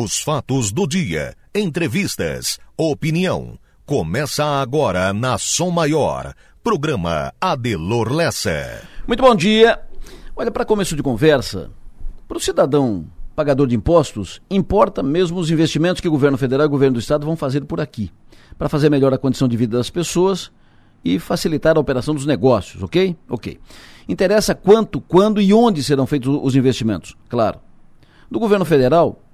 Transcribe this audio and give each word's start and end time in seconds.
Os 0.00 0.20
fatos 0.20 0.70
do 0.70 0.86
dia, 0.86 1.34
entrevistas, 1.52 2.60
opinião. 2.76 3.58
Começa 3.84 4.44
agora 4.44 5.12
na 5.12 5.36
Som 5.38 5.70
Maior. 5.70 6.34
Programa 6.62 7.32
Adelor 7.40 8.12
Lessa. 8.12 8.86
Muito 9.08 9.20
bom 9.20 9.34
dia. 9.34 9.80
Olha, 10.36 10.52
para 10.52 10.64
começo 10.64 10.94
de 10.94 11.02
conversa, 11.02 11.72
para 12.28 12.38
o 12.38 12.40
cidadão 12.40 13.06
pagador 13.34 13.66
de 13.66 13.74
impostos, 13.74 14.40
importa 14.48 15.02
mesmo 15.02 15.36
os 15.36 15.50
investimentos 15.50 16.00
que 16.00 16.06
o 16.06 16.12
governo 16.12 16.38
federal 16.38 16.66
e 16.66 16.68
o 16.68 16.70
governo 16.70 16.94
do 16.94 17.00
estado 17.00 17.26
vão 17.26 17.34
fazer 17.34 17.64
por 17.64 17.80
aqui, 17.80 18.12
para 18.56 18.68
fazer 18.68 18.88
melhor 18.88 19.12
a 19.12 19.18
condição 19.18 19.48
de 19.48 19.56
vida 19.56 19.76
das 19.76 19.90
pessoas 19.90 20.52
e 21.04 21.18
facilitar 21.18 21.76
a 21.76 21.80
operação 21.80 22.14
dos 22.14 22.24
negócios, 22.24 22.84
ok? 22.84 23.16
Ok. 23.28 23.58
Interessa 24.08 24.54
quanto, 24.54 25.00
quando 25.00 25.40
e 25.40 25.52
onde 25.52 25.82
serão 25.82 26.06
feitos 26.06 26.38
os 26.40 26.54
investimentos, 26.54 27.16
claro. 27.28 27.58
Do 28.30 28.38
governo 28.38 28.64
federal, 28.64 29.24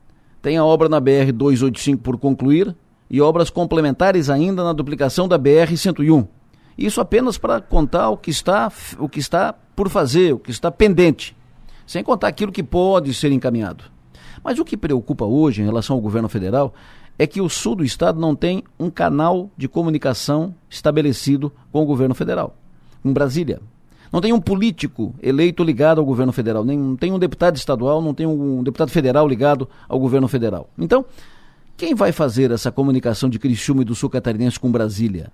tem 0.45 0.59
a 0.59 0.65
obra 0.65 0.91
na 0.91 1.01
BR 1.01 1.33
285 1.33 2.03
por 2.03 2.19
concluir 2.19 2.77
e 3.09 3.19
obras 3.19 3.49
complementares 3.49 4.29
ainda 4.29 4.63
na 4.63 4.75
duplicação 4.75 5.27
da 5.27 5.39
BR 5.39 5.75
101. 5.75 6.29
Isso 6.77 7.01
apenas 7.01 7.39
para 7.39 7.63
contar 7.63 8.11
o 8.11 8.19
que 8.19 8.31
está 8.31 8.71
o 8.99 9.09
que 9.09 9.19
está 9.19 9.55
por 9.75 9.89
fazer, 9.89 10.35
o 10.35 10.39
que 10.39 10.51
está 10.51 10.71
pendente, 10.71 11.35
sem 11.87 12.05
contar 12.05 12.29
aquilo 12.29 12.53
que 12.53 12.63
pode 12.63 13.15
ser 13.15 13.33
encaminhado. 13.33 13.85
Mas 14.45 14.59
o 14.59 14.67
que 14.67 14.77
preocupa 14.77 15.25
hoje 15.25 15.63
em 15.63 15.65
relação 15.65 15.97
ao 15.97 16.03
governo 16.03 16.29
federal 16.29 16.75
é 17.19 17.27
que 17.27 17.41
o 17.41 17.49
sul 17.49 17.77
do 17.77 17.85
estado 17.85 18.21
não 18.21 18.37
tem 18.37 18.63
um 18.79 18.91
canal 18.91 19.51
de 19.57 19.67
comunicação 19.67 20.55
estabelecido 20.69 21.51
com 21.73 21.83
o 21.83 21.87
governo 21.87 22.15
federal, 22.15 22.55
com 23.03 23.15
Brasília. 23.15 23.63
Não 24.15 24.21
tem 24.21 24.33
um 24.33 24.41
político 24.41 25.13
eleito 25.21 25.65
ligado 25.65 25.99
ao 25.99 26.05
governo 26.05 26.33
federal, 26.33 26.65
nem 26.65 26.79
não 26.79 26.95
tem 26.95 27.11
um 27.11 27.19
deputado 27.19 27.57
estadual, 27.57 28.01
não 28.01 28.15
tem 28.15 28.25
um 28.25 28.63
deputado 28.63 28.89
federal 28.89 29.27
ligado 29.27 29.69
ao 29.89 29.99
governo 29.99 30.29
federal. 30.29 30.71
Então, 30.79 31.05
quem 31.77 31.97
vai 31.97 32.13
fazer 32.13 32.53
essa 32.53 32.71
comunicação 32.71 33.29
de 33.29 33.41
Criciúma 33.41 33.83
e 33.83 33.85
do 33.85 33.93
Sul 33.93 34.09
Catarinense 34.09 34.61
com 34.61 34.71
Brasília? 34.71 35.33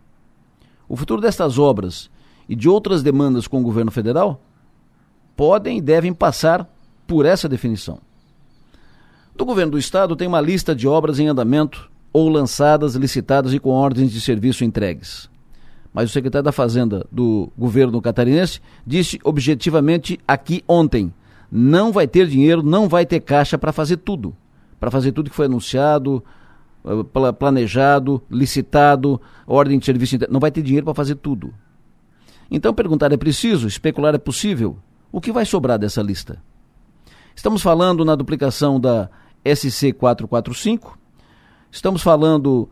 O 0.89 0.97
futuro 0.97 1.21
destas 1.21 1.59
obras 1.59 2.11
e 2.49 2.57
de 2.57 2.71
outras 2.71 3.03
demandas 3.03 3.47
com 3.47 3.61
o 3.61 3.63
governo 3.63 3.91
federal 3.91 4.41
podem 5.37 5.77
e 5.77 5.83
devem 5.83 6.15
passar 6.15 6.67
por 7.07 7.27
essa 7.27 7.47
definição. 7.47 7.99
Do 9.37 9.45
governo 9.45 9.73
do 9.73 9.79
estado 9.79 10.17
tem 10.17 10.27
uma 10.27 10.41
lista 10.41 10.75
de 10.75 10.89
obras 10.89 11.19
em 11.19 11.29
andamento 11.29 11.91
ou 12.15 12.31
lançadas, 12.31 12.95
licitadas 12.95 13.53
e 13.53 13.59
com 13.59 13.69
ordens 13.69 14.11
de 14.11 14.23
serviço 14.23 14.65
entregues 14.65 15.30
mas 15.93 16.11
o 16.11 16.13
secretário 16.13 16.45
da 16.45 16.53
Fazenda 16.53 17.07
do 17.11 17.51
governo 17.59 18.01
catarinense 18.01 18.61
disse 18.87 19.19
objetivamente 19.25 20.19
aqui 20.27 20.63
ontem: 20.69 21.13
não 21.51 21.91
vai 21.91 22.07
ter 22.07 22.27
dinheiro, 22.29 22.63
não 22.63 22.89
vai 22.89 23.05
ter 23.05 23.21
caixa 23.21 23.59
para 23.59 23.73
fazer 23.73 23.97
tudo. 23.99 24.37
Para 24.79 24.91
fazer 24.91 25.13
tudo 25.13 25.29
que 25.29 25.37
foi 25.37 25.47
anunciado, 25.47 26.25
eh, 26.85 27.33
planejado, 27.33 28.23
licitado, 28.31 29.21
ordem 29.47 29.79
de 29.79 29.85
serviço. 29.85 30.17
Não 30.31 30.41
vai 30.41 30.51
ter 30.51 30.63
dinheiro 30.63 30.85
para 30.85 30.95
fazer 30.95 31.17
tudo. 31.17 31.53
Então, 32.51 32.73
perguntar 32.73 33.13
é 33.13 33.17
preciso, 33.17 33.67
especular 33.67 34.15
é 34.15 34.19
possível. 34.19 34.79
O 35.13 35.21
que 35.21 35.33
vai 35.33 35.45
sobrar 35.45 35.79
dessa 35.79 36.03
lista? 36.03 36.43
Estamos 37.35 37.63
falando 37.63 38.05
na 38.05 38.15
duplicação 38.15 38.79
da 38.81 39.09
SC 39.45 39.93
445, 39.93 40.99
estamos 41.71 42.03
falando 42.03 42.69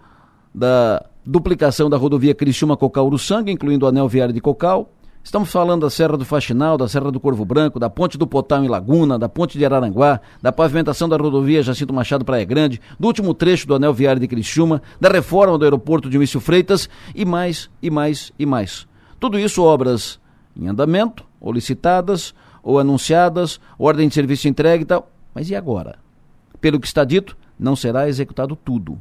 da 0.55 1.05
duplicação 1.29 1.91
da 1.91 1.98
rodovia 1.98 2.34
Criciúma-Cocal-Uruçanga, 2.34 3.51
incluindo 3.51 3.84
o 3.84 3.89
anel 3.89 4.09
viário 4.09 4.33
de 4.33 4.41
Cocal. 4.41 4.91
Estamos 5.23 5.53
falando 5.53 5.83
da 5.83 5.91
Serra 5.91 6.17
do 6.17 6.25
Faxinal, 6.25 6.79
da 6.79 6.89
Serra 6.89 7.12
do 7.12 7.21
Corvo 7.21 7.45
Branco, 7.45 7.79
da 7.79 7.91
Ponte 7.91 8.17
do 8.17 8.27
Potal 8.27 8.65
em 8.65 8.69
Laguna, 8.69 9.19
da 9.19 9.29
Ponte 9.29 9.59
de 9.59 9.65
Araranguá, 9.65 10.23
da 10.41 10.51
pavimentação 10.51 11.06
da 11.06 11.19
rodovia 11.19 11.62
Jacinto 11.62 11.93
Machado 11.93 12.25
Praia 12.25 12.47
Grande, 12.47 12.81
do 12.99 13.06
último 13.06 13.34
trecho 13.34 13.67
do 13.67 13.75
anel 13.75 13.93
viário 13.93 14.19
de 14.19 14.27
Criciúma, 14.27 14.81
da 14.99 15.11
reforma 15.11 15.59
do 15.59 15.65
aeroporto 15.65 16.09
de 16.09 16.19
Mício 16.19 16.41
Freitas 16.41 16.89
e 17.15 17.27
mais, 17.27 17.69
e 17.83 17.91
mais, 17.91 18.33
e 18.39 18.47
mais. 18.47 18.89
Tudo 19.21 19.39
isso 19.39 19.62
obras 19.62 20.19
em 20.56 20.66
andamento, 20.66 21.27
ou 21.39 21.53
licitadas, 21.53 22.34
ou 22.62 22.78
anunciadas, 22.78 23.60
ordem 23.78 24.09
de 24.09 24.15
serviço 24.15 24.49
entregue 24.49 24.84
e 24.84 24.87
tal. 24.87 25.10
Mas 25.34 25.50
e 25.50 25.55
agora? 25.55 25.99
Pelo 26.59 26.81
que 26.81 26.87
está 26.87 27.05
dito, 27.05 27.37
não 27.59 27.77
será 27.77 28.09
executado 28.09 28.56
tudo. 28.56 28.99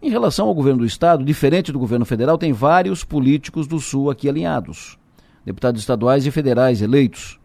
Em 0.00 0.10
relação 0.10 0.46
ao 0.46 0.54
governo 0.54 0.80
do 0.80 0.86
Estado, 0.86 1.24
diferente 1.24 1.72
do 1.72 1.78
governo 1.78 2.04
federal, 2.04 2.38
tem 2.38 2.52
vários 2.52 3.02
políticos 3.02 3.66
do 3.66 3.80
Sul 3.80 4.10
aqui 4.10 4.28
alinhados. 4.28 4.96
Deputados 5.44 5.80
estaduais 5.80 6.24
e 6.24 6.30
federais 6.30 6.80
eleitos. 6.80 7.40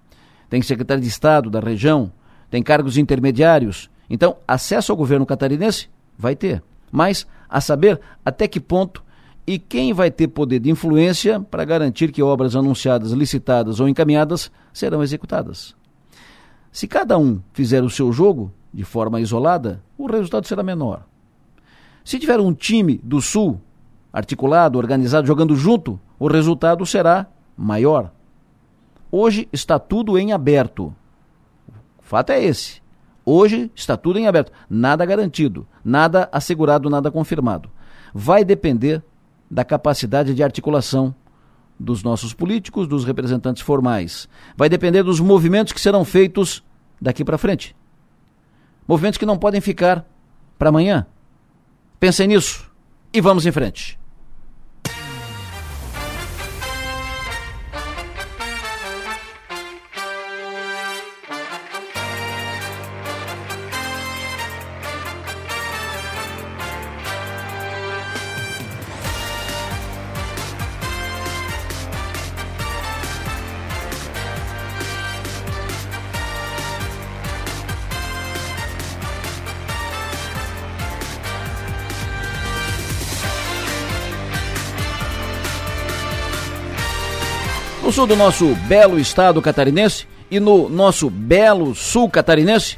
Tem 0.49 0.61
secretário 0.61 1.01
de 1.01 1.09
Estado 1.09 1.49
da 1.49 1.59
região, 1.59 2.11
tem 2.51 2.61
cargos 2.61 2.95
intermediários. 2.95 3.89
Então, 4.07 4.37
acesso 4.47 4.91
ao 4.91 4.97
governo 4.97 5.25
catarinense 5.25 5.89
vai 6.15 6.35
ter. 6.35 6.61
Mas, 6.91 7.25
a 7.49 7.59
saber 7.59 7.99
até 8.23 8.47
que 8.47 8.59
ponto 8.59 9.03
e 9.47 9.57
quem 9.57 9.91
vai 9.91 10.11
ter 10.11 10.27
poder 10.27 10.59
de 10.59 10.69
influência 10.69 11.39
para 11.39 11.65
garantir 11.65 12.11
que 12.11 12.21
obras 12.21 12.55
anunciadas, 12.55 13.11
licitadas 13.11 13.79
ou 13.79 13.89
encaminhadas 13.89 14.51
serão 14.71 15.01
executadas. 15.01 15.75
Se 16.71 16.87
cada 16.87 17.17
um 17.17 17.41
fizer 17.51 17.83
o 17.83 17.89
seu 17.89 18.11
jogo 18.13 18.53
de 18.71 18.83
forma 18.83 19.19
isolada, 19.19 19.81
o 19.97 20.05
resultado 20.05 20.47
será 20.47 20.61
menor. 20.61 21.03
Se 22.03 22.19
tiver 22.19 22.39
um 22.39 22.53
time 22.53 22.99
do 23.03 23.21
Sul 23.21 23.59
articulado, 24.11 24.77
organizado, 24.77 25.25
jogando 25.25 25.55
junto, 25.55 25.99
o 26.19 26.27
resultado 26.27 26.85
será 26.85 27.27
maior. 27.57 28.11
Hoje 29.11 29.47
está 29.51 29.79
tudo 29.79 30.17
em 30.17 30.31
aberto. 30.31 30.93
O 31.99 32.03
fato 32.03 32.31
é 32.31 32.43
esse. 32.43 32.81
Hoje 33.25 33.71
está 33.75 33.95
tudo 33.95 34.19
em 34.19 34.27
aberto. 34.27 34.51
Nada 34.69 35.05
garantido, 35.05 35.65
nada 35.83 36.27
assegurado, 36.31 36.89
nada 36.89 37.09
confirmado. 37.09 37.69
Vai 38.13 38.43
depender 38.43 39.01
da 39.49 39.63
capacidade 39.63 40.33
de 40.33 40.43
articulação 40.43 41.15
dos 41.79 42.03
nossos 42.03 42.33
políticos, 42.33 42.87
dos 42.87 43.05
representantes 43.05 43.61
formais. 43.61 44.27
Vai 44.55 44.69
depender 44.69 45.03
dos 45.03 45.19
movimentos 45.19 45.73
que 45.73 45.81
serão 45.81 46.03
feitos 46.03 46.63
daqui 47.01 47.23
para 47.23 47.37
frente. 47.37 47.75
Movimentos 48.87 49.17
que 49.17 49.25
não 49.25 49.37
podem 49.37 49.61
ficar 49.61 50.05
para 50.57 50.69
amanhã. 50.69 51.07
Pensem 52.03 52.27
nisso 52.27 52.69
e 53.13 53.21
vamos 53.21 53.45
em 53.45 53.51
frente. 53.53 53.97
Sul 88.03 88.07
do 88.07 88.15
nosso 88.17 88.53
belo 88.67 88.99
estado 88.99 89.41
catarinense 89.41 90.05
e 90.29 90.37
no 90.37 90.67
nosso 90.67 91.09
belo 91.09 91.73
sul 91.73 92.09
catarinense. 92.09 92.77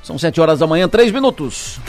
São 0.00 0.16
sete 0.16 0.40
horas 0.40 0.60
da 0.60 0.66
manhã, 0.66 0.88
três 0.88 1.10
minutos. 1.10 1.80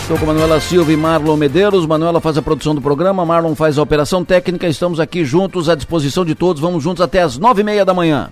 Estou 0.00 0.18
com 0.18 0.24
Manuela 0.24 0.58
Silva 0.58 0.90
e 0.90 0.96
Marlon 0.96 1.36
Medeiros. 1.36 1.84
Manuela 1.86 2.18
faz 2.18 2.38
a 2.38 2.42
produção 2.42 2.74
do 2.74 2.80
programa, 2.80 3.26
Marlon 3.26 3.54
faz 3.54 3.76
a 3.76 3.82
operação 3.82 4.24
técnica. 4.24 4.66
Estamos 4.66 4.98
aqui 4.98 5.22
juntos 5.22 5.68
à 5.68 5.74
disposição 5.74 6.24
de 6.24 6.34
todos. 6.34 6.62
Vamos 6.62 6.82
juntos 6.82 7.02
até 7.02 7.20
as 7.20 7.36
nove 7.36 7.60
e 7.60 7.64
meia 7.64 7.84
da 7.84 7.92
manhã. 7.92 8.30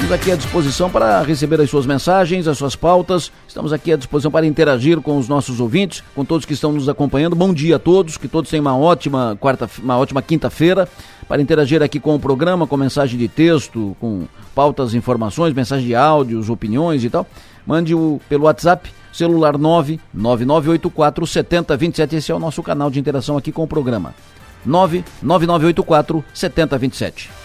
Estamos 0.00 0.18
aqui 0.18 0.32
à 0.32 0.36
disposição 0.36 0.90
para 0.90 1.22
receber 1.22 1.60
as 1.60 1.68
suas 1.68 1.84
mensagens, 1.84 2.48
as 2.48 2.56
suas 2.56 2.74
pautas. 2.74 3.30
Estamos 3.46 3.70
aqui 3.70 3.92
à 3.92 3.96
disposição 3.96 4.30
para 4.30 4.46
interagir 4.46 4.98
com 5.02 5.18
os 5.18 5.28
nossos 5.28 5.60
ouvintes, 5.60 6.02
com 6.14 6.24
todos 6.24 6.46
que 6.46 6.54
estão 6.54 6.72
nos 6.72 6.88
acompanhando. 6.88 7.36
Bom 7.36 7.52
dia 7.52 7.76
a 7.76 7.78
todos, 7.78 8.16
que 8.16 8.26
todos 8.26 8.50
tenham 8.50 8.64
uma 8.64 8.76
ótima 8.76 9.36
quarta, 9.38 9.68
uma 9.78 9.98
ótima 9.98 10.22
quinta-feira 10.22 10.88
para 11.28 11.42
interagir 11.42 11.82
aqui 11.82 12.00
com 12.00 12.14
o 12.14 12.18
programa, 12.18 12.66
com 12.66 12.78
mensagem 12.78 13.18
de 13.18 13.28
texto, 13.28 13.94
com 14.00 14.26
pautas, 14.54 14.94
informações, 14.94 15.52
mensagem 15.52 15.86
de 15.86 15.94
áudios, 15.94 16.48
opiniões 16.48 17.04
e 17.04 17.10
tal. 17.10 17.26
Mande 17.66 17.94
o 17.94 18.18
pelo 18.26 18.44
WhatsApp 18.44 18.90
celular 19.12 19.58
99984 19.58 21.26
7027. 21.26 22.16
Esse 22.16 22.32
é 22.32 22.34
o 22.34 22.40
nosso 22.40 22.62
canal 22.62 22.90
de 22.90 22.98
interação 22.98 23.36
aqui 23.36 23.52
com 23.52 23.62
o 23.62 23.68
programa. 23.68 24.14
99984 24.64 26.24
7027. 26.32 27.39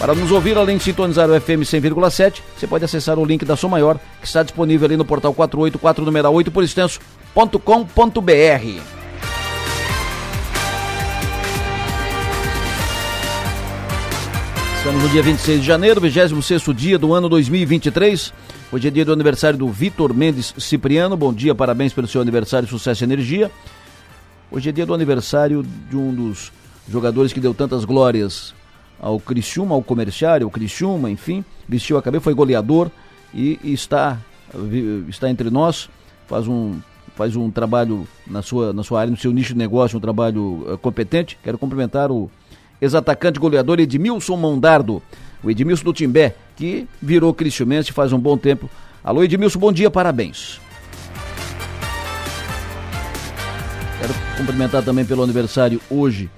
Para 0.00 0.14
nos 0.14 0.30
ouvir, 0.30 0.56
além 0.56 0.78
de 0.78 0.82
sintonizar 0.82 1.28
o 1.28 1.38
FM 1.38 1.60
100,7, 1.60 2.40
você 2.56 2.66
pode 2.66 2.82
acessar 2.82 3.18
o 3.18 3.24
link 3.24 3.44
da 3.44 3.54
Som 3.54 3.68
Maior, 3.68 4.00
que 4.18 4.26
está 4.26 4.42
disponível 4.42 4.86
ali 4.86 4.96
no 4.96 5.04
portal 5.04 5.34
484 5.34 6.02
numeral 6.06 6.32
8 6.32 6.50
por 6.50 6.64
extenso.com.br. 6.64 7.50
Estamos 14.78 15.02
no 15.02 15.08
dia 15.10 15.22
26 15.22 15.60
de 15.60 15.66
janeiro, 15.66 16.00
26 16.00 16.62
dia 16.74 16.98
do 16.98 17.12
ano 17.12 17.28
2023. 17.28 18.32
Hoje 18.72 18.88
é 18.88 18.90
dia 18.90 19.04
do 19.04 19.12
aniversário 19.12 19.58
do 19.58 19.68
Vitor 19.68 20.14
Mendes 20.14 20.54
Cipriano. 20.56 21.14
Bom 21.14 21.30
dia, 21.30 21.54
parabéns 21.54 21.92
pelo 21.92 22.08
seu 22.08 22.22
aniversário, 22.22 22.66
sucesso 22.66 23.02
e 23.02 23.04
energia. 23.04 23.50
Hoje 24.50 24.70
é 24.70 24.72
dia 24.72 24.86
do 24.86 24.94
aniversário 24.94 25.62
de 25.62 25.94
um 25.94 26.14
dos 26.14 26.50
jogadores 26.88 27.34
que 27.34 27.40
deu 27.40 27.52
tantas 27.52 27.84
glórias 27.84 28.58
ao 29.00 29.18
Criciúma, 29.18 29.74
ao 29.74 29.82
comerciário, 29.82 30.46
ao 30.46 30.50
Criciúma, 30.50 31.10
enfim. 31.10 31.44
Vestiu 31.68 31.96
a 31.96 32.02
cabeça, 32.02 32.22
foi 32.22 32.34
goleador 32.34 32.90
e 33.32 33.58
está, 33.64 34.18
está 35.08 35.30
entre 35.30 35.48
nós. 35.50 35.88
Faz 36.28 36.46
um, 36.46 36.78
faz 37.16 37.34
um 37.34 37.50
trabalho 37.50 38.06
na 38.26 38.42
sua, 38.42 38.72
na 38.72 38.82
sua 38.82 39.00
área, 39.00 39.10
no 39.10 39.16
seu 39.16 39.32
nicho 39.32 39.54
de 39.54 39.58
negócio, 39.58 39.96
um 39.96 40.00
trabalho 40.00 40.66
uh, 40.72 40.78
competente. 40.78 41.38
Quero 41.42 41.58
cumprimentar 41.58 42.10
o 42.10 42.30
ex-atacante 42.80 43.40
goleador 43.40 43.80
Edmilson 43.80 44.36
Mondardo, 44.36 45.02
o 45.42 45.50
Edmilson 45.50 45.84
do 45.84 45.92
Timbé, 45.92 46.34
que 46.56 46.86
virou 47.00 47.32
cristiumense 47.34 47.92
faz 47.92 48.12
um 48.12 48.18
bom 48.18 48.36
tempo. 48.36 48.70
Alô 49.02 49.24
Edmilson, 49.24 49.58
bom 49.58 49.72
dia, 49.72 49.90
parabéns. 49.90 50.60
Quero 53.98 54.14
cumprimentar 54.36 54.82
também 54.82 55.04
pelo 55.04 55.22
aniversário 55.22 55.80
hoje 55.90 56.30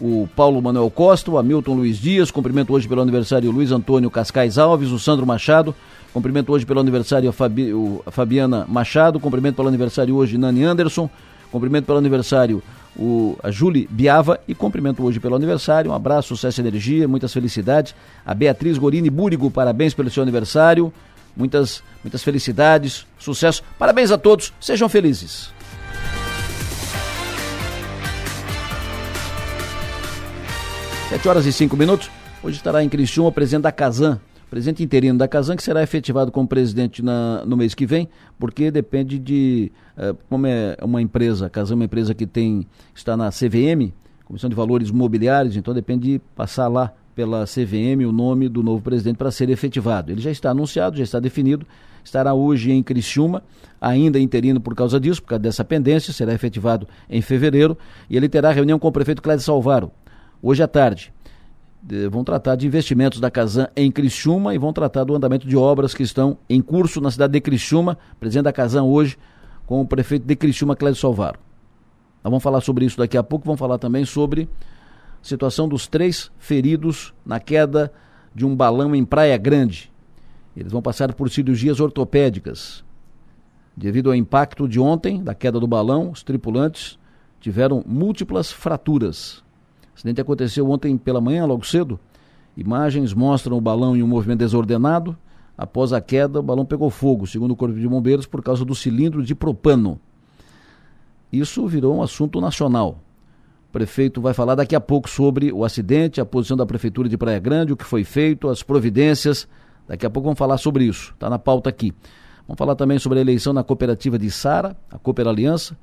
o 0.00 0.28
Paulo 0.34 0.60
Manuel 0.62 0.90
Costa, 0.90 1.30
o 1.30 1.38
Hamilton 1.38 1.74
Luiz 1.74 1.98
Dias, 1.98 2.30
cumprimento 2.30 2.72
hoje 2.72 2.88
pelo 2.88 3.00
aniversário 3.00 3.50
o 3.50 3.52
Luiz 3.52 3.72
Antônio 3.72 4.10
Cascais 4.10 4.58
Alves, 4.58 4.90
o 4.90 4.98
Sandro 4.98 5.26
Machado, 5.26 5.74
cumprimento 6.12 6.52
hoje 6.52 6.64
pelo 6.64 6.80
aniversário 6.80 7.28
a, 7.28 7.32
Fabi, 7.32 7.72
a 8.06 8.10
Fabiana 8.10 8.64
Machado, 8.68 9.18
cumprimento 9.20 9.56
pelo 9.56 9.68
aniversário 9.68 10.14
hoje 10.16 10.38
Nani 10.38 10.64
Anderson, 10.64 11.08
cumprimento 11.50 11.86
pelo 11.86 11.98
aniversário 11.98 12.62
o, 12.98 13.36
a 13.42 13.50
Julie 13.50 13.88
Biava 13.90 14.40
e 14.48 14.54
cumprimento 14.54 15.04
hoje 15.04 15.20
pelo 15.20 15.36
aniversário. 15.36 15.90
Um 15.90 15.94
abraço, 15.94 16.28
sucesso 16.28 16.60
e 16.60 16.62
energia, 16.62 17.06
muitas 17.06 17.32
felicidades. 17.32 17.94
A 18.26 18.34
Beatriz 18.34 18.76
Gorini 18.76 19.08
Búrigo, 19.08 19.50
parabéns 19.50 19.94
pelo 19.94 20.10
seu 20.10 20.22
aniversário. 20.22 20.92
Muitas, 21.36 21.82
muitas 22.02 22.22
felicidades, 22.22 23.06
sucesso. 23.18 23.62
Parabéns 23.78 24.10
a 24.10 24.18
todos, 24.18 24.52
sejam 24.60 24.88
felizes. 24.88 25.57
Sete 31.08 31.26
horas 31.26 31.46
e 31.46 31.52
cinco 31.54 31.74
minutos. 31.74 32.10
Hoje 32.42 32.58
estará 32.58 32.84
em 32.84 32.88
Criciúma 32.88 33.30
o 33.30 33.32
presidente 33.32 33.62
da 33.62 33.72
Casan, 33.72 34.20
presidente 34.50 34.82
interino 34.82 35.18
da 35.18 35.26
Casan, 35.26 35.56
que 35.56 35.62
será 35.62 35.82
efetivado 35.82 36.30
como 36.30 36.46
presidente 36.46 37.02
na, 37.02 37.42
no 37.46 37.56
mês 37.56 37.74
que 37.74 37.86
vem, 37.86 38.10
porque 38.38 38.70
depende 38.70 39.18
de. 39.18 39.72
Uh, 39.96 40.14
como 40.28 40.46
é 40.46 40.76
uma 40.82 41.00
empresa, 41.00 41.46
a 41.46 41.50
Casan 41.50 41.72
é 41.72 41.76
uma 41.76 41.84
empresa 41.86 42.14
que 42.14 42.26
tem 42.26 42.66
está 42.94 43.16
na 43.16 43.30
CVM, 43.30 43.90
Comissão 44.26 44.50
de 44.50 44.54
Valores 44.54 44.90
Mobiliários, 44.90 45.56
então 45.56 45.72
depende 45.72 46.12
de 46.12 46.18
passar 46.36 46.68
lá 46.68 46.92
pela 47.14 47.46
CVM 47.46 48.06
o 48.06 48.12
nome 48.12 48.46
do 48.46 48.62
novo 48.62 48.82
presidente 48.82 49.16
para 49.16 49.30
ser 49.30 49.48
efetivado. 49.48 50.12
Ele 50.12 50.20
já 50.20 50.30
está 50.30 50.50
anunciado, 50.50 50.98
já 50.98 51.04
está 51.04 51.18
definido, 51.18 51.66
estará 52.04 52.34
hoje 52.34 52.70
em 52.70 52.82
Criciúma, 52.82 53.42
ainda 53.80 54.20
interino 54.20 54.60
por 54.60 54.74
causa 54.74 55.00
disso, 55.00 55.22
por 55.22 55.30
causa 55.30 55.40
dessa 55.40 55.64
pendência, 55.64 56.12
será 56.12 56.34
efetivado 56.34 56.86
em 57.08 57.22
fevereiro, 57.22 57.78
e 58.10 58.16
ele 58.18 58.28
terá 58.28 58.52
reunião 58.52 58.78
com 58.78 58.88
o 58.88 58.92
prefeito 58.92 59.22
Clédio 59.22 59.42
Salvaro, 59.42 59.90
hoje 60.42 60.62
à 60.62 60.68
tarde 60.68 61.12
vão 62.10 62.24
tratar 62.24 62.56
de 62.56 62.66
investimentos 62.66 63.20
da 63.20 63.30
Casan 63.30 63.68
em 63.76 63.90
Criciúma 63.90 64.54
e 64.54 64.58
vão 64.58 64.72
tratar 64.72 65.04
do 65.04 65.14
andamento 65.14 65.46
de 65.46 65.56
obras 65.56 65.94
que 65.94 66.02
estão 66.02 66.36
em 66.48 66.60
curso 66.60 67.00
na 67.00 67.10
cidade 67.10 67.32
de 67.32 67.40
Criciúma. 67.40 67.96
Presidente 68.18 68.44
da 68.44 68.52
Casan 68.52 68.82
hoje 68.82 69.16
com 69.64 69.80
o 69.80 69.86
prefeito 69.86 70.26
de 70.26 70.34
Criciúma, 70.34 70.74
Clédio 70.74 71.00
Salvaro. 71.00 71.38
Nós 72.24 72.30
vamos 72.30 72.42
falar 72.42 72.60
sobre 72.60 72.84
isso 72.84 72.98
daqui 72.98 73.16
a 73.16 73.22
pouco, 73.22 73.44
vamos 73.44 73.60
falar 73.60 73.78
também 73.78 74.04
sobre 74.04 74.48
a 75.22 75.24
situação 75.24 75.68
dos 75.68 75.86
três 75.86 76.30
feridos 76.38 77.14
na 77.24 77.38
queda 77.38 77.92
de 78.34 78.44
um 78.44 78.56
balão 78.56 78.94
em 78.94 79.04
Praia 79.04 79.36
Grande. 79.36 79.92
Eles 80.56 80.72
vão 80.72 80.82
passar 80.82 81.12
por 81.14 81.30
cirurgias 81.30 81.80
ortopédicas. 81.80 82.84
Devido 83.76 84.10
ao 84.10 84.16
impacto 84.16 84.66
de 84.66 84.80
ontem, 84.80 85.22
da 85.22 85.34
queda 85.34 85.60
do 85.60 85.66
balão, 85.66 86.10
os 86.10 86.22
tripulantes 86.22 86.98
tiveram 87.40 87.84
múltiplas 87.86 88.50
fraturas. 88.50 89.44
O 89.98 90.00
acidente 90.00 90.20
aconteceu 90.20 90.70
ontem 90.70 90.96
pela 90.96 91.20
manhã, 91.20 91.44
logo 91.44 91.66
cedo. 91.66 91.98
Imagens 92.56 93.12
mostram 93.12 93.58
o 93.58 93.60
balão 93.60 93.96
em 93.96 94.02
um 94.02 94.06
movimento 94.06 94.38
desordenado. 94.38 95.18
Após 95.56 95.92
a 95.92 96.00
queda, 96.00 96.38
o 96.38 96.42
balão 96.42 96.64
pegou 96.64 96.88
fogo, 96.88 97.26
segundo 97.26 97.50
o 97.50 97.56
Corpo 97.56 97.74
de 97.74 97.88
Bombeiros, 97.88 98.24
por 98.24 98.40
causa 98.40 98.64
do 98.64 98.76
cilindro 98.76 99.24
de 99.24 99.34
propano. 99.34 99.98
Isso 101.32 101.66
virou 101.66 101.96
um 101.96 102.02
assunto 102.02 102.40
nacional. 102.40 103.00
O 103.68 103.72
prefeito 103.72 104.20
vai 104.20 104.32
falar 104.32 104.54
daqui 104.54 104.76
a 104.76 104.80
pouco 104.80 105.10
sobre 105.10 105.52
o 105.52 105.64
acidente, 105.64 106.20
a 106.20 106.24
posição 106.24 106.56
da 106.56 106.64
Prefeitura 106.64 107.08
de 107.08 107.18
Praia 107.18 107.40
Grande, 107.40 107.72
o 107.72 107.76
que 107.76 107.84
foi 107.84 108.04
feito, 108.04 108.48
as 108.48 108.62
providências. 108.62 109.48
Daqui 109.88 110.06
a 110.06 110.10
pouco 110.10 110.26
vamos 110.26 110.38
falar 110.38 110.58
sobre 110.58 110.84
isso. 110.84 111.12
Está 111.12 111.28
na 111.28 111.40
pauta 111.40 111.68
aqui. 111.68 111.92
Vamos 112.46 112.56
falar 112.56 112.76
também 112.76 113.00
sobre 113.00 113.18
a 113.18 113.20
eleição 113.20 113.52
na 113.52 113.64
cooperativa 113.64 114.16
de 114.16 114.30
Sara, 114.30 114.76
a 114.92 114.96
Cooper 114.96 115.26
Aliança 115.26 115.76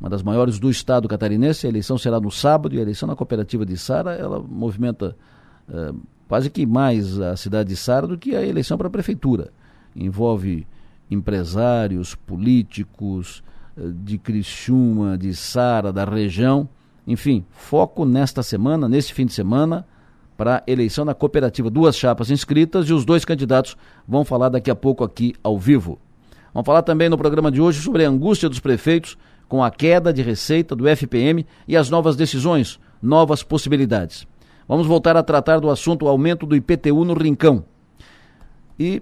uma 0.00 0.10
das 0.10 0.22
maiores 0.22 0.58
do 0.58 0.70
estado 0.70 1.08
catarinense. 1.08 1.66
A 1.66 1.70
eleição 1.70 1.96
será 1.98 2.20
no 2.20 2.30
sábado 2.30 2.74
e 2.74 2.78
a 2.78 2.82
eleição 2.82 3.06
na 3.06 3.16
cooperativa 3.16 3.64
de 3.64 3.76
Sara, 3.76 4.14
ela 4.14 4.40
movimenta 4.40 5.16
eh, 5.68 5.92
quase 6.28 6.50
que 6.50 6.66
mais 6.66 7.20
a 7.20 7.36
cidade 7.36 7.70
de 7.70 7.76
Sara 7.76 8.06
do 8.06 8.18
que 8.18 8.34
a 8.34 8.44
eleição 8.44 8.76
para 8.76 8.88
a 8.88 8.90
prefeitura. 8.90 9.52
Envolve 9.94 10.66
empresários, 11.10 12.14
políticos 12.14 13.42
eh, 13.76 13.82
de 14.04 14.18
Criciúma, 14.18 15.16
de 15.16 15.34
Sara, 15.34 15.92
da 15.92 16.04
região. 16.04 16.68
Enfim, 17.06 17.44
foco 17.50 18.04
nesta 18.04 18.42
semana, 18.42 18.88
neste 18.88 19.14
fim 19.14 19.26
de 19.26 19.32
semana, 19.32 19.86
para 20.36 20.56
a 20.56 20.70
eleição 20.70 21.04
na 21.04 21.14
cooperativa. 21.14 21.70
Duas 21.70 21.96
chapas 21.96 22.30
inscritas 22.30 22.88
e 22.88 22.92
os 22.92 23.04
dois 23.04 23.24
candidatos 23.24 23.76
vão 24.06 24.24
falar 24.24 24.50
daqui 24.50 24.70
a 24.70 24.74
pouco 24.74 25.02
aqui 25.02 25.34
ao 25.42 25.58
vivo. 25.58 25.98
Vamos 26.52 26.66
falar 26.66 26.82
também 26.82 27.08
no 27.08 27.18
programa 27.18 27.50
de 27.50 27.60
hoje 27.60 27.80
sobre 27.80 28.04
a 28.04 28.08
angústia 28.08 28.48
dos 28.48 28.60
prefeitos 28.60 29.16
com 29.48 29.62
a 29.62 29.70
queda 29.70 30.12
de 30.12 30.22
receita 30.22 30.74
do 30.74 30.88
FPM 30.88 31.46
e 31.66 31.76
as 31.76 31.90
novas 31.90 32.16
decisões, 32.16 32.80
novas 33.00 33.42
possibilidades. 33.42 34.26
Vamos 34.68 34.86
voltar 34.86 35.16
a 35.16 35.22
tratar 35.22 35.60
do 35.60 35.70
assunto 35.70 36.08
aumento 36.08 36.44
do 36.44 36.56
IPTU 36.56 37.04
no 37.04 37.14
Rincão. 37.14 37.64
E 38.78 39.00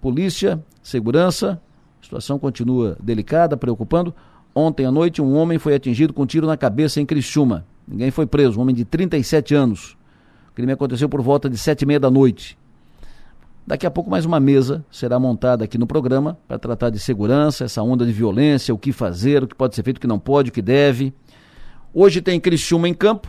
polícia, 0.00 0.62
segurança, 0.82 1.60
a 2.00 2.04
situação 2.04 2.38
continua 2.38 2.96
delicada, 3.00 3.56
preocupando. 3.56 4.14
Ontem 4.54 4.84
à 4.84 4.90
noite, 4.90 5.22
um 5.22 5.36
homem 5.36 5.58
foi 5.58 5.74
atingido 5.74 6.12
com 6.12 6.22
um 6.22 6.26
tiro 6.26 6.46
na 6.46 6.56
cabeça 6.56 7.00
em 7.00 7.06
Criciúma. 7.06 7.64
Ninguém 7.86 8.10
foi 8.10 8.26
preso, 8.26 8.58
um 8.58 8.62
homem 8.62 8.74
de 8.74 8.84
37 8.84 9.54
anos. 9.54 9.96
O 10.50 10.54
crime 10.54 10.72
aconteceu 10.72 11.08
por 11.08 11.22
volta 11.22 11.48
de 11.48 11.56
sete 11.56 11.82
e 11.82 11.86
meia 11.86 12.00
da 12.00 12.10
noite. 12.10 12.58
Daqui 13.66 13.86
a 13.86 13.90
pouco 13.90 14.10
mais 14.10 14.24
uma 14.24 14.40
mesa 14.40 14.84
será 14.90 15.18
montada 15.18 15.64
aqui 15.64 15.78
no 15.78 15.86
programa 15.86 16.38
para 16.48 16.58
tratar 16.58 16.90
de 16.90 16.98
segurança, 16.98 17.64
essa 17.64 17.82
onda 17.82 18.04
de 18.04 18.12
violência, 18.12 18.74
o 18.74 18.78
que 18.78 18.90
fazer, 18.90 19.44
o 19.44 19.46
que 19.46 19.54
pode 19.54 19.74
ser 19.74 19.82
feito, 19.82 19.98
o 19.98 20.00
que 20.00 20.06
não 20.06 20.18
pode, 20.18 20.50
o 20.50 20.52
que 20.52 20.62
deve. 20.62 21.14
Hoje 21.94 22.20
tem 22.20 22.40
Criciúma 22.40 22.88
em 22.88 22.94
campo, 22.94 23.28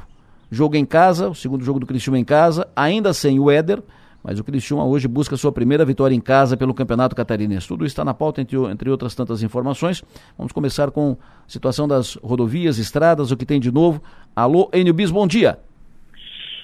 jogo 0.50 0.76
em 0.76 0.86
casa, 0.86 1.30
o 1.30 1.36
segundo 1.36 1.64
jogo 1.64 1.80
do 1.80 1.86
Criciúma 1.86 2.18
em 2.18 2.26
casa, 2.26 2.68
ainda 2.76 3.14
sem 3.14 3.40
o 3.40 3.52
Éder, 3.52 3.84
mas 4.24 4.40
o 4.40 4.44
Criciúma 4.44 4.86
hoje 4.86 5.08
busca 5.08 5.36
sua 5.36 5.52
primeira 5.52 5.84
vitória 5.84 6.16
em 6.16 6.22
casa 6.22 6.56
pelo 6.56 6.74
Campeonato 6.74 7.16
Catarinense. 7.16 7.68
Tudo 7.68 7.86
está 7.86 8.06
na 8.06 8.14
pauta, 8.14 8.42
entre, 8.42 8.58
entre 8.66 8.90
outras 8.90 9.16
tantas 9.16 9.42
informações. 9.42 10.04
Vamos 10.38 10.52
começar 10.54 10.92
com 10.92 11.18
a 11.20 11.50
situação 11.50 11.88
das 11.88 12.16
rodovias, 12.16 12.78
estradas, 12.78 13.32
o 13.32 13.38
que 13.38 13.46
tem 13.46 13.60
de 13.60 13.72
novo. 13.72 14.02
Alô, 14.36 14.70
Enio 14.74 14.94
bom 15.12 15.26
dia. 15.26 15.60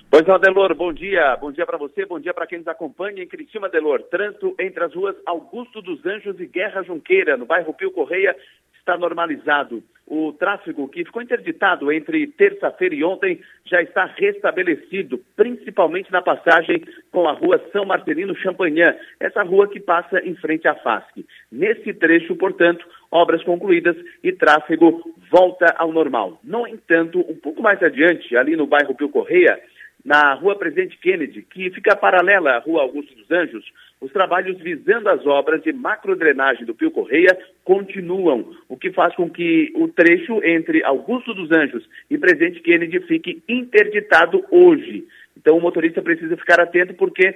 Pois 0.09 0.25
não, 0.25 0.39
Delor, 0.39 0.73
bom 0.73 0.93
dia. 0.93 1.35
Bom 1.35 1.51
dia 1.51 1.65
para 1.65 1.77
você, 1.77 2.05
bom 2.05 2.17
dia 2.17 2.33
para 2.33 2.47
quem 2.47 2.59
nos 2.59 2.67
acompanha 2.67 3.21
em 3.21 3.27
Cristina 3.27 3.67
Delor. 3.67 4.01
Trânsito 4.03 4.55
entre 4.57 4.81
as 4.81 4.93
ruas 4.93 5.15
Augusto 5.25 5.81
dos 5.81 6.03
Anjos 6.05 6.39
e 6.39 6.45
Guerra 6.45 6.81
Junqueira, 6.81 7.35
no 7.35 7.45
bairro 7.45 7.73
Pio 7.73 7.91
Correia, 7.91 8.33
está 8.79 8.97
normalizado. 8.97 9.83
O 10.07 10.31
tráfego 10.31 10.87
que 10.87 11.03
ficou 11.03 11.21
interditado 11.21 11.91
entre 11.91 12.25
terça-feira 12.25 12.95
e 12.95 13.03
ontem 13.03 13.41
já 13.65 13.81
está 13.81 14.05
restabelecido, 14.05 15.19
principalmente 15.35 16.09
na 16.09 16.21
passagem 16.21 16.81
com 17.11 17.27
a 17.27 17.33
rua 17.33 17.61
São 17.73 17.83
Marcelino 17.83 18.33
Champagnat, 18.37 18.97
essa 19.19 19.43
rua 19.43 19.67
que 19.67 19.81
passa 19.81 20.25
em 20.25 20.33
frente 20.35 20.69
à 20.69 20.75
FASC. 20.75 21.25
Nesse 21.51 21.93
trecho, 21.93 22.33
portanto, 22.37 22.87
obras 23.11 23.43
concluídas 23.43 23.97
e 24.23 24.31
tráfego 24.31 25.03
volta 25.29 25.75
ao 25.77 25.91
normal. 25.91 26.39
No 26.41 26.65
entanto, 26.65 27.19
um 27.19 27.35
pouco 27.35 27.61
mais 27.61 27.83
adiante, 27.83 28.37
ali 28.37 28.55
no 28.55 28.65
bairro 28.65 28.95
Pio 28.95 29.09
Correia, 29.09 29.61
na 30.07 30.33
Rua 30.35 30.55
Presidente 30.55 30.97
Kennedy, 30.99 31.41
que 31.41 31.69
fica 31.69 31.93
paralela 31.93 32.51
à 32.51 32.59
Rua 32.59 32.81
Augusto 32.81 33.13
dos 33.13 33.29
Anjos, 33.29 33.65
os 33.99 34.09
trabalhos 34.09 34.57
visando 34.57 35.09
as 35.09 35.25
obras 35.25 35.61
de 35.61 35.73
macrodrenagem 35.73 36.65
do 36.65 36.73
Pio 36.73 36.89
Correia 36.89 37.37
continuam, 37.65 38.55
o 38.69 38.77
que 38.77 38.89
faz 38.93 39.13
com 39.15 39.29
que 39.29 39.69
o 39.75 39.89
trecho 39.89 40.41
entre 40.45 40.81
Augusto 40.85 41.33
dos 41.33 41.51
Anjos 41.51 41.83
e 42.09 42.17
Presidente 42.17 42.61
Kennedy 42.61 43.01
fique 43.01 43.43
interditado 43.49 44.45
hoje. 44.49 45.05
Então 45.35 45.57
o 45.57 45.61
motorista 45.61 46.01
precisa 46.01 46.37
ficar 46.37 46.61
atento 46.61 46.93
porque 46.93 47.35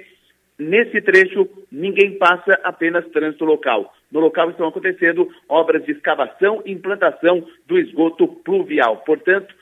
nesse 0.58 0.98
trecho 1.02 1.46
ninguém 1.70 2.16
passa 2.16 2.58
apenas 2.64 3.06
trânsito 3.08 3.44
local. 3.44 3.94
No 4.10 4.20
local 4.20 4.48
estão 4.48 4.66
acontecendo 4.66 5.28
obras 5.46 5.84
de 5.84 5.92
escavação 5.92 6.62
e 6.64 6.72
implantação 6.72 7.46
do 7.66 7.78
esgoto 7.78 8.26
pluvial. 8.26 9.02
Portanto, 9.04 9.54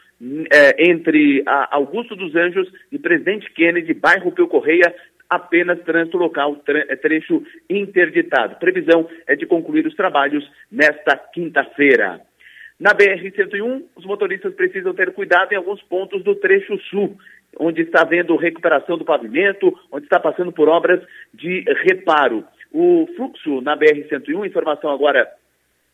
é, 0.53 0.91
entre 0.91 1.43
Augusto 1.47 2.15
dos 2.15 2.35
Anjos 2.35 2.71
e 2.93 2.99
Presidente 2.99 3.50
Kennedy, 3.53 3.95
bairro 3.95 4.33
Pio 4.33 4.47
Correia, 4.47 4.95
apenas 5.29 5.81
trânsito 5.83 6.19
local, 6.19 6.61
é, 6.67 6.97
trecho 6.97 7.43
interditado. 7.69 8.57
Previsão 8.57 9.09
é 9.27 9.35
de 9.35 9.47
concluir 9.47 9.87
os 9.87 9.95
trabalhos 9.95 10.45
nesta 10.71 11.17
quinta-feira. 11.17 12.21
Na 12.79 12.95
BR-101, 12.95 13.85
os 13.95 14.05
motoristas 14.05 14.55
precisam 14.55 14.95
ter 14.95 15.12
cuidado 15.12 15.53
em 15.53 15.57
alguns 15.57 15.83
pontos 15.83 16.25
do 16.25 16.35
trecho 16.35 16.79
sul, 16.91 17.17
onde 17.59 17.83
está 17.83 18.03
havendo 18.03 18.37
recuperação 18.37 18.97
do 18.97 19.05
pavimento, 19.05 19.73
onde 19.93 20.05
está 20.05 20.19
passando 20.19 20.50
por 20.50 20.69
obras 20.69 21.00
de 21.33 21.62
reparo. 21.85 22.45
O 22.73 23.07
fluxo 23.17 23.61
na 23.61 23.77
BR-101, 23.77 24.47
informação 24.47 24.91
agora 24.91 25.29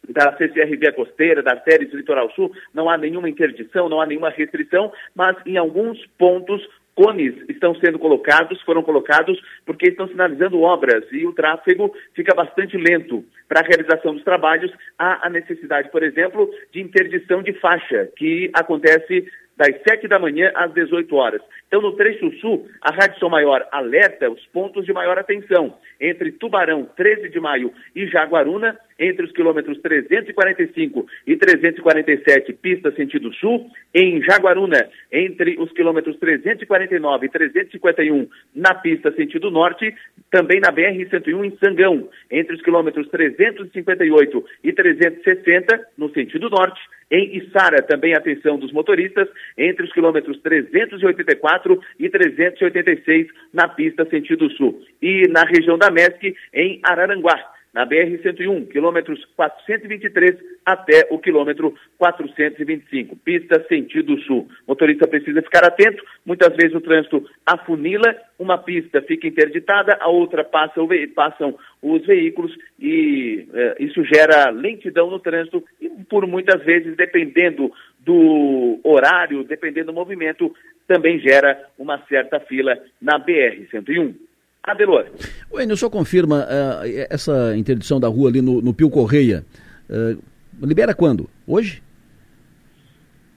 da 0.09 0.37
CCRV 0.37 0.93
Costeira, 0.93 1.43
da 1.43 1.53
Artérias 1.53 1.93
Litoral 1.93 2.31
Sul, 2.33 2.53
não 2.73 2.89
há 2.89 2.97
nenhuma 2.97 3.29
interdição, 3.29 3.89
não 3.89 4.01
há 4.01 4.07
nenhuma 4.07 4.31
restrição, 4.31 4.93
mas 5.15 5.37
em 5.47 5.57
alguns 5.57 6.05
pontos 6.19 6.67
cones 6.97 7.35
estão 7.49 7.75
sendo 7.75 7.99
colocados, 7.99 8.61
foram 8.63 8.83
colocados 8.83 9.39
porque 9.67 9.91
estão 9.91 10.09
sinalizando 10.09 10.63
obras 10.63 11.05
e 11.13 11.27
o 11.27 11.33
tráfego 11.33 11.95
fica 12.15 12.35
bastante 12.35 12.77
lento. 12.77 13.23
Para 13.47 13.61
a 13.61 13.65
realização 13.65 14.15
dos 14.15 14.25
trabalhos, 14.25 14.73
há 14.99 15.27
a 15.27 15.31
necessidade, 15.31 15.91
por 15.91 16.03
exemplo, 16.03 16.51
de 16.73 16.81
interdição 16.81 17.43
de 17.43 17.53
faixa, 17.61 18.09
que 18.17 18.51
acontece 18.55 19.27
das 19.57 19.75
7 19.89 20.09
da 20.09 20.19
manhã 20.19 20.51
às 20.55 20.73
18 20.73 21.15
horas. 21.15 21.43
Então, 21.77 21.91
no 21.91 21.95
trecho 21.95 22.33
sul, 22.41 22.67
a 22.81 22.91
Rádio 22.91 23.19
Som 23.19 23.29
Maior 23.29 23.69
alerta 23.71 24.31
os 24.31 24.43
pontos 24.47 24.87
de 24.87 24.95
maior 24.95 25.19
atenção. 25.19 25.75
Entre 26.01 26.33
Tubarão, 26.33 26.89
13 26.97 27.29
de 27.29 27.39
maio 27.39 27.71
e 27.95 28.07
Jaguaruna, 28.07 28.79
entre 28.99 29.27
os 29.27 29.33
quilômetros 29.33 29.79
345 29.83 31.07
e 31.27 31.37
347, 31.37 32.53
pista 32.55 32.91
sentido 32.93 33.31
sul. 33.35 33.71
Em 33.95 34.23
Jaguaruna, 34.23 34.89
entre 35.13 35.57
os 35.59 35.71
quilômetros 35.73 36.17
349 36.19 37.27
e 37.27 37.29
351, 37.29 38.27
na 38.55 38.75
pista 38.75 39.13
sentido 39.13 39.51
norte. 39.51 39.95
Também 40.31 40.61
na 40.61 40.73
BR-101 40.73 41.45
em 41.45 41.57
Sangão, 41.59 42.09
entre 42.31 42.57
os 42.57 42.63
quilômetros 42.63 43.07
358 43.09 44.45
e 44.65 44.73
360, 44.73 45.89
no 45.99 46.11
sentido 46.11 46.49
norte. 46.49 46.81
Em 47.09 47.37
Içara, 47.37 47.83
também 47.83 48.15
atenção 48.15 48.59
dos 48.59 48.73
motoristas, 48.73 49.29
entre 49.57 49.85
os 49.85 49.93
quilômetros 49.93 50.41
384 50.41 51.66
e 51.99 52.09
386, 52.09 53.29
na 53.53 53.69
pista 53.69 54.05
sentido 54.09 54.51
sul. 54.51 54.83
E 55.01 55.27
na 55.29 55.45
região 55.45 55.79
da 55.79 55.91
MESC, 55.91 56.35
em 56.53 56.81
Araranguá, 56.83 57.57
na 57.77 57.87
BR-101, 57.87 58.69
quilômetros 58.69 59.23
423 59.37 60.35
até 60.65 61.07
o 61.11 61.19
quilômetro 61.19 61.75
425, 61.99 63.15
pista 63.17 63.63
sentido 63.69 64.19
sul. 64.23 64.49
Motorista 64.67 65.07
precisa 65.07 65.43
ficar 65.43 65.63
atento, 65.63 66.03
muitas 66.25 66.57
vezes 66.57 66.75
o 66.75 66.81
trânsito 66.81 67.29
afunila, 67.45 68.17
uma 68.39 68.57
pista 68.57 69.03
fica 69.03 69.27
interditada, 69.27 69.99
a 70.01 70.09
outra 70.09 70.43
passa 70.43 70.81
passam 71.15 71.55
os 71.83 72.07
veículos 72.07 72.57
e 72.81 73.47
eh, 73.53 73.77
isso 73.81 74.03
gera 74.05 74.49
lentidão 74.49 75.11
no 75.11 75.21
trânsito 75.21 75.63
e 75.79 75.91
por 76.09 76.27
muitas 76.27 76.65
vezes, 76.65 76.97
dependendo 76.97 77.71
do 78.07 78.79
horário, 78.85 79.43
dependendo 79.43 79.89
do 79.89 79.93
movimento, 79.93 80.55
também 80.87 81.19
gera 81.19 81.69
uma 81.77 82.01
certa 82.07 82.39
fila 82.39 82.79
na 83.03 83.19
BR-101. 83.19 84.15
Adelor. 84.63 85.07
O 85.51 85.61
o 85.61 85.77
senhor 85.77 85.91
confirma 85.91 86.45
uh, 86.45 87.07
essa 87.11 87.57
interdição 87.57 88.01
da 88.01 88.09
rua 88.09 88.31
ali 88.31 88.41
no, 88.41 88.63
no 88.63 88.73
Pio 88.73 88.89
Correia, 88.89 89.45
uh, 89.91 90.21
libera 90.63 90.95
quando? 90.95 91.29
Hoje? 91.47 91.83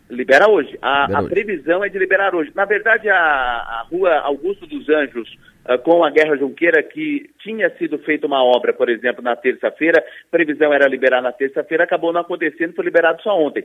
Libera 0.09 0.47
hoje. 0.47 0.77
A, 0.81 1.01
libera 1.01 1.19
a 1.19 1.21
hoje. 1.21 1.29
previsão 1.29 1.83
é 1.83 1.89
de 1.89 1.99
liberar 1.99 2.33
hoje. 2.33 2.51
Na 2.55 2.65
verdade, 2.65 3.09
a, 3.09 3.15
a 3.15 3.87
rua 3.91 4.11
Augusto 4.21 4.65
dos 4.65 4.87
Anjos, 4.89 5.37
com 5.77 6.03
a 6.03 6.09
Guerra 6.09 6.35
Junqueira, 6.37 6.81
que 6.81 7.29
tinha 7.39 7.69
sido 7.77 7.99
feita 7.99 8.25
uma 8.25 8.43
obra, 8.43 8.73
por 8.73 8.89
exemplo, 8.89 9.23
na 9.23 9.35
terça-feira, 9.35 10.03
previsão 10.31 10.73
era 10.73 10.87
liberar 10.87 11.21
na 11.21 11.31
terça-feira, 11.31 11.83
acabou 11.83 12.11
não 12.11 12.21
acontecendo, 12.21 12.73
foi 12.73 12.85
liberado 12.85 13.21
só 13.21 13.37
ontem. 13.39 13.63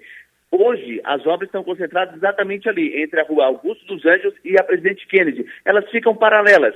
Hoje, 0.50 1.00
as 1.02 1.26
obras 1.26 1.48
estão 1.48 1.64
concentradas 1.64 2.14
exatamente 2.14 2.68
ali, 2.68 3.02
entre 3.02 3.20
a 3.20 3.24
rua 3.24 3.46
Augusto 3.46 3.84
dos 3.86 4.04
Anjos 4.04 4.34
e 4.44 4.56
a 4.58 4.62
Presidente 4.62 5.06
Kennedy. 5.06 5.46
Elas 5.64 5.88
ficam 5.90 6.14
paralelas. 6.14 6.74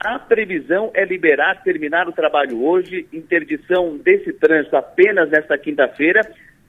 A 0.00 0.18
previsão 0.18 0.90
é 0.94 1.04
liberar, 1.04 1.62
terminar 1.62 2.08
o 2.08 2.12
trabalho 2.12 2.62
hoje, 2.62 3.06
interdição 3.12 3.96
desse 3.98 4.32
trânsito 4.34 4.76
apenas 4.76 5.30
nesta 5.30 5.58
quinta-feira. 5.58 6.20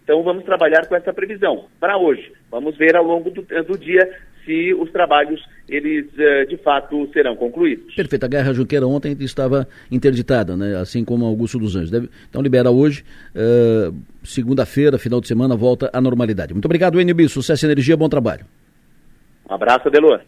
Então 0.04 0.24
vamos 0.24 0.44
trabalhar 0.44 0.88
com 0.88 0.96
essa 0.96 1.14
previsão 1.14 1.68
para 1.80 1.98
hoje. 1.98 2.32
Vamos 2.50 2.78
ver 2.78 2.96
ao 2.96 3.04
longo 3.04 3.30
do, 3.30 3.42
do 3.42 3.78
dia 3.78 4.10
se 4.46 4.74
os 4.74 4.92
trabalhos 4.92 5.42
eles 5.68 6.06
uh, 6.14 6.48
de 6.48 6.58
fato 6.58 7.10
serão 7.12 7.36
concluídos. 7.36 7.94
Perfeito. 7.96 8.24
A 8.24 8.28
Guerra 8.28 8.54
Junqueira 8.54 8.88
ontem 8.88 9.16
estava 9.20 9.68
interditada, 9.92 10.56
né? 10.56 10.76
assim 10.78 11.04
como 11.04 11.26
Augusto 11.26 11.58
dos 11.58 11.76
Anjos. 11.76 11.92
Deve... 11.92 12.10
Então 12.30 12.42
libera 12.42 12.70
hoje, 12.70 13.04
uh, 13.36 13.96
segunda-feira, 14.24 14.98
final 14.98 15.20
de 15.20 15.28
semana, 15.28 15.56
volta 15.56 15.90
à 15.92 16.00
normalidade. 16.00 16.54
Muito 16.54 16.66
obrigado, 16.66 17.02
Enio 17.02 17.30
Sucesso 17.30 17.66
e 17.66 17.68
energia, 17.68 17.98
bom 17.98 18.08
trabalho. 18.08 18.46
Um 19.50 19.54
abraço, 19.54 19.88
Adelor. 19.88 20.22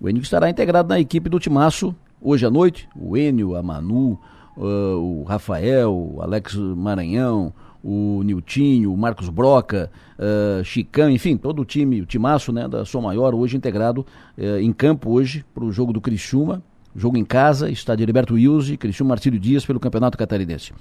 O 0.00 0.08
Enio 0.08 0.22
estará 0.22 0.50
integrado 0.50 0.88
na 0.88 0.98
equipe 0.98 1.28
do 1.28 1.38
Timaço 1.38 1.94
hoje 2.20 2.44
à 2.44 2.50
noite. 2.50 2.88
O 2.96 3.16
Enio, 3.16 3.54
a 3.54 3.62
Manu, 3.62 4.18
uh, 4.56 5.20
o 5.20 5.22
Rafael, 5.22 5.92
o 5.92 6.20
Alex 6.20 6.56
Maranhão, 6.56 7.52
o 7.82 8.22
Niltinho, 8.22 8.92
o 8.92 8.96
Marcos 8.96 9.28
Broca, 9.28 9.90
uh, 10.18 10.62
Chicão, 10.64 11.10
enfim, 11.10 11.36
todo 11.36 11.62
o 11.62 11.64
time, 11.64 12.00
o 12.00 12.06
timaço 12.06 12.52
né, 12.52 12.68
da 12.68 12.84
Som 12.84 13.02
Maior, 13.02 13.34
hoje 13.34 13.56
integrado 13.56 14.06
uh, 14.36 14.58
em 14.58 14.72
campo 14.72 15.10
hoje 15.10 15.44
para 15.54 15.64
o 15.64 15.72
jogo 15.72 15.92
do 15.92 16.00
Criciúma, 16.00 16.62
jogo 16.94 17.16
em 17.16 17.24
casa, 17.24 17.70
estádio 17.70 18.04
Liberto 18.04 18.34
Wilson, 18.34 18.76
Criciúma 18.76 19.10
Marcílio 19.10 19.38
Dias 19.38 19.64
pelo 19.64 19.80
Campeonato 19.80 20.18
Catarinense. 20.18 20.72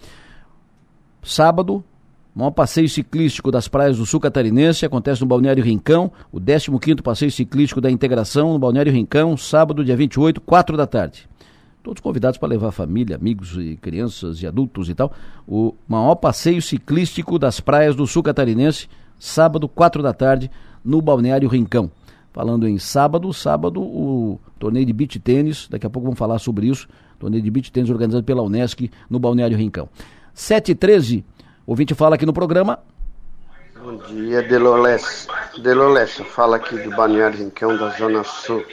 Sábado, 1.22 1.84
maior 2.34 2.51
passeio 2.51 2.89
ciclístico 2.89 3.51
das 3.51 3.68
praias 3.68 3.98
do 3.98 4.06
Sul 4.06 4.20
Catarinense 4.20 4.86
acontece 4.86 5.22
no 5.22 5.27
Balneário 5.27 5.63
Rincão, 5.63 6.12
o 6.32 6.39
15º 6.39 7.01
passeio 7.01 7.32
ciclístico 7.32 7.82
da 7.82 7.91
integração 7.91 8.53
no 8.53 8.60
Balneário 8.60 8.91
Rincão, 8.91 9.36
sábado, 9.38 9.84
dia 9.84 9.96
28, 9.96 10.41
4 10.41 10.77
da 10.77 10.88
tarde 10.88 11.29
todos 11.83 12.01
convidados 12.01 12.38
para 12.38 12.50
levar 12.50 12.71
família, 12.71 13.15
amigos 13.15 13.55
e 13.57 13.77
crianças 13.77 14.41
e 14.41 14.48
adultos 14.48 14.89
e 14.89 14.95
tal. 14.95 15.12
O 15.48 15.75
maior 15.88 16.15
passeio 16.15 16.62
ciclístico 16.62 17.39
das 17.39 17.59
praias 17.59 17.95
do 17.95 18.05
sul 18.05 18.24
catarinense, 18.24 18.89
sábado, 19.17 19.67
quatro 19.67 20.03
da 20.03 20.13
tarde, 20.13 20.51
no 20.83 21.01
Balneário 21.01 21.50
Rincão. 21.50 21.91
Falando 22.31 22.67
em 22.67 22.77
sábado, 22.77 23.33
sábado 23.33 23.81
o 23.81 24.39
torneio 24.59 24.86
de 24.86 24.93
beach 24.93 25.19
tênis, 25.19 25.67
daqui 25.69 25.86
a 25.86 25.89
pouco 25.89 26.05
vamos 26.05 26.19
falar 26.19 26.39
sobre 26.39 26.67
isso, 26.67 26.88
torneio 27.17 27.43
de 27.43 27.50
beach 27.50 27.71
tênis 27.71 27.89
organizado 27.89 28.24
pela 28.24 28.43
Unesc 28.43 28.89
no 29.09 29.19
Balneário 29.19 29.57
Rincão. 29.57 29.89
7 30.33 30.71
e 30.71 30.75
13, 30.75 31.25
ouvinte 31.65 31.93
fala 31.93 32.15
aqui 32.15 32.25
no 32.25 32.33
programa. 32.33 32.79
Bom 33.81 33.98
dia, 33.98 34.43
Delolés. 34.43 35.27
Delolés, 35.63 36.21
fala 36.36 36.57
aqui 36.57 36.77
do 36.77 36.91
Balneário 36.91 37.39
Rincão 37.39 37.75
da 37.77 37.89
Zona 37.89 38.24
Sul. 38.24 38.63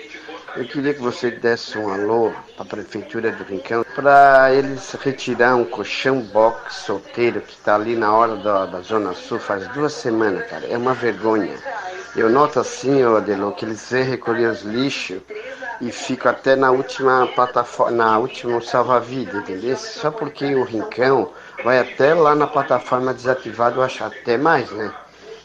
Eu 0.56 0.64
queria 0.64 0.94
que 0.94 1.02
você 1.02 1.30
desse 1.30 1.76
um 1.76 1.92
alô 1.92 2.32
para 2.56 2.64
a 2.64 2.68
Prefeitura 2.68 3.30
do 3.30 3.44
Rincão 3.44 3.84
para 3.94 4.54
eles 4.54 4.90
retirar 4.92 5.54
um 5.54 5.66
colchão 5.66 6.20
box 6.20 6.76
solteiro 6.76 7.42
que 7.42 7.52
está 7.52 7.74
ali 7.74 7.94
na 7.94 8.10
hora 8.10 8.36
da, 8.36 8.64
da 8.64 8.80
Zona 8.80 9.12
Sul 9.12 9.38
faz 9.38 9.68
duas 9.68 9.92
semanas, 9.92 10.48
cara. 10.48 10.66
É 10.66 10.78
uma 10.78 10.94
vergonha. 10.94 11.54
Eu 12.16 12.30
noto 12.30 12.58
assim, 12.58 13.04
ô 13.04 13.16
Adelo, 13.16 13.52
que 13.52 13.66
eles 13.66 13.90
vêm 13.90 14.04
recolher 14.04 14.48
os 14.48 14.62
lixos 14.62 15.20
e 15.78 15.92
ficam 15.92 16.32
até 16.32 16.56
na 16.56 16.70
última 16.70 17.26
plataforma, 17.34 17.94
na 17.94 18.18
última 18.18 18.58
salva-vida, 18.62 19.36
entendeu? 19.36 19.76
Só 19.76 20.10
porque 20.10 20.54
o 20.54 20.64
Rincão 20.64 21.32
vai 21.62 21.78
até 21.78 22.14
lá 22.14 22.34
na 22.34 22.46
plataforma 22.46 23.12
desativada, 23.12 23.76
eu 23.76 23.82
acho 23.82 24.02
até 24.02 24.38
mais, 24.38 24.70
né? 24.70 24.90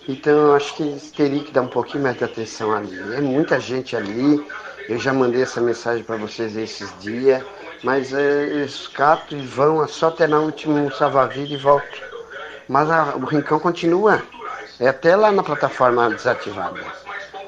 Então 0.08 0.34
eu 0.34 0.56
acho 0.56 0.74
que 0.76 0.84
eles 0.84 1.12
teriam 1.12 1.44
que 1.44 1.52
dar 1.52 1.62
um 1.64 1.68
pouquinho 1.68 2.04
mais 2.04 2.18
de 2.18 2.24
atenção 2.24 2.74
ali. 2.74 2.98
É 3.14 3.22
muita 3.22 3.60
gente 3.60 3.96
ali 3.96 4.44
eu 4.92 5.00
já 5.00 5.14
mandei 5.14 5.42
essa 5.42 5.62
mensagem 5.62 6.04
para 6.04 6.18
vocês 6.18 6.54
esses 6.58 6.94
dias, 7.00 7.42
mas 7.82 8.14
é, 8.14 8.44
eles 8.44 8.88
catam 8.90 9.38
e 9.38 9.42
vão 9.42 9.88
só 9.88 10.10
até 10.10 10.28
na 10.28 10.40
última 10.40 10.92
salva-vida 10.92 11.54
e 11.54 11.56
voltam. 11.56 12.00
Mas 12.68 12.92
a, 12.92 13.16
o 13.16 13.24
rincão 13.24 13.58
continua. 13.58 14.22
É 14.78 14.90
até 14.90 15.16
lá 15.16 15.32
na 15.32 15.44
plataforma 15.44 16.10
desativada. 16.10 16.82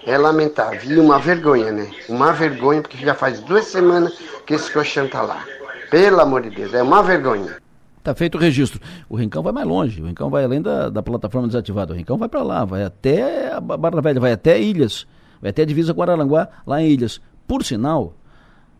É 0.05 0.17
lamentável 0.17 0.89
e 0.89 0.97
uma 0.97 1.19
vergonha, 1.19 1.69
né? 1.71 1.91
Uma 2.07 2.31
vergonha, 2.31 2.81
porque 2.81 2.97
já 2.97 3.13
faz 3.13 3.41
duas 3.41 3.65
semanas 3.65 4.17
que 4.45 4.53
esse 4.53 4.71
colchão 4.71 5.09
tá 5.09 5.21
lá. 5.21 5.43
Pelo 5.91 6.21
amor 6.21 6.43
de 6.43 6.49
Deus, 6.49 6.73
é 6.73 6.81
uma 6.81 7.03
vergonha. 7.03 7.57
Tá 8.01 8.15
feito 8.15 8.35
o 8.35 8.41
registro. 8.41 8.79
O 9.09 9.17
Rincão 9.17 9.43
vai 9.43 9.51
mais 9.51 9.67
longe, 9.67 10.01
o 10.01 10.05
Rincão 10.05 10.29
vai 10.29 10.45
além 10.45 10.61
da, 10.61 10.89
da 10.89 11.03
plataforma 11.03 11.47
desativada. 11.47 11.93
O 11.93 11.95
Rincão 11.95 12.17
vai 12.17 12.29
para 12.29 12.41
lá, 12.41 12.63
vai 12.63 12.85
até 12.85 13.51
a 13.51 13.59
Barra 13.59 14.01
Velha, 14.01 14.19
vai 14.21 14.31
até 14.31 14.61
Ilhas. 14.61 15.05
Vai 15.41 15.49
até 15.49 15.63
a 15.63 15.65
divisa 15.65 15.93
com 15.93 16.01
Araranguá, 16.01 16.47
lá 16.65 16.81
em 16.81 16.87
Ilhas. 16.87 17.19
Por 17.47 17.63
sinal, 17.63 18.13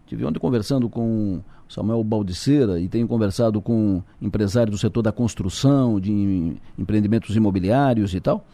tive 0.06 0.26
ontem 0.26 0.40
conversando 0.40 0.90
com 0.90 1.42
Samuel 1.68 2.04
Baldiceira 2.04 2.80
e 2.80 2.88
tenho 2.88 3.08
conversado 3.08 3.62
com 3.62 4.02
empresários 4.22 4.76
do 4.76 4.80
setor 4.80 5.02
da 5.02 5.12
construção, 5.12 6.00
de 6.00 6.56
empreendimentos 6.78 7.36
imobiliários 7.36 8.14
e 8.14 8.20
tal. 8.20 8.46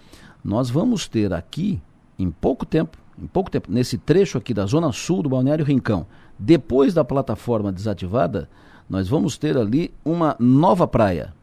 Nós 0.43 0.69
vamos 0.69 1.07
ter 1.07 1.33
aqui 1.33 1.81
em 2.17 2.31
pouco 2.31 2.65
tempo, 2.65 2.97
em 3.21 3.27
pouco 3.27 3.51
tempo, 3.51 3.71
nesse 3.71 3.97
trecho 3.97 4.37
aqui 4.37 4.53
da 4.53 4.65
zona 4.65 4.91
sul 4.91 5.21
do 5.21 5.29
Balneário 5.29 5.65
Rincão, 5.65 6.05
depois 6.37 6.93
da 6.93 7.03
plataforma 7.03 7.71
desativada, 7.71 8.49
nós 8.89 9.07
vamos 9.07 9.37
ter 9.37 9.57
ali 9.57 9.91
uma 10.03 10.35
nova 10.39 10.87
praia. 10.87 11.33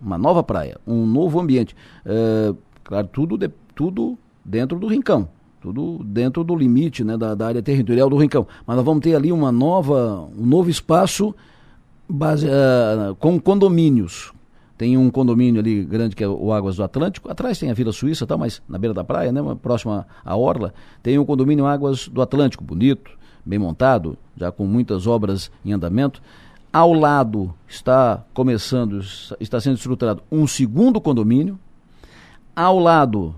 Uma 0.00 0.16
nova 0.16 0.42
praia, 0.42 0.78
um 0.86 1.04
novo 1.04 1.38
ambiente. 1.38 1.76
É, 2.06 2.54
claro, 2.82 3.08
tudo, 3.08 3.36
de, 3.36 3.50
tudo 3.74 4.16
dentro 4.44 4.78
do 4.78 4.86
Rincão. 4.86 5.28
Tudo 5.60 6.02
dentro 6.04 6.42
do 6.42 6.56
limite 6.56 7.04
né, 7.04 7.16
da, 7.16 7.34
da, 7.34 7.46
área 7.46 7.62
territorial 7.62 8.08
do 8.08 8.16
Rincão. 8.16 8.46
Mas 8.66 8.76
nós 8.76 8.84
vamos 8.84 9.02
ter 9.02 9.14
ali 9.14 9.30
uma 9.30 9.52
nova, 9.52 10.28
um 10.36 10.46
novo 10.46 10.70
espaço 10.70 11.34
base, 12.08 12.46
uh, 12.46 13.14
com 13.16 13.38
condomínios. 13.38 14.32
Tem 14.78 14.96
um 14.96 15.10
condomínio 15.10 15.60
ali 15.60 15.84
grande 15.84 16.16
que 16.16 16.24
é 16.24 16.28
o 16.28 16.50
Águas 16.52 16.76
do 16.76 16.82
Atlântico. 16.82 17.30
Atrás 17.30 17.58
tem 17.58 17.70
a 17.70 17.74
Vila 17.74 17.92
Suíça, 17.92 18.26
tá, 18.26 18.38
mas 18.38 18.62
na 18.66 18.78
beira 18.78 18.94
da 18.94 19.04
praia, 19.04 19.30
né, 19.30 19.42
próxima 19.60 20.06
à 20.24 20.34
Orla, 20.34 20.72
tem 21.02 21.18
um 21.18 21.24
condomínio 21.26 21.66
Águas 21.66 22.08
do 22.08 22.22
Atlântico, 22.22 22.64
bonito, 22.64 23.10
bem 23.44 23.58
montado, 23.58 24.16
já 24.34 24.50
com 24.50 24.64
muitas 24.64 25.06
obras 25.06 25.50
em 25.62 25.74
andamento. 25.74 26.22
Ao 26.72 26.94
lado 26.94 27.52
está 27.68 28.24
começando, 28.32 29.02
está 29.38 29.60
sendo 29.60 29.76
estruturado 29.76 30.22
um 30.32 30.46
segundo 30.46 30.98
condomínio. 30.98 31.58
Ao 32.56 32.78
lado, 32.78 33.34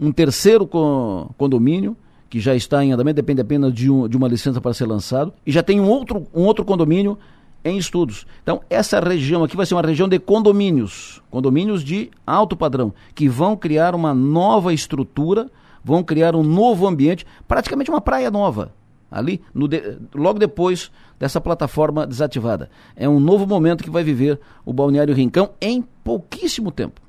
um 0.00 0.12
terceiro 0.12 0.66
condomínio, 0.66 1.96
que 2.28 2.40
já 2.40 2.54
está 2.54 2.84
em 2.84 2.92
andamento, 2.92 3.16
depende 3.16 3.40
apenas 3.40 3.72
de, 3.72 3.90
um, 3.90 4.08
de 4.08 4.16
uma 4.16 4.28
licença 4.28 4.60
para 4.60 4.74
ser 4.74 4.86
lançado. 4.86 5.32
E 5.46 5.52
já 5.52 5.62
tem 5.62 5.80
um 5.80 5.88
outro, 5.88 6.26
um 6.34 6.44
outro 6.44 6.64
condomínio 6.64 7.18
em 7.64 7.76
estudos. 7.78 8.26
Então, 8.42 8.60
essa 8.70 9.00
região 9.00 9.42
aqui 9.42 9.56
vai 9.56 9.66
ser 9.66 9.74
uma 9.74 9.82
região 9.82 10.08
de 10.08 10.18
condomínios, 10.18 11.22
condomínios 11.30 11.82
de 11.82 12.10
alto 12.26 12.56
padrão, 12.56 12.92
que 13.14 13.28
vão 13.28 13.56
criar 13.56 13.94
uma 13.94 14.14
nova 14.14 14.72
estrutura, 14.72 15.50
vão 15.82 16.02
criar 16.02 16.36
um 16.36 16.42
novo 16.42 16.86
ambiente, 16.86 17.26
praticamente 17.46 17.90
uma 17.90 18.00
praia 18.00 18.30
nova 18.30 18.72
ali 19.10 19.40
de, 19.54 19.98
logo 20.14 20.38
depois 20.38 20.90
dessa 21.18 21.40
plataforma 21.40 22.06
desativada. 22.06 22.70
É 22.94 23.08
um 23.08 23.20
novo 23.20 23.46
momento 23.46 23.82
que 23.82 23.90
vai 23.90 24.04
viver 24.04 24.38
o 24.64 24.72
Balneário 24.72 25.14
Rincão 25.14 25.50
em 25.60 25.82
pouquíssimo 26.04 26.70
tempo. 26.70 27.00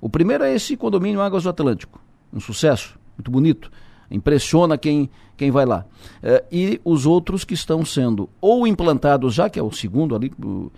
O 0.00 0.08
primeiro 0.08 0.44
é 0.44 0.54
esse 0.54 0.76
condomínio 0.76 1.20
Águas 1.20 1.44
do 1.44 1.48
Atlântico, 1.48 2.00
um 2.34 2.40
sucesso, 2.40 2.98
muito 3.16 3.30
bonito, 3.30 3.70
impressiona 4.10 4.76
quem, 4.76 5.08
quem 5.36 5.50
vai 5.50 5.64
lá. 5.64 5.86
É, 6.22 6.44
e 6.50 6.80
os 6.84 7.06
outros 7.06 7.44
que 7.44 7.54
estão 7.54 7.84
sendo 7.84 8.28
ou 8.40 8.66
implantados 8.66 9.34
já, 9.34 9.48
que 9.48 9.58
é 9.58 9.62
o 9.62 9.70
segundo 9.70 10.14
ali, 10.14 10.32
o 10.42 10.70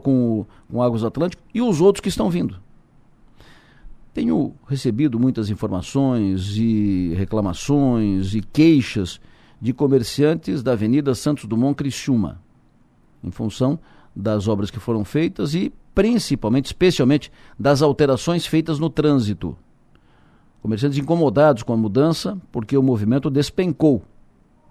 com, 0.00 0.46
com 0.70 0.82
Águas 0.82 1.02
Atlântico, 1.02 1.42
e 1.54 1.60
os 1.60 1.80
outros 1.80 2.00
que 2.00 2.08
estão 2.08 2.30
vindo. 2.30 2.56
Tenho 4.12 4.54
recebido 4.68 5.18
muitas 5.18 5.50
informações 5.50 6.56
e 6.56 7.14
reclamações 7.16 8.34
e 8.34 8.40
queixas 8.40 9.20
de 9.60 9.72
comerciantes 9.72 10.62
da 10.62 10.72
Avenida 10.72 11.14
Santos 11.14 11.44
Dumont 11.44 11.76
Criciúma, 11.76 12.40
em 13.22 13.30
função 13.30 13.78
das 14.14 14.48
obras 14.48 14.70
que 14.70 14.80
foram 14.80 15.04
feitas 15.04 15.54
e 15.54 15.72
principalmente, 15.94 16.66
especialmente, 16.66 17.30
das 17.58 17.82
alterações 17.82 18.46
feitas 18.46 18.78
no 18.78 18.90
trânsito. 18.90 19.56
Comerciantes 20.62 20.98
incomodados 20.98 21.62
com 21.62 21.72
a 21.72 21.76
mudança 21.76 22.38
porque 22.52 22.76
o 22.76 22.82
movimento 22.82 23.30
despencou. 23.30 24.02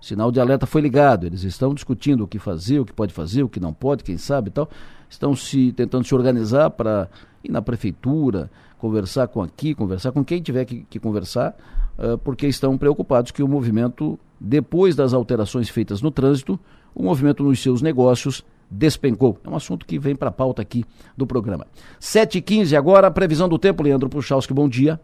Sinal 0.02 0.32
de 0.32 0.40
alerta 0.40 0.66
foi 0.66 0.82
ligado. 0.82 1.26
Eles 1.26 1.44
estão 1.44 1.74
discutindo 1.74 2.24
o 2.24 2.28
que 2.28 2.40
fazer, 2.40 2.80
o 2.80 2.86
que 2.86 2.94
pode 2.94 3.14
fazer, 3.14 3.44
o 3.44 3.50
que 3.50 3.60
não 3.60 3.74
pode, 3.74 4.04
quem 4.04 4.18
sabe 4.18 4.50
e 4.50 4.52
tal. 4.52 4.70
Estão 5.10 5.36
se 5.36 5.72
tentando 5.74 6.06
se 6.06 6.16
organizar 6.16 6.70
para 6.70 7.10
ir 7.44 7.52
na 7.52 7.62
prefeitura, 7.62 8.50
conversar 8.78 9.28
com 9.28 9.42
aqui, 9.42 9.74
conversar 9.74 10.12
com 10.12 10.24
quem 10.24 10.42
tiver 10.42 10.66
que, 10.66 10.86
que 10.90 11.00
conversar, 11.00 11.56
uh, 11.98 12.18
porque 12.20 12.48
estão 12.48 12.78
preocupados 12.78 13.32
que 13.32 13.44
o 13.44 13.48
movimento 13.48 14.18
depois 14.40 14.96
das 14.96 15.14
alterações 15.14 15.68
feitas 15.68 16.02
no 16.02 16.12
trânsito, 16.12 16.58
o 16.96 17.04
movimento 17.04 17.44
nos 17.44 17.62
seus 17.62 17.82
negócios 17.82 18.44
despencou. 18.72 19.38
É 19.44 19.50
um 19.50 19.56
assunto 19.56 19.86
que 19.86 20.00
vem 20.00 20.16
para 20.16 20.30
a 20.30 20.32
pauta 20.32 20.62
aqui 20.62 20.86
do 21.18 21.28
programa. 21.28 21.68
7h15 22.00 22.78
agora, 22.78 23.12
previsão 23.12 23.50
do 23.50 23.58
tempo, 23.58 23.84
Leandro 23.84 24.10
Puchalski, 24.10 24.54
bom 24.54 24.70
dia. 24.70 25.00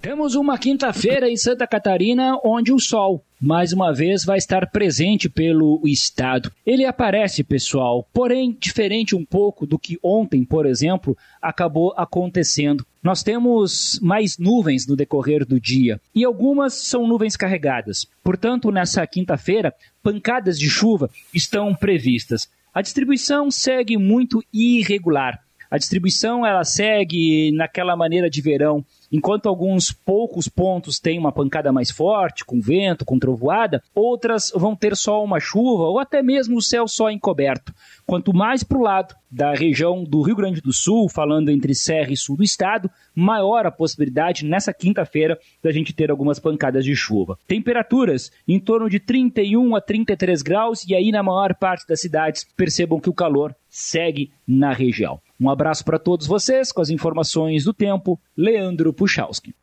Temos 0.00 0.34
uma 0.36 0.56
quinta-feira 0.56 1.28
em 1.28 1.36
Santa 1.36 1.66
Catarina 1.66 2.38
onde 2.44 2.72
o 2.72 2.78
sol, 2.78 3.24
mais 3.40 3.72
uma 3.72 3.92
vez, 3.92 4.24
vai 4.24 4.38
estar 4.38 4.70
presente 4.70 5.28
pelo 5.28 5.80
estado. 5.84 6.52
Ele 6.64 6.84
aparece, 6.84 7.42
pessoal, 7.42 8.08
porém 8.12 8.56
diferente 8.58 9.16
um 9.16 9.24
pouco 9.24 9.66
do 9.66 9.78
que 9.78 9.98
ontem, 10.02 10.44
por 10.44 10.64
exemplo, 10.64 11.16
acabou 11.42 11.92
acontecendo. 11.96 12.86
Nós 13.02 13.22
temos 13.22 13.98
mais 14.00 14.38
nuvens 14.38 14.86
no 14.86 14.94
decorrer 14.94 15.44
do 15.44 15.60
dia 15.60 16.00
e 16.14 16.24
algumas 16.24 16.74
são 16.74 17.06
nuvens 17.06 17.36
carregadas. 17.36 18.06
Portanto, 18.22 18.70
nessa 18.70 19.04
quinta-feira, 19.06 19.74
pancadas 20.02 20.58
de 20.58 20.70
chuva 20.70 21.10
estão 21.34 21.74
previstas. 21.74 22.48
A 22.72 22.80
distribuição 22.80 23.50
segue 23.50 23.96
muito 23.96 24.42
irregular. 24.52 25.40
A 25.70 25.78
distribuição 25.78 26.46
ela 26.46 26.62
segue 26.62 27.50
naquela 27.52 27.96
maneira 27.96 28.30
de 28.30 28.40
verão 28.40 28.84
Enquanto 29.10 29.48
alguns 29.48 29.92
poucos 29.92 30.48
pontos 30.48 30.98
têm 30.98 31.18
uma 31.18 31.32
pancada 31.32 31.72
mais 31.72 31.90
forte, 31.90 32.44
com 32.44 32.60
vento, 32.60 33.04
com 33.04 33.18
trovoada, 33.18 33.82
outras 33.94 34.50
vão 34.54 34.74
ter 34.74 34.96
só 34.96 35.22
uma 35.22 35.40
chuva 35.40 35.84
ou 35.84 35.98
até 35.98 36.22
mesmo 36.22 36.56
o 36.56 36.62
céu 36.62 36.88
só 36.88 37.10
encoberto. 37.10 37.72
Quanto 38.06 38.34
mais 38.34 38.62
para 38.62 38.78
o 38.78 38.82
lado 38.82 39.14
da 39.30 39.52
região 39.54 40.04
do 40.04 40.22
Rio 40.22 40.36
Grande 40.36 40.60
do 40.60 40.72
Sul, 40.72 41.08
falando 41.08 41.50
entre 41.50 41.74
Serra 41.74 42.12
e 42.12 42.16
Sul 42.16 42.36
do 42.36 42.44
estado, 42.44 42.90
maior 43.14 43.66
a 43.66 43.70
possibilidade 43.70 44.44
nessa 44.44 44.72
quinta-feira 44.72 45.38
da 45.62 45.72
gente 45.72 45.92
ter 45.92 46.10
algumas 46.10 46.38
pancadas 46.38 46.84
de 46.84 46.94
chuva. 46.94 47.38
Temperaturas 47.46 48.30
em 48.46 48.58
torno 48.58 48.88
de 48.88 49.00
31 49.00 49.76
a 49.76 49.80
33 49.80 50.42
graus 50.42 50.84
e 50.88 50.94
aí 50.94 51.10
na 51.10 51.22
maior 51.22 51.54
parte 51.54 51.86
das 51.86 52.00
cidades 52.00 52.46
percebam 52.56 53.00
que 53.00 53.10
o 53.10 53.14
calor 53.14 53.54
segue 53.68 54.30
na 54.46 54.72
região. 54.72 55.20
Um 55.40 55.50
abraço 55.50 55.84
para 55.84 55.98
todos 55.98 56.26
vocês 56.26 56.72
com 56.72 56.80
as 56.80 56.90
informações 56.90 57.64
do 57.64 57.74
tempo, 57.74 58.18
Leandro 58.36 58.92
Puchalski. 58.92 59.54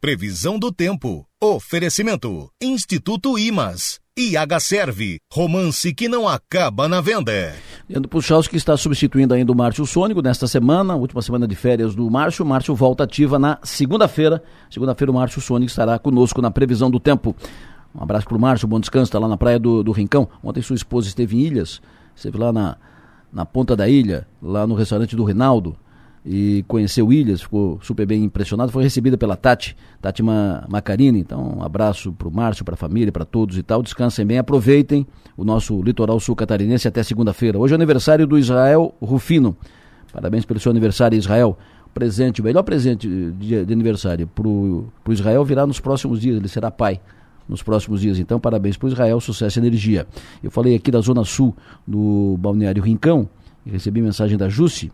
Previsão 0.00 0.58
do 0.58 0.72
tempo. 0.72 1.26
Oferecimento. 1.38 2.50
Instituto 2.60 3.38
Imas. 3.38 4.00
IH 4.20 4.60
Serve. 4.60 5.18
Romance 5.32 5.94
que 5.94 6.06
não 6.06 6.28
acaba 6.28 6.86
na 6.86 7.00
venda. 7.00 7.54
Leandro 7.88 8.06
Puchalski 8.06 8.54
está 8.54 8.76
substituindo 8.76 9.32
ainda 9.32 9.50
o 9.50 9.56
Márcio 9.56 9.86
Sônico 9.86 10.20
nesta 10.20 10.46
semana, 10.46 10.94
última 10.94 11.22
semana 11.22 11.48
de 11.48 11.54
férias 11.54 11.94
do 11.94 12.10
Márcio. 12.10 12.44
Márcio 12.44 12.74
volta 12.74 13.04
ativa 13.04 13.38
na 13.38 13.58
segunda-feira. 13.62 14.42
Segunda-feira 14.70 15.10
o 15.10 15.14
Márcio 15.14 15.40
Sônico 15.40 15.70
estará 15.70 15.98
conosco 15.98 16.42
na 16.42 16.50
previsão 16.50 16.90
do 16.90 17.00
tempo. 17.00 17.34
Um 17.94 18.02
abraço 18.02 18.26
para 18.26 18.36
o 18.36 18.40
Márcio, 18.40 18.68
bom 18.68 18.78
descanso, 18.78 19.04
está 19.04 19.18
lá 19.18 19.26
na 19.26 19.38
praia 19.38 19.58
do, 19.58 19.82
do 19.82 19.90
Rincão. 19.90 20.28
Ontem 20.44 20.60
sua 20.60 20.76
esposa 20.76 21.08
esteve 21.08 21.38
em 21.38 21.40
Ilhas, 21.40 21.80
esteve 22.14 22.36
lá 22.36 22.52
na, 22.52 22.76
na 23.32 23.46
ponta 23.46 23.74
da 23.74 23.88
ilha, 23.88 24.28
lá 24.42 24.66
no 24.66 24.74
restaurante 24.74 25.16
do 25.16 25.24
Rinaldo, 25.24 25.74
e 26.24 26.64
conheceu 26.68 27.12
Ilhas, 27.12 27.40
ficou 27.40 27.78
super 27.82 28.06
bem 28.06 28.24
impressionado. 28.24 28.70
Foi 28.70 28.82
recebida 28.82 29.16
pela 29.16 29.36
Tati, 29.36 29.76
Tati 30.00 30.22
Macarini. 30.22 31.20
Então, 31.20 31.58
um 31.58 31.62
abraço 31.62 32.12
para 32.12 32.28
o 32.28 32.30
Márcio, 32.30 32.64
para 32.64 32.74
a 32.74 32.76
família, 32.76 33.10
para 33.10 33.24
todos 33.24 33.56
e 33.56 33.62
tal. 33.62 33.82
Descansem 33.82 34.26
bem, 34.26 34.38
aproveitem 34.38 35.06
o 35.36 35.44
nosso 35.44 35.80
litoral 35.82 36.20
sul 36.20 36.36
catarinense 36.36 36.86
até 36.86 37.02
segunda-feira. 37.02 37.58
Hoje 37.58 37.72
é 37.72 37.76
aniversário 37.76 38.26
do 38.26 38.38
Israel 38.38 38.94
Rufino. 39.00 39.56
Parabéns 40.12 40.44
pelo 40.44 40.60
seu 40.60 40.70
aniversário, 40.70 41.16
Israel. 41.16 41.56
Presente, 41.92 42.40
o 42.40 42.44
melhor 42.44 42.62
presente 42.62 43.08
de, 43.08 43.64
de 43.64 43.72
aniversário 43.72 44.26
para 44.28 44.46
o 44.46 44.92
Israel 45.08 45.44
virá 45.44 45.66
nos 45.66 45.80
próximos 45.80 46.20
dias, 46.20 46.36
ele 46.36 46.46
será 46.46 46.70
pai 46.70 47.00
nos 47.48 47.64
próximos 47.64 48.00
dias. 48.00 48.18
Então, 48.18 48.38
parabéns 48.38 48.76
para 48.76 48.86
o 48.86 48.88
Israel, 48.90 49.18
sucesso 49.20 49.58
e 49.58 49.60
energia. 49.60 50.06
Eu 50.40 50.52
falei 50.52 50.76
aqui 50.76 50.90
da 50.90 51.00
Zona 51.00 51.24
Sul 51.24 51.56
do 51.84 52.36
Balneário 52.38 52.80
Rincão, 52.80 53.28
e 53.66 53.70
recebi 53.70 54.00
mensagem 54.00 54.38
da 54.38 54.48
Jusce. 54.48 54.92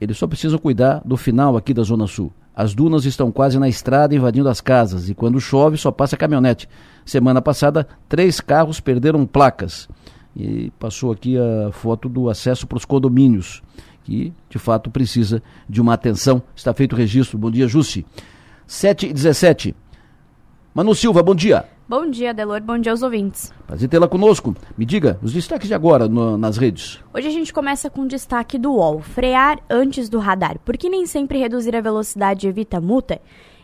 Eles 0.00 0.18
só 0.18 0.26
precisam 0.26 0.58
cuidar 0.58 1.00
do 1.04 1.16
final 1.16 1.56
aqui 1.56 1.72
da 1.72 1.82
Zona 1.82 2.06
Sul. 2.06 2.32
As 2.54 2.74
dunas 2.74 3.04
estão 3.04 3.30
quase 3.30 3.58
na 3.58 3.68
estrada 3.68 4.14
invadindo 4.14 4.48
as 4.48 4.60
casas 4.60 5.08
e 5.08 5.14
quando 5.14 5.40
chove 5.40 5.76
só 5.76 5.90
passa 5.90 6.16
caminhonete. 6.16 6.68
Semana 7.04 7.42
passada, 7.42 7.86
três 8.08 8.40
carros 8.40 8.80
perderam 8.80 9.26
placas. 9.26 9.88
E 10.34 10.70
passou 10.78 11.12
aqui 11.12 11.36
a 11.38 11.70
foto 11.72 12.08
do 12.08 12.28
acesso 12.28 12.66
para 12.66 12.76
os 12.76 12.84
condomínios, 12.84 13.62
que 14.04 14.32
de 14.50 14.58
fato 14.58 14.90
precisa 14.90 15.42
de 15.68 15.80
uma 15.80 15.94
atenção. 15.94 16.42
Está 16.54 16.74
feito 16.74 16.92
o 16.92 16.96
registro. 16.96 17.38
Bom 17.38 17.50
dia, 17.50 17.66
Jussi. 17.66 18.04
7 18.66 19.06
e 19.06 19.12
17. 19.12 19.74
Manu 20.74 20.94
Silva, 20.94 21.22
bom 21.22 21.34
dia. 21.34 21.64
Bom 21.88 22.10
dia, 22.10 22.34
Delor. 22.34 22.60
Bom 22.62 22.76
dia 22.78 22.90
aos 22.90 23.04
ouvintes. 23.04 23.52
Prazer 23.64 23.88
tê-la 23.88 24.08
conosco. 24.08 24.56
Me 24.76 24.84
diga 24.84 25.20
os 25.22 25.32
destaques 25.32 25.68
de 25.68 25.74
agora 25.74 26.08
no, 26.08 26.36
nas 26.36 26.56
redes. 26.56 26.98
Hoje 27.14 27.28
a 27.28 27.30
gente 27.30 27.52
começa 27.52 27.88
com 27.88 28.00
o 28.00 28.08
destaque 28.08 28.58
do 28.58 28.72
UOL: 28.72 29.00
frear 29.00 29.60
antes 29.70 30.08
do 30.08 30.18
radar. 30.18 30.58
Porque 30.64 30.88
nem 30.88 31.06
sempre 31.06 31.38
reduzir 31.38 31.76
a 31.76 31.80
velocidade 31.80 32.48
evita 32.48 32.80
multa? 32.80 33.20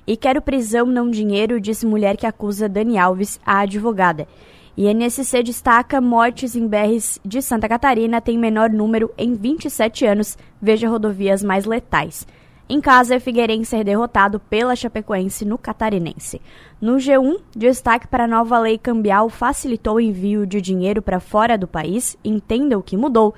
E 0.06 0.16
quero 0.16 0.40
prisão, 0.40 0.86
não 0.86 1.10
dinheiro, 1.10 1.60
disse 1.60 1.84
mulher 1.84 2.16
que 2.16 2.24
acusa 2.24 2.68
Dani 2.68 2.96
Alves, 2.96 3.40
a 3.44 3.58
advogada. 3.58 4.28
E 4.76 4.86
NSC 4.86 5.42
destaca 5.42 6.00
mortes 6.00 6.54
em 6.54 6.68
BRs 6.68 7.18
de 7.24 7.42
Santa 7.42 7.68
Catarina 7.68 8.20
tem 8.20 8.38
menor 8.38 8.70
número 8.70 9.10
em 9.18 9.34
27 9.34 10.06
anos. 10.06 10.38
Veja 10.60 10.88
rodovias 10.88 11.42
mais 11.42 11.64
letais. 11.64 12.24
Em 12.74 12.80
casa, 12.80 13.20
Figueirense 13.20 13.76
é 13.76 13.84
derrotado 13.84 14.40
pela 14.40 14.74
Chapecoense 14.74 15.44
no 15.44 15.58
Catarinense. 15.58 16.40
No 16.80 16.96
G1, 16.96 17.38
destaque 17.54 18.08
para 18.08 18.24
a 18.24 18.26
nova 18.26 18.58
lei 18.58 18.78
cambial 18.78 19.28
facilitou 19.28 19.96
o 19.96 20.00
envio 20.00 20.46
de 20.46 20.58
dinheiro 20.58 21.02
para 21.02 21.20
fora 21.20 21.58
do 21.58 21.68
país, 21.68 22.16
entenda 22.24 22.78
o 22.78 22.82
que 22.82 22.96
mudou. 22.96 23.34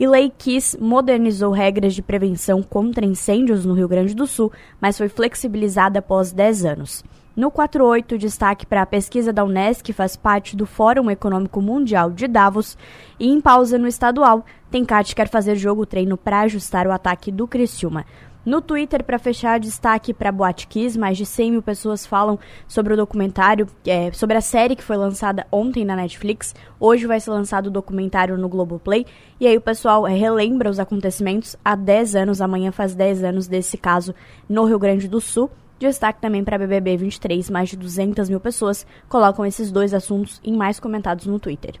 E 0.00 0.04
Lei 0.08 0.32
Kiss 0.36 0.76
modernizou 0.80 1.52
regras 1.52 1.94
de 1.94 2.02
prevenção 2.02 2.60
contra 2.60 3.06
incêndios 3.06 3.64
no 3.64 3.74
Rio 3.74 3.86
Grande 3.86 4.16
do 4.16 4.26
Sul, 4.26 4.50
mas 4.80 4.98
foi 4.98 5.08
flexibilizada 5.08 6.00
após 6.00 6.32
10 6.32 6.64
anos. 6.64 7.04
No 7.36 7.52
48, 7.52 8.18
destaque 8.18 8.66
para 8.66 8.82
a 8.82 8.86
pesquisa 8.86 9.32
da 9.32 9.44
Unesco, 9.44 9.84
que 9.84 9.92
faz 9.92 10.16
parte 10.16 10.56
do 10.56 10.66
Fórum 10.66 11.08
Econômico 11.08 11.62
Mundial 11.62 12.10
de 12.10 12.26
Davos. 12.26 12.76
E 13.18 13.28
em 13.28 13.40
pausa 13.40 13.78
no 13.78 13.86
estadual, 13.86 14.44
Tencate 14.72 15.14
quer 15.14 15.28
fazer 15.28 15.54
jogo-treino 15.54 16.16
para 16.16 16.40
ajustar 16.40 16.86
o 16.86 16.92
ataque 16.92 17.30
do 17.30 17.46
Criciúma. 17.46 18.04
No 18.44 18.60
Twitter, 18.60 19.04
para 19.04 19.20
fechar, 19.20 19.60
destaque 19.60 20.12
para 20.12 20.32
Boate 20.32 20.66
Kiss, 20.66 20.98
mais 20.98 21.16
de 21.16 21.24
100 21.24 21.52
mil 21.52 21.62
pessoas 21.62 22.04
falam 22.04 22.36
sobre 22.66 22.92
o 22.92 22.96
documentário, 22.96 23.68
é, 23.86 24.10
sobre 24.10 24.36
a 24.36 24.40
série 24.40 24.74
que 24.74 24.82
foi 24.82 24.96
lançada 24.96 25.46
ontem 25.52 25.84
na 25.84 25.94
Netflix. 25.94 26.52
Hoje 26.80 27.06
vai 27.06 27.20
ser 27.20 27.30
lançado 27.30 27.68
o 27.68 27.70
documentário 27.70 28.36
no 28.36 28.48
Globoplay. 28.48 29.06
E 29.38 29.46
aí 29.46 29.56
o 29.56 29.60
pessoal 29.60 30.08
é, 30.08 30.14
relembra 30.16 30.68
os 30.68 30.80
acontecimentos 30.80 31.54
há 31.64 31.76
10 31.76 32.16
anos, 32.16 32.40
amanhã 32.40 32.72
faz 32.72 32.96
10 32.96 33.22
anos 33.22 33.46
desse 33.46 33.78
caso 33.78 34.12
no 34.48 34.64
Rio 34.64 34.78
Grande 34.78 35.06
do 35.06 35.20
Sul. 35.20 35.48
Destaque 35.78 36.20
também 36.20 36.42
para 36.42 36.58
BBB 36.58 36.96
23, 36.96 37.48
mais 37.48 37.68
de 37.68 37.76
200 37.76 38.28
mil 38.28 38.40
pessoas 38.40 38.84
colocam 39.08 39.46
esses 39.46 39.70
dois 39.70 39.94
assuntos 39.94 40.40
em 40.42 40.56
mais 40.56 40.80
comentados 40.80 41.26
no 41.26 41.38
Twitter. 41.38 41.76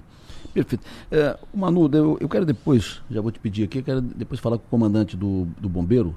Perfeito. 0.54 0.84
É, 1.10 1.36
Manu, 1.52 1.90
eu, 1.92 2.18
eu 2.20 2.28
quero 2.28 2.46
depois, 2.46 3.02
já 3.10 3.20
vou 3.20 3.32
te 3.32 3.40
pedir 3.40 3.64
aqui, 3.64 3.78
eu 3.78 3.82
quero 3.82 4.00
depois 4.00 4.40
falar 4.40 4.58
com 4.58 4.64
o 4.64 4.70
comandante 4.70 5.16
do, 5.16 5.46
do 5.58 5.68
bombeiro, 5.68 6.14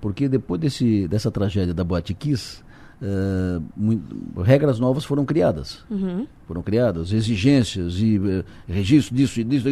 porque 0.00 0.28
depois 0.28 0.60
desse, 0.60 1.08
dessa 1.08 1.30
tragédia 1.30 1.74
da 1.74 1.82
Boate 1.82 2.14
Kiss, 2.14 2.62
uh, 3.02 3.62
muito, 3.76 4.40
regras 4.40 4.78
novas 4.78 5.04
foram 5.04 5.24
criadas. 5.24 5.84
Uhum. 5.90 6.26
Foram 6.46 6.62
criadas, 6.62 7.12
exigências 7.12 7.94
e 7.98 8.18
uh, 8.18 8.44
registro 8.68 9.14
disso 9.14 9.40
e 9.40 9.44
disso. 9.44 9.68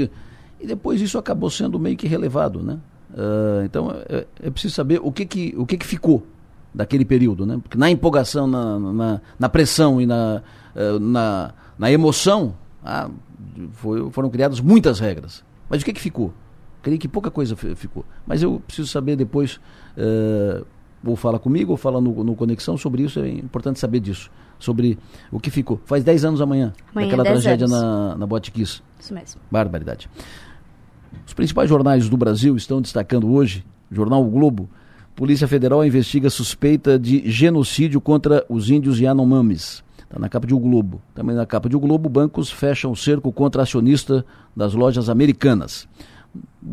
E 0.60 0.66
depois 0.66 1.00
isso 1.00 1.18
acabou 1.18 1.50
sendo 1.50 1.78
meio 1.78 1.96
que 1.96 2.06
relevado, 2.06 2.62
né? 2.62 2.78
Uh, 3.10 3.64
então 3.64 3.90
é, 4.08 4.26
é, 4.42 4.50
preciso 4.50 4.74
saber 4.74 5.00
o 5.02 5.12
que 5.12 5.24
que, 5.24 5.54
o 5.56 5.64
que 5.64 5.78
que 5.78 5.86
ficou 5.86 6.26
daquele 6.74 7.04
período, 7.04 7.46
né? 7.46 7.58
Porque 7.62 7.78
na 7.78 7.90
empolgação, 7.90 8.46
na, 8.46 8.78
na, 8.78 9.20
na 9.38 9.48
pressão 9.48 10.00
e 10.00 10.06
na, 10.06 10.42
na, 11.00 11.54
na 11.78 11.90
emoção, 11.90 12.54
ah, 12.84 13.08
foi, 13.72 14.10
foram 14.10 14.28
criadas 14.28 14.60
muitas 14.60 14.98
regras. 14.98 15.42
Mas 15.70 15.80
o 15.80 15.84
que 15.84 15.92
que 15.94 16.00
ficou? 16.00 16.34
Creio 16.86 17.00
que 17.00 17.08
pouca 17.08 17.32
coisa 17.32 17.56
ficou. 17.56 18.04
Mas 18.24 18.44
eu 18.44 18.62
preciso 18.64 18.86
saber 18.86 19.16
depois, 19.16 19.58
uh, 19.98 20.64
ou 21.04 21.16
fala 21.16 21.36
comigo, 21.36 21.72
ou 21.72 21.76
fala 21.76 22.00
no, 22.00 22.22
no, 22.22 22.36
Conexão 22.36 22.76
sobre 22.76 23.02
isso, 23.02 23.18
é 23.18 23.28
importante 23.28 23.80
saber 23.80 23.98
disso. 23.98 24.30
Sobre 24.56 24.96
o 25.32 25.40
que 25.40 25.50
ficou. 25.50 25.80
Faz 25.84 26.04
10 26.04 26.24
anos 26.24 26.40
amanhã, 26.40 26.72
amanhã 26.92 27.08
daquela 27.08 27.24
tragédia 27.24 27.66
anos. 27.66 27.76
na, 27.76 28.16
na 28.18 28.24
Boate 28.24 28.52
Kiss. 28.52 28.82
Isso 29.00 29.12
mesmo. 29.12 29.40
Barbaridade. 29.50 30.08
Os 31.26 31.34
principais 31.34 31.68
jornais 31.68 32.08
do 32.08 32.16
Brasil 32.16 32.56
estão 32.56 32.80
destacando 32.80 33.32
hoje, 33.32 33.66
jornal 33.90 34.24
o 34.24 34.30
Globo, 34.30 34.70
Polícia 35.16 35.48
Federal 35.48 35.84
investiga 35.84 36.30
suspeita 36.30 36.96
de 36.96 37.28
genocídio 37.28 38.00
contra 38.00 38.46
os 38.48 38.70
índios 38.70 39.00
Yanomamis. 39.00 39.82
Está 39.98 40.20
na 40.20 40.28
capa 40.28 40.46
de 40.46 40.54
O 40.54 40.60
Globo. 40.60 41.02
Também 41.16 41.34
na 41.34 41.46
capa 41.46 41.68
de 41.68 41.74
O 41.74 41.80
Globo, 41.80 42.08
bancos 42.08 42.48
fecham 42.48 42.94
cerco 42.94 43.32
contra 43.32 43.64
acionista 43.64 44.24
das 44.54 44.72
lojas 44.72 45.08
americanas 45.08 45.88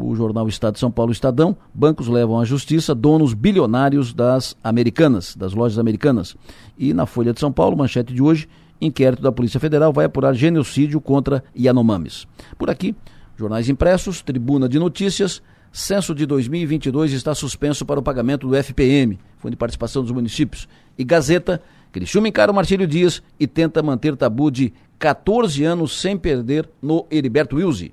o 0.01 0.15
jornal 0.15 0.47
Estado 0.47 0.73
de 0.73 0.79
São 0.79 0.91
Paulo 0.91 1.11
Estadão, 1.11 1.55
bancos 1.73 2.07
levam 2.07 2.39
à 2.39 2.45
justiça 2.45 2.95
donos 2.95 3.33
bilionários 3.33 4.13
das 4.13 4.55
americanas, 4.63 5.35
das 5.35 5.53
lojas 5.53 5.77
americanas. 5.77 6.35
E 6.77 6.93
na 6.93 7.05
Folha 7.05 7.33
de 7.33 7.39
São 7.39 7.51
Paulo, 7.51 7.77
manchete 7.77 8.13
de 8.13 8.21
hoje, 8.21 8.47
inquérito 8.81 9.21
da 9.21 9.31
Polícia 9.31 9.59
Federal 9.59 9.93
vai 9.93 10.05
apurar 10.05 10.33
genocídio 10.33 10.99
contra 10.99 11.43
Yanomamis. 11.57 12.27
Por 12.57 12.69
aqui, 12.69 12.95
jornais 13.37 13.69
impressos, 13.69 14.21
Tribuna 14.21 14.67
de 14.67 14.79
Notícias, 14.79 15.41
censo 15.71 16.13
de 16.13 16.25
2022 16.25 17.13
está 17.13 17.33
suspenso 17.33 17.85
para 17.85 17.99
o 17.99 18.03
pagamento 18.03 18.47
do 18.47 18.55
FPM, 18.55 19.19
Fundo 19.37 19.51
de 19.51 19.57
Participação 19.57 20.03
dos 20.03 20.11
Municípios. 20.11 20.67
E 20.97 21.03
Gazeta, 21.03 21.61
Criciúma 21.91 22.27
encara 22.27 22.51
o 22.51 22.55
Marcílio 22.55 22.87
Dias 22.87 23.21
e 23.39 23.45
tenta 23.45 23.83
manter 23.83 24.15
tabu 24.15 24.49
de 24.49 24.73
14 24.97 25.63
anos 25.63 25.99
sem 25.99 26.17
perder 26.17 26.69
no 26.81 27.05
Heriberto 27.11 27.57
Wilson. 27.57 27.89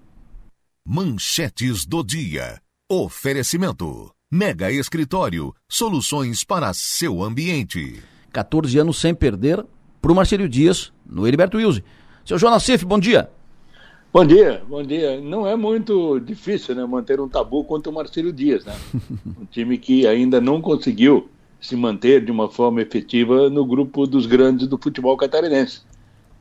Manchetes 0.92 1.87
do 1.87 2.03
dia. 2.03 2.61
Oferecimento. 2.90 4.11
Mega 4.29 4.72
Escritório. 4.72 5.55
Soluções 5.68 6.42
para 6.42 6.74
seu 6.74 7.22
ambiente. 7.22 8.03
14 8.33 8.76
anos 8.76 8.98
sem 8.98 9.14
perder 9.14 9.64
para 10.03 10.11
o 10.11 10.14
Marcelo 10.16 10.48
Dias 10.48 10.92
no 11.07 11.29
Heriberto 11.29 11.59
Wilson. 11.59 11.83
Seu 12.24 12.38
Jonas 12.38 12.64
Cif, 12.64 12.85
bom 12.85 12.98
dia. 12.98 13.31
Bom 14.12 14.26
dia, 14.26 14.64
bom 14.68 14.83
dia. 14.83 15.20
Não 15.20 15.46
é 15.46 15.55
muito 15.55 16.18
difícil 16.18 16.74
né, 16.74 16.85
manter 16.85 17.20
um 17.20 17.29
tabu 17.29 17.62
contra 17.62 17.88
o 17.88 17.94
Marcelo 17.94 18.33
Dias, 18.33 18.64
né? 18.64 18.74
um 19.40 19.44
time 19.44 19.79
que 19.79 20.09
ainda 20.09 20.40
não 20.40 20.61
conseguiu 20.61 21.31
se 21.61 21.76
manter 21.76 22.24
de 22.24 22.33
uma 22.33 22.50
forma 22.50 22.83
efetiva 22.83 23.48
no 23.48 23.64
grupo 23.64 24.09
dos 24.09 24.26
grandes 24.26 24.66
do 24.66 24.76
futebol 24.76 25.16
catarinense 25.16 25.83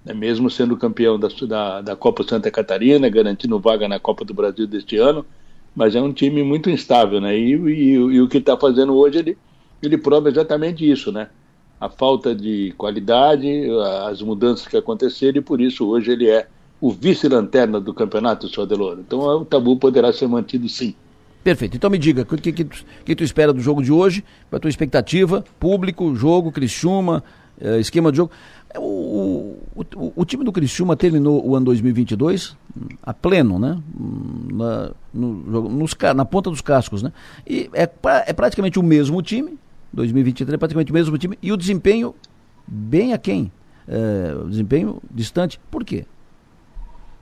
né, 0.06 0.14
mesmo 0.14 0.50
sendo 0.50 0.78
campeão 0.78 1.20
da, 1.20 1.28
da, 1.48 1.82
da, 1.82 1.96
Copa 1.96 2.24
Santa 2.24 2.50
Catarina, 2.50 3.10
garantindo 3.10 3.60
vaga 3.60 3.88
na 3.88 4.00
Copa 4.00 4.24
do 4.24 4.34
Brasil 4.34 4.66
deste 4.66 4.98
ano, 4.98 5.26
mas 5.76 5.96
é 5.96 6.02
um 6.02 6.12
time 6.12 6.44
muito 6.44 6.70
instável, 6.70 7.22
né? 7.22 7.38
E, 7.38 7.54
e, 7.54 7.94
e 7.94 8.22
o 8.22 8.28
que 8.28 8.38
está 8.38 8.58
fazendo 8.58 8.96
hoje, 8.96 9.20
ele, 9.20 9.38
ele 9.82 9.98
prova 9.98 10.30
exatamente 10.30 10.90
isso, 10.90 11.12
né? 11.12 11.30
A 11.80 11.90
falta 11.90 12.36
de 12.36 12.74
qualidade, 12.78 13.48
as 14.06 14.22
mudanças 14.22 14.68
que 14.68 14.76
aconteceram, 14.76 15.38
e 15.38 15.42
por 15.42 15.62
isso 15.62 15.88
hoje 15.88 16.12
ele 16.12 16.30
é 16.30 16.48
o 16.82 16.92
vice-lanterna 16.92 17.80
do 17.80 17.94
campeonato, 17.94 18.48
senhor 18.48 18.64
Adeloro. 18.64 19.02
Então 19.02 19.20
o 19.20 19.46
tabu 19.46 19.78
poderá 19.78 20.12
ser 20.12 20.28
mantido 20.28 20.68
sim. 20.68 20.96
Perfeito. 21.44 21.78
Então 21.78 21.90
me 21.90 21.98
diga, 21.98 22.22
o 22.22 22.38
que, 22.38 22.52
que, 22.52 22.66
que, 23.06 23.16
tu 23.16 23.24
espera 23.24 23.54
do 23.54 23.62
jogo 23.62 23.82
de 23.82 23.92
hoje? 23.92 24.24
Qual 24.50 24.58
a 24.58 24.60
tua 24.60 24.70
expectativa? 24.70 25.44
Público, 25.60 26.14
jogo, 26.16 26.52
Criciúma, 26.52 27.24
eh, 27.60 27.80
esquema 27.80 28.12
de 28.12 28.18
jogo. 28.18 28.32
É, 28.72 28.80
o, 28.80 29.58
o, 29.76 30.14
o, 30.16 30.26
time 30.26 30.44
do 30.44 30.52
Criciúma 30.52 30.96
terminou 30.96 31.44
o 31.46 31.56
ano 31.56 31.66
2022 31.66 32.56
a 33.02 33.14
pleno, 33.14 33.58
né? 33.58 33.82
Na, 34.54 34.92
no, 35.12 35.70
nos, 35.70 35.96
na 36.16 36.24
ponta 36.24 36.50
dos 36.52 36.62
cascos, 36.62 37.02
né? 37.02 37.12
E 37.48 37.70
é, 37.74 37.90
é 38.28 38.34
praticamente 38.34 38.78
o 38.78 38.84
mesmo 38.84 39.22
time, 39.24 39.58
2023 39.92 40.54
é 40.54 40.58
praticamente 40.58 40.92
o 40.92 40.94
mesmo 40.94 41.18
time, 41.18 41.38
e 41.42 41.52
o 41.52 41.58
desempenho 41.58 42.14
bem 42.68 43.14
aquém, 43.14 43.52
é, 43.88 44.36
desempenho 44.48 45.02
distante. 45.10 45.60
Por 45.72 45.84
quê? 45.84 46.06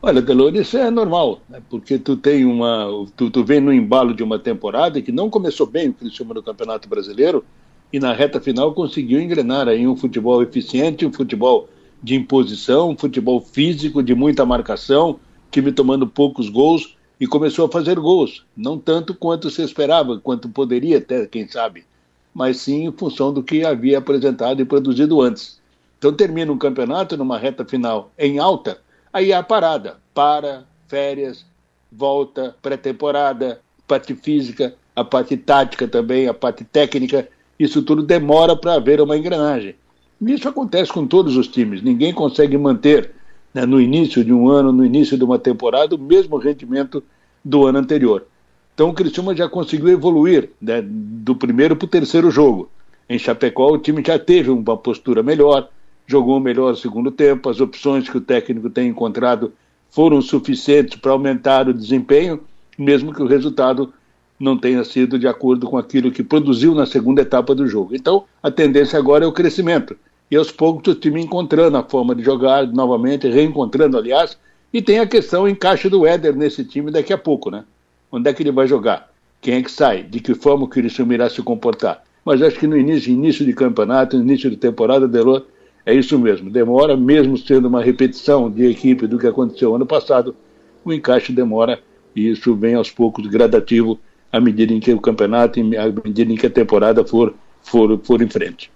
Olha, 0.02 0.22
Delor, 0.22 0.56
isso 0.56 0.78
é 0.78 0.92
normal, 0.92 1.42
né? 1.50 1.62
porque 1.70 1.98
tu 1.98 2.16
tem 2.16 2.46
uma. 2.46 2.88
Tu, 3.16 3.32
tu 3.32 3.44
vem 3.44 3.60
no 3.60 3.74
embalo 3.74 4.14
de 4.14 4.22
uma 4.22 4.38
temporada 4.38 5.02
que 5.02 5.12
não 5.12 5.30
começou 5.30 5.66
bem 5.66 5.90
o 5.90 5.94
Criciúma 5.94 6.36
no 6.36 6.44
Campeonato 6.44 6.88
Brasileiro 6.88 7.44
e 7.92 8.00
na 8.00 8.14
reta 8.14 8.40
final 8.40 8.74
conseguiu 8.74 9.20
engrenar 9.22 9.68
aí 9.68 9.88
um 9.88 9.96
futebol 9.96 10.42
eficiente, 10.44 11.06
um 11.06 11.14
futebol 11.14 11.70
de 12.02 12.16
imposição, 12.16 12.90
um 12.90 12.98
futebol 12.98 13.42
físico, 13.42 14.04
de 14.04 14.14
muita 14.14 14.46
marcação, 14.46 15.20
time 15.52 15.72
tomando 15.72 16.08
poucos 16.08 16.50
gols 16.50 16.96
e 17.20 17.26
começou 17.26 17.66
a 17.66 17.72
fazer 17.72 18.00
gols. 18.00 18.46
Não 18.56 18.78
tanto 18.78 19.14
quanto 19.14 19.50
se 19.50 19.62
esperava, 19.62 20.20
quanto 20.20 20.50
poderia 20.50 20.98
até, 20.98 21.26
quem 21.26 21.48
sabe, 21.48 21.86
mas 22.34 22.58
sim 22.58 22.86
em 22.86 22.92
função 22.92 23.34
do 23.34 23.42
que 23.42 23.66
havia 23.66 23.98
apresentado 23.98 24.62
e 24.62 24.66
produzido 24.66 25.22
antes. 25.22 25.60
Então 25.98 26.14
termina 26.14 26.52
um 26.52 26.58
campeonato 26.58 27.18
numa 27.18 27.38
reta 27.38 27.66
final 27.66 28.12
em 28.18 28.38
alta, 28.38 28.80
aí 29.12 29.34
há 29.34 29.40
a 29.40 29.44
parada, 29.44 29.98
para, 30.14 30.66
férias, 30.88 31.46
volta, 31.92 32.56
pré-temporada, 32.62 33.62
parte 33.88 34.14
física, 34.14 34.76
a 34.96 35.04
parte 35.04 35.38
tática 35.38 35.88
também, 35.88 36.28
a 36.28 36.34
parte 36.34 36.64
técnica, 36.64 37.28
isso 37.60 37.82
tudo 37.82 38.04
demora 38.04 38.56
para 38.56 38.76
haver 38.76 39.02
uma 39.02 39.18
engrenagem. 39.18 39.76
Isso 40.22 40.48
acontece 40.48 40.92
com 40.92 41.06
todos 41.06 41.38
os 41.38 41.48
times. 41.48 41.82
Ninguém 41.82 42.14
consegue 42.14 42.58
manter 42.58 43.12
né, 43.54 43.66
no 43.66 43.80
início 43.80 44.24
de 44.24 44.34
um 44.34 44.50
ano, 44.50 44.72
no 44.72 44.86
início 44.86 45.18
de 45.18 45.24
uma 45.24 45.38
temporada, 45.38 45.96
o 45.96 46.00
mesmo 46.00 46.38
rendimento 46.38 47.04
do 47.44 47.66
ano 47.66 47.80
anterior. 47.80 48.26
Então 48.74 48.90
o 48.90 48.94
Criciúma 48.94 49.36
já 49.36 49.50
conseguiu 49.50 49.90
evoluir 49.90 50.52
né, 50.62 50.84
do 50.86 51.36
primeiro 51.36 51.76
para 51.76 51.86
o 51.86 51.90
terceiro 51.90 52.30
jogo. 52.30 52.70
Em 53.10 53.18
Chapecó 53.18 53.72
o 53.72 53.78
time 53.78 54.04
já 54.06 54.20
teve 54.20 54.50
uma 54.52 54.78
postura 54.78 55.24
melhor, 55.24 55.70
jogou 56.06 56.40
melhor 56.40 56.74
o 56.74 56.78
segundo 56.78 57.10
tempo, 57.10 57.50
as 57.50 57.60
opções 57.60 58.08
que 58.08 58.18
o 58.18 58.22
técnico 58.22 58.70
tem 58.70 58.90
encontrado 58.90 59.54
foram 59.90 60.22
suficientes 60.22 61.00
para 61.00 61.12
aumentar 61.12 61.68
o 61.68 61.74
desempenho, 61.74 62.42
mesmo 62.78 63.14
que 63.14 63.24
o 63.24 63.28
resultado 63.28 63.92
não 64.40 64.58
tenha 64.58 64.84
sido 64.84 65.18
de 65.18 65.28
acordo 65.28 65.68
com 65.68 65.78
aquilo 65.78 66.12
que 66.12 66.24
produziu 66.24 66.76
na 66.76 66.86
segunda 66.86 67.22
etapa 67.22 67.56
do 67.56 67.68
jogo. 67.68 67.96
Então, 67.96 68.26
a 68.42 68.52
tendência 68.52 68.98
agora 69.00 69.26
é 69.26 69.28
o 69.28 69.32
crescimento. 69.32 69.98
E 70.30 70.36
aos 70.36 70.52
poucos 70.52 70.94
o 70.94 71.00
time 71.00 71.22
encontrando 71.22 71.78
a 71.78 71.84
forma 71.84 72.14
de 72.14 72.24
jogar 72.24 72.68
novamente, 72.68 73.28
reencontrando, 73.28 73.98
aliás, 73.98 74.38
e 74.74 74.82
tem 74.82 75.00
a 75.00 75.08
questão 75.08 75.48
encaixe 75.48 75.90
do 75.90 76.06
Éder 76.06 76.36
nesse 76.36 76.64
time 76.64 76.92
daqui 76.92 77.14
a 77.14 77.18
pouco, 77.18 77.50
né? 77.50 77.64
Onde 78.12 78.30
é 78.30 78.34
que 78.34 78.44
ele 78.44 78.52
vai 78.52 78.68
jogar? 78.68 79.10
Quem 79.42 79.56
é 79.56 79.62
que 79.62 79.72
sai? 79.72 80.04
De 80.04 80.20
que 80.20 80.36
forma 80.36 80.66
o 80.66 80.68
Criciúma 80.68 81.14
irá 81.14 81.30
se 81.30 81.42
comportar? 81.42 82.04
mas 82.28 82.42
acho 82.42 82.60
que 82.60 82.68
no 82.68 82.78
início, 82.78 83.10
início 83.10 83.46
de 83.46 83.54
campeonato, 83.54 84.18
início 84.18 84.50
de 84.50 84.58
temporada, 84.58 85.08
Delor, 85.08 85.46
é 85.86 85.94
isso 85.94 86.20
mesmo. 86.20 86.50
Demora, 86.50 86.98
mesmo 86.98 87.38
sendo 87.38 87.70
uma 87.70 87.82
repetição 87.82 88.52
de 88.52 88.66
equipe 88.66 89.08
do 89.08 89.18
que 89.18 89.26
aconteceu 89.26 89.74
ano 89.74 89.86
passado, 89.86 90.36
o 90.84 90.92
encaixe 90.92 91.32
demora 91.32 91.80
e 92.14 92.30
isso 92.30 92.54
vem 92.54 92.76
aos 92.76 92.92
poucos 92.92 93.26
gradativo 93.28 93.98
à 94.32 94.40
medida 94.40 94.74
em 94.74 94.80
que 94.80 94.94
o 94.94 95.00
campeonato, 95.00 95.60
à 95.60 95.64
medida 96.08 96.32
em 96.32 96.36
que 96.36 96.48
a 96.48 96.50
temporada 96.50 97.04
for, 97.04 97.34
for, 97.62 98.00
for 98.04 98.22
em 98.22 98.30
frente. 98.30 98.72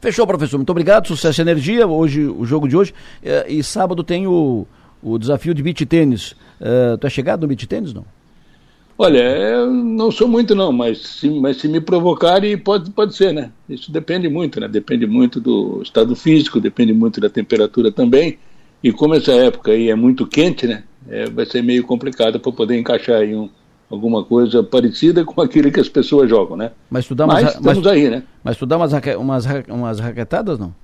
Fechou, 0.00 0.26
professor. 0.26 0.58
Muito 0.58 0.70
obrigado. 0.70 1.08
Sucesso 1.08 1.40
e 1.40 1.42
energia. 1.42 1.86
Hoje, 1.86 2.24
o 2.24 2.44
jogo 2.44 2.68
de 2.68 2.76
hoje. 2.76 2.94
Eh, 3.22 3.46
e 3.54 3.62
sábado 3.62 4.04
tem 4.04 4.26
o, 4.26 4.66
o 5.02 5.18
desafio 5.18 5.54
de 5.54 5.62
beach 5.62 5.84
tênis. 5.86 6.32
Uh, 6.60 6.96
tu 6.98 7.06
é 7.06 7.10
chegado 7.10 7.42
no 7.42 7.48
beach 7.48 7.66
tênis, 7.66 7.92
não? 7.92 8.04
Olha, 8.98 9.18
eu 9.18 9.70
não 9.70 10.10
sou 10.10 10.26
muito 10.26 10.54
não, 10.54 10.72
mas 10.72 10.98
se, 10.98 11.28
mas 11.28 11.58
se 11.58 11.68
me 11.68 11.82
provocarem, 11.82 12.56
pode, 12.56 12.90
pode 12.90 13.14
ser, 13.14 13.32
né? 13.32 13.50
Isso 13.68 13.92
depende 13.92 14.26
muito, 14.26 14.58
né? 14.58 14.66
Depende 14.66 15.06
muito 15.06 15.38
do 15.38 15.82
estado 15.82 16.16
físico, 16.16 16.58
depende 16.58 16.94
muito 16.94 17.20
da 17.20 17.28
temperatura 17.28 17.92
também. 17.92 18.38
E 18.82 18.90
como 18.92 19.14
essa 19.14 19.32
época 19.32 19.72
aí 19.72 19.90
é 19.90 19.94
muito 19.94 20.26
quente, 20.26 20.66
né? 20.66 20.82
É, 21.08 21.28
vai 21.28 21.44
ser 21.44 21.62
meio 21.62 21.84
complicado 21.84 22.40
para 22.40 22.52
poder 22.52 22.78
encaixar 22.78 23.20
aí 23.20 23.34
um, 23.34 23.50
alguma 23.90 24.24
coisa 24.24 24.62
parecida 24.62 25.24
com 25.24 25.40
aquilo 25.40 25.70
que 25.70 25.80
as 25.80 25.88
pessoas 25.88 26.28
jogam, 26.28 26.56
né? 26.56 26.72
Mas 26.90 27.06
tu 27.06 27.14
dá 27.14 27.24
umas, 27.24 27.42
mas 27.42 27.54
estamos 27.54 27.78
mas, 27.78 27.86
aí, 27.86 28.10
né? 28.10 28.22
Mas 28.42 28.56
tu 28.56 28.66
dá 28.66 28.76
umas, 28.76 28.92
umas, 29.18 29.46
umas 29.68 30.00
raquetadas, 30.00 30.58
não? 30.58 30.74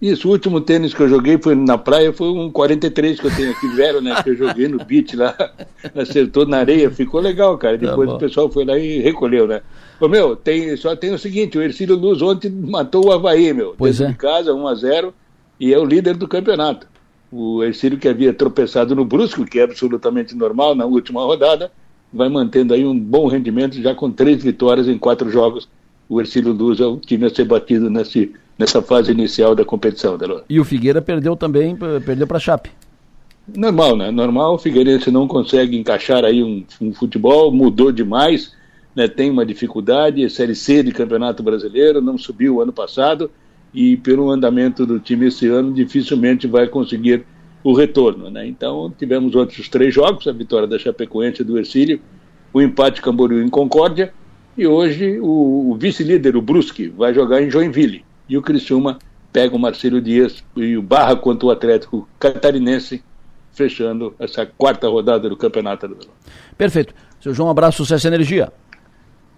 Isso, 0.00 0.26
o 0.26 0.32
último 0.32 0.60
tênis 0.60 0.92
que 0.92 1.00
eu 1.00 1.08
joguei 1.08 1.38
foi 1.38 1.54
na 1.54 1.78
praia, 1.78 2.12
foi 2.12 2.26
um 2.26 2.50
43 2.50 3.20
que 3.20 3.26
eu 3.28 3.36
tenho 3.36 3.52
aqui, 3.52 3.68
zero, 3.76 4.00
né? 4.00 4.20
Que 4.20 4.30
eu 4.30 4.36
joguei 4.36 4.66
no 4.66 4.84
beach 4.84 5.14
lá, 5.14 5.32
acertou 5.94 6.44
na 6.44 6.58
areia, 6.58 6.90
ficou 6.90 7.20
legal, 7.20 7.56
cara. 7.56 7.78
Tá 7.78 7.86
Depois 7.86 8.08
tá 8.08 8.16
o 8.16 8.18
pessoal 8.18 8.50
foi 8.50 8.64
lá 8.64 8.76
e 8.76 8.98
recolheu, 8.98 9.46
né? 9.46 9.62
Ô, 10.00 10.08
meu, 10.08 10.34
tem, 10.34 10.76
só 10.76 10.96
tem 10.96 11.14
o 11.14 11.18
seguinte, 11.18 11.56
o 11.56 11.62
Ercílio 11.62 11.94
Luz 11.94 12.20
ontem 12.20 12.50
matou 12.50 13.06
o 13.06 13.12
Havaí, 13.12 13.52
meu. 13.52 13.76
Pois 13.78 14.00
é. 14.00 14.08
de 14.08 14.14
casa, 14.14 14.52
1 14.52 14.66
a 14.66 14.74
0 14.74 15.14
e 15.60 15.72
é 15.72 15.78
o 15.78 15.84
líder 15.84 16.16
do 16.16 16.26
campeonato. 16.26 16.88
O 17.30 17.62
Ercílio 17.62 17.96
que 17.96 18.08
havia 18.08 18.34
tropeçado 18.34 18.96
no 18.96 19.04
Brusco, 19.04 19.44
que 19.44 19.60
é 19.60 19.62
absolutamente 19.62 20.34
normal 20.34 20.74
na 20.74 20.84
última 20.84 21.22
rodada, 21.22 21.70
vai 22.12 22.28
mantendo 22.28 22.74
aí 22.74 22.84
um 22.84 22.98
bom 22.98 23.26
rendimento, 23.26 23.80
já 23.80 23.94
com 23.94 24.10
três 24.10 24.42
vitórias 24.42 24.88
em 24.88 24.98
quatro 24.98 25.30
jogos. 25.30 25.68
O 26.08 26.20
Ercílio 26.20 26.52
Luz 26.52 26.80
é 26.80 26.84
o 26.84 26.98
time 26.98 27.26
a 27.26 27.30
ser 27.30 27.44
batido 27.44 27.88
nesse 27.88 28.32
nessa 28.58 28.80
fase 28.82 29.10
inicial 29.10 29.54
da 29.54 29.64
competição, 29.64 30.16
Delor. 30.16 30.44
E 30.48 30.60
o 30.60 30.64
Figueira 30.64 31.02
perdeu 31.02 31.34
também, 31.34 31.76
perdeu 32.04 32.26
para 32.26 32.36
a 32.36 32.40
Chape. 32.40 32.70
Normal, 33.56 33.96
né? 33.96 34.10
Normal, 34.10 34.54
o 34.54 34.58
Figueirense 34.58 35.10
não 35.10 35.26
consegue 35.26 35.76
encaixar 35.76 36.24
aí 36.24 36.42
um, 36.42 36.64
um 36.80 36.92
futebol, 36.94 37.50
mudou 37.50 37.90
demais, 37.90 38.54
né? 38.94 39.08
tem 39.08 39.30
uma 39.30 39.44
dificuldade, 39.44 40.28
Série 40.30 40.54
C 40.54 40.82
de 40.82 40.92
Campeonato 40.92 41.42
Brasileiro, 41.42 42.00
não 42.00 42.16
subiu 42.16 42.60
ano 42.60 42.72
passado, 42.72 43.30
e 43.74 43.96
pelo 43.96 44.30
andamento 44.30 44.86
do 44.86 45.00
time 45.00 45.26
esse 45.26 45.48
ano, 45.48 45.72
dificilmente 45.72 46.46
vai 46.46 46.68
conseguir 46.68 47.24
o 47.62 47.72
retorno, 47.74 48.30
né? 48.30 48.46
Então, 48.46 48.92
tivemos 48.98 49.34
outros 49.34 49.68
três 49.68 49.94
jogos, 49.94 50.26
a 50.26 50.32
vitória 50.32 50.66
da 50.66 50.78
Chapecoense 50.78 51.44
do 51.44 51.58
Ercílio, 51.58 52.00
o 52.52 52.60
empate 52.60 53.00
Camboriú 53.00 53.42
em 53.42 53.48
Concórdia, 53.48 54.12
e 54.56 54.66
hoje 54.66 55.18
o, 55.20 55.70
o 55.70 55.76
vice-líder, 55.76 56.36
o 56.36 56.42
Brusque, 56.42 56.88
vai 56.88 57.14
jogar 57.14 57.40
em 57.40 57.50
Joinville 57.50 58.04
e 58.28 58.36
o 58.36 58.42
Criciúma 58.42 58.98
pega 59.32 59.56
o 59.56 59.58
Marcelo 59.58 60.00
Dias 60.00 60.44
e 60.56 60.76
o 60.76 60.82
Barra 60.82 61.16
contra 61.16 61.46
o 61.46 61.50
Atlético 61.50 62.06
Catarinense, 62.18 63.02
fechando 63.52 64.14
essa 64.18 64.44
quarta 64.44 64.88
rodada 64.88 65.28
do 65.28 65.36
Campeonato 65.36 65.88
do 65.88 65.96
Perfeito. 66.56 66.94
Seu 67.20 67.32
João, 67.32 67.48
um 67.48 67.50
abraço, 67.50 67.78
sucesso 67.78 68.06
e 68.06 68.08
energia. 68.08 68.52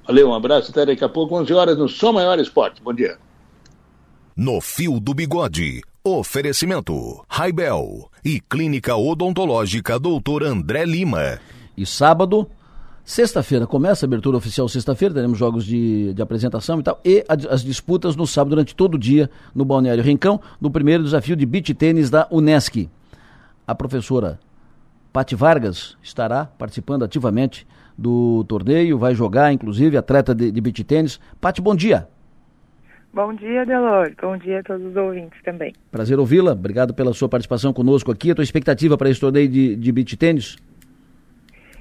Valeu, 0.07 0.29
um 0.29 0.35
abraço, 0.35 0.71
até 0.71 0.85
daqui 0.85 1.05
a 1.05 1.09
pouco, 1.09 1.37
11 1.37 1.53
horas 1.53 1.79
no 1.79 1.89
Som 1.89 2.13
Maior 2.13 2.39
Esporte. 2.39 2.83
Bom 2.83 2.93
dia. 2.93 3.17
No 4.37 4.61
Fio 4.61 4.99
do 4.99 5.15
Bigode, 5.15 5.81
oferecimento, 6.07 7.25
Raibel 7.27 8.11
e 8.23 8.38
Clínica 8.38 8.95
Odontológica 8.95 9.99
Doutor 9.99 10.43
André 10.43 10.85
Lima. 10.85 11.40
E 11.75 11.87
sábado, 11.87 12.47
Sexta-feira 13.03 13.67
começa 13.67 14.05
a 14.05 14.07
abertura 14.07 14.37
oficial 14.37 14.67
sexta-feira, 14.67 15.14
teremos 15.14 15.38
jogos 15.38 15.64
de, 15.64 16.12
de 16.14 16.23
apresentação 16.23 16.81
e 16.81 16.83
tal, 16.83 17.01
e 17.05 17.25
a, 17.29 17.55
as 17.55 17.62
disputas 17.62 18.17
no 18.17 18.27
sábado 18.27 18.51
durante 18.51 18.75
todo 18.75 18.95
o 18.95 18.99
dia 18.99 19.31
no 19.55 19.64
Balneário 19.64 20.03
Rincão, 20.03 20.40
no 20.59 20.71
primeiro 20.71 21.03
desafio 21.03 21.37
de 21.37 21.45
beach 21.45 21.73
tênis 21.75 22.09
da 22.09 22.27
Unesc. 22.31 22.88
A 23.67 23.75
professora 23.75 24.38
Pati 25.12 25.35
Vargas 25.35 25.97
estará 26.03 26.47
participando 26.47 27.03
ativamente 27.03 27.67
do 27.97 28.45
torneio, 28.45 28.99
vai 28.99 29.14
jogar, 29.14 29.53
inclusive, 29.53 29.97
atleta 29.97 30.35
de, 30.35 30.51
de 30.51 30.61
beach 30.61 30.85
tênis. 30.85 31.21
Pati, 31.40 31.61
bom 31.61 31.75
dia. 31.75 32.09
Bom 33.14 33.33
dia, 33.33 33.64
Delor. 33.64 34.12
Bom 34.20 34.37
dia 34.37 34.59
a 34.59 34.62
todos 34.64 34.87
os 34.87 34.96
ouvintes 34.96 35.40
também. 35.44 35.72
Prazer 35.92 36.18
ouvi-la. 36.18 36.50
Obrigado 36.50 36.92
pela 36.92 37.14
sua 37.14 37.29
participação 37.29 37.72
conosco 37.72 38.11
aqui. 38.11 38.33
A 38.33 38.35
tua 38.35 38.42
expectativa 38.42 38.98
para 38.98 39.09
esse 39.09 39.20
torneio 39.20 39.48
de, 39.48 39.77
de 39.77 39.92
beach 39.92 40.16
tênis? 40.16 40.57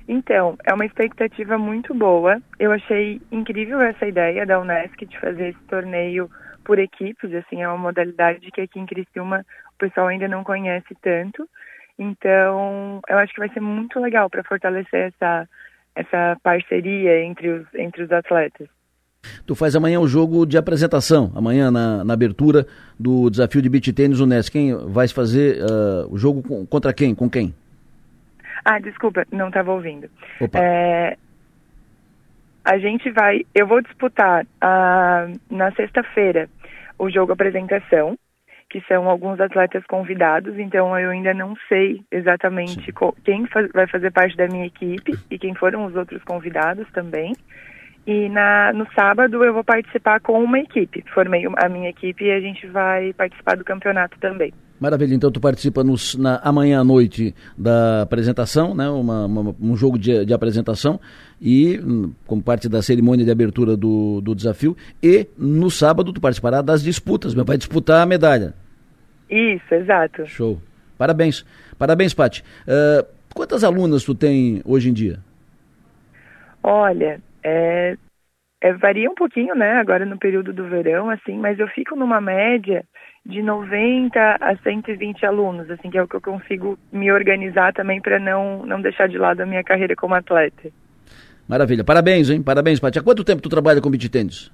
Então, 0.08 0.56
é 0.64 0.72
uma 0.72 0.86
expectativa 0.86 1.58
muito 1.58 1.92
boa. 1.96 2.40
Eu 2.60 2.72
achei 2.72 3.20
incrível 3.32 3.82
essa 3.82 4.06
ideia 4.06 4.46
da 4.46 4.60
Unesc 4.60 5.04
de 5.04 5.20
fazer 5.20 5.50
esse 5.50 5.64
torneio 5.68 6.30
por 6.64 6.78
equipes, 6.78 7.34
assim, 7.34 7.64
é 7.64 7.68
uma 7.68 7.80
modalidade 7.80 8.52
que 8.52 8.62
aqui 8.62 8.80
em 8.80 8.86
Criciúma 8.86 9.44
o 9.74 9.78
pessoal 9.80 10.10
ainda 10.10 10.28
não 10.28 10.44
conhece 10.44 10.96
tanto. 11.02 11.50
Então, 11.98 13.02
eu 13.10 13.18
acho 13.18 13.34
que 13.34 13.40
vai 13.40 13.50
ser 13.50 13.60
muito 13.60 14.00
legal 14.00 14.30
para 14.30 14.44
fortalecer 14.44 15.12
essa, 15.12 15.50
essa 15.96 16.38
parceria 16.44 17.24
entre 17.24 17.50
os, 17.50 17.66
entre 17.74 18.04
os 18.04 18.12
atletas. 18.12 18.70
Tu 19.46 19.56
faz 19.56 19.76
amanhã 19.76 20.00
o 20.00 20.08
jogo 20.08 20.46
de 20.46 20.58
apresentação, 20.58 21.32
amanhã 21.36 21.72
na, 21.72 22.04
na 22.04 22.14
abertura 22.14 22.66
do 23.00 23.30
desafio 23.30 23.62
de 23.62 23.70
beach 23.70 23.92
tênis 23.94 24.20
Unesc. 24.20 24.52
Quem 24.52 24.76
vai 24.88 25.08
fazer 25.08 25.62
uh, 25.62 26.14
o 26.14 26.18
jogo 26.18 26.42
com, 26.42 26.66
contra 26.66 26.94
quem? 26.94 27.16
Com 27.16 27.30
quem? 27.30 27.54
Ah, 28.66 28.80
desculpa, 28.80 29.26
não 29.32 29.48
estava 29.48 29.72
ouvindo. 29.74 30.10
É, 30.54 31.18
a 32.64 32.78
gente 32.78 33.10
vai. 33.12 33.46
Eu 33.54 33.68
vou 33.68 33.82
disputar 33.82 34.44
uh, 34.44 35.40
na 35.50 35.72
sexta-feira 35.74 36.50
o 36.98 37.10
jogo 37.10 37.34
apresentação, 37.34 38.18
que 38.70 38.82
são 38.88 39.10
alguns 39.10 39.40
atletas 39.40 39.84
convidados, 39.86 40.58
então 40.58 40.98
eu 40.98 41.10
ainda 41.10 41.34
não 41.34 41.56
sei 41.68 42.02
exatamente 42.12 42.94
quem 43.24 43.46
faz, 43.48 43.70
vai 43.74 43.88
fazer 43.88 44.12
parte 44.12 44.38
da 44.38 44.48
minha 44.48 44.66
equipe 44.66 45.12
e 45.30 45.38
quem 45.38 45.54
foram 45.54 45.86
os 45.86 45.96
outros 45.96 46.24
convidados 46.24 46.88
também. 46.92 47.34
E 48.06 48.28
na, 48.30 48.74
no 48.74 48.86
sábado 48.94 49.44
eu 49.44 49.54
vou 49.54 49.64
participar 49.64 50.20
com 50.20 50.44
uma 50.44 50.60
equipe. 50.60 51.04
Formei 51.14 51.46
a 51.58 51.70
minha 51.70 51.90
equipe 51.90 52.26
e 52.26 52.32
a 52.32 52.40
gente 52.40 52.68
vai 52.68 53.14
participar 53.14 53.56
do 53.56 53.64
campeonato 53.64 54.18
também. 54.20 54.54
Maravilha, 54.80 55.16
então 55.16 55.32
tu 55.32 55.40
participa 55.40 55.82
nos, 55.82 56.16
na, 56.16 56.42
amanhã 56.44 56.82
à 56.82 56.84
noite 56.84 57.34
da 57.58 58.02
apresentação, 58.02 58.76
né? 58.76 58.90
Uma, 58.90 59.26
uma, 59.26 59.56
um 59.62 59.78
jogo 59.78 59.98
de, 59.98 60.26
de, 60.26 60.34
apresentação 60.34 61.00
e 61.40 61.80
hum, 61.80 62.12
como 62.28 62.44
parte 62.44 62.68
da 62.68 62.82
cerimônia 62.82 63.24
de 63.24 63.32
abertura 63.32 63.78
do, 63.78 64.20
do 64.20 64.36
desafio 64.36 64.76
e 65.02 65.26
no 65.38 65.72
sábado 65.72 66.12
tu 66.12 66.20
participará 66.20 66.62
das 66.62 66.84
disputas, 66.84 67.34
meu 67.34 67.46
vai 67.46 67.58
disputar 67.58 68.02
a 68.02 68.06
medalha. 68.06 68.54
Isso, 69.30 69.74
exato. 69.74 70.28
Show. 70.28 70.62
Parabéns. 70.98 71.46
Parabéns, 71.78 72.14
Paty. 72.14 72.44
Uh, 72.68 73.08
quantas 73.34 73.64
alunas 73.64 74.04
tu 74.04 74.14
tem 74.14 74.62
hoje 74.66 74.90
em 74.90 74.94
dia? 74.94 75.20
Olha, 76.62 77.22
é, 77.44 77.98
é, 78.62 78.74
varia 78.74 79.10
um 79.10 79.16
pouquinho, 79.16 79.56
né, 79.56 79.74
agora 79.74 80.06
no 80.06 80.18
período 80.18 80.54
do 80.54 80.68
verão, 80.68 81.10
assim, 81.10 81.38
mas 81.38 81.60
eu 81.60 81.68
fico 81.68 81.96
numa 81.96 82.22
média 82.22 82.84
de 83.26 83.42
90 83.42 84.38
a 84.40 84.56
120 84.58 85.26
alunos, 85.26 85.70
assim, 85.70 85.90
que 85.90 85.98
é 85.98 86.04
o 86.04 86.08
que 86.08 86.16
eu 86.16 86.22
consigo 86.22 86.78
me 86.92 87.12
organizar 87.12 87.74
também 87.74 88.02
para 88.02 88.20
não, 88.20 88.66
não 88.66 88.82
deixar 88.82 89.08
de 89.08 89.18
lado 89.18 89.42
a 89.42 89.46
minha 89.46 89.64
carreira 89.64 89.96
como 89.96 90.16
atleta. 90.16 90.70
Maravilha. 91.48 91.84
Parabéns, 91.84 92.30
hein? 92.30 92.42
Parabéns, 92.42 92.80
Paty. 92.80 93.00
Há 93.00 93.04
quanto 93.04 93.24
tempo 93.24 93.42
tu 93.42 93.50
trabalha 93.50 93.82
com 93.82 93.90
beach 93.90 94.10
tênis? 94.10 94.52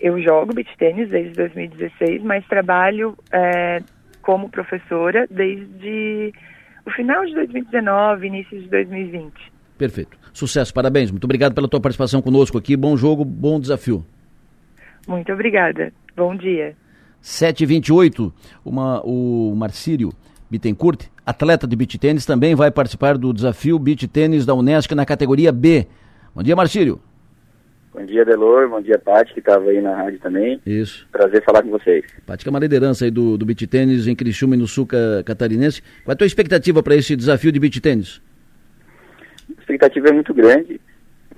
Eu 0.00 0.20
jogo 0.22 0.54
beach 0.54 0.70
tênis 0.78 1.08
desde 1.08 1.32
2016, 1.32 2.22
mas 2.22 2.46
trabalho 2.46 3.16
é, 3.32 3.78
como 4.22 4.50
professora 4.50 5.26
desde 5.30 6.32
o 6.86 6.90
final 6.90 7.24
de 7.24 7.34
2019, 7.34 8.26
início 8.26 8.60
de 8.60 8.68
2020. 8.68 9.32
Perfeito. 9.76 10.16
Sucesso, 10.38 10.72
parabéns. 10.72 11.10
Muito 11.10 11.24
obrigado 11.24 11.52
pela 11.52 11.66
tua 11.66 11.80
participação 11.80 12.22
conosco 12.22 12.56
aqui. 12.56 12.76
Bom 12.76 12.96
jogo, 12.96 13.24
bom 13.24 13.58
desafio. 13.58 14.06
Muito 15.08 15.32
obrigada. 15.32 15.92
Bom 16.16 16.36
dia. 16.36 16.76
7h28, 17.20 18.32
uma, 18.64 19.02
o 19.04 19.52
Marcírio 19.56 20.10
Bittencourt, 20.48 21.06
atleta 21.26 21.66
de 21.66 21.74
beach 21.74 21.98
tênis, 21.98 22.24
também 22.24 22.54
vai 22.54 22.70
participar 22.70 23.18
do 23.18 23.32
desafio 23.32 23.80
beach 23.80 24.06
tênis 24.06 24.46
da 24.46 24.54
Unesco 24.54 24.94
na 24.94 25.04
categoria 25.04 25.50
B. 25.50 25.88
Bom 26.32 26.44
dia, 26.44 26.54
Marcírio. 26.54 27.00
Bom 27.92 28.06
dia, 28.06 28.24
Delor. 28.24 28.68
Bom 28.68 28.80
dia, 28.80 28.96
Paty, 28.96 29.34
que 29.34 29.40
estava 29.40 29.68
aí 29.68 29.80
na 29.80 29.96
rádio 29.96 30.20
também. 30.20 30.60
Isso. 30.64 31.04
Prazer 31.10 31.42
falar 31.42 31.64
com 31.64 31.70
vocês. 31.70 32.04
Paty, 32.24 32.44
que 32.44 32.48
é 32.48 32.52
uma 32.52 32.60
liderança 32.60 33.04
aí 33.04 33.10
do, 33.10 33.36
do 33.36 33.44
beach 33.44 33.66
tênis 33.66 34.06
em 34.06 34.14
Criciúma 34.14 34.54
e 34.54 34.58
no 34.58 34.68
sul 34.68 34.86
catarinense. 35.24 35.82
Qual 36.04 36.12
é 36.12 36.14
a 36.14 36.16
tua 36.16 36.28
expectativa 36.28 36.80
para 36.80 36.94
esse 36.94 37.16
desafio 37.16 37.50
de 37.50 37.58
beach 37.58 37.80
tênis? 37.80 38.22
Expectativa 39.68 40.08
é 40.08 40.12
muito 40.12 40.32
grande. 40.32 40.80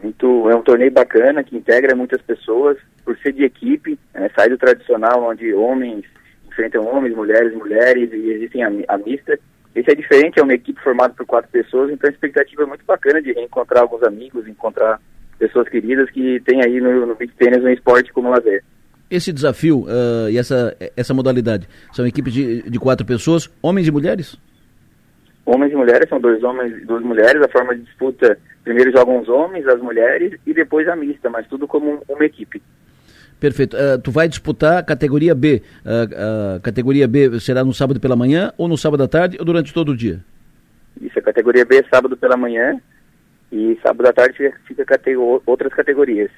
Muito, 0.00 0.48
é 0.48 0.54
um 0.54 0.62
torneio 0.62 0.92
bacana 0.92 1.42
que 1.42 1.56
integra 1.56 1.96
muitas 1.96 2.22
pessoas 2.22 2.78
por 3.04 3.18
ser 3.18 3.32
de 3.32 3.44
equipe, 3.44 3.98
né, 4.14 4.30
sair 4.36 4.50
do 4.50 4.56
tradicional 4.56 5.28
onde 5.28 5.52
homens 5.52 6.04
enfrentam 6.46 6.86
homens, 6.86 7.14
mulheres, 7.14 7.52
mulheres 7.54 8.10
e 8.12 8.30
existem 8.30 8.62
a, 8.62 8.70
a 8.88 8.98
mista. 8.98 9.36
Esse 9.74 9.90
é 9.90 9.94
diferente, 9.94 10.38
é 10.38 10.42
uma 10.42 10.54
equipe 10.54 10.80
formada 10.80 11.12
por 11.12 11.26
quatro 11.26 11.50
pessoas, 11.50 11.90
então 11.90 12.08
a 12.08 12.12
expectativa 12.12 12.62
é 12.62 12.66
muito 12.66 12.84
bacana 12.84 13.20
de 13.20 13.32
reencontrar 13.32 13.82
alguns 13.82 14.02
amigos, 14.04 14.46
encontrar 14.46 15.00
pessoas 15.38 15.68
queridas 15.68 16.08
que 16.10 16.40
tem 16.40 16.62
aí 16.64 16.80
no, 16.80 17.06
no 17.06 17.14
beach 17.16 17.34
tênis 17.36 17.62
um 17.62 17.68
esporte 17.68 18.12
como 18.12 18.30
lazer. 18.30 18.62
Esse 19.10 19.32
desafio 19.32 19.82
uh, 19.82 20.30
e 20.30 20.38
essa, 20.38 20.76
essa 20.96 21.12
modalidade 21.12 21.68
são 21.92 22.06
equipes 22.06 22.32
de, 22.32 22.62
de 22.62 22.78
quatro 22.78 23.04
pessoas, 23.04 23.50
homens 23.60 23.88
e 23.88 23.90
mulheres? 23.90 24.38
Homens 25.44 25.72
e 25.72 25.76
mulheres, 25.76 26.08
são 26.08 26.20
dois 26.20 26.42
homens 26.42 26.72
e 26.76 26.84
duas 26.84 27.02
mulheres. 27.02 27.42
A 27.42 27.48
forma 27.48 27.74
de 27.74 27.82
disputa, 27.82 28.38
primeiro 28.62 28.92
jogam 28.92 29.20
os 29.20 29.28
homens, 29.28 29.66
as 29.66 29.80
mulheres 29.80 30.38
e 30.46 30.54
depois 30.54 30.86
a 30.88 30.94
mista, 30.94 31.28
mas 31.30 31.46
tudo 31.46 31.66
como 31.66 32.02
uma 32.08 32.24
equipe. 32.24 32.62
Perfeito. 33.40 33.74
Uh, 33.74 33.98
tu 33.98 34.10
vai 34.10 34.28
disputar 34.28 34.78
a 34.78 34.82
categoria 34.82 35.34
B. 35.34 35.62
Uh, 35.84 36.56
a 36.56 36.60
categoria 36.60 37.08
B 37.08 37.40
será 37.40 37.64
no 37.64 37.72
sábado 37.72 37.98
pela 37.98 38.14
manhã 38.14 38.52
ou 38.58 38.68
no 38.68 38.76
sábado 38.76 39.02
à 39.02 39.08
tarde 39.08 39.38
ou 39.38 39.44
durante 39.44 39.72
todo 39.72 39.92
o 39.92 39.96
dia? 39.96 40.20
Isso, 41.00 41.18
a 41.18 41.22
categoria 41.22 41.64
B 41.64 41.78
é 41.78 41.84
sábado 41.84 42.16
pela 42.16 42.36
manhã 42.36 42.78
e 43.50 43.78
sábado 43.82 44.06
à 44.06 44.12
tarde 44.12 44.36
fica, 44.36 44.60
fica 44.66 45.20
outras 45.46 45.72
categorias. 45.72 46.30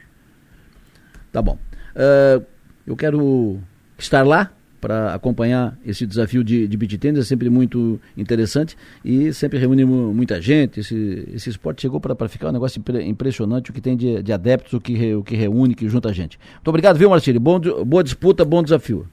Tá 1.33 1.43
bom. 1.43 1.59
Uh, 1.97 2.45
eu 2.87 2.97
quero 2.97 3.59
estar 3.99 4.23
lá 4.23 4.51
para 4.83 5.15
acompanhar 5.15 5.79
esse 5.87 6.05
desafio 6.05 6.43
de, 6.43 6.67
de 6.67 6.77
beat 6.77 6.99
tennis, 6.99 7.21
é 7.21 7.23
sempre 7.23 7.49
muito 7.49 8.01
interessante 8.17 8.77
e 9.05 9.33
sempre 9.33 9.57
reúne 9.57 9.85
muita 9.85 10.43
gente. 10.43 10.81
Esse, 10.81 11.25
esse 11.33 11.51
esporte 11.51 11.83
chegou 11.83 12.01
para 12.01 12.29
ficar 12.29 12.49
um 12.49 12.53
negócio 12.53 12.83
impressionante, 13.07 13.71
o 13.71 13.73
que 13.73 13.81
tem 13.81 13.97
de, 13.97 14.21
de 14.21 14.33
adeptos, 14.33 14.73
o 14.73 14.81
que, 14.81 14.93
re, 14.95 15.15
o 15.15 15.23
que 15.23 15.37
reúne, 15.37 15.77
que 15.77 15.89
junta 15.89 16.09
a 16.09 16.13
gente. 16.13 16.37
Muito 16.55 16.67
obrigado, 16.67 16.99
viu, 16.99 17.09
Marcílio? 17.09 17.41
Bom, 17.41 17.61
boa 17.87 18.03
disputa, 18.03 18.45
bom 18.45 18.61
desafio. 18.61 19.07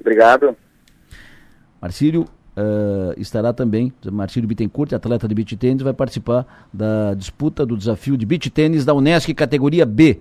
Obrigado. 0.00 0.56
Marcílio 1.80 2.22
uh, 2.22 3.14
estará 3.16 3.52
também, 3.52 3.92
Marcílio 4.10 4.48
Bittencourt, 4.48 4.92
atleta 4.92 5.28
de 5.28 5.34
beat 5.36 5.56
tênis, 5.56 5.82
vai 5.82 5.94
participar 5.94 6.68
da 6.74 7.14
disputa 7.14 7.64
do 7.64 7.76
desafio 7.76 8.16
de 8.16 8.26
beat 8.26 8.50
tênis 8.50 8.84
da 8.84 8.92
Unesc 8.92 9.32
categoria 9.34 9.86
B. 9.86 10.18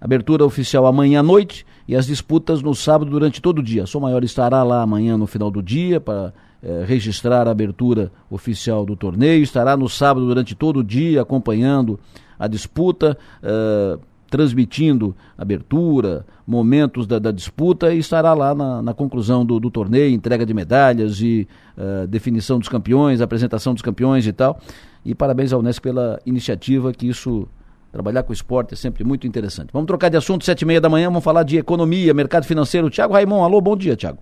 Abertura 0.00 0.44
oficial 0.44 0.86
amanhã 0.86 1.20
à 1.20 1.22
noite 1.22 1.64
e 1.86 1.94
as 1.94 2.06
disputas 2.06 2.62
no 2.62 2.74
sábado 2.74 3.10
durante 3.10 3.40
todo 3.40 3.58
o 3.58 3.62
dia. 3.62 3.86
Sou 3.86 4.00
Maior 4.00 4.24
estará 4.24 4.62
lá 4.62 4.82
amanhã 4.82 5.16
no 5.16 5.26
final 5.26 5.50
do 5.50 5.62
dia 5.62 6.00
para 6.00 6.32
eh, 6.62 6.84
registrar 6.86 7.46
a 7.46 7.50
abertura 7.50 8.10
oficial 8.30 8.86
do 8.86 8.96
torneio. 8.96 9.42
Estará 9.42 9.76
no 9.76 9.88
sábado 9.88 10.26
durante 10.26 10.54
todo 10.54 10.78
o 10.78 10.84
dia 10.84 11.20
acompanhando 11.20 12.00
a 12.38 12.48
disputa, 12.48 13.18
eh, 13.42 13.98
transmitindo 14.30 15.14
abertura, 15.36 16.24
momentos 16.46 17.06
da, 17.06 17.18
da, 17.18 17.30
disputa 17.30 17.94
e 17.94 17.98
estará 17.98 18.32
lá 18.32 18.54
na, 18.54 18.82
na 18.82 18.94
conclusão 18.94 19.44
do, 19.44 19.60
do, 19.60 19.70
torneio, 19.70 20.12
entrega 20.12 20.44
de 20.44 20.54
medalhas 20.54 21.20
e 21.20 21.46
eh, 21.76 22.06
definição 22.06 22.58
dos 22.58 22.68
campeões, 22.68 23.20
apresentação 23.20 23.74
dos 23.74 23.82
campeões 23.82 24.26
e 24.26 24.32
tal. 24.32 24.58
E 25.04 25.14
parabéns 25.14 25.52
ao 25.52 25.60
Unesco 25.60 25.82
pela 25.82 26.18
iniciativa 26.24 26.92
que 26.92 27.06
isso 27.06 27.46
Trabalhar 27.94 28.24
com 28.24 28.32
esporte 28.32 28.74
é 28.74 28.76
sempre 28.76 29.04
muito 29.04 29.24
interessante. 29.24 29.68
Vamos 29.72 29.86
trocar 29.86 30.08
de 30.08 30.16
assunto, 30.16 30.44
sete 30.44 30.62
e 30.62 30.64
meia 30.64 30.80
da 30.80 30.88
manhã, 30.88 31.06
vamos 31.06 31.22
falar 31.22 31.44
de 31.44 31.58
economia, 31.58 32.12
mercado 32.12 32.44
financeiro. 32.44 32.90
Tiago 32.90 33.12
Raimon, 33.12 33.44
alô, 33.44 33.60
bom 33.60 33.76
dia, 33.76 33.94
Tiago. 33.94 34.18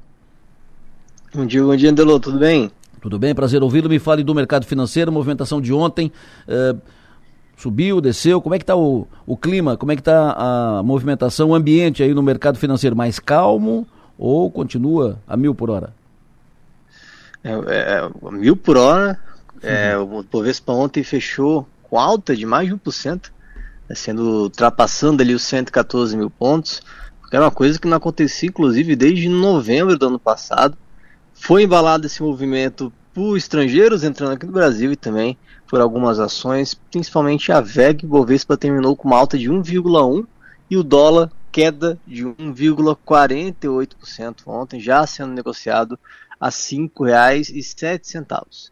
Bom 1.35 1.47
dia, 1.47 1.63
bom 1.63 1.75
dia, 1.75 1.89
Andelô, 1.89 2.21
tudo 2.21 2.39
bem? 2.39 2.71
Tudo 3.01 3.19
bem, 3.19 3.35
prazer 3.35 3.63
ouvi-lo. 3.63 3.89
Me 3.89 3.99
fale 3.99 4.23
do 4.23 4.35
mercado 4.35 4.67
financeiro, 4.67 5.11
movimentação 5.11 5.59
de 5.59 5.73
ontem. 5.73 6.13
Uh, 6.47 6.79
subiu, 7.57 7.99
desceu, 8.03 8.43
como 8.43 8.55
é 8.55 8.59
que 8.59 8.63
está 8.63 8.77
o, 8.77 9.09
o 9.27 9.39
clima, 9.39 9.75
como 9.75 9.91
é 9.91 9.95
que 9.97 10.03
está 10.03 10.35
a 10.37 10.83
movimentação, 10.83 11.49
o 11.49 11.55
ambiente 11.55 12.03
aí 12.03 12.13
no 12.13 12.23
mercado 12.23 12.59
financeiro? 12.59 12.95
Mais 12.95 13.19
calmo 13.19 13.89
ou 14.19 14.51
continua 14.51 15.19
a 15.27 15.35
mil 15.35 15.55
por 15.55 15.71
hora? 15.71 15.95
É, 17.43 17.53
é, 17.53 18.11
mil 18.33 18.55
por 18.55 18.77
hora, 18.77 19.19
é, 19.63 19.97
uhum. 19.97 20.19
o 20.19 20.23
Bovespa 20.25 20.75
ontem 20.75 21.03
fechou 21.03 21.67
com 21.85 21.99
alta 21.99 22.37
de 22.37 22.45
mais 22.45 22.69
de 22.69 22.75
1%, 22.75 23.21
Tá 23.23 23.31
sendo 23.95 24.43
ultrapassando 24.43 25.23
ali 25.23 25.35
os 25.35 25.43
114 25.43 26.17
mil 26.17 26.31
pontos, 26.31 26.81
que 27.29 27.37
era 27.37 27.45
uma 27.45 27.51
coisa 27.51 27.79
que 27.79 27.89
não 27.89 27.97
acontecia 27.97 28.49
inclusive 28.49 28.97
desde 28.97 29.29
novembro 29.29 29.99
do 29.99 30.07
ano 30.07 30.19
passado. 30.19 30.77
Foi 31.33 31.65
embalado 31.65 32.07
esse 32.07 32.23
movimento 32.23 32.93
por 33.15 33.37
estrangeiros 33.37 34.05
entrando 34.05 34.33
aqui 34.33 34.47
no 34.47 34.53
Brasil 34.53 34.93
e 34.93 34.97
também 34.97 35.37
por 35.69 35.81
algumas 35.81 36.21
ações, 36.21 36.75
principalmente 36.75 37.51
a 37.51 37.61
VEG 37.61 38.07
Bovespa 38.07 38.57
terminou 38.57 38.95
com 38.95 39.09
uma 39.09 39.17
alta 39.17 39.39
de 39.39 39.49
1,1 39.49 40.27
e 40.71 40.77
o 40.77 40.83
dólar 40.83 41.31
queda 41.51 41.99
de 42.07 42.25
1,48% 42.25 44.43
ontem, 44.47 44.79
já 44.81 45.07
sendo 45.07 45.33
negociado 45.33 45.99
a 46.41 46.47
R$ 46.47 46.53
5,07. 46.53 48.71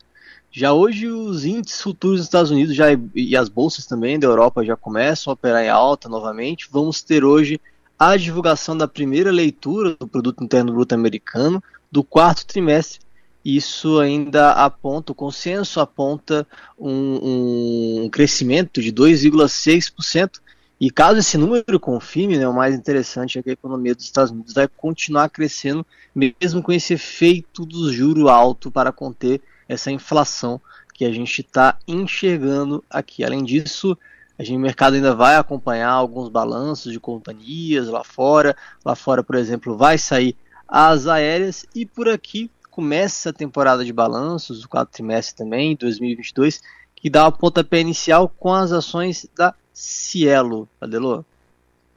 Já 0.53 0.73
hoje 0.73 1.07
os 1.07 1.45
índices 1.45 1.81
futuros 1.81 2.19
dos 2.19 2.27
Estados 2.27 2.51
Unidos 2.51 2.75
já, 2.75 2.87
e 3.15 3.37
as 3.37 3.49
bolsas 3.49 3.87
também 3.87 4.19
da 4.19 4.27
Europa 4.27 4.65
já 4.65 4.77
começam 4.77 5.31
a 5.31 5.35
operar 5.35 5.63
em 5.63 5.69
alta 5.69 6.09
novamente. 6.09 6.69
Vamos 6.71 7.03
ter 7.03 7.25
hoje 7.25 7.61
a 7.97 8.17
divulgação 8.17 8.77
da 8.77 8.89
primeira 8.89 9.31
leitura 9.31 9.95
do 9.95 10.09
Produto 10.09 10.43
Interno 10.43 10.73
Bruto 10.73 10.95
americano 10.95 11.63
do 11.91 12.03
quarto 12.03 12.45
trimestre. 12.47 13.01
Isso 13.45 14.01
ainda 14.01 14.53
aponta, 14.53 15.13
o 15.13 15.15
consenso 15.15 15.81
aponta 15.81 16.47
um, 16.79 18.05
um 18.05 18.09
crescimento 18.11 18.83
de 18.83 18.93
2,6%. 18.93 20.41
E 20.81 20.91
caso 20.91 21.21
esse 21.21 21.39
número 21.39 21.79
confirme, 21.79 22.39
né, 22.39 22.49
o 22.49 22.55
mais 22.55 22.75
interessante 22.75 23.39
é 23.39 23.43
que 23.43 23.51
a 23.51 23.53
economia 23.53 23.95
dos 23.95 24.05
Estados 24.05 24.33
Unidos 24.33 24.55
vai 24.55 24.67
continuar 24.67 25.29
crescendo, 25.29 25.87
mesmo 26.15 26.63
com 26.63 26.73
esse 26.73 26.95
efeito 26.95 27.65
do 27.65 27.93
juro 27.93 28.29
alto 28.29 28.71
para 28.71 28.91
conter 28.91 29.41
essa 29.71 29.91
inflação 29.91 30.61
que 30.93 31.05
a 31.05 31.13
gente 31.13 31.41
está 31.41 31.79
enxergando 31.87 32.83
aqui. 32.91 33.25
Além 33.25 33.45
disso, 33.45 33.97
a 34.37 34.43
gente, 34.43 34.57
o 34.57 34.61
mercado 34.61 34.95
ainda 34.95 35.15
vai 35.15 35.37
acompanhar 35.37 35.91
alguns 35.91 36.29
balanços 36.29 36.93
de 36.93 36.99
companhias 36.99 37.87
lá 37.87 38.03
fora. 38.03 38.57
Lá 38.85 38.97
fora, 38.97 39.23
por 39.23 39.37
exemplo, 39.37 39.77
vai 39.77 39.97
sair 39.97 40.37
as 40.67 41.07
aéreas 41.07 41.65
e 41.75 41.87
por 41.87 42.09
aqui 42.09 42.51
começa 42.71 43.31
a 43.31 43.33
temporada 43.33 43.85
de 43.85 43.93
balanços, 43.93 44.65
o 44.65 44.69
quarto 44.69 44.91
trimestre 44.91 45.37
também, 45.37 45.77
2022, 45.77 46.61
que 46.97 47.09
dá 47.09 47.27
o 47.29 47.33
pontapé 47.33 47.81
inicial 47.81 48.29
com 48.39 48.53
as 48.53 48.73
ações 48.73 49.27
da 49.37 49.55
Cielo, 49.73 50.69
Adelô. 50.81 51.25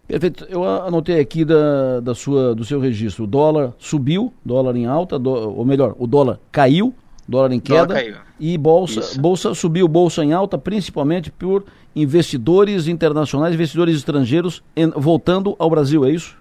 Perfeito. 0.07 0.45
Eu 0.49 0.63
anotei 0.63 1.19
aqui 1.19 1.45
da, 1.45 1.99
da 2.01 2.13
sua, 2.13 2.53
do 2.53 2.63
seu 2.63 2.79
registro. 2.79 3.23
O 3.23 3.27
dólar 3.27 3.73
subiu, 3.79 4.33
dólar 4.43 4.75
em 4.75 4.85
alta, 4.85 5.17
do, 5.17 5.31
ou 5.31 5.65
melhor, 5.65 5.95
o 5.97 6.05
dólar 6.05 6.39
caiu, 6.51 6.93
dólar 7.27 7.51
em 7.53 7.59
queda 7.59 7.93
dólar 7.93 8.25
e 8.39 8.57
bolsa, 8.57 9.19
bolsa 9.19 9.53
subiu, 9.53 9.87
bolsa 9.87 10.23
em 10.23 10.33
alta, 10.33 10.57
principalmente 10.57 11.31
por 11.31 11.63
investidores 11.95 12.87
internacionais, 12.87 13.53
investidores 13.53 13.95
estrangeiros 13.95 14.63
em, 14.75 14.89
voltando 14.89 15.55
ao 15.59 15.69
Brasil, 15.69 16.05
é 16.05 16.11
isso? 16.11 16.37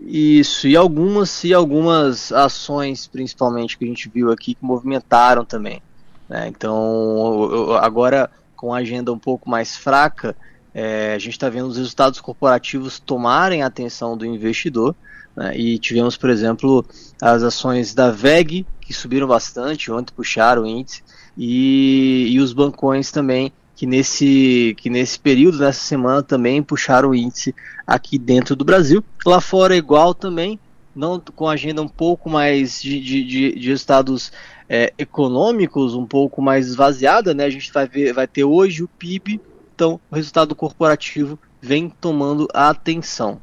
Isso, 0.00 0.68
e 0.68 0.76
algumas 0.76 1.42
e 1.44 1.54
algumas 1.54 2.30
ações, 2.32 3.06
principalmente 3.06 3.78
que 3.78 3.84
a 3.84 3.88
gente 3.88 4.08
viu 4.08 4.30
aqui, 4.30 4.54
que 4.54 4.64
movimentaram 4.64 5.44
também. 5.44 5.80
Né? 6.28 6.48
Então, 6.48 7.74
agora 7.80 8.30
com 8.54 8.74
a 8.74 8.78
agenda 8.78 9.12
um 9.12 9.18
pouco 9.18 9.48
mais 9.48 9.76
fraca, 9.76 10.34
é, 10.74 11.14
a 11.14 11.18
gente 11.18 11.32
está 11.32 11.48
vendo 11.48 11.68
os 11.68 11.76
resultados 11.76 12.20
corporativos 12.20 12.98
tomarem 12.98 13.62
a 13.62 13.66
atenção 13.66 14.16
do 14.16 14.26
investidor. 14.26 14.94
Né? 15.34 15.56
E 15.56 15.78
tivemos, 15.78 16.16
por 16.16 16.30
exemplo, 16.30 16.84
as 17.20 17.42
ações 17.42 17.94
da 17.94 18.10
VEG, 18.10 18.66
que 18.86 18.94
subiram 18.94 19.26
bastante, 19.26 19.90
ontem 19.90 20.14
puxaram 20.14 20.62
o 20.62 20.66
índice, 20.66 21.02
e, 21.36 22.28
e 22.30 22.40
os 22.40 22.52
bancões 22.52 23.10
também, 23.10 23.52
que 23.74 23.84
nesse, 23.84 24.74
que 24.78 24.88
nesse 24.88 25.18
período, 25.18 25.58
nessa 25.58 25.80
semana, 25.80 26.22
também 26.22 26.62
puxaram 26.62 27.10
o 27.10 27.14
índice 27.14 27.54
aqui 27.84 28.16
dentro 28.16 28.54
do 28.54 28.64
Brasil. 28.64 29.04
Lá 29.26 29.40
fora 29.40 29.74
é 29.74 29.78
igual 29.78 30.14
também, 30.14 30.58
não 30.94 31.20
com 31.20 31.48
agenda 31.48 31.82
um 31.82 31.88
pouco 31.88 32.30
mais 32.30 32.80
de, 32.80 33.00
de, 33.00 33.24
de, 33.24 33.58
de 33.58 33.68
resultados 33.68 34.32
é, 34.68 34.92
econômicos, 34.96 35.94
um 35.94 36.06
pouco 36.06 36.40
mais 36.40 36.68
esvaziada, 36.68 37.34
né? 37.34 37.44
A 37.44 37.50
gente 37.50 37.72
vai, 37.72 37.88
ver, 37.88 38.12
vai 38.12 38.26
ter 38.26 38.44
hoje 38.44 38.84
o 38.84 38.88
PIB, 38.88 39.40
então 39.74 40.00
o 40.10 40.14
resultado 40.14 40.54
corporativo 40.54 41.38
vem 41.60 41.90
tomando 41.90 42.48
a 42.54 42.70
atenção. 42.70 43.40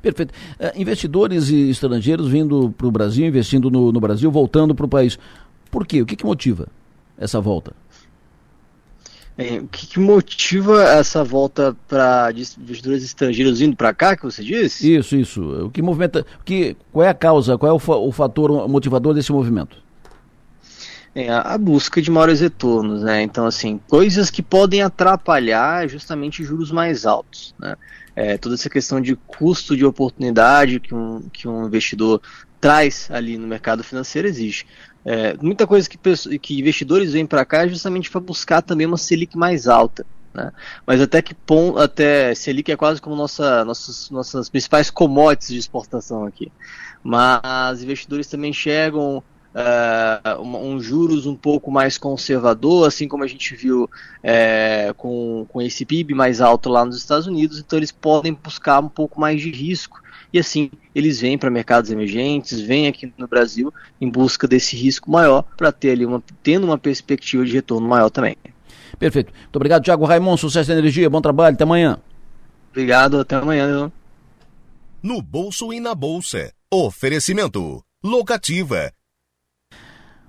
Perfeito. 0.00 0.32
Uh, 0.32 0.80
investidores 0.80 1.50
estrangeiros 1.50 2.28
vindo 2.28 2.72
para 2.76 2.86
o 2.86 2.90
Brasil, 2.90 3.26
investindo 3.26 3.70
no, 3.70 3.92
no 3.92 4.00
Brasil, 4.00 4.30
voltando 4.30 4.74
para 4.74 4.86
o 4.86 4.88
país. 4.88 5.18
Por 5.70 5.86
quê? 5.86 6.02
O 6.02 6.06
que, 6.06 6.16
que 6.16 6.24
motiva 6.24 6.68
essa 7.18 7.40
volta? 7.40 7.72
É, 9.36 9.58
o 9.58 9.66
que, 9.66 9.86
que, 9.88 9.98
motiva 9.98 10.84
essa 10.84 11.24
volta 11.24 11.76
para 11.88 12.30
investidores 12.32 13.02
estrangeiros 13.02 13.58
vindo 13.58 13.76
para 13.76 13.92
cá, 13.92 14.16
que 14.16 14.22
você 14.22 14.44
disse? 14.44 14.94
Isso, 14.94 15.16
isso. 15.16 15.66
O 15.66 15.70
que 15.70 15.82
movimenta. 15.82 16.24
Que, 16.44 16.76
qual 16.92 17.04
é 17.04 17.08
a 17.08 17.14
causa, 17.14 17.58
qual 17.58 17.72
é 17.72 17.74
o, 17.74 17.78
fa 17.80 17.96
o 17.96 18.12
fator 18.12 18.68
motivador 18.68 19.12
desse 19.12 19.32
movimento? 19.32 19.82
É, 21.16 21.30
a 21.30 21.58
busca 21.58 22.00
de 22.00 22.10
maiores 22.10 22.40
retornos, 22.40 23.02
né? 23.02 23.22
Então, 23.22 23.46
assim, 23.46 23.80
coisas 23.88 24.30
que 24.30 24.42
podem 24.42 24.82
atrapalhar 24.82 25.88
justamente 25.88 26.44
juros 26.44 26.70
mais 26.70 27.04
altos, 27.04 27.54
né? 27.58 27.76
É, 28.16 28.38
toda 28.38 28.54
essa 28.54 28.70
questão 28.70 29.00
de 29.00 29.16
custo 29.16 29.76
de 29.76 29.84
oportunidade 29.84 30.80
que 30.80 30.94
um, 30.94 31.28
que 31.32 31.48
um 31.48 31.66
investidor 31.66 32.20
traz 32.60 33.08
ali 33.10 33.36
no 33.36 33.46
mercado 33.46 33.82
financeiro 33.82 34.28
existe. 34.28 34.66
É, 35.04 35.36
muita 35.40 35.66
coisa 35.66 35.88
que, 35.88 35.98
que 36.38 36.58
investidores 36.58 37.12
vêm 37.12 37.26
para 37.26 37.44
cá 37.44 37.64
é 37.64 37.68
justamente 37.68 38.10
para 38.10 38.20
buscar 38.20 38.62
também 38.62 38.86
uma 38.86 38.96
Selic 38.96 39.36
mais 39.36 39.68
alta. 39.68 40.06
Né? 40.32 40.50
Mas 40.86 41.00
até 41.00 41.20
que 41.20 41.34
ponto, 41.34 41.78
até 41.78 42.34
Selic 42.34 42.72
é 42.72 42.76
quase 42.76 43.00
como 43.00 43.14
nossa, 43.14 43.64
nossas, 43.64 44.10
nossas 44.10 44.48
principais 44.48 44.90
commodities 44.90 45.50
de 45.50 45.58
exportação 45.58 46.24
aqui. 46.24 46.50
Mas 47.02 47.82
investidores 47.82 48.26
também 48.26 48.50
enxergam 48.50 49.22
uh, 49.54 50.40
um, 50.40 50.72
um, 50.72 50.80
juros 50.80 51.26
um 51.26 51.36
pouco 51.36 51.70
mais 51.70 51.96
conservador, 51.96 52.86
assim 52.86 53.06
como 53.06 53.22
a 53.22 53.26
gente 53.26 53.54
viu 53.54 53.88
é, 54.22 54.92
com, 54.96 55.46
com 55.48 55.62
esse 55.62 55.84
PIB 55.84 56.14
mais 56.14 56.40
alto 56.40 56.68
lá 56.68 56.84
nos 56.84 56.96
Estados 56.96 57.26
Unidos, 57.26 57.58
então 57.58 57.78
eles 57.78 57.92
podem 57.92 58.32
buscar 58.32 58.80
um 58.80 58.88
pouco 58.88 59.20
mais 59.20 59.40
de 59.40 59.50
risco 59.50 60.02
e 60.32 60.38
assim 60.38 60.70
eles 60.94 61.20
vêm 61.20 61.38
para 61.38 61.50
mercados 61.50 61.90
emergentes, 61.90 62.60
vêm 62.60 62.88
aqui 62.88 63.12
no 63.16 63.28
Brasil 63.28 63.72
em 64.00 64.08
busca 64.08 64.48
desse 64.48 64.76
risco 64.76 65.10
maior 65.10 65.44
para 65.56 65.70
ter 65.70 65.90
ali 65.90 66.04
uma, 66.04 66.22
tendo 66.42 66.64
uma 66.64 66.78
perspectiva 66.78 67.44
de 67.44 67.52
retorno 67.52 67.88
maior 67.88 68.10
também. 68.10 68.36
Perfeito. 68.98 69.32
Muito 69.32 69.56
obrigado, 69.56 69.82
Tiago 69.82 70.04
Raimundo. 70.04 70.38
Sucesso 70.38 70.70
e 70.70 70.74
energia. 70.74 71.10
Bom 71.10 71.20
trabalho. 71.20 71.54
Até 71.54 71.64
amanhã. 71.64 71.98
Obrigado. 72.70 73.20
Até 73.20 73.36
amanhã. 73.36 73.90
No 75.02 75.20
bolso 75.20 75.72
e 75.72 75.80
na 75.80 75.94
bolsa. 75.94 76.52
Oferecimento. 76.70 77.82
Locativa. 78.02 78.92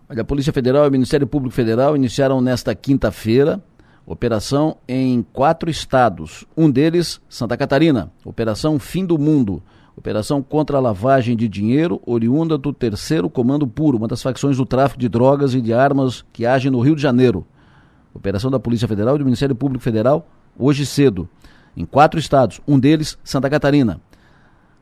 Olha, 0.08 0.22
a 0.22 0.26
Polícia 0.26 0.54
Federal 0.54 0.86
e 0.86 0.90
o 0.90 0.92
Ministério 0.92 1.26
Público 1.26 1.56
Federal 1.56 1.96
iniciaram 1.96 2.40
nesta 2.40 2.76
quinta-feira 2.76 3.62
operação 4.06 4.78
em 4.88 5.26
quatro 5.34 5.70
estados. 5.70 6.46
Um 6.56 6.70
deles, 6.70 7.20
Santa 7.28 7.58
Catarina. 7.58 8.12
Operação 8.24 8.78
Fim 8.78 9.04
do 9.04 9.18
Mundo. 9.18 9.64
Operação 9.98 10.44
contra 10.44 10.78
a 10.78 10.80
lavagem 10.80 11.36
de 11.36 11.48
dinheiro, 11.48 12.02
oriunda 12.06 12.58
do 12.58 12.72
terceiro 12.72 13.30
Comando 13.30 13.66
Puro, 13.66 13.98
uma 13.98 14.08
das 14.08 14.22
facções 14.22 14.58
do 14.58 14.66
tráfico 14.66 15.00
de 15.00 15.10
drogas 15.10 15.56
e 15.56 15.62
de 15.62 15.74
armas 15.74 16.24
que 16.32 16.46
age 16.46 16.70
no 16.70 16.82
Rio 16.82 16.96
de 16.96 17.02
Janeiro. 17.02 17.48
Operação 18.14 18.52
da 18.52 18.60
Polícia 18.60 18.88
Federal 18.88 19.16
e 19.16 19.20
do 19.20 19.26
Ministério 19.26 19.56
Público 19.56 19.84
Federal, 19.84 20.28
hoje 20.58 20.86
cedo, 20.86 21.28
em 21.76 21.86
quatro 21.86 22.20
estados, 22.20 22.62
um 22.68 22.78
deles, 22.78 23.18
Santa 23.24 23.50
Catarina. 23.50 24.00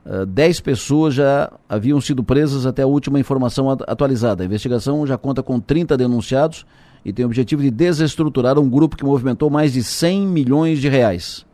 Uh, 0.04 0.26
dez 0.26 0.60
pessoas 0.60 1.14
já 1.14 1.50
haviam 1.68 2.00
sido 2.00 2.22
presas 2.22 2.66
até 2.66 2.82
a 2.82 2.86
última 2.86 3.18
informação 3.18 3.70
atualizada. 3.70 4.42
A 4.42 4.46
investigação 4.46 5.06
já 5.06 5.16
conta 5.16 5.42
com 5.42 5.58
30 5.58 5.96
denunciados 5.96 6.66
e 7.04 7.12
tem 7.12 7.24
o 7.24 7.28
objetivo 7.28 7.62
de 7.62 7.70
desestruturar 7.70 8.58
um 8.58 8.68
grupo 8.68 8.96
que 8.96 9.04
movimentou 9.04 9.48
mais 9.48 9.72
de 9.72 9.82
100 9.82 10.26
milhões 10.26 10.78
de 10.78 10.88
reais. 10.88 11.46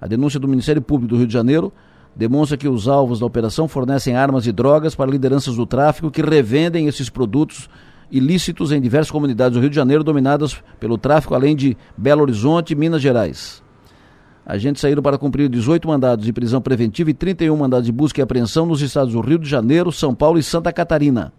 A 0.00 0.06
denúncia 0.06 0.38
do 0.38 0.46
Ministério 0.46 0.82
Público 0.82 1.14
do 1.14 1.18
Rio 1.18 1.26
de 1.26 1.32
Janeiro 1.32 1.72
demonstra 2.14 2.56
que 2.56 2.68
os 2.68 2.88
alvos 2.88 3.20
da 3.20 3.26
operação 3.26 3.66
fornecem 3.66 4.16
armas 4.16 4.46
e 4.46 4.52
drogas 4.52 4.94
para 4.94 5.10
lideranças 5.10 5.56
do 5.56 5.66
tráfico 5.66 6.10
que 6.10 6.22
revendem 6.22 6.86
esses 6.86 7.10
produtos 7.10 7.68
ilícitos 8.10 8.72
em 8.72 8.80
diversas 8.80 9.10
comunidades 9.10 9.54
do 9.54 9.60
Rio 9.60 9.70
de 9.70 9.76
Janeiro 9.76 10.04
dominadas 10.04 10.62
pelo 10.78 10.96
tráfico, 10.96 11.34
além 11.34 11.56
de 11.56 11.76
Belo 11.96 12.22
Horizonte 12.22 12.72
e 12.72 12.76
Minas 12.76 13.02
Gerais. 13.02 13.65
Agentes 14.46 14.80
saíram 14.80 15.02
para 15.02 15.18
cumprir 15.18 15.48
18 15.48 15.88
mandados 15.88 16.24
de 16.24 16.32
prisão 16.32 16.60
preventiva 16.60 17.10
e 17.10 17.14
31 17.14 17.56
mandados 17.56 17.86
de 17.86 17.90
busca 17.90 18.20
e 18.20 18.22
apreensão 18.22 18.64
nos 18.64 18.80
estados 18.80 19.12
do 19.12 19.20
Rio 19.20 19.40
de 19.40 19.48
Janeiro, 19.48 19.90
São 19.90 20.14
Paulo 20.14 20.38
e 20.38 20.42
Santa 20.42 20.72
Catarina. 20.72 21.32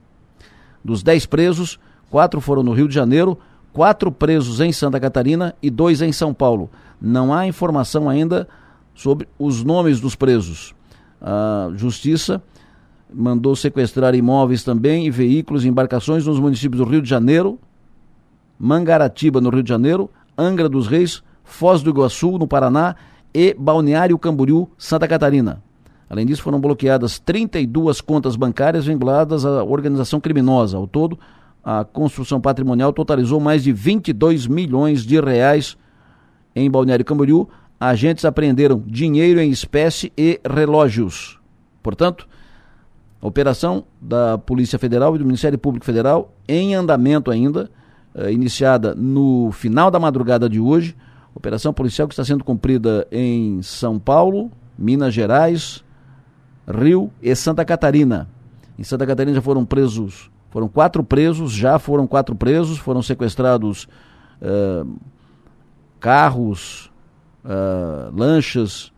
Dos 0.83 1.01
10 1.03 1.25
presos, 1.27 1.79
quatro 2.09 2.41
foram 2.41 2.63
no 2.63 2.73
Rio 2.73 2.85
de 2.85 2.93
Janeiro, 2.93 3.37
quatro 3.71 4.11
presos 4.11 4.59
em 4.59 4.73
Santa 4.73 4.99
Catarina 4.99 5.55
e 5.63 5.69
dois 5.69 6.01
em 6.01 6.11
São 6.11 6.33
Paulo. 6.33 6.69
Não 6.99 7.33
há 7.33 7.47
informação 7.47 8.09
ainda 8.09 8.45
sobre 8.93 9.25
os 9.39 9.63
nomes 9.63 10.01
dos 10.01 10.13
presos. 10.13 10.75
A 11.21 11.69
Justiça 11.75 12.43
mandou 13.13 13.55
sequestrar 13.55 14.15
imóveis 14.15 14.65
também 14.65 15.07
e 15.07 15.09
veículos 15.09 15.63
e 15.63 15.69
embarcações 15.69 16.25
nos 16.25 16.41
municípios 16.41 16.83
do 16.83 16.89
Rio 16.89 17.01
de 17.01 17.09
Janeiro, 17.09 17.57
Mangaratiba, 18.59 19.39
no 19.39 19.49
Rio 19.49 19.63
de 19.63 19.69
Janeiro, 19.69 20.09
Angra 20.37 20.67
dos 20.67 20.87
Reis, 20.87 21.23
Foz 21.47 21.81
do 21.81 21.89
Iguaçu, 21.89 22.37
no 22.37 22.47
Paraná 22.47 22.95
e 23.33 23.55
Balneário 23.57 24.17
Camboriú, 24.19 24.69
Santa 24.77 25.07
Catarina. 25.07 25.63
Além 26.09 26.25
disso, 26.25 26.43
foram 26.43 26.59
bloqueadas 26.59 27.19
32 27.19 28.01
contas 28.01 28.35
bancárias 28.35 28.85
vinculadas 28.85 29.45
à 29.45 29.63
organização 29.63 30.19
criminosa. 30.19 30.77
Ao 30.77 30.85
todo, 30.85 31.17
a 31.63 31.83
construção 31.83 32.39
patrimonial 32.39 32.93
totalizou 32.93 33.39
mais 33.39 33.63
de 33.63 33.73
22 33.73 34.45
milhões 34.45 35.03
de 35.03 35.19
reais 35.19 35.77
em 36.55 36.69
Balneário 36.69 37.05
Camboriú, 37.05 37.47
agentes 37.79 38.25
apreenderam 38.25 38.83
dinheiro 38.85 39.39
em 39.39 39.49
espécie 39.49 40.11
e 40.17 40.39
relógios. 40.43 41.39
Portanto, 41.83 42.27
a 43.21 43.27
operação 43.27 43.83
da 44.01 44.37
Polícia 44.37 44.79
Federal 44.79 45.15
e 45.15 45.19
do 45.19 45.25
Ministério 45.25 45.57
Público 45.57 45.85
Federal 45.85 46.33
em 46.47 46.75
andamento 46.75 47.31
ainda, 47.31 47.69
eh, 48.15 48.31
iniciada 48.31 48.95
no 48.95 49.51
final 49.51 49.91
da 49.91 49.99
madrugada 49.99 50.49
de 50.49 50.59
hoje. 50.59 50.95
Operação 51.37 51.71
policial 51.71 52.07
que 52.07 52.15
está 52.15 52.25
sendo 52.25 52.43
cumprida 52.43 53.07
em 53.11 53.61
São 53.61 53.99
Paulo, 53.99 54.51
Minas 54.75 55.13
Gerais, 55.13 55.83
Rio 56.67 57.11
e 57.21 57.35
Santa 57.35 57.63
Catarina. 57.63 58.27
Em 58.77 58.83
Santa 58.83 59.05
Catarina 59.05 59.35
já 59.35 59.41
foram 59.41 59.63
presos, 59.63 60.31
foram 60.49 60.67
quatro 60.67 61.03
presos, 61.03 61.51
já 61.51 61.77
foram 61.77 62.07
quatro 62.07 62.35
presos, 62.35 62.79
foram 62.79 63.03
sequestrados 63.03 63.87
eh, 64.41 64.83
carros, 65.99 66.91
uh, 67.45 68.11
lanchas 68.17 68.91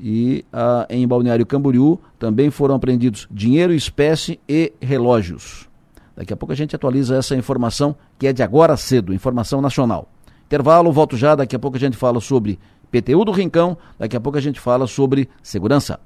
e 0.00 0.44
uh, 0.52 0.86
em 0.90 1.06
Balneário 1.06 1.46
Camboriú 1.46 2.00
também 2.18 2.50
foram 2.50 2.74
apreendidos 2.74 3.28
dinheiro, 3.30 3.72
espécie 3.72 4.40
e 4.48 4.72
relógios. 4.80 5.68
Daqui 6.16 6.32
a 6.32 6.36
pouco 6.36 6.52
a 6.52 6.56
gente 6.56 6.74
atualiza 6.74 7.14
essa 7.14 7.36
informação 7.36 7.94
que 8.18 8.26
é 8.26 8.32
de 8.32 8.42
agora 8.42 8.76
cedo, 8.76 9.14
informação 9.14 9.60
nacional. 9.60 10.08
Intervalo, 10.46 10.92
volto 10.92 11.16
já, 11.16 11.34
daqui 11.34 11.56
a 11.56 11.58
pouco 11.58 11.76
a 11.76 11.80
gente 11.80 11.96
fala 11.96 12.20
sobre 12.20 12.56
PTU 12.90 13.24
do 13.24 13.32
Rincão, 13.32 13.76
daqui 13.98 14.16
a 14.16 14.20
pouco 14.20 14.38
a 14.38 14.40
gente 14.40 14.60
fala 14.60 14.86
sobre 14.86 15.28
segurança. 15.42 15.98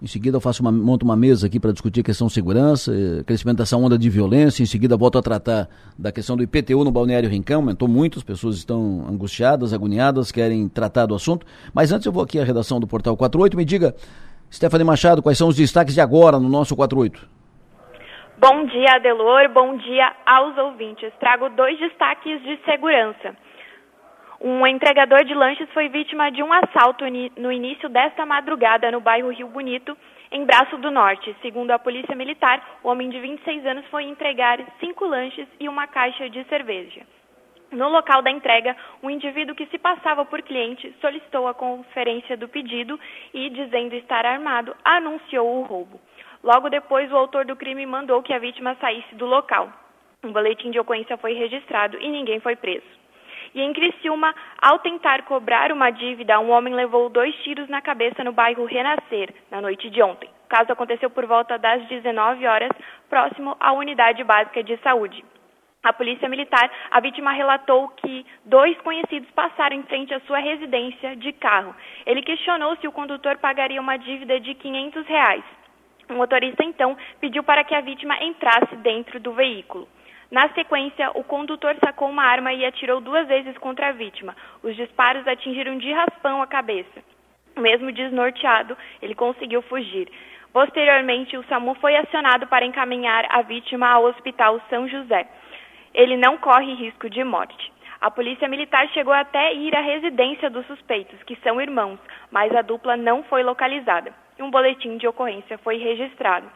Em 0.00 0.06
seguida 0.06 0.36
eu 0.36 0.40
faço 0.40 0.62
uma, 0.62 0.72
monto 0.72 1.04
uma 1.04 1.16
mesa 1.16 1.46
aqui 1.46 1.60
para 1.60 1.72
discutir 1.72 2.00
a 2.00 2.02
questão 2.02 2.28
segurança, 2.28 2.92
eh, 2.94 3.22
crescimento 3.24 3.58
dessa 3.58 3.76
onda 3.76 3.98
de 3.98 4.10
violência. 4.10 4.62
Em 4.62 4.66
seguida 4.66 4.94
volto 4.96 5.16
a 5.16 5.22
tratar 5.22 5.68
da 5.98 6.12
questão 6.12 6.36
do 6.36 6.42
IPTU 6.42 6.84
no 6.84 6.90
Balneário 6.90 7.28
Rincão. 7.30 7.60
Aumentou 7.60 7.88
muito, 7.88 8.18
as 8.18 8.24
pessoas 8.24 8.56
estão 8.56 9.06
angustiadas, 9.08 9.72
agoniadas, 9.72 10.30
querem 10.30 10.68
tratar 10.68 11.06
do 11.06 11.14
assunto. 11.14 11.46
Mas 11.72 11.92
antes 11.92 12.04
eu 12.04 12.12
vou 12.12 12.22
aqui 12.22 12.38
à 12.38 12.44
redação 12.44 12.78
do 12.78 12.86
Portal 12.86 13.16
48. 13.16 13.56
Me 13.56 13.64
diga, 13.64 13.94
Stephanie 14.52 14.84
Machado, 14.84 15.22
quais 15.22 15.38
são 15.38 15.48
os 15.48 15.56
destaques 15.56 15.94
de 15.94 16.00
agora 16.00 16.38
no 16.38 16.48
nosso 16.48 16.76
48? 16.76 17.26
Bom 18.38 18.66
dia, 18.66 18.96
Adelor. 18.96 19.48
Bom 19.52 19.78
dia 19.78 20.12
aos 20.26 20.58
ouvintes. 20.58 21.10
Trago 21.18 21.48
dois 21.50 21.78
destaques 21.78 22.42
de 22.42 22.58
segurança. 22.66 23.34
Um 24.40 24.66
entregador 24.66 25.24
de 25.24 25.34
lanches 25.34 25.68
foi 25.72 25.88
vítima 25.88 26.30
de 26.30 26.42
um 26.42 26.52
assalto 26.52 27.04
no 27.36 27.50
início 27.50 27.88
desta 27.88 28.26
madrugada 28.26 28.90
no 28.90 29.00
bairro 29.00 29.30
Rio 29.30 29.48
Bonito, 29.48 29.96
em 30.30 30.44
Braço 30.44 30.76
do 30.76 30.90
Norte. 30.90 31.34
Segundo 31.40 31.70
a 31.70 31.78
Polícia 31.78 32.14
Militar, 32.14 32.62
o 32.82 32.88
homem 32.88 33.08
de 33.08 33.18
26 33.18 33.64
anos 33.64 33.86
foi 33.86 34.04
entregar 34.04 34.58
cinco 34.78 35.06
lanches 35.06 35.48
e 35.58 35.68
uma 35.68 35.86
caixa 35.86 36.28
de 36.28 36.44
cerveja. 36.44 37.02
No 37.72 37.88
local 37.88 38.22
da 38.22 38.30
entrega, 38.30 38.76
um 39.02 39.10
indivíduo 39.10 39.54
que 39.54 39.66
se 39.66 39.78
passava 39.78 40.24
por 40.24 40.42
cliente 40.42 40.94
solicitou 41.00 41.48
a 41.48 41.54
conferência 41.54 42.36
do 42.36 42.48
pedido 42.48 43.00
e, 43.32 43.48
dizendo 43.50 43.94
estar 43.94 44.24
armado, 44.24 44.76
anunciou 44.84 45.58
o 45.58 45.62
roubo. 45.62 46.00
Logo 46.44 46.68
depois, 46.68 47.10
o 47.10 47.16
autor 47.16 47.44
do 47.44 47.56
crime 47.56 47.84
mandou 47.86 48.22
que 48.22 48.32
a 48.32 48.38
vítima 48.38 48.76
saísse 48.80 49.14
do 49.14 49.26
local. 49.26 49.72
Um 50.22 50.30
boletim 50.30 50.70
de 50.70 50.78
ocorrência 50.78 51.16
foi 51.16 51.32
registrado 51.32 51.98
e 52.00 52.08
ninguém 52.08 52.38
foi 52.38 52.54
preso. 52.54 53.05
E 53.54 53.60
em 53.60 53.72
Criciúma, 53.72 54.34
ao 54.60 54.78
tentar 54.78 55.22
cobrar 55.22 55.72
uma 55.72 55.90
dívida, 55.90 56.38
um 56.40 56.50
homem 56.50 56.74
levou 56.74 57.08
dois 57.08 57.34
tiros 57.42 57.68
na 57.68 57.80
cabeça 57.80 58.22
no 58.24 58.32
bairro 58.32 58.64
Renascer, 58.64 59.32
na 59.50 59.60
noite 59.60 59.90
de 59.90 60.02
ontem. 60.02 60.28
O 60.44 60.48
caso 60.48 60.72
aconteceu 60.72 61.10
por 61.10 61.26
volta 61.26 61.58
das 61.58 61.84
19 61.86 62.46
horas, 62.46 62.70
próximo 63.08 63.56
à 63.58 63.72
unidade 63.72 64.22
básica 64.24 64.62
de 64.62 64.76
saúde. 64.78 65.24
A 65.82 65.92
polícia 65.92 66.28
militar, 66.28 66.68
a 66.90 66.98
vítima 66.98 67.30
relatou 67.30 67.88
que 67.90 68.26
dois 68.44 68.76
conhecidos 68.80 69.30
passaram 69.30 69.76
em 69.76 69.84
frente 69.84 70.12
à 70.12 70.18
sua 70.20 70.38
residência 70.38 71.14
de 71.14 71.32
carro. 71.32 71.74
Ele 72.04 72.22
questionou 72.22 72.76
se 72.76 72.88
o 72.88 72.92
condutor 72.92 73.38
pagaria 73.38 73.80
uma 73.80 73.96
dívida 73.96 74.40
de 74.40 74.54
500 74.54 75.06
reais. 75.06 75.44
O 76.10 76.14
motorista 76.14 76.64
então 76.64 76.96
pediu 77.20 77.44
para 77.44 77.62
que 77.62 77.74
a 77.74 77.80
vítima 77.80 78.16
entrasse 78.22 78.74
dentro 78.76 79.20
do 79.20 79.32
veículo. 79.32 79.86
Na 80.30 80.48
sequência, 80.50 81.10
o 81.14 81.22
condutor 81.22 81.76
sacou 81.84 82.08
uma 82.08 82.24
arma 82.24 82.52
e 82.52 82.64
atirou 82.64 83.00
duas 83.00 83.28
vezes 83.28 83.56
contra 83.58 83.88
a 83.88 83.92
vítima. 83.92 84.34
Os 84.62 84.74
disparos 84.74 85.26
atingiram 85.26 85.78
de 85.78 85.92
raspão 85.92 86.42
a 86.42 86.46
cabeça. 86.46 87.02
Mesmo 87.56 87.92
desnorteado, 87.92 88.76
ele 89.00 89.14
conseguiu 89.14 89.62
fugir. 89.62 90.08
Posteriormente, 90.52 91.36
o 91.36 91.44
SAMU 91.44 91.74
foi 91.76 91.96
acionado 91.96 92.46
para 92.48 92.66
encaminhar 92.66 93.26
a 93.30 93.42
vítima 93.42 93.88
ao 93.88 94.04
Hospital 94.04 94.60
São 94.68 94.88
José. 94.88 95.28
Ele 95.94 96.16
não 96.16 96.36
corre 96.38 96.74
risco 96.74 97.08
de 97.08 97.22
morte. 97.22 97.72
A 98.00 98.10
polícia 98.10 98.48
militar 98.48 98.86
chegou 98.88 99.12
até 99.14 99.54
ir 99.54 99.74
à 99.74 99.80
residência 99.80 100.50
dos 100.50 100.66
suspeitos, 100.66 101.22
que 101.22 101.36
são 101.36 101.60
irmãos, 101.60 101.98
mas 102.30 102.54
a 102.54 102.62
dupla 102.62 102.96
não 102.96 103.22
foi 103.24 103.42
localizada. 103.42 104.12
E 104.38 104.42
um 104.42 104.50
boletim 104.50 104.96
de 104.98 105.06
ocorrência 105.06 105.56
foi 105.58 105.78
registrado. 105.78 106.50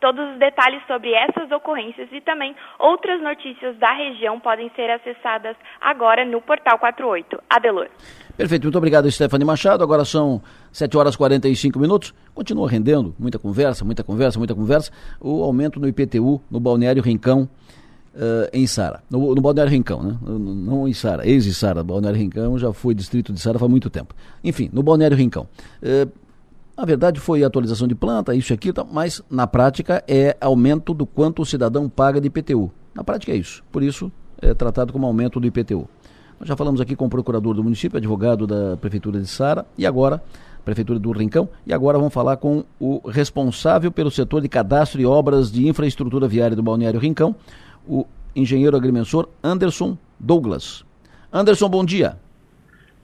Todos 0.00 0.32
os 0.32 0.38
detalhes 0.38 0.80
sobre 0.86 1.12
essas 1.12 1.50
ocorrências 1.50 2.08
e 2.12 2.20
também 2.20 2.54
outras 2.78 3.20
notícias 3.20 3.76
da 3.78 3.92
região 3.92 4.38
podem 4.38 4.70
ser 4.76 4.90
acessadas 4.90 5.56
agora 5.80 6.24
no 6.24 6.40
Portal 6.40 6.78
48. 6.78 7.42
Adelor. 7.50 7.88
Perfeito, 8.36 8.62
muito 8.64 8.78
obrigado, 8.78 9.10
Stephanie 9.10 9.44
Machado. 9.44 9.82
Agora 9.82 10.04
são 10.04 10.40
7 10.70 10.96
horas 10.96 11.14
e 11.14 11.18
45 11.18 11.78
minutos. 11.78 12.14
Continua 12.32 12.70
rendendo, 12.70 13.14
muita 13.18 13.38
conversa, 13.38 13.84
muita 13.84 14.04
conversa, 14.04 14.38
muita 14.38 14.54
conversa. 14.54 14.92
O 15.20 15.42
aumento 15.42 15.80
no 15.80 15.88
IPTU 15.88 16.40
no 16.50 16.60
Balneário 16.60 17.02
Rincão. 17.02 17.48
Uh, 18.14 18.48
em 18.52 18.66
Sara, 18.66 19.00
no, 19.08 19.32
no, 19.32 19.40
Balneário 19.40 19.70
Rincão, 19.70 20.02
né? 20.02 20.18
não 20.22 20.88
em 20.88 20.92
Sara, 20.92 21.24
ex-Sara, 21.28 21.84
Balneário 21.84 22.18
Rincão 22.18 22.58
já 22.58 22.72
foi 22.72 22.92
distrito 22.92 23.32
de 23.32 23.38
Sara 23.38 23.58
há 23.62 23.68
muito 23.68 23.88
tempo. 23.88 24.12
Enfim, 24.42 24.68
no 24.72 24.82
Balneário 24.82 25.16
Rincão. 25.16 25.46
Uh, 25.80 26.10
na 26.78 26.84
verdade, 26.84 27.18
foi 27.18 27.42
atualização 27.42 27.88
de 27.88 27.94
planta, 27.96 28.36
isso 28.36 28.54
aqui, 28.54 28.72
mas 28.92 29.20
na 29.28 29.48
prática 29.48 30.04
é 30.06 30.36
aumento 30.40 30.94
do 30.94 31.04
quanto 31.04 31.42
o 31.42 31.44
cidadão 31.44 31.88
paga 31.88 32.20
de 32.20 32.28
IPTU. 32.28 32.70
Na 32.94 33.02
prática 33.02 33.32
é 33.32 33.36
isso. 33.36 33.64
Por 33.72 33.82
isso, 33.82 34.12
é 34.40 34.54
tratado 34.54 34.92
como 34.92 35.04
aumento 35.04 35.40
do 35.40 35.46
IPTU. 35.48 35.88
Nós 36.38 36.48
já 36.48 36.56
falamos 36.56 36.80
aqui 36.80 36.94
com 36.94 37.06
o 37.06 37.10
procurador 37.10 37.52
do 37.52 37.64
município, 37.64 37.98
advogado 37.98 38.46
da 38.46 38.76
Prefeitura 38.76 39.20
de 39.20 39.26
Sara, 39.26 39.66
e 39.76 39.84
agora, 39.84 40.22
Prefeitura 40.64 41.00
do 41.00 41.10
Rincão, 41.10 41.48
e 41.66 41.72
agora 41.72 41.98
vamos 41.98 42.14
falar 42.14 42.36
com 42.36 42.62
o 42.78 43.08
responsável 43.08 43.90
pelo 43.90 44.08
setor 44.08 44.40
de 44.40 44.48
cadastro 44.48 45.00
e 45.00 45.06
obras 45.06 45.50
de 45.50 45.66
infraestrutura 45.66 46.28
viária 46.28 46.54
do 46.54 46.62
Balneário 46.62 47.00
Rincão, 47.00 47.34
o 47.88 48.06
engenheiro 48.36 48.76
agrimensor 48.76 49.28
Anderson 49.42 49.98
Douglas. 50.16 50.84
Anderson, 51.32 51.68
bom 51.68 51.84
dia. 51.84 52.16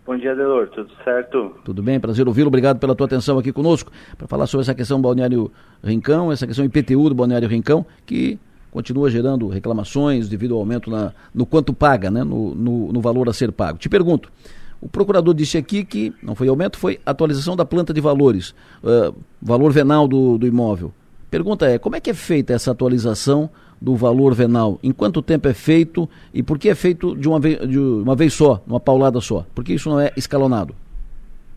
Bom 0.07 0.19
dia, 0.19 0.37
Delor, 0.37 0.69
tudo 0.69 0.91
certo? 1.03 1.55
Tudo 1.65 1.83
bem, 1.83 1.99
prazer 1.99 2.29
ouvi-lo, 2.29 2.49
obrigado 2.49 2.79
pela 2.79 2.95
tua 2.95 3.07
atenção 3.07 3.39
aqui 3.39 3.51
conosco, 3.51 3.91
para 4.19 4.29
falar 4.29 4.47
sobre 4.47 4.61
essa 4.61 4.75
questão 4.75 4.99
do 4.99 5.03
Balneário 5.03 5.51
Rincão, 5.83 6.31
essa 6.31 6.47
questão 6.47 6.63
IPTU 6.63 7.09
do 7.09 7.15
Balneário 7.15 7.49
Rincão, 7.49 7.87
que 8.05 8.39
continua 8.71 9.09
gerando 9.09 9.49
reclamações 9.49 10.29
devido 10.29 10.53
ao 10.53 10.61
aumento 10.61 10.91
na, 10.91 11.15
no 11.35 11.47
quanto 11.47 11.73
paga, 11.73 12.11
né, 12.11 12.23
no, 12.23 12.55
no, 12.55 12.93
no 12.93 13.01
valor 13.01 13.31
a 13.31 13.33
ser 13.33 13.51
pago. 13.51 13.79
Te 13.79 13.89
pergunto, 13.89 14.31
o 14.79 14.91
procurador 14.91 15.33
disse 15.33 15.57
aqui 15.57 15.83
que 15.83 16.13
não 16.23 16.35
foi 16.35 16.49
aumento, 16.49 16.77
foi 16.77 17.01
atualização 17.07 17.57
da 17.57 17.65
planta 17.65 17.95
de 17.95 18.01
valores, 18.03 18.55
uh, 18.83 19.17
valor 19.41 19.73
venal 19.73 20.07
do, 20.07 20.37
do 20.37 20.47
imóvel. 20.47 20.93
Pergunta 21.31 21.67
é, 21.67 21.79
como 21.79 21.97
é 21.97 22.01
que 22.01 22.11
é 22.11 22.15
feita 22.15 22.53
essa 22.53 22.71
atualização 22.71 23.49
do 23.81 23.95
valor 23.95 24.35
venal? 24.35 24.79
Em 24.83 24.93
quanto 24.93 25.23
tempo 25.23 25.49
é 25.49 25.55
feito 25.55 26.09
e 26.33 26.43
por 26.43 26.59
que 26.59 26.69
é 26.69 26.75
feito 26.75 27.17
de 27.17 27.29
uma 27.29 27.41
vez, 27.41 27.59
de 27.69 27.79
uma 27.79 28.17
vez 28.17 28.33
só, 28.33 28.63
numa 28.67 28.81
paulada 28.81 29.21
só? 29.21 29.45
Por 29.55 29.65
que 29.65 29.75
isso 29.75 29.89
não 29.89 30.01
é 30.01 30.11
escalonado? 30.17 30.75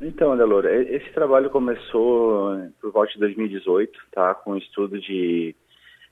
Então, 0.02 0.32
Adelor, 0.32 0.66
esse 0.66 1.10
trabalho 1.12 1.50
começou 1.50 2.56
por 2.80 2.92
volta 2.92 3.14
de 3.14 3.20
2018, 3.20 4.00
tá? 4.12 4.36
Com 4.36 4.52
um 4.52 4.58
estudo 4.58 5.00
de, 5.00 5.56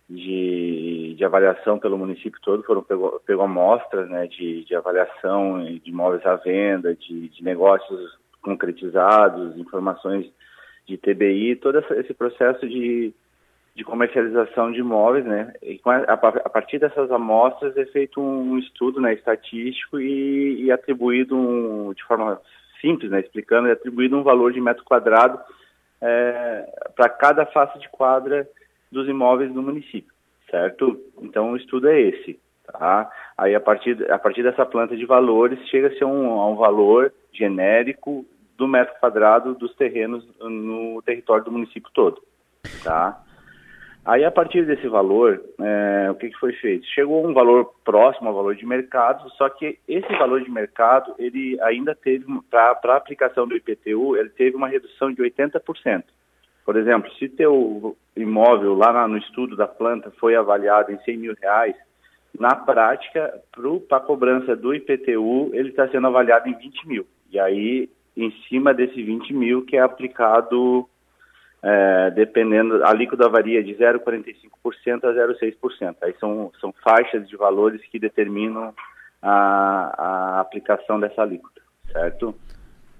de, 0.10 1.14
de 1.16 1.24
avaliação 1.24 1.78
pelo 1.78 1.97
município 1.97 2.39
todo, 2.41 2.64
foram 2.64 2.82
pegou, 2.82 3.22
pegou 3.26 3.45
amostras 3.45 4.10
né, 4.10 4.26
de, 4.26 4.66
de 4.66 4.76
avaliação 4.76 5.64
de 5.64 5.82
imóveis 5.86 6.26
à 6.26 6.36
venda, 6.36 6.95
de, 6.95 7.30
de 7.30 7.43
negócios 7.43 8.18
concretizados, 8.41 9.58
informações 9.58 10.26
de 10.88 10.97
TBI, 10.97 11.56
todo 11.56 11.80
esse 11.80 12.14
processo 12.14 12.68
de, 12.68 13.14
de 13.76 13.84
comercialização 13.84 14.72
de 14.72 14.80
imóveis, 14.80 15.26
né? 15.26 15.54
E 15.62 15.80
a, 16.08 16.16
partir 16.50 16.80
dessas 16.80 17.12
amostras 17.12 17.76
é 17.76 17.86
feito 17.86 18.22
um 18.22 18.58
estudo, 18.58 19.02
né, 19.02 19.14
estatístico 19.14 20.00
e, 20.00 20.64
e 20.64 20.72
atribuído 20.72 21.36
um, 21.36 21.94
de 21.94 22.02
forma 22.06 22.40
simples, 22.80 23.12
né, 23.12 23.20
explicando, 23.20 23.68
é 23.68 23.74
atribuído 23.74 24.18
um 24.18 24.24
valor 24.24 24.54
de 24.54 24.62
metro 24.62 24.86
quadrado 24.86 25.38
é, 26.02 26.66
para 26.96 27.10
cada 27.10 27.46
face 27.48 27.78
de 27.80 27.90
quadra 27.90 28.48
dos 28.90 29.10
imóveis 29.10 29.52
do 29.52 29.62
município, 29.62 30.14
certo? 30.50 30.98
Então 31.22 31.52
o 31.52 31.58
estudo 31.58 31.90
é 31.90 32.00
esse, 32.00 32.40
tá? 32.72 33.12
Aí 33.38 33.54
a 33.56 33.60
partir 33.60 34.10
a 34.10 34.18
partir 34.18 34.42
dessa 34.42 34.66
planta 34.66 34.96
de 34.96 35.06
valores 35.06 35.60
chega-se 35.68 36.02
a 36.02 36.08
um, 36.08 36.40
a 36.40 36.48
um 36.48 36.56
valor 36.56 37.12
genérico 37.34 38.26
do 38.58 38.70
metro 38.70 38.96
quadrado 39.02 39.54
dos 39.54 39.76
terrenos 39.76 40.26
no 40.40 41.02
território 41.02 41.44
do 41.44 41.52
município 41.52 41.92
todo, 41.94 42.22
tá? 42.82 43.22
Aí, 44.06 44.24
a 44.24 44.30
partir 44.30 44.64
desse 44.68 44.88
valor, 44.88 45.41
é, 45.60 46.12
o 46.12 46.16
que, 46.16 46.30
que, 46.30 46.38
foi 46.38 46.53
feito? 46.53 46.86
Chegou 46.93 47.28
um 47.28 47.34
valor 47.34 47.74
próximo 47.84 48.28
ao 48.30 48.36
valor 48.36 48.56
de 48.56 48.64
mercado, 48.64 49.28
só 49.32 49.49
que 49.49 49.80
esse 49.88 50.08
valor 50.18 50.43
de 50.43 50.51
mercado, 50.51 51.16
ele 51.18 51.60
ainda 51.62 51.95
teve, 51.95 52.24
para 52.51 52.78
a 52.84 52.97
aplicação 52.97 53.47
do 53.47 53.56
IPTU, 53.56 54.16
ele 54.16 54.30
teve 54.30 54.56
uma 54.56 54.68
redução 54.68 55.12
de 55.12 55.24
80%. 55.24 56.03
Por 56.64 56.76
exemplo, 56.76 57.12
se 57.16 57.28
teu 57.30 57.97
imóvel 58.16 58.76
lá 58.76 59.08
no 59.08 59.18
estudo 59.18 59.56
da 59.56 59.68
planta 59.68 60.12
foi 60.20 60.36
avaliado 60.36 60.91
em 60.91 60.99
100 60.99 61.18
mil 61.18 61.36
reais, 61.41 61.76
na 62.39 62.56
prática, 62.56 63.34
para 63.88 63.97
a 63.97 64.01
cobrança 64.01 64.56
do 64.56 64.76
IPTU, 64.76 65.49
ele 65.53 65.70
está 65.70 65.88
sendo 65.88 66.06
avaliado 66.06 66.47
em 66.47 66.53
20 66.53 66.88
mil. 66.88 67.08
E 67.32 67.39
aí, 67.39 67.89
em 68.16 68.32
cima 68.47 68.72
desse 68.72 69.01
20 69.01 69.34
mil, 69.34 69.66
que 69.66 69.78
é 69.78 69.82
aplicado 69.82 70.88
é, 71.68 72.11
dependendo, 72.11 72.84
a 72.84 72.91
alíquota 72.91 73.28
varia 73.28 73.63
de 73.63 73.74
0,45% 73.74 75.03
a 75.03 75.11
0,6%. 75.11 75.95
Aí 76.03 76.13
são, 76.20 76.51
são 76.61 76.72
faixas 76.84 77.28
de 77.28 77.36
valores 77.36 77.82
que 77.89 77.97
determinam 77.97 78.72
a, 79.20 79.95
a 79.97 80.39
aplicação 80.41 80.99
dessa 80.99 81.24
alíquota, 81.24 81.59
certo? 81.91 82.36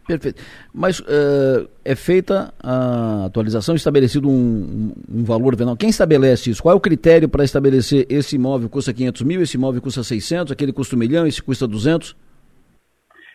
Perfeito. 0.08 0.42
Mas 0.74 1.00
uh, 1.00 1.70
é 1.84 1.96
feita 1.96 2.52
a 2.62 3.26
atualização, 3.26 3.76
estabelecido 3.76 4.28
um, 4.28 4.94
um, 5.12 5.24
valor 5.24 5.56
venal. 5.56 5.78
Quem 5.78 5.90
estabelece 5.90 6.50
isso? 6.50 6.64
Qual 6.64 6.74
é 6.74 6.76
o 6.76 6.82
critério 6.82 7.30
para 7.30 7.44
estabelecer 7.44 8.08
esse 8.10 8.36
imóvel 8.36 8.68
custa 8.68 8.94
500 8.94 9.22
mil, 9.22 9.42
esse 9.42 9.58
imóvel 9.58 9.82
custa 9.82 10.02
600, 10.02 10.52
aquele 10.52 10.74
custa 10.74 10.96
um 10.96 11.00
milhão, 11.00 11.28
esse 11.28 11.42
custa 11.42 11.68
200? 11.68 12.16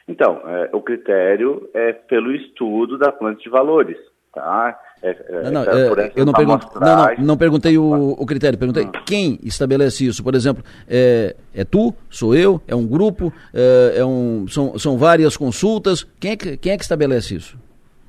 Então, 0.09 0.41
é, 0.45 0.71
o 0.73 0.81
critério 0.81 1.71
é 1.73 1.93
pelo 1.93 2.35
estudo 2.35 2.99
da 2.99 3.13
planta 3.13 3.41
de 3.41 3.49
valores, 3.49 3.97
tá? 4.33 4.77
É, 5.03 5.11
é, 5.11 5.51
não, 5.51 5.65
não, 5.65 5.73
é, 5.73 6.13
eu 6.15 6.27
não, 6.27 6.33
pergunto, 6.33 6.67
não, 6.79 7.25
não, 7.25 7.37
perguntei 7.37 7.79
o, 7.79 8.13
o 8.13 8.27
critério, 8.27 8.59
perguntei 8.59 8.85
hum. 8.85 8.93
quem 9.07 9.39
estabelece 9.43 10.07
isso. 10.07 10.23
Por 10.23 10.35
exemplo, 10.35 10.63
é, 10.87 11.35
é 11.55 11.65
tu, 11.65 11.95
sou 12.11 12.35
eu, 12.35 12.61
é 12.69 12.75
um 12.75 12.87
grupo, 12.87 13.33
é, 13.55 14.01
é 14.01 14.05
um, 14.05 14.47
são, 14.47 14.79
são 14.79 14.99
várias 14.99 15.37
consultas. 15.37 16.05
Quem 16.21 16.33
é, 16.33 16.37
que, 16.37 16.57
quem 16.59 16.73
é 16.73 16.77
que 16.77 16.83
estabelece 16.83 17.35
isso? 17.35 17.59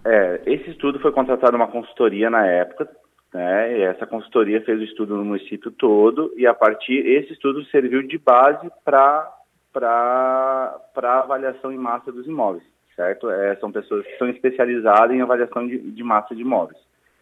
É, 0.03 0.41
esse 0.45 0.71
estudo 0.71 0.99
foi 0.99 1.11
contratado 1.11 1.55
uma 1.55 1.67
consultoria 1.67 2.29
na 2.29 2.45
época, 2.45 2.89
né, 3.33 3.77
e 3.77 3.81
essa 3.83 4.05
consultoria 4.05 4.61
fez 4.61 4.79
o 4.79 4.83
estudo 4.83 5.15
no 5.15 5.23
município 5.23 5.71
todo, 5.71 6.33
e 6.35 6.45
a 6.45 6.53
partir, 6.53 7.05
esse 7.07 7.31
estudo 7.31 7.63
serviu 7.65 8.05
de 8.05 8.17
base 8.17 8.69
para 8.83 9.31
a 9.73 11.19
avaliação 11.19 11.71
em 11.71 11.77
massa 11.77 12.11
dos 12.11 12.27
imóveis 12.27 12.63
certo? 13.01 13.29
É, 13.31 13.55
são 13.55 13.71
pessoas 13.71 14.05
que 14.05 14.17
são 14.17 14.29
especializadas 14.29 15.15
em 15.15 15.21
avaliação 15.21 15.67
de, 15.67 15.79
de 15.79 16.03
massa 16.03 16.35
de 16.35 16.41
imóveis, 16.41 16.77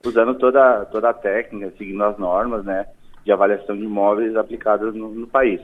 usando 0.05 0.35
toda, 0.35 0.85
toda 0.85 1.09
a 1.09 1.13
técnica, 1.13 1.73
seguindo 1.77 2.03
as 2.03 2.17
normas, 2.17 2.65
né, 2.65 2.85
de 3.25 3.31
avaliação 3.31 3.77
de 3.77 3.83
imóveis 3.83 4.35
aplicadas 4.35 4.93
no, 4.93 5.09
no 5.09 5.27
país. 5.27 5.61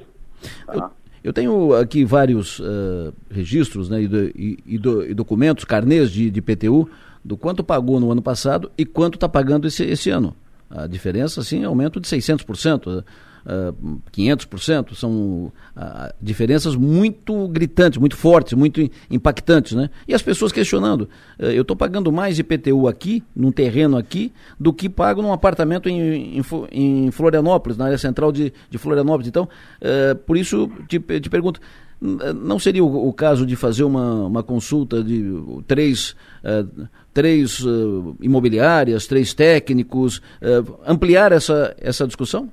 Tá? 0.66 0.90
Eu, 1.24 1.34
tenho 1.34 1.74
aqui 1.74 2.06
vários 2.06 2.60
uh, 2.60 3.14
registros 3.30 3.90
né, 3.90 4.04
e, 4.04 4.08
do, 4.08 4.24
e, 4.24 4.60
e, 4.66 4.78
do, 4.78 5.06
e, 5.06 5.14
documentos, 5.14 5.66
carnês 5.66 6.10
de, 6.12 6.32
de 6.32 6.42
PTU, 6.42 6.90
do 7.24 7.36
quanto 7.36 7.64
pagou 7.64 8.00
no 8.00 8.12
ano 8.12 8.22
passado 8.22 8.72
e 8.78 8.86
quanto 8.86 9.16
está 9.16 9.28
pagando 9.28 9.68
esse, 9.68 9.84
esse 9.84 10.10
ano. 10.10 10.36
A 10.70 10.88
diferença, 10.88 11.42
assim, 11.42 11.64
é 11.64 11.66
aumento 11.66 12.00
de 12.00 12.08
600% 12.08 13.04
uh, 13.46 14.02
500%, 14.12 14.96
são 14.96 15.52
uh, 15.76 16.14
diferenças 16.22 16.76
muito 16.76 17.48
gritantes, 17.48 18.00
muito 18.00 18.16
fortes, 18.16 18.54
muito 18.54 18.82
impactantes, 19.10 19.74
né? 19.74 19.90
E 20.08 20.14
as 20.14 20.22
pessoas 20.22 20.52
questionando, 20.52 21.02
uh, 21.40 21.46
eu 21.46 21.62
estou 21.62 21.76
pagando 21.76 22.12
mais 22.12 22.40
IPTU 22.40 22.88
aqui, 22.88 23.24
num 23.36 23.52
terreno 23.52 23.98
aqui, 23.98 24.32
do 24.60 24.74
que 24.74 24.90
pago 24.90 25.22
num 25.22 25.32
apartamento 25.32 25.88
em, 25.88 26.40
em, 26.40 26.42
em 26.72 27.12
Florianópolis, 27.12 27.78
na 27.78 27.86
área 27.86 27.98
central 27.98 28.32
de, 28.32 28.52
de 28.70 28.78
Florianópolis. 28.78 29.28
Então, 29.28 29.44
uh, 29.44 30.16
por 30.26 30.38
isso 30.38 30.70
te, 30.88 31.00
te 31.00 31.30
pergunto, 31.30 31.60
não 32.02 32.60
seria 32.60 32.84
o, 32.84 33.08
o, 33.08 33.14
caso 33.14 33.46
de 33.46 33.56
fazer 33.56 33.84
uma, 33.84 34.26
uma 34.26 34.44
consulta 34.44 35.04
de 35.04 35.24
três, 35.66 36.16
uh, 36.44 36.88
três 37.14 37.60
uh, 37.62 38.16
imobiliárias, 38.22 39.08
três 39.08 39.34
técnicos, 39.34 40.18
uh, 40.18 40.80
ampliar 40.86 41.32
essa, 41.32 41.76
essa 41.80 42.06
discussão? 42.06 42.50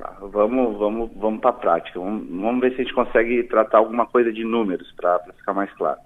Tá, 0.00 0.16
vamos, 0.18 0.78
vamos, 0.78 1.10
vamos 1.14 1.40
para 1.40 1.50
a 1.50 1.52
prática. 1.52 2.00
Vamos, 2.00 2.26
vamos, 2.26 2.60
ver 2.60 2.70
se 2.70 2.80
a 2.80 2.84
gente 2.84 2.94
consegue 2.94 3.42
tratar 3.44 3.78
alguma 3.78 4.06
coisa 4.06 4.32
de 4.32 4.42
números 4.42 4.90
para 4.92 5.18
ficar 5.36 5.52
mais 5.52 5.70
claro. 5.74 6.00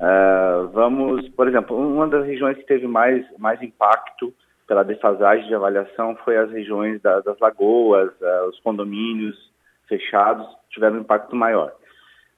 Uh, 0.00 0.66
vamos, 0.72 1.28
por 1.30 1.46
exemplo, 1.46 1.76
uma 1.76 2.08
das 2.08 2.26
regiões 2.26 2.56
que 2.56 2.64
teve 2.64 2.88
mais, 2.88 3.24
mais 3.38 3.62
impacto 3.62 4.34
pela 4.66 4.82
defasagem 4.82 5.46
de 5.46 5.54
avaliação 5.54 6.16
foi 6.24 6.38
as 6.38 6.50
regiões 6.50 7.00
da, 7.02 7.20
das 7.20 7.38
lagoas, 7.38 8.10
uh, 8.20 8.48
os 8.48 8.58
condomínios 8.60 9.36
fechados 9.86 10.46
tiveram 10.70 10.96
um 10.96 11.00
impacto 11.00 11.36
maior. 11.36 11.72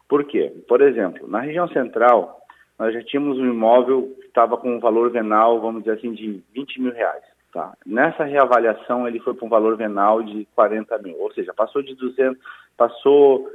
Por 0.06 0.24
quê? 0.24 0.52
Por 0.68 0.82
exemplo, 0.82 1.26
na 1.26 1.40
região 1.40 1.68
central, 1.68 2.38
nós 2.78 2.92
já 2.92 3.02
tínhamos 3.02 3.38
um 3.38 3.46
imóvel 3.46 4.14
que 4.20 4.26
estava 4.26 4.58
com 4.58 4.76
um 4.76 4.80
valor 4.80 5.10
venal, 5.10 5.58
vamos 5.58 5.84
dizer 5.84 5.96
assim, 5.96 6.12
de 6.12 6.42
20 6.52 6.82
mil 6.82 6.92
reais. 6.92 7.31
Tá? 7.52 7.76
Nessa 7.84 8.24
reavaliação, 8.24 9.06
ele 9.06 9.20
foi 9.20 9.34
para 9.34 9.44
um 9.44 9.50
valor 9.50 9.76
venal 9.76 10.22
de 10.22 10.48
40 10.54 10.96
mil, 10.98 11.20
ou 11.20 11.30
seja, 11.34 11.52
passou 11.52 11.82
de 11.82 11.94
200, 11.94 12.42
passou 12.78 13.46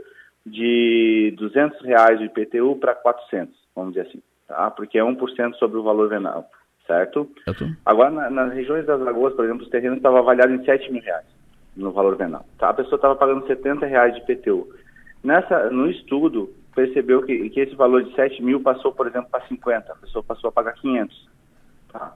de 0.45 1.33
200 1.35 1.81
reais 1.81 2.19
de 2.19 2.25
IPTU 2.25 2.75
para 2.75 2.93
400, 2.93 3.53
vamos 3.75 3.93
dizer 3.93 4.07
assim, 4.07 4.21
tá? 4.47 4.69
porque 4.69 4.99
é 4.99 5.01
1% 5.01 5.55
sobre 5.55 5.79
o 5.79 5.83
valor 5.83 6.09
venal, 6.09 6.47
certo? 6.85 7.27
certo. 7.43 7.65
Agora, 7.83 8.11
na, 8.11 8.29
nas 8.29 8.53
regiões 8.53 8.85
das 8.85 9.01
lagoas, 9.01 9.33
por 9.33 9.45
exemplo, 9.45 9.63
os 9.63 9.69
terrenos 9.69 9.97
estavam 9.97 10.19
avaliados 10.19 10.53
em 10.53 10.63
7 10.63 10.91
mil 10.91 11.01
reais 11.01 11.25
no 11.75 11.91
valor 11.91 12.15
venal. 12.15 12.45
Tá? 12.59 12.69
A 12.69 12.73
pessoa 12.75 12.97
estava 12.97 13.15
pagando 13.15 13.47
70 13.47 13.85
reais 13.87 14.13
de 14.13 14.21
IPTU. 14.21 14.67
Nessa, 15.23 15.71
no 15.71 15.89
estudo, 15.89 16.53
percebeu 16.75 17.23
que, 17.23 17.49
que 17.49 17.59
esse 17.59 17.75
valor 17.75 18.03
de 18.03 18.13
7 18.13 18.43
mil 18.43 18.61
passou, 18.61 18.91
por 18.91 19.07
exemplo, 19.07 19.29
para 19.31 19.47
50, 19.47 19.91
a 19.91 19.95
pessoa 19.95 20.23
passou 20.23 20.49
a 20.49 20.51
pagar 20.51 20.73
500. 20.73 21.29
Tá? 21.91 22.15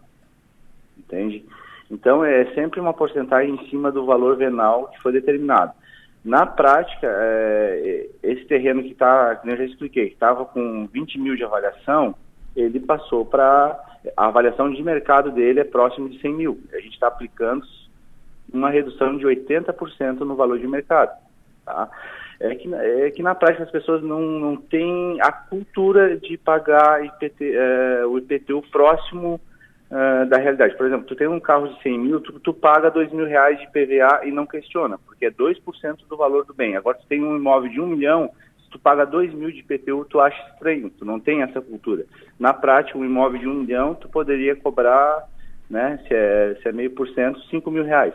Entende? 0.98 1.44
Então, 1.92 2.24
é 2.24 2.46
sempre 2.54 2.80
uma 2.80 2.94
porcentagem 2.94 3.54
em 3.54 3.70
cima 3.70 3.92
do 3.92 4.06
valor 4.06 4.38
venal 4.38 4.88
que 4.88 5.02
foi 5.02 5.12
determinado. 5.12 5.74
Na 6.24 6.46
prática, 6.46 7.06
é, 7.06 8.08
esse 8.24 8.46
terreno 8.46 8.82
que 8.82 8.92
está, 8.92 9.36
como 9.36 9.52
eu 9.52 9.58
já 9.58 9.66
expliquei, 9.66 10.08
que 10.08 10.14
estava 10.14 10.46
com 10.46 10.88
20 10.88 11.20
mil 11.20 11.36
de 11.36 11.44
avaliação, 11.44 12.16
ele 12.56 12.80
passou 12.80 13.26
para. 13.26 13.78
A 14.18 14.28
avaliação 14.28 14.72
de 14.72 14.82
mercado 14.82 15.32
dele 15.32 15.60
é 15.60 15.64
próximo 15.64 16.10
de 16.10 16.20
100 16.22 16.34
mil. 16.34 16.60
A 16.74 16.80
gente 16.80 16.94
está 16.94 17.08
aplicando 17.08 17.64
uma 18.52 18.70
redução 18.70 19.16
de 19.18 19.26
80% 19.26 20.20
no 20.20 20.36
valor 20.36 20.58
de 20.58 20.68
mercado. 20.68 21.12
Tá? 21.66 21.89
É, 22.39 22.56
que, 22.56 22.74
é 22.74 23.12
que 23.12 23.22
na 23.22 23.36
prática 23.36 23.64
as 23.64 23.70
pessoas 23.70 24.02
não, 24.02 24.22
não 24.22 24.58
têm 24.58 25.20
a 25.22 25.32
cultura 25.32 26.18
de 26.18 26.36
pagar 26.38 27.06
IPT, 27.06 27.54
é, 27.54 28.06
o 28.06 28.18
IPTU 28.18 28.64
próximo 28.72 29.39
uh, 29.92 30.26
da 30.28 30.38
realidade. 30.38 30.76
Por 30.76 30.88
exemplo, 30.88 31.06
tu 31.06 31.16
tem 31.16 31.28
um 31.28 31.39
carro 31.39 31.68
de 31.68 31.82
100 31.82 32.00
mil, 32.00 32.20
tu, 32.22 32.39
tu 32.39 32.54
paga 32.54 32.89
2 32.89 33.12
mil 33.12 33.26
reais 33.26 33.60
de 33.60 33.68
PVA 33.68 34.22
e 34.26 34.32
não 34.32 34.48
questiona, 34.48 34.98
porque 34.98 35.26
é 35.26 35.32
2% 35.32 35.58
do 36.10 36.18
valor 36.18 36.46
do 36.46 36.54
bem. 36.54 36.76
Agora, 36.76 36.98
tu 36.98 37.06
tem 37.08 37.22
um 37.22 37.36
imóvel 37.36 37.70
de 37.70 37.80
1 37.80 37.86
milhão, 37.86 38.30
se 38.64 38.70
tu 38.70 38.80
paga 38.80 39.06
2 39.06 39.34
mil 39.34 39.52
de 39.52 39.60
IPTU, 39.60 40.06
tu 40.10 40.20
acha 40.20 40.42
estranho, 40.54 40.89
tu 40.89 41.04
não 41.04 41.20
tem 41.20 41.42
essa 41.42 41.62
cultura. 41.62 42.06
Na 42.39 42.54
prática, 42.54 42.98
um 42.98 43.06
imóvel 43.06 43.39
de 43.39 43.48
1 43.48 43.54
milhão, 43.54 43.94
tu 43.94 44.08
poderia 44.08 44.56
cobrar, 44.56 45.28
né, 45.70 46.00
se 46.08 46.14
é, 46.14 46.58
se 46.62 46.70
é 46.70 46.72
meio 46.72 46.92
por 46.92 47.08
cento, 47.10 47.42
5 47.50 47.70
mil 47.70 47.84
reais. 47.84 48.14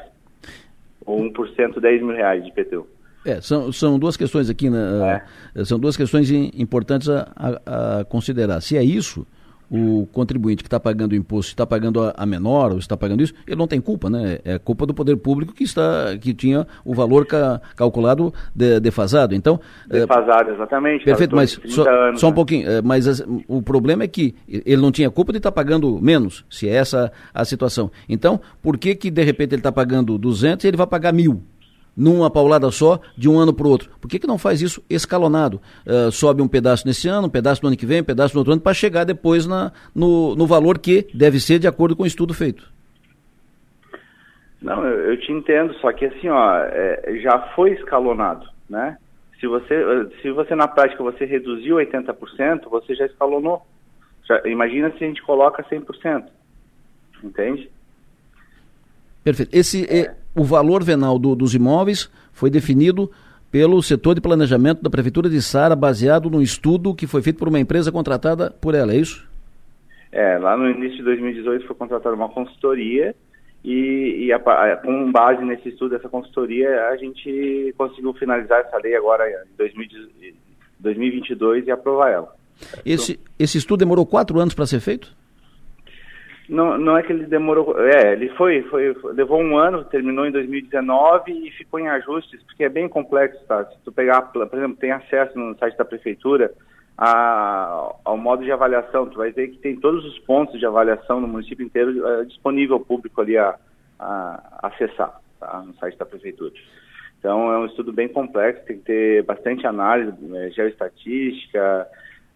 Ou 1.05 1.20
1%, 1.22 1.79
10 1.79 2.03
mil 2.03 2.16
reais 2.16 2.43
de 2.43 2.49
IPTU. 2.49 2.87
É, 3.24 3.41
são, 3.41 3.72
são 3.72 3.99
duas 3.99 4.16
questões 4.16 4.49
aqui, 4.49 4.70
né, 4.70 5.22
é. 5.55 5.64
são 5.64 5.81
duas 5.81 5.97
questões 5.97 6.31
importantes 6.31 7.09
a, 7.09 7.29
a, 7.35 8.01
a 8.01 8.05
considerar. 8.05 8.61
Se 8.61 8.77
é 8.77 8.85
isso, 8.85 9.27
o 9.71 10.07
contribuinte 10.12 10.62
que 10.62 10.69
está 10.69 10.79
pagando 10.79 11.12
o 11.12 11.17
imposto 11.17 11.51
está 11.51 11.67
pagando 11.67 12.12
a, 12.14 12.27
menor 12.27 12.73
ou 12.73 12.79
está 12.79 12.97
pagando 12.97 13.23
isso, 13.23 13.35
ele 13.47 13.57
não 13.57 13.67
tem 13.67 13.81
culpa, 13.81 14.09
né? 14.09 14.39
É 14.45 14.59
culpa 14.59 14.87
do 14.87 14.95
poder 14.95 15.17
público 15.17 15.53
que 15.53 15.64
está 15.64 16.17
que 16.21 16.33
tinha 16.33 16.67
o 16.85 16.95
valor 16.95 17.27
ca, 17.27 17.61
calculado 17.75 18.33
de, 18.55 18.81
defasado. 18.81 19.35
Então 19.35 19.61
é, 19.91 20.01
defasado, 20.01 20.51
é, 20.51 20.55
exatamente. 20.55 21.05
Perfeito, 21.05 21.35
mas 21.35 21.61
só, 21.67 21.89
anos, 21.89 22.21
só, 22.21 22.29
um 22.29 22.31
né? 22.31 22.35
pouquinho. 22.35 22.71
É, 22.71 22.83
mas 22.83 23.07
as, 23.07 23.25
o 23.49 23.62
problema 23.62 24.05
é 24.05 24.09
que 24.09 24.35
ele 24.49 24.81
não 24.81 24.93
tinha 24.93 25.11
culpa 25.11 25.33
de 25.33 25.39
estar 25.39 25.51
tá 25.51 25.55
pagando 25.55 26.01
menos, 26.01 26.45
se 26.49 26.69
é 26.69 26.75
essa 26.75 27.12
a 27.35 27.45
situação. 27.45 27.91
Então, 28.09 28.41
por 28.62 28.79
que 28.79 28.95
que 28.95 29.11
de 29.11 29.23
repente 29.23 29.55
ele 29.55 29.61
está 29.61 29.73
pagando 29.73 30.19
200 30.19 30.64
e 30.64 30.69
ele 30.69 30.77
vai 30.77 30.87
pagar 30.87 31.12
mil? 31.12 31.43
Numa 31.97 32.30
paulada 32.30 32.70
só, 32.70 33.01
de 33.16 33.28
um 33.28 33.38
ano 33.38 33.55
para 33.55 33.66
o 33.66 33.70
outro. 33.70 33.90
Por 34.01 34.09
que, 34.09 34.18
que 34.18 34.26
não 34.26 34.36
faz 34.36 34.61
isso 34.61 34.84
escalonado? 34.90 35.61
Uh, 35.86 36.11
sobe 36.12 36.42
um 36.42 36.49
pedaço 36.49 36.86
nesse 36.86 37.09
ano, 37.09 37.28
um 37.28 37.30
pedaço 37.30 37.62
no 37.62 37.68
ano 37.68 37.76
que 37.76 37.86
vem, 37.86 38.03
um 38.03 38.05
pedaço 38.05 38.34
no 38.34 38.40
outro 38.40 38.53
ano, 38.53 38.61
para 38.61 38.74
chegar 38.74 39.05
depois 39.05 39.47
na, 39.47 39.72
no, 39.94 40.36
no 40.36 40.47
valor 40.47 40.78
que 40.78 41.09
deve 41.14 41.40
ser 41.40 41.59
de 41.59 41.66
acordo 41.66 41.97
com 41.97 42.03
o 42.03 42.07
estudo 42.07 42.34
feito. 42.34 42.70
Não, 44.61 44.84
eu, 44.84 45.12
eu 45.12 45.20
te 45.20 45.32
entendo, 45.32 45.74
só 45.74 45.92
que 45.92 46.05
assim, 46.05 46.28
ó, 46.28 46.59
é, 46.59 47.18
já 47.22 47.38
foi 47.55 47.72
escalonado, 47.72 48.47
né? 48.68 48.99
Se 49.40 49.47
você, 49.47 49.74
se 50.22 50.30
você 50.30 50.55
na 50.55 50.66
prática 50.66 51.03
você 51.03 51.24
reduziu 51.24 51.76
80%, 51.76 52.68
você 52.70 52.94
já 52.94 53.07
escalonou. 53.07 53.62
Já, 54.24 54.40
imagina 54.47 54.90
se 54.90 55.05
a 55.05 55.07
gente 55.07 55.22
coloca 55.22 55.62
100%, 55.62 56.24
entende? 57.22 57.70
Perfeito. 59.22 59.55
Esse, 59.55 59.84
é 59.84 60.14
o 60.37 60.45
valor 60.45 60.84
venal 60.84 61.18
do, 61.18 61.34
dos 61.34 61.55
imóveis 61.55 62.11
foi 62.32 62.51
definido 62.51 63.11
pelo 63.51 63.82
setor 63.82 64.14
de 64.14 64.20
planejamento 64.20 64.82
da 64.82 64.91
Prefeitura 64.91 65.30
de 65.30 65.41
Sara, 65.41 65.74
baseado 65.74 66.28
num 66.28 66.43
estudo 66.43 66.95
que 66.95 67.07
foi 67.07 67.22
feito 67.22 67.39
por 67.39 67.49
uma 67.49 67.59
empresa 67.59 67.91
contratada 67.91 68.51
por 68.51 68.74
ela, 68.74 68.93
é 68.93 68.97
isso? 68.97 69.26
É, 70.12 70.39
lá 70.39 70.57
no 70.57 70.68
início 70.68 70.99
de 70.99 71.05
2018 71.05 71.66
foi 71.66 71.74
contratada 71.74 72.14
uma 72.14 72.28
consultoria 72.28 73.14
e, 73.64 74.26
e 74.26 74.32
a, 74.32 74.37
a, 74.37 74.76
com 74.76 75.11
base 75.11 75.45
nesse 75.45 75.70
estudo 75.70 75.91
dessa 75.91 76.09
consultoria 76.09 76.89
a 76.89 76.97
gente 76.97 77.74
conseguiu 77.76 78.12
finalizar 78.14 78.61
essa 78.61 78.76
lei 78.78 78.95
agora 78.95 79.28
em 79.28 79.57
2022 79.57 81.66
e 81.66 81.70
aprovar 81.70 82.11
ela. 82.11 82.37
Esse, 82.84 83.18
esse 83.39 83.59
estudo 83.59 83.80
demorou 83.80 84.07
quatro 84.07 84.39
anos 84.39 84.55
para 84.55 84.66
ser 84.66 84.80
feito? 84.80 85.12
Não, 86.49 86.78
não 86.78 86.97
é 86.97 87.03
que 87.03 87.12
ele 87.12 87.26
demorou. 87.26 87.76
É, 87.78 88.12
ele 88.12 88.28
foi, 88.30 88.62
foi, 88.64 88.94
foi, 88.94 89.12
levou 89.14 89.40
um 89.40 89.59
ano, 89.59 89.84
terminou 89.84 90.26
em 90.26 90.30
2019 90.30 91.32
e 91.32 91.51
ficou 91.53 91.80
em 91.80 91.88
ajustes, 91.88 92.42
porque 92.44 92.64
é 92.64 92.68
bem 92.68 92.88
complexo, 92.88 93.44
tá? 93.47 93.64
Se 93.64 93.78
tu 93.84 93.90
pegar, 93.90 94.22
por 94.22 94.47
exemplo, 94.53 94.76
tem 94.76 94.92
acesso 94.92 95.36
no 95.38 95.57
site 95.59 95.76
da 95.76 95.84
prefeitura 95.84 96.53
a, 96.97 97.94
ao 98.05 98.16
modo 98.16 98.44
de 98.44 98.53
avaliação, 98.53 99.07
tu 99.07 99.18
vai 99.18 99.32
ver 99.32 99.49
que 99.49 99.59
tem 99.59 99.76
todos 99.76 100.05
os 100.05 100.18
pontos 100.20 100.59
de 100.59 100.64
avaliação 100.66 101.20
no 101.20 101.28
município 101.28 101.64
inteiro 101.64 102.07
é, 102.07 102.24
disponível 102.24 102.76
ao 102.76 102.84
público 102.84 103.20
ali 103.20 103.36
a, 103.36 103.57
a, 103.99 104.61
acessar, 104.62 105.20
tá? 105.40 105.62
No 105.66 105.74
site 105.74 105.99
da 105.99 106.07
prefeitura. 106.07 106.53
Então 107.18 107.53
é 107.53 107.59
um 107.59 107.66
estudo 107.66 107.92
bem 107.92 108.09
complexo, 108.09 108.64
tem 108.66 108.78
que 108.78 108.84
ter 108.84 109.22
bastante 109.24 109.66
análise, 109.66 110.12
é, 110.36 110.51
geoestatística, 110.51 111.88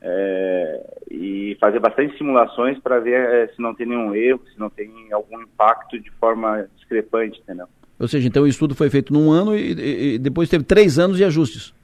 é, 0.02 1.00
e 1.10 1.56
fazer 1.60 1.78
bastante 1.78 2.16
simulações 2.16 2.78
para 2.78 2.98
ver 3.00 3.14
é, 3.14 3.46
se 3.48 3.60
não 3.60 3.74
tem 3.74 3.86
nenhum 3.86 4.14
erro, 4.14 4.40
se 4.52 4.58
não 4.58 4.70
tem 4.70 4.90
algum 5.12 5.40
impacto 5.40 5.98
de 5.98 6.10
forma 6.12 6.66
discrepante, 6.76 7.40
entendeu? 7.40 7.66
Ou 7.98 8.08
seja, 8.08 8.26
então 8.26 8.44
o 8.44 8.48
estudo 8.48 8.74
foi 8.74 8.88
feito 8.88 9.12
num 9.12 9.30
ano 9.30 9.54
e, 9.54 10.14
e 10.14 10.18
depois 10.18 10.48
teve 10.48 10.64
três 10.64 10.98
anos 10.98 11.18
de 11.18 11.24
ajustes. 11.24 11.74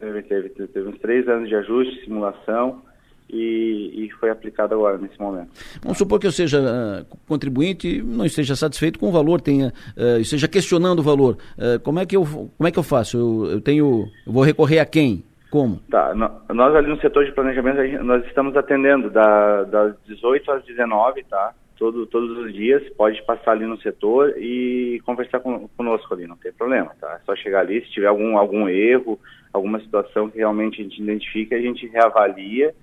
Teve, 0.00 0.22
teve, 0.22 0.48
teve 0.48 0.88
uns 0.88 0.98
três 0.98 1.28
anos 1.28 1.48
de 1.48 1.54
ajuste, 1.56 2.04
simulação, 2.04 2.82
e, 3.30 4.06
e, 4.06 4.10
foi 4.18 4.30
aplicado 4.30 4.74
agora, 4.74 4.96
nesse 4.96 5.20
momento. 5.20 5.50
Vamos 5.82 5.98
supor 5.98 6.18
que 6.18 6.26
eu 6.26 6.32
seja 6.32 6.60
uh, 6.60 7.16
contribuinte 7.26 8.00
não 8.00 8.24
esteja 8.24 8.56
satisfeito 8.56 8.98
com 8.98 9.08
o 9.08 9.12
valor, 9.12 9.40
tenha, 9.40 9.72
uh, 9.96 10.18
esteja 10.18 10.48
questionando 10.48 11.00
o 11.00 11.02
valor. 11.02 11.36
Uh, 11.58 11.78
como, 11.80 11.98
é 11.98 12.06
que 12.06 12.16
eu, 12.16 12.24
como 12.24 12.66
é 12.66 12.70
que 12.70 12.78
eu 12.78 12.82
faço? 12.82 13.18
Eu, 13.18 13.50
eu 13.52 13.60
tenho, 13.60 14.08
eu 14.26 14.32
vou 14.32 14.42
recorrer 14.42 14.78
a 14.78 14.86
quem? 14.86 15.24
Como? 15.50 15.80
Tá, 15.90 16.14
nós 16.14 16.74
ali 16.74 16.88
no 16.88 17.00
setor 17.00 17.24
de 17.24 17.32
planejamento, 17.32 18.04
nós 18.04 18.24
estamos 18.26 18.54
atendendo 18.56 19.10
da, 19.10 19.64
das 19.64 19.94
18 20.06 20.50
às 20.52 20.64
19, 20.64 21.24
tá? 21.24 21.54
Todo, 21.78 22.06
todos 22.06 22.36
os 22.38 22.52
dias, 22.52 22.82
pode 22.96 23.22
passar 23.24 23.52
ali 23.52 23.64
no 23.64 23.80
setor 23.80 24.34
e 24.36 25.00
conversar 25.06 25.40
com, 25.40 25.68
conosco 25.68 26.12
ali, 26.12 26.26
não 26.26 26.36
tem 26.36 26.52
problema, 26.52 26.90
tá? 27.00 27.14
É 27.14 27.24
só 27.24 27.34
chegar 27.36 27.60
ali, 27.60 27.80
se 27.82 27.92
tiver 27.92 28.08
algum, 28.08 28.36
algum 28.36 28.68
erro, 28.68 29.18
alguma 29.52 29.80
situação 29.80 30.28
que 30.28 30.38
realmente 30.38 30.80
a 30.80 30.84
gente 30.84 31.00
identifica, 31.00 31.56
a 31.56 31.60
gente 31.60 31.86
reavalia 31.86 32.74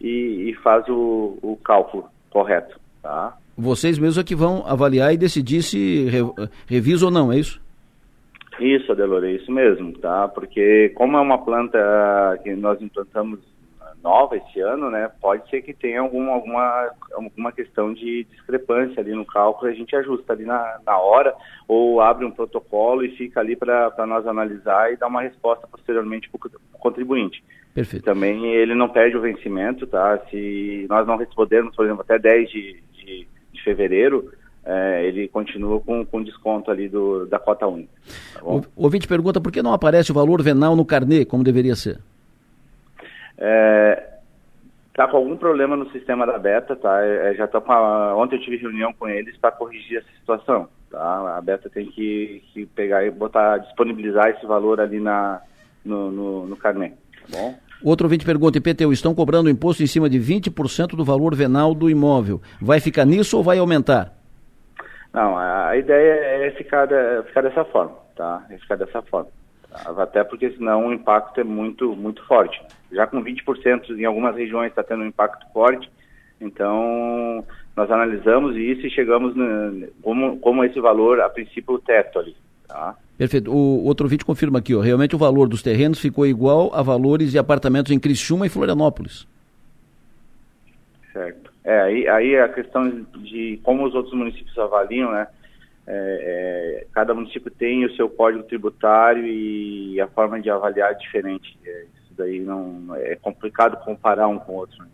e, 0.00 0.50
e 0.50 0.54
faz 0.62 0.88
o, 0.88 1.36
o 1.42 1.58
cálculo 1.62 2.08
correto, 2.30 2.78
tá? 3.02 3.36
Vocês 3.56 3.98
mesmos 3.98 4.18
é 4.18 4.24
que 4.24 4.34
vão 4.34 4.64
avaliar 4.66 5.12
e 5.12 5.16
decidir 5.16 5.62
se 5.62 6.04
re, 6.06 6.20
revisa 6.66 7.04
ou 7.04 7.10
não, 7.10 7.32
é 7.32 7.38
isso? 7.38 7.63
Isso, 8.60 8.92
Adelore, 8.92 9.36
isso 9.36 9.50
mesmo, 9.50 9.92
tá? 9.98 10.28
Porque 10.28 10.90
como 10.90 11.16
é 11.16 11.20
uma 11.20 11.38
planta 11.38 11.78
que 12.42 12.54
nós 12.54 12.80
implantamos 12.80 13.40
nova 14.04 14.36
esse 14.36 14.60
ano, 14.60 14.90
né? 14.90 15.10
Pode 15.18 15.48
ser 15.48 15.62
que 15.62 15.72
tenha 15.72 16.00
alguma, 16.00 16.32
alguma, 16.32 16.90
alguma 17.14 17.50
questão 17.50 17.92
de 17.94 18.24
discrepância 18.24 19.00
ali 19.00 19.12
no 19.14 19.24
cálculo, 19.24 19.70
a 19.70 19.74
gente 19.74 19.96
ajusta 19.96 20.34
ali 20.34 20.44
na, 20.44 20.78
na 20.84 20.98
hora, 20.98 21.34
ou 21.66 22.02
abre 22.02 22.26
um 22.26 22.30
protocolo 22.30 23.02
e 23.02 23.16
fica 23.16 23.40
ali 23.40 23.56
para 23.56 24.06
nós 24.06 24.26
analisar 24.26 24.92
e 24.92 24.96
dar 24.96 25.06
uma 25.06 25.22
resposta 25.22 25.66
posteriormente 25.66 26.28
para 26.28 26.48
o 26.48 26.78
contribuinte. 26.78 27.42
Perfeito. 27.72 28.04
Também 28.04 28.52
ele 28.54 28.74
não 28.74 28.90
perde 28.90 29.16
o 29.16 29.22
vencimento, 29.22 29.86
tá? 29.86 30.18
Se 30.30 30.86
nós 30.88 31.06
não 31.06 31.16
respondermos, 31.16 31.74
por 31.74 31.86
exemplo, 31.86 32.02
até 32.02 32.18
10 32.18 32.50
de, 32.50 32.82
de, 32.92 33.26
de 33.52 33.62
fevereiro, 33.62 34.30
é, 34.64 35.04
ele 35.06 35.28
continua 35.28 35.78
com, 35.80 36.04
com 36.06 36.22
desconto 36.22 36.70
ali 36.70 36.88
do, 36.88 37.26
da 37.26 37.38
cota 37.38 37.66
única. 37.66 37.90
Tá 38.34 38.40
o, 38.42 38.62
ouvinte 38.76 39.06
pergunta 39.06 39.40
por 39.40 39.52
que 39.52 39.62
não 39.62 39.74
aparece 39.74 40.10
o 40.10 40.14
valor 40.14 40.42
venal 40.42 40.74
no 40.74 40.84
carnê, 40.84 41.24
como 41.24 41.44
deveria 41.44 41.76
ser? 41.76 42.00
É, 43.36 44.02
tá 44.94 45.06
com 45.06 45.18
algum 45.18 45.36
problema 45.36 45.76
no 45.76 45.90
sistema 45.90 46.26
da 46.26 46.38
Beta, 46.38 46.74
tá? 46.76 47.04
É, 47.04 47.32
é 47.32 47.34
já 47.34 47.46
tá 47.46 47.58
a, 47.58 48.16
ontem 48.16 48.36
eu 48.36 48.40
tive 48.40 48.56
reunião 48.56 48.92
com 48.92 49.06
eles 49.06 49.36
para 49.36 49.52
corrigir 49.52 49.98
essa 49.98 50.08
situação, 50.18 50.68
tá? 50.90 51.36
A 51.36 51.40
Beta 51.42 51.68
tem 51.68 51.86
que, 51.86 52.42
que, 52.52 52.64
pegar 52.66 53.04
e 53.04 53.10
botar, 53.10 53.58
disponibilizar 53.58 54.30
esse 54.30 54.46
valor 54.46 54.80
ali 54.80 54.98
na, 55.00 55.42
no, 55.84 56.10
no, 56.10 56.46
no 56.46 56.56
carnê, 56.56 56.90
tá 56.90 57.38
bom? 57.38 57.54
Outro 57.82 58.06
ouvinte 58.06 58.24
pergunta, 58.24 58.56
IPTU, 58.56 58.94
estão 58.94 59.14
cobrando 59.14 59.50
imposto 59.50 59.82
em 59.82 59.86
cima 59.86 60.08
de 60.08 60.18
20% 60.18 60.96
do 60.96 61.04
valor 61.04 61.34
venal 61.34 61.74
do 61.74 61.90
imóvel. 61.90 62.40
Vai 62.58 62.80
ficar 62.80 63.04
nisso 63.04 63.36
ou 63.36 63.42
vai 63.42 63.58
aumentar? 63.58 64.23
Não, 65.14 65.38
a 65.38 65.76
ideia 65.76 66.46
é 66.46 66.50
ficar, 66.50 66.88
ficar 67.26 67.42
dessa 67.42 67.64
forma, 67.64 67.96
tá? 68.16 68.44
É 68.50 68.58
ficar 68.58 68.74
dessa 68.74 69.00
forma. 69.02 69.30
Até 69.72 70.24
porque 70.24 70.50
senão 70.50 70.88
o 70.88 70.92
impacto 70.92 71.40
é 71.40 71.44
muito, 71.44 71.94
muito 71.94 72.24
forte. 72.26 72.60
Já 72.90 73.06
com 73.06 73.22
20% 73.22 73.96
em 73.96 74.04
algumas 74.04 74.34
regiões 74.36 74.70
está 74.70 74.82
tendo 74.82 75.04
um 75.04 75.06
impacto 75.06 75.46
forte, 75.52 75.88
então 76.40 77.44
nós 77.76 77.88
analisamos 77.90 78.56
isso 78.56 78.86
e 78.86 78.90
chegamos 78.90 79.36
no, 79.36 79.86
como, 80.02 80.36
como 80.38 80.64
esse 80.64 80.80
valor, 80.80 81.20
a 81.20 81.28
princípio, 81.28 81.74
o 81.74 81.78
teto 81.78 82.18
ali. 82.18 82.36
Tá? 82.66 82.96
Perfeito. 83.16 83.52
O 83.52 83.84
outro 83.84 84.08
vídeo 84.08 84.26
confirma 84.26 84.58
aqui, 84.58 84.74
ó, 84.74 84.80
realmente 84.80 85.14
o 85.14 85.18
valor 85.18 85.48
dos 85.48 85.62
terrenos 85.62 86.00
ficou 86.00 86.26
igual 86.26 86.74
a 86.74 86.82
valores 86.82 87.30
de 87.30 87.38
apartamentos 87.38 87.92
em 87.92 88.00
Criciúma 88.00 88.46
e 88.46 88.50
Florianópolis. 88.50 89.26
É, 91.64 91.80
aí, 91.80 92.08
aí 92.08 92.38
a 92.38 92.48
questão 92.48 93.06
de 93.16 93.58
como 93.62 93.86
os 93.86 93.94
outros 93.94 94.14
municípios 94.14 94.56
avaliam, 94.58 95.10
né? 95.10 95.26
É, 95.86 96.82
é, 96.82 96.86
cada 96.92 97.12
município 97.14 97.50
tem 97.50 97.84
o 97.84 97.94
seu 97.94 98.08
código 98.08 98.44
tributário 98.44 99.26
e 99.26 100.00
a 100.00 100.06
forma 100.08 100.40
de 100.40 100.50
avaliar 100.50 100.92
é 100.92 100.94
diferente. 100.94 101.58
É, 101.64 101.84
isso 101.94 102.12
daí 102.16 102.40
não 102.40 102.94
é 102.96 103.16
complicado 103.16 103.82
comparar 103.84 104.28
um 104.28 104.38
com 104.38 104.52
o 104.52 104.56
outro. 104.56 104.82
Né? 104.82 104.88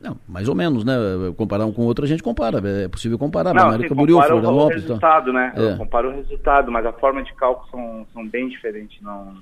Não, 0.00 0.16
mais 0.26 0.48
ou 0.48 0.54
menos, 0.54 0.82
né? 0.82 0.94
Comparar 1.36 1.66
um 1.66 1.72
com 1.72 1.82
o 1.82 1.84
outro 1.84 2.06
a 2.06 2.08
gente 2.08 2.22
compara, 2.22 2.58
é 2.84 2.88
possível 2.88 3.18
comparar. 3.18 3.52
Não, 3.52 3.68
América 3.68 3.90
Camboriú, 3.90 4.16
Florianópolis... 4.22 4.76
o 4.76 4.88
resultado, 4.88 5.32
né? 5.32 5.52
É. 5.54 5.76
Compara 5.76 6.08
o 6.08 6.12
resultado, 6.12 6.72
mas 6.72 6.86
a 6.86 6.92
forma 6.92 7.22
de 7.22 7.34
cálculo 7.34 7.70
são, 7.70 8.06
são 8.14 8.26
bem 8.26 8.48
diferentes, 8.48 9.00
não, 9.02 9.34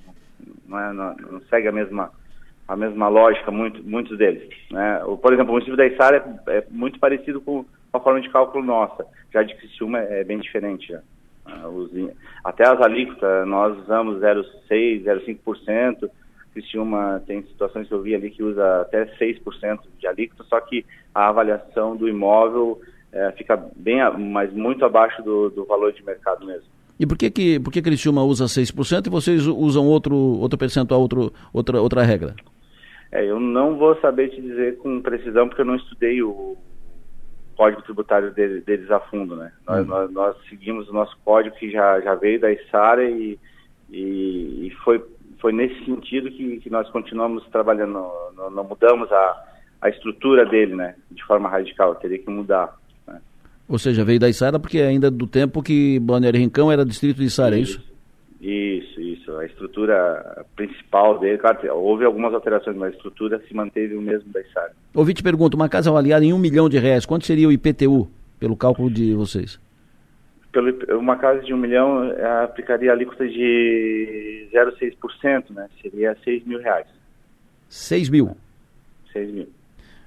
não, 0.67 0.81
é, 0.81 0.93
não, 0.93 1.15
não 1.31 1.41
segue 1.49 1.69
a 1.69 1.73
mesma, 1.73 2.11
a 2.69 2.77
mesma 2.77 3.09
lógica, 3.09 3.51
muito, 3.51 3.83
muitos 3.83 4.17
deles. 4.19 4.47
Né? 4.71 5.01
Por 5.23 5.33
exemplo, 5.33 5.51
o 5.51 5.53
município 5.55 5.77
da 5.77 5.87
Içara 5.87 6.41
é, 6.47 6.59
é, 6.59 6.65
muito 6.71 7.01
parecido 7.01 7.41
com 7.41 7.65
a 7.93 7.99
forma 7.99 8.21
de 8.21 8.29
cálculo 8.29 8.63
nossa, 8.63 9.07
já 9.33 9.43
de 9.43 9.55
Criciúma 9.57 9.99
é, 10.01 10.21
é 10.21 10.25
bem 10.25 10.39
diferente. 10.39 10.89
Já. 10.89 11.01
Ah, 11.47 11.65
até 12.45 12.69
as 12.69 12.79
alíquotas, 12.83 13.49
nós 13.49 13.77
usamos 13.79 14.21
0,6%, 14.21 15.03
0,5%, 15.03 16.11
Criciúma 16.53 17.23
tem 17.27 17.43
situações 17.43 17.89
que 17.89 17.95
eu 17.95 18.03
vi 18.03 18.15
ali 18.15 18.31
que 18.31 18.43
usa 18.43 18.83
até 18.83 19.07
6% 19.17 19.81
de 19.99 20.07
alíquota, 20.07 20.45
só 20.45 20.61
que 20.61 20.85
a 21.15 21.29
avaliação 21.29 21.97
do 21.97 22.09
imóvel 22.09 22.81
é, 23.13 23.33
fica 23.33 23.57
bem, 23.77 23.99
mas 24.19 24.53
muito 24.53 24.85
abaixo 24.85 25.23
do, 25.23 25.49
do, 25.51 25.65
valor 25.65 25.93
de 25.93 26.05
mercado 26.05 26.45
mesmo. 26.45 26.69
E 27.01 27.07
por 27.07 27.17
que 27.17 27.31
que, 27.31 27.61
por 27.61 27.73
que 27.73 27.81
Criciúma 27.81 28.23
usa 28.25 28.45
6% 28.45 29.07
e 29.07 29.11
vocês 29.11 29.47
usam 29.47 29.87
outro, 29.87 30.15
outro 30.15 30.59
percentual, 30.59 31.01
outro, 31.01 31.33
outra, 31.53 31.81
outra 31.81 32.03
regra? 32.03 32.35
É, 33.11 33.25
eu 33.25 33.41
não 33.41 33.77
vou 33.77 33.99
saber 34.01 34.29
te 34.29 34.41
dizer 34.41 34.79
com 34.79 35.01
precisão 35.01 35.49
porque 35.49 35.63
eu 35.63 35.67
não 35.67 35.77
estudei 35.77 36.23
o 36.23 36.57
código 37.57 37.83
tributário 37.83 38.33
deles, 38.33 38.65
deles 38.65 38.91
a 38.91 39.01
fundo, 39.01 39.35
né? 39.35 39.53
Hum. 39.61 39.65
Nós, 39.67 39.87
nós, 39.87 40.11
nós, 40.13 40.37
seguimos 40.49 40.89
o 40.89 40.93
nosso 40.93 41.17
código 41.25 41.57
que 41.57 41.71
já, 41.71 42.01
já 42.01 42.15
veio 42.15 42.41
da 42.41 42.53
Isara 42.53 43.05
e, 43.05 43.39
e, 43.91 44.67
e 44.67 44.71
foi 44.85 45.03
foi 45.41 45.53
nesse 45.53 45.85
sentido 45.85 46.31
que, 46.31 46.59
que 46.59 46.71
nós 46.71 46.89
continuamos 46.91 47.45
trabalhando, 47.47 47.93
não, 47.93 48.51
não, 48.51 48.65
mudamos 48.65 49.11
a, 49.11 49.45
a 49.81 49.89
estrutura 49.89 50.45
dele, 50.45 50.75
né, 50.75 50.95
de 51.11 51.25
forma 51.25 51.49
radical, 51.49 51.95
teria 51.95 52.19
que 52.19 52.29
mudar. 52.29 52.77
Né. 53.07 53.21
Ou 53.69 53.79
seja, 53.79 54.05
veio 54.05 54.21
da 54.21 54.29
Isara 54.29 54.59
porque 54.59 54.81
ainda 54.81 55.11
do 55.11 55.27
tempo 55.27 55.63
que 55.63 55.99
Balneário 56.01 56.41
Rincão 56.41 56.71
era 56.71 56.85
distrito 56.85 57.19
de 57.19 57.25
Isara, 57.25 57.57
é? 57.57 57.61
Isso, 57.61 57.81
isso. 58.41 58.78
A 59.39 59.47
estrutura 59.47 60.45
principal 60.57 61.19
dele, 61.19 61.39
claro, 61.39 61.59
houve 61.75 62.05
algumas 62.05 62.35
alterações, 62.35 62.77
mas 62.77 62.93
a 62.93 62.97
estrutura 62.97 63.43
se 63.47 63.55
manteve 63.55 63.95
o 63.95 64.01
mesmo 64.01 64.33
da 64.33 64.41
Isara. 64.41 64.73
Ouvi 64.95 65.15
te 65.15 65.23
pergunto, 65.23 65.57
uma 65.57 65.69
casa 65.69 65.91
avaliada 65.91 66.25
em 66.25 66.33
um 66.33 66.39
milhão 66.39 66.69
de 66.69 66.79
reais, 66.79 67.07
quanto 67.07 67.27
seria 67.27 67.49
o 67.49 67.53
IPTU, 67.53 68.09
pelo 68.39 68.57
cálculo 68.57 68.91
de 68.91 69.15
vocês? 69.15 69.59
pelo, 70.53 70.99
uma 70.99 71.17
casa 71.17 71.41
de 71.41 71.53
um 71.53 71.57
milhão 71.57 72.05
eh, 72.05 72.43
aplicaria 72.45 72.91
a 72.91 72.95
alíquota 72.95 73.27
de 73.29 74.49
0,6%, 74.53 75.51
né? 75.51 75.69
Seria 75.81 76.17
6 76.25 76.45
mil 76.45 76.59
reais. 76.59 76.87
6 77.69 78.09
mil? 78.09 78.37
6 79.13 79.31
mil. 79.31 79.49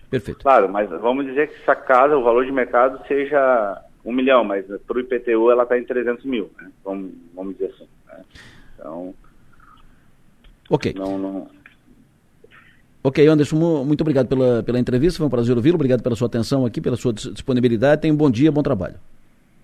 Perfeito. 0.10 0.42
Claro, 0.42 0.68
mas 0.68 0.90
vamos 0.90 1.26
dizer 1.26 1.48
que 1.48 1.62
essa 1.62 1.76
casa, 1.76 2.18
o 2.18 2.24
valor 2.24 2.46
de 2.46 2.52
mercado 2.52 3.02
seja 3.08 3.82
um 4.04 4.12
milhão, 4.12 4.44
mas 4.44 4.66
para 4.66 4.98
o 4.98 5.00
IPTU 5.00 5.52
ela 5.52 5.64
está 5.64 5.78
em 5.78 5.86
300 5.86 6.26
mil, 6.26 6.50
né? 6.60 6.70
vamos, 6.84 7.12
vamos 7.34 7.54
dizer 7.54 7.72
assim. 7.74 7.88
Né? 8.08 8.24
Então... 8.82 9.14
Ok. 10.70 10.94
Não, 10.98 11.18
não... 11.18 11.48
Ok, 13.04 13.26
Anderson, 13.26 13.84
muito 13.84 14.02
obrigado 14.02 14.28
pela, 14.28 14.62
pela 14.62 14.80
entrevista, 14.80 15.18
foi 15.18 15.26
um 15.26 15.30
prazer 15.30 15.56
ouvi-lo, 15.56 15.76
obrigado 15.76 16.04
pela 16.04 16.16
sua 16.16 16.28
atenção 16.28 16.68
aqui, 16.68 16.80
pela 16.80 16.96
sua 16.96 17.12
disponibilidade, 17.12 18.02
tenha 18.02 18.14
um 18.14 18.18
bom 18.18 18.30
dia, 18.30 18.52
bom 18.52 18.62
trabalho. 18.62 18.96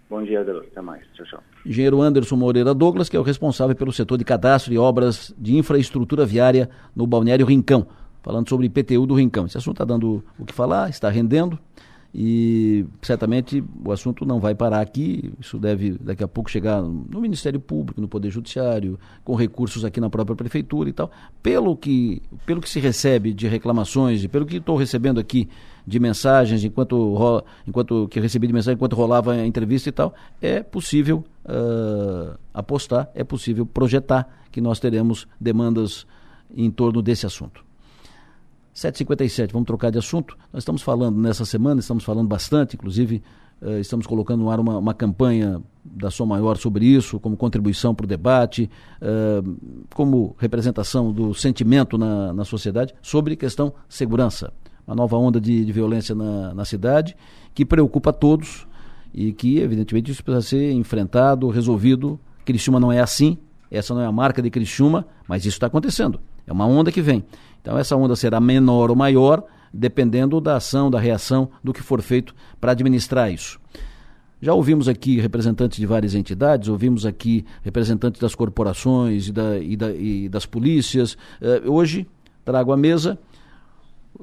Bom 0.10 0.24
dia, 0.24 0.40
Adelor. 0.40 0.66
Até 0.72 0.82
mais. 0.82 1.04
Tchau, 1.14 1.26
tchau. 1.26 1.44
Engenheiro 1.66 2.02
Anderson 2.02 2.36
Moreira 2.36 2.74
Douglas, 2.74 3.10
que 3.10 3.18
é 3.18 3.20
o 3.20 3.24
responsável 3.24 3.76
pelo 3.76 3.92
setor 3.92 4.18
de 4.18 4.24
cadastro 4.24 4.74
e 4.74 4.78
obras 4.78 5.36
de 5.38 5.56
infraestrutura 5.56 6.26
viária 6.26 6.70
no 6.96 7.06
Balneário 7.06 7.46
Rincão. 7.46 7.86
Falando 8.24 8.48
sobre 8.48 8.66
IPTU 8.68 9.06
do 9.06 9.14
Rincão. 9.14 9.46
Esse 9.46 9.58
assunto 9.58 9.76
está 9.76 9.86
dando 9.86 10.24
o 10.40 10.46
que 10.46 10.54
falar, 10.54 10.90
está 10.90 11.10
rendendo 11.10 11.60
e 12.20 12.84
certamente 13.00 13.64
o 13.86 13.92
assunto 13.92 14.26
não 14.26 14.40
vai 14.40 14.56
parar 14.56 14.82
aqui, 14.82 15.32
isso 15.40 15.60
deve 15.60 15.92
daqui 16.00 16.24
a 16.24 16.28
pouco 16.28 16.50
chegar 16.50 16.82
no 16.82 17.22
Ministério 17.22 17.60
Público, 17.60 18.02
no 18.02 18.08
Poder 18.08 18.32
Judiciário, 18.32 19.00
com 19.24 19.36
recursos 19.36 19.86
aqui 19.86 20.02
na 20.02 20.10
própria 20.10 20.36
Prefeitura 20.36 20.90
e 20.90 20.94
tal. 20.94 21.12
Pelo 21.44 21.78
que, 21.78 22.24
pelo 22.44 22.60
que 22.60 22.68
se 22.68 22.80
recebe 22.80 23.36
de 23.36 23.48
reclamações 23.48 24.24
e 24.24 24.28
pelo 24.28 24.48
que 24.48 24.56
estou 24.56 24.76
recebendo 24.76 25.20
aqui 25.20 25.48
de 25.86 26.00
mensagens, 26.00 26.64
enquanto, 26.64 27.46
enquanto 27.68 28.08
que 28.08 28.20
recebi 28.20 28.48
de 28.48 28.54
mensagem, 28.54 28.74
enquanto 28.74 28.96
rolava 28.96 29.34
a 29.34 29.46
entrevista 29.46 29.90
e 29.90 29.92
tal, 29.92 30.16
é 30.42 30.64
possível 30.64 31.24
uh, 31.46 32.36
apostar, 32.52 33.12
é 33.14 33.24
possível 33.24 33.64
projetar 33.64 34.28
que 34.52 34.60
nós 34.60 34.80
teremos 34.80 35.28
demandas 35.40 36.08
em 36.50 36.72
torno 36.72 37.00
desse 37.00 37.28
assunto. 37.28 37.67
7h57, 38.78 39.52
vamos 39.52 39.66
trocar 39.66 39.90
de 39.90 39.98
assunto. 39.98 40.38
Nós 40.54 40.62
estamos 40.62 40.84
falando 40.84 41.20
nessa 41.20 41.44
semana, 41.44 41.80
estamos 41.80 42.04
falando 42.04 42.28
bastante, 42.28 42.76
inclusive 42.76 43.24
uh, 43.60 43.80
estamos 43.80 44.06
colocando 44.06 44.42
no 44.42 44.52
ar 44.52 44.60
uma, 44.60 44.78
uma 44.78 44.94
campanha 44.94 45.60
da 45.84 46.12
Som 46.12 46.28
Maior 46.28 46.58
sobre 46.58 46.86
isso, 46.86 47.20
como 47.20 47.36
contribuição 47.36 47.96
para 47.96 48.04
o 48.04 48.08
debate, 48.08 48.70
uh, 49.02 49.58
como 49.96 50.36
representação 50.38 51.12
do 51.12 51.34
sentimento 51.34 51.98
na, 51.98 52.32
na 52.32 52.46
sociedade 52.46 52.94
sobre 53.02 53.36
questão 53.36 53.74
segurança. 53.90 54.54
Uma 54.86 54.96
nova 54.96 55.18
onda 55.18 55.42
de, 55.42 55.66
de 55.66 55.72
violência 55.72 56.14
na, 56.14 56.54
na 56.54 56.64
cidade 56.64 57.18
que 57.56 57.66
preocupa 57.66 58.12
a 58.12 58.14
todos 58.14 58.68
e 59.12 59.34
que, 59.34 59.58
evidentemente, 59.58 60.12
isso 60.12 60.24
precisa 60.24 60.48
ser 60.50 60.72
enfrentado, 60.72 61.50
resolvido. 61.50 62.20
Criciúma 62.46 62.80
não 62.80 62.92
é 62.92 63.00
assim, 63.00 63.40
essa 63.72 63.96
não 63.96 64.02
é 64.02 64.06
a 64.06 64.12
marca 64.12 64.40
de 64.40 64.52
Criciúma, 64.52 65.08
mas 65.28 65.46
isso 65.46 65.56
está 65.56 65.66
acontecendo. 65.66 66.20
É 66.46 66.54
uma 66.54 66.66
onda 66.66 66.92
que 66.92 67.02
vem. 67.02 67.26
Então 67.68 67.78
essa 67.78 67.98
onda 67.98 68.16
será 68.16 68.40
menor 68.40 68.90
ou 68.90 68.96
maior, 68.96 69.44
dependendo 69.74 70.40
da 70.40 70.56
ação, 70.56 70.90
da 70.90 70.98
reação, 70.98 71.50
do 71.62 71.74
que 71.74 71.84
for 71.84 72.02
feito 72.02 72.34
para 72.62 72.72
administrar 72.72 73.30
isso. 73.30 73.60
Já 74.42 74.54
ouvimos 74.54 74.88
aqui 74.88 75.20
representantes 75.20 75.78
de 75.78 75.86
várias 75.86 76.16
entidades, 76.16 76.70
ouvimos 76.70 77.06
aqui 77.06 77.46
representantes 77.64 78.22
das 78.22 78.34
corporações 78.34 79.28
e, 79.28 79.32
da, 79.34 79.60
e, 79.60 79.76
da, 79.76 79.92
e 79.92 80.30
das 80.30 80.46
polícias. 80.46 81.18
Uh, 81.42 81.70
hoje 81.70 82.08
trago 82.46 82.72
à 82.72 82.78
mesa 82.78 83.20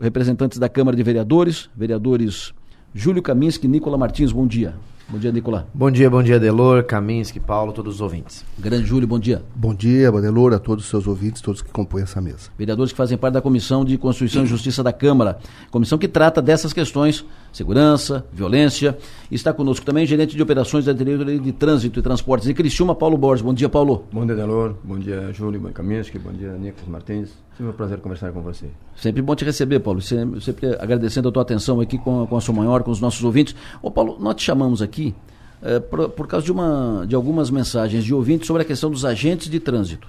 representantes 0.01 0.59
da 0.59 0.71
Câmara 0.71 0.97
de 0.97 1.03
Vereadores, 1.03 1.69
vereadores 1.77 2.55
Júlio 2.95 3.21
Kaminski 3.21 3.67
e 3.67 3.69
Nicola 3.69 3.99
Martins. 3.99 4.33
Bom 4.33 4.47
dia. 4.47 4.75
Bom 5.07 5.19
dia, 5.19 5.31
Nicolau. 5.31 5.67
Bom 5.75 5.91
dia, 5.91 6.09
bom 6.09 6.23
dia, 6.23 6.41
Delor, 6.41 6.83
Kaminski, 6.83 7.39
Paulo, 7.39 7.73
todos 7.73 7.97
os 7.97 8.01
ouvintes. 8.01 8.43
Grande 8.59 8.87
Júlio, 8.87 9.07
bom 9.07 9.19
dia. 9.19 9.43
Bom 9.55 9.75
dia, 9.75 10.11
Delor, 10.11 10.55
a 10.55 10.59
todos 10.59 10.85
os 10.85 10.91
seus 10.91 11.07
ouvintes, 11.07 11.43
todos 11.43 11.61
que 11.61 11.71
compõem 11.71 12.05
essa 12.05 12.23
mesa. 12.23 12.49
Vereadores 12.57 12.91
que 12.91 12.97
fazem 12.97 13.19
parte 13.19 13.35
da 13.35 13.43
Comissão 13.43 13.85
de 13.85 13.99
Constituição 13.99 14.45
e 14.45 14.47
Justiça 14.47 14.83
da 14.83 14.95
Câmara, 14.95 15.39
comissão 15.71 15.99
que 15.99 16.09
trata 16.09 16.41
dessas 16.41 16.73
questões, 16.73 17.25
segurança, 17.55 18.27
violência. 18.33 18.99
Está 19.31 19.53
conosco 19.53 19.87
também 19.87 20.05
gerente 20.05 20.37
de 20.37 20.43
operações 20.43 20.85
da 20.85 20.93
Diretoria 20.93 21.39
de 21.39 21.53
Trânsito 21.53 22.01
e 22.01 22.03
Transportes 22.03 22.49
de 22.49 22.53
Criciúma, 22.53 22.95
Paulo 22.95 23.17
Borges. 23.17 23.43
Bom 23.43 23.55
dia, 23.55 23.69
Paulo. 23.69 24.05
Bom 24.13 24.27
dia, 24.27 24.35
Delor. 24.35 24.75
Bom 24.83 24.99
dia, 24.99 25.33
Júlio 25.33 25.61
Kaminski. 25.73 26.19
Bom 26.19 26.33
dia, 26.33 26.53
Nicolas 26.53 26.89
Martins. 26.89 27.31
Sempre 27.57 27.73
um 27.73 27.77
prazer 27.77 27.99
conversar 27.99 28.33
com 28.33 28.43
você. 28.43 28.67
Sempre 28.97 29.23
bom 29.23 29.37
te 29.37 29.45
receber, 29.45 29.79
Paulo. 29.79 30.03
Sempre, 30.03 30.41
sempre 30.41 30.67
agradecendo 30.81 31.29
a 31.29 31.33
tua 31.33 31.43
atenção 31.43 31.81
aqui 31.81 31.97
com, 31.97 32.27
com 32.27 32.37
a 32.37 32.41
sua 32.41 32.55
maior, 32.55 32.83
com 32.83 32.91
os 32.91 33.01
nossos 33.01 33.23
ouvintes. 33.23 33.55
Ô, 33.81 33.89
Paulo, 33.89 34.17
nós 34.19 34.35
te 34.35 34.43
chamamos 34.43 34.83
aqui 34.83 35.15
é, 35.63 35.79
por, 35.79 36.09
por, 36.09 36.27
causa 36.27 36.45
de, 36.45 36.51
uma, 36.51 37.05
de 37.07 37.15
algumas 37.15 37.51
mensagens 37.51 38.05
de 38.05 38.13
ouvintes 38.13 38.49
sobre 38.49 38.63
a 38.63 38.65
questão 38.65 38.91
dos 38.91 39.05
agentes 39.05 39.49
de 39.49 39.61
trânsito. 39.61 40.09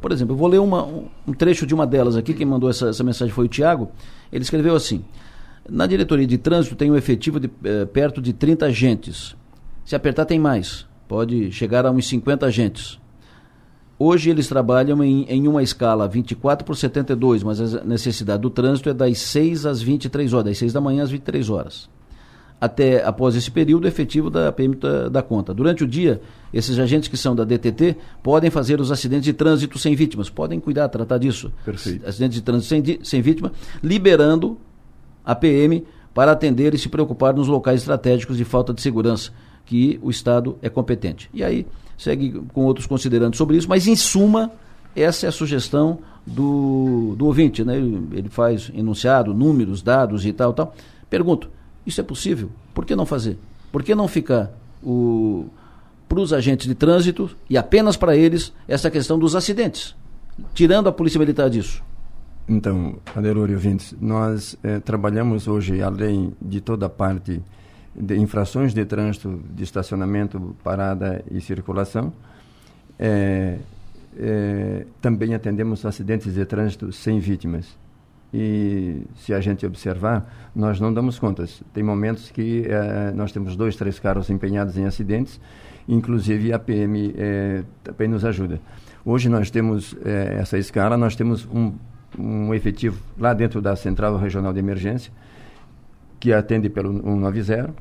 Por 0.00 0.10
exemplo, 0.10 0.32
eu 0.32 0.38
vou 0.38 0.48
ler 0.48 0.58
uma, 0.58 0.84
um 1.26 1.34
trecho 1.34 1.66
de 1.66 1.74
uma 1.74 1.86
delas 1.86 2.16
aqui, 2.16 2.32
quem 2.32 2.46
mandou 2.46 2.70
essa, 2.70 2.88
essa 2.88 3.04
mensagem 3.04 3.34
foi 3.34 3.44
o 3.44 3.48
Tiago. 3.48 3.90
Ele 4.32 4.42
escreveu 4.42 4.74
assim: 4.74 5.04
Na 5.70 5.86
diretoria 5.86 6.26
de 6.26 6.38
trânsito 6.38 6.74
tem 6.74 6.90
um 6.90 6.96
efetivo 6.96 7.38
de 7.38 7.50
é, 7.62 7.84
perto 7.84 8.22
de 8.22 8.32
30 8.32 8.66
agentes. 8.66 9.36
Se 9.84 9.94
apertar, 9.94 10.24
tem 10.24 10.38
mais. 10.38 10.86
Pode 11.06 11.52
chegar 11.52 11.84
a 11.84 11.90
uns 11.90 12.08
50 12.08 12.46
agentes. 12.46 12.98
Hoje 13.98 14.30
eles 14.30 14.46
trabalham 14.46 15.02
em, 15.02 15.24
em 15.24 15.48
uma 15.48 15.62
escala 15.62 16.06
24 16.06 16.64
por 16.64 16.76
72, 16.76 17.42
mas 17.42 17.74
a 17.74 17.84
necessidade 17.84 18.42
do 18.42 18.48
trânsito 18.48 18.88
é 18.88 18.94
das 18.94 19.18
6 19.18 19.66
às 19.66 19.82
23 19.82 20.32
horas, 20.32 20.46
das 20.46 20.58
6 20.58 20.72
da 20.72 20.80
manhã 20.80 21.02
às 21.02 21.10
23 21.10 21.50
horas. 21.50 21.90
Até 22.60 23.04
após 23.04 23.34
esse 23.34 23.50
período 23.50 23.86
efetivo 23.88 24.30
da 24.30 24.52
PM 24.52 24.74
da, 24.76 25.08
da 25.08 25.22
conta. 25.22 25.52
Durante 25.52 25.84
o 25.84 25.86
dia, 25.86 26.20
esses 26.52 26.78
agentes 26.78 27.08
que 27.08 27.16
são 27.16 27.34
da 27.34 27.44
DTT 27.44 27.96
podem 28.22 28.50
fazer 28.50 28.80
os 28.80 28.92
acidentes 28.92 29.24
de 29.24 29.32
trânsito 29.32 29.78
sem 29.78 29.94
vítimas, 29.94 30.30
podem 30.30 30.60
cuidar, 30.60 30.88
tratar 30.88 31.18
disso. 31.18 31.52
Perfeito. 31.64 32.06
Acidentes 32.06 32.36
de 32.36 32.42
trânsito 32.42 32.68
sem, 32.68 33.00
sem 33.02 33.22
vítima, 33.22 33.52
liberando 33.82 34.58
a 35.28 35.34
PM 35.34 35.84
para 36.14 36.32
atender 36.32 36.72
e 36.72 36.78
se 36.78 36.88
preocupar 36.88 37.34
nos 37.34 37.48
locais 37.48 37.82
estratégicos 37.82 38.38
de 38.38 38.44
falta 38.46 38.72
de 38.72 38.80
segurança, 38.80 39.30
que 39.66 40.00
o 40.02 40.08
Estado 40.08 40.56
é 40.62 40.70
competente. 40.70 41.28
E 41.34 41.44
aí 41.44 41.66
segue 41.98 42.42
com 42.54 42.64
outros 42.64 42.86
considerandos 42.86 43.36
sobre 43.36 43.58
isso, 43.58 43.68
mas 43.68 43.86
em 43.86 43.94
suma, 43.94 44.50
essa 44.96 45.26
é 45.26 45.28
a 45.28 45.32
sugestão 45.32 45.98
do, 46.26 47.14
do 47.18 47.26
ouvinte, 47.26 47.62
né? 47.62 47.76
Ele, 47.76 48.30
faz 48.30 48.72
enunciado, 48.74 49.34
números, 49.34 49.82
dados 49.82 50.24
e 50.24 50.32
tal, 50.32 50.54
tal. 50.54 50.74
Pergunto, 51.10 51.50
isso 51.86 52.00
é 52.00 52.04
possível? 52.04 52.48
Por 52.72 52.86
que 52.86 52.96
não 52.96 53.04
fazer? 53.04 53.38
Por 53.70 53.82
que 53.82 53.94
não 53.94 54.08
ficar 54.08 54.50
para 56.08 56.20
os 56.20 56.32
agentes 56.32 56.66
de 56.66 56.74
trânsito 56.74 57.30
e 57.50 57.58
apenas 57.58 57.98
para 57.98 58.16
eles 58.16 58.50
essa 58.66 58.90
questão 58.90 59.18
dos 59.18 59.36
acidentes, 59.36 59.94
tirando 60.54 60.88
a 60.88 60.92
polícia 60.92 61.18
militar 61.18 61.50
disso? 61.50 61.82
Então, 62.48 62.96
Adelor 63.14 63.50
e 63.50 63.54
ouvintes, 63.54 63.94
nós 64.00 64.56
eh, 64.62 64.80
trabalhamos 64.80 65.46
hoje, 65.46 65.82
além 65.82 66.32
de 66.40 66.62
toda 66.62 66.86
a 66.86 66.88
parte 66.88 67.42
de 67.94 68.16
infrações 68.16 68.72
de 68.72 68.86
trânsito, 68.86 69.42
de 69.54 69.64
estacionamento, 69.64 70.56
parada 70.64 71.22
e 71.30 71.42
circulação. 71.42 72.10
É, 72.98 73.58
é, 74.16 74.86
também 75.00 75.34
atendemos 75.34 75.84
acidentes 75.84 76.32
de 76.32 76.44
trânsito 76.46 76.90
sem 76.90 77.20
vítimas. 77.20 77.76
E 78.32 79.02
se 79.16 79.34
a 79.34 79.40
gente 79.40 79.66
observar, 79.66 80.50
nós 80.54 80.80
não 80.80 80.92
damos 80.92 81.18
contas. 81.18 81.62
Tem 81.74 81.82
momentos 81.82 82.30
que 82.30 82.66
nós 83.14 83.32
temos 83.32 83.56
dois, 83.56 83.74
três 83.74 83.98
carros 83.98 84.28
empenhados 84.28 84.76
em 84.76 84.84
acidentes, 84.84 85.40
inclusive 85.88 86.52
a 86.52 86.58
PM 86.58 87.14
também 87.82 88.06
nos 88.06 88.26
ajuda. 88.26 88.60
Hoje 89.02 89.30
nós 89.30 89.50
temos 89.50 89.96
essa 90.04 90.58
escala, 90.58 90.98
nós 90.98 91.16
temos 91.16 91.46
um, 91.46 91.72
um 92.18 92.52
efetivo 92.52 93.00
lá 93.18 93.32
dentro 93.32 93.60
da 93.60 93.76
Central 93.76 94.16
Regional 94.16 94.52
de 94.52 94.58
Emergência, 94.58 95.12
que 96.18 96.32
atende 96.32 96.68
pelo 96.68 96.92
190, 96.92 97.74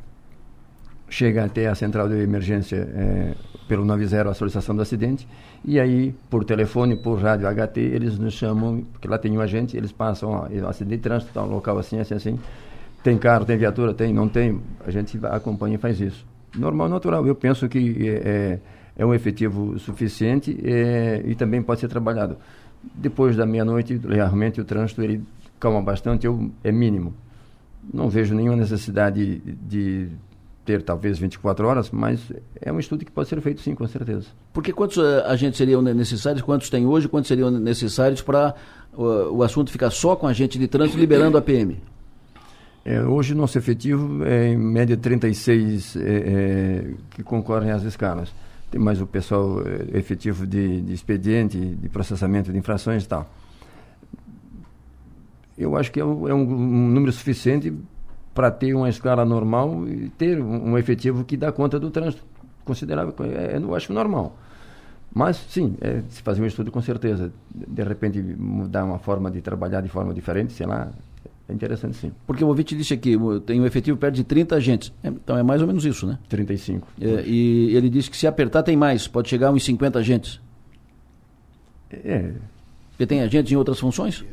chega 1.10 1.46
até 1.46 1.68
a 1.68 1.76
central 1.76 2.08
de 2.10 2.16
emergência 2.16 2.76
é, 2.76 3.34
pelo 3.68 3.86
90 3.86 4.30
a 4.30 4.34
solicitação 4.34 4.76
do 4.76 4.82
acidente 4.82 5.28
e 5.64 5.80
aí 5.80 6.14
por 6.30 6.44
telefone, 6.44 6.96
por 6.96 7.20
rádio 7.20 7.48
HT, 7.48 7.80
eles 7.80 8.18
nos 8.18 8.34
chamam, 8.34 8.84
porque 8.92 9.08
lá 9.08 9.18
tem 9.18 9.38
um 9.38 9.42
agente, 9.42 9.76
eles 9.76 9.92
passam, 9.92 10.30
ó, 10.30 10.68
acidente 10.68 10.98
de 10.98 11.04
trânsito, 11.04 11.34
tá 11.34 11.44
um 11.44 11.50
local 11.50 11.78
assim, 11.78 12.00
assim, 12.00 12.14
assim, 12.14 12.40
tem 13.04 13.18
carro, 13.18 13.46
tem 13.46 13.58
viatura, 13.58 13.94
tem, 13.94 14.14
não 14.14 14.28
tem, 14.28 14.62
a 14.86 14.92
gente 14.92 15.20
acompanha 15.26 15.76
e 15.76 15.78
faz 15.78 16.00
isso. 16.00 16.26
Normal, 16.56 16.90
natural, 16.90 17.26
eu 17.26 17.36
penso 17.36 17.68
que 17.68 18.10
é, 18.10 18.60
é 18.96 19.06
um 19.06 19.14
efetivo 19.14 19.78
suficiente 19.80 20.58
é, 20.64 21.22
e 21.26 21.36
também 21.36 21.62
pode 21.62 21.80
ser 21.80 21.88
trabalhado. 21.88 22.38
Depois 22.96 23.36
da 23.36 23.46
meia-noite, 23.46 24.00
realmente 24.08 24.60
o 24.62 24.66
trânsito 24.66 25.02
ele 25.02 25.24
calma 25.60 25.82
bastante, 25.82 26.26
eu, 26.26 26.52
é 26.64 26.72
mínimo. 26.72 27.14
Não 27.94 28.10
vejo 28.10 28.36
nenhuma 28.36 28.58
necessidade 28.58 29.40
de 29.40 30.10
ter 30.66 30.82
talvez 30.82 31.18
24 31.18 31.66
horas, 31.66 31.90
mas 31.90 32.20
é 32.62 32.72
um 32.72 32.80
estudo 32.80 33.06
que 33.06 33.12
pode 33.12 33.30
ser 33.30 33.40
feito 33.40 33.62
sim, 33.62 33.74
com 33.74 33.88
certeza. 33.88 34.28
Porque 34.52 34.74
quantos 34.74 34.98
uh, 34.98 35.24
agentes 35.26 35.58
seriam 35.58 35.82
necessários, 35.82 36.42
quantos 36.42 36.70
tem 36.70 36.86
hoje, 36.86 37.08
quantos 37.08 37.30
seriam 37.30 37.50
necessários 37.50 38.22
para 38.22 38.54
uh, 38.94 39.32
o 39.32 39.44
assunto 39.44 39.72
ficar 39.72 39.90
só 39.90 40.16
com 40.16 40.28
agente 40.28 40.60
de 40.60 40.68
trânsito 40.68 41.00
liberando 41.00 41.38
a 41.38 41.42
PM? 41.42 41.80
É, 42.84 43.02
hoje 43.02 43.34
nosso 43.34 43.58
efetivo 43.58 44.24
é 44.26 44.50
em 44.50 44.58
média 44.58 44.96
36 44.96 45.96
é, 45.96 46.00
é, 46.02 46.94
que 47.12 47.24
concorrem 47.24 47.72
às 47.72 47.84
escalas. 47.84 48.34
Tem 48.70 48.80
mais 48.80 49.02
o 49.02 49.08
pessoal 49.08 49.62
é, 49.62 49.98
efetivo 49.98 50.46
de, 50.46 50.82
de 50.82 50.94
expediente, 50.94 51.58
de 51.58 51.90
processamento 51.90 52.52
de 52.52 52.58
infrações 52.58 53.04
e 53.04 53.08
tal. 53.08 53.30
Eu 55.58 55.76
acho 55.76 55.92
que 55.92 56.00
é 56.00 56.06
um, 56.06 56.28
é 56.28 56.34
um, 56.34 56.46
número 56.46 57.12
suficiente 57.12 57.74
para 58.34 58.52
ter 58.52 58.74
uma 58.76 58.90
escala 58.90 59.26
normal 59.26 59.88
e 59.88 60.10
ter 60.10 60.40
um, 60.40 60.78
efetivo 60.78 61.24
que 61.24 61.36
dá 61.36 61.52
conta 61.52 61.80
do 61.80 61.90
trânsito 61.90 62.24
considerável. 62.64 63.16
É 63.24 63.58
eu 63.58 63.74
acho 63.74 63.92
normal. 63.92 64.38
Mas, 65.14 65.38
sim, 65.50 65.76
é, 65.82 66.04
se 66.10 66.22
fazer 66.22 66.44
um 66.44 66.46
estudo, 66.46 66.72
com 66.72 66.82
certeza. 66.82 67.32
De 67.50 67.84
repente, 67.84 68.22
mudar 68.22 68.84
uma 68.84 69.00
forma 69.00 69.32
de 69.32 69.42
trabalhar 69.42 69.82
de 69.82 69.90
forma 69.90 70.14
diferente, 70.14 70.54
sei 70.54 70.68
lá, 70.68 70.92
é 71.50 71.54
interessante 71.54 71.96
sim. 71.96 72.12
Porque 72.26 72.44
o 72.44 72.48
ouvinte 72.48 72.76
disse 72.76 72.94
aqui, 72.94 73.16
tem 73.46 73.62
um 73.62 73.66
efetivo 73.66 73.98
perto 73.98 74.16
de 74.16 74.24
30 74.24 74.56
agentes. 74.56 74.94
É, 75.02 75.08
então 75.08 75.38
é 75.38 75.44
mais 75.44 75.62
ou 75.62 75.68
menos 75.68 75.86
isso, 75.86 76.06
né? 76.06 76.20
35. 76.28 76.88
É, 77.00 77.24
e 77.26 77.76
ele 77.76 77.90
disse 77.90 78.10
que 78.10 78.18
se 78.18 78.28
apertar 78.28 78.64
tem 78.64 78.76
mais, 78.76 79.08
pode 79.08 79.30
chegar 79.30 79.48
a 79.48 79.52
uns 79.52 79.64
50 79.64 80.00
agentes. 80.00 80.42
É. 81.90 82.34
Porque 82.92 83.06
tem 83.06 83.22
agentes 83.22 83.52
em 83.52 83.56
outras 83.56 83.80
funções? 83.80 84.26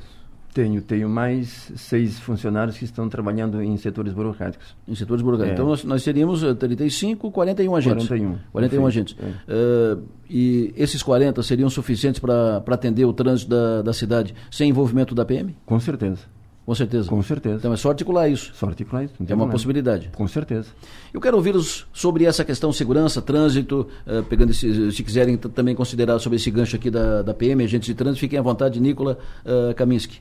Tenho, 0.52 0.80
tenho 0.82 1.08
mais 1.08 1.72
seis 1.76 2.18
funcionários 2.18 2.78
que 2.78 2.84
estão 2.84 3.08
trabalhando 3.08 3.60
em 3.60 3.76
setores 3.76 4.12
burocráticos. 4.12 4.76
Em 4.86 4.94
setores 4.94 5.20
burocráticos. 5.20 5.58
É. 5.58 5.62
Então 5.62 5.68
nós, 5.68 5.84
nós 5.84 6.04
teríamos 6.04 6.42
35, 6.42 7.30
41 7.30 7.76
agentes. 7.76 8.06
41. 8.06 8.38
41 8.52 8.86
agentes. 8.86 9.16
É. 9.20 9.52
Uh, 9.52 10.02
e 10.30 10.72
esses 10.76 11.02
40 11.02 11.42
seriam 11.42 11.68
suficientes 11.68 12.20
para 12.20 12.62
atender 12.68 13.04
o 13.04 13.12
trânsito 13.12 13.50
da, 13.50 13.82
da 13.82 13.92
cidade 13.92 14.34
sem 14.50 14.70
envolvimento 14.70 15.14
da 15.14 15.24
PM? 15.24 15.56
Com 15.66 15.78
certeza. 15.78 16.33
Com 16.64 16.74
certeza. 16.74 17.08
Com 17.08 17.22
certeza. 17.22 17.56
Então 17.56 17.72
é 17.72 17.76
só 17.76 17.90
articular 17.90 18.28
isso. 18.28 18.52
Só 18.54 18.66
articular 18.66 19.04
isso. 19.04 19.14
É 19.28 19.34
uma 19.34 19.48
possibilidade. 19.48 20.10
Com 20.14 20.26
certeza. 20.26 20.68
Eu 21.12 21.20
quero 21.20 21.36
ouvi-los 21.36 21.86
sobre 21.92 22.24
essa 22.24 22.44
questão 22.44 22.72
segurança, 22.72 23.20
trânsito, 23.20 23.86
uh, 24.06 24.22
pegando 24.24 24.50
esse, 24.50 24.90
se 24.90 25.02
quiserem 25.02 25.36
também 25.36 25.74
considerar 25.74 26.18
sobre 26.18 26.36
esse 26.36 26.50
gancho 26.50 26.76
aqui 26.76 26.90
da, 26.90 27.22
da 27.22 27.34
PM, 27.34 27.62
agentes 27.62 27.86
de 27.86 27.94
trânsito, 27.94 28.20
fiquem 28.20 28.38
à 28.38 28.42
vontade, 28.42 28.80
Nicola 28.80 29.18
uh, 29.44 29.74
Kaminski. 29.74 30.20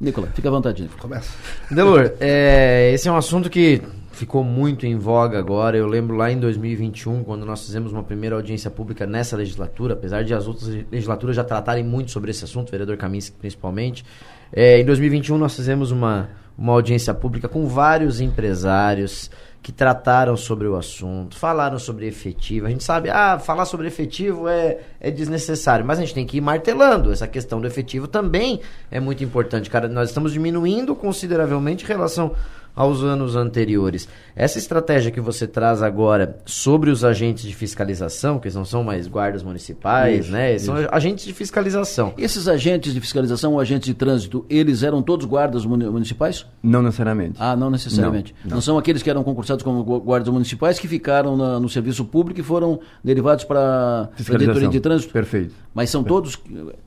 Nicola, 0.00 0.28
fica 0.34 0.48
à 0.48 0.50
vontade. 0.50 0.82
Nicola. 0.82 1.00
Começa. 1.00 1.32
Delor, 1.70 2.12
é, 2.18 2.90
esse 2.94 3.06
é 3.06 3.12
um 3.12 3.16
assunto 3.16 3.48
que 3.48 3.80
ficou 4.12 4.42
muito 4.42 4.86
em 4.86 4.96
voga 4.96 5.38
agora. 5.38 5.76
Eu 5.76 5.86
lembro 5.86 6.16
lá 6.16 6.32
em 6.32 6.38
2021, 6.38 7.22
quando 7.22 7.46
nós 7.46 7.64
fizemos 7.64 7.92
uma 7.92 8.02
primeira 8.02 8.34
audiência 8.34 8.70
pública 8.70 9.06
nessa 9.06 9.36
legislatura, 9.36 9.94
apesar 9.94 10.24
de 10.24 10.34
as 10.34 10.48
outras 10.48 10.68
legislaturas 10.90 11.36
já 11.36 11.44
tratarem 11.44 11.84
muito 11.84 12.10
sobre 12.10 12.30
esse 12.30 12.44
assunto, 12.44 12.68
o 12.68 12.70
vereador 12.70 12.96
Kaminski 12.96 13.36
principalmente. 13.38 14.04
É, 14.52 14.80
em 14.80 14.84
2021 14.84 15.38
nós 15.38 15.54
fizemos 15.54 15.90
uma, 15.90 16.28
uma 16.56 16.72
audiência 16.72 17.14
pública 17.14 17.48
com 17.48 17.66
vários 17.66 18.20
empresários, 18.20 19.30
que 19.62 19.72
trataram 19.72 20.36
sobre 20.36 20.66
o 20.66 20.74
assunto, 20.74 21.36
falaram 21.36 21.78
sobre 21.78 22.06
efetivo. 22.06 22.66
A 22.66 22.70
gente 22.70 22.82
sabe, 22.82 23.10
ah, 23.10 23.38
falar 23.38 23.66
sobre 23.66 23.86
efetivo 23.86 24.48
é, 24.48 24.78
é 24.98 25.10
desnecessário, 25.10 25.84
mas 25.84 25.98
a 25.98 26.00
gente 26.02 26.14
tem 26.14 26.26
que 26.26 26.38
ir 26.38 26.40
martelando. 26.40 27.12
Essa 27.12 27.26
questão 27.26 27.60
do 27.60 27.66
efetivo 27.66 28.08
também 28.08 28.60
é 28.90 28.98
muito 28.98 29.22
importante, 29.22 29.68
cara. 29.68 29.86
Nós 29.86 30.08
estamos 30.08 30.32
diminuindo 30.32 30.94
consideravelmente 30.96 31.84
em 31.84 31.88
relação 31.88 32.34
aos 32.74 33.02
anos 33.02 33.36
anteriores. 33.36 34.08
Essa 34.34 34.58
estratégia 34.58 35.10
que 35.10 35.20
você 35.20 35.46
traz 35.46 35.82
agora 35.82 36.38
sobre 36.44 36.90
os 36.90 37.04
agentes 37.04 37.44
de 37.44 37.54
fiscalização, 37.54 38.38
que 38.38 38.50
não 38.50 38.64
são 38.64 38.82
mais 38.82 39.06
guardas 39.06 39.42
municipais, 39.42 40.24
isso, 40.24 40.32
né? 40.32 40.54
Isso. 40.54 40.66
São 40.66 40.76
agentes 40.90 41.24
de 41.24 41.32
fiscalização. 41.32 42.12
Esses 42.16 42.48
agentes 42.48 42.94
de 42.94 43.00
fiscalização 43.00 43.52
ou 43.54 43.60
agentes 43.60 43.86
de 43.86 43.94
trânsito, 43.94 44.44
eles 44.48 44.82
eram 44.82 45.02
todos 45.02 45.26
guardas 45.26 45.64
municipais? 45.64 46.46
Não 46.62 46.82
necessariamente. 46.82 47.36
Ah, 47.38 47.56
não 47.56 47.70
necessariamente. 47.70 48.34
Não, 48.44 48.50
não. 48.50 48.56
não 48.56 48.62
são 48.62 48.78
aqueles 48.78 49.02
que 49.02 49.10
eram 49.10 49.22
concursados 49.22 49.62
como 49.62 49.82
guardas 50.00 50.28
municipais 50.32 50.78
que 50.78 50.88
ficaram 50.88 51.36
na, 51.36 51.60
no 51.60 51.68
serviço 51.68 52.04
público 52.04 52.40
e 52.40 52.42
foram 52.42 52.80
derivados 53.02 53.44
para 53.44 54.08
a 54.18 54.22
diretoria 54.22 54.68
de 54.68 54.80
trânsito? 54.80 55.12
Perfeito. 55.12 55.54
Mas 55.74 55.88
são 55.90 56.02
todos, 56.02 56.38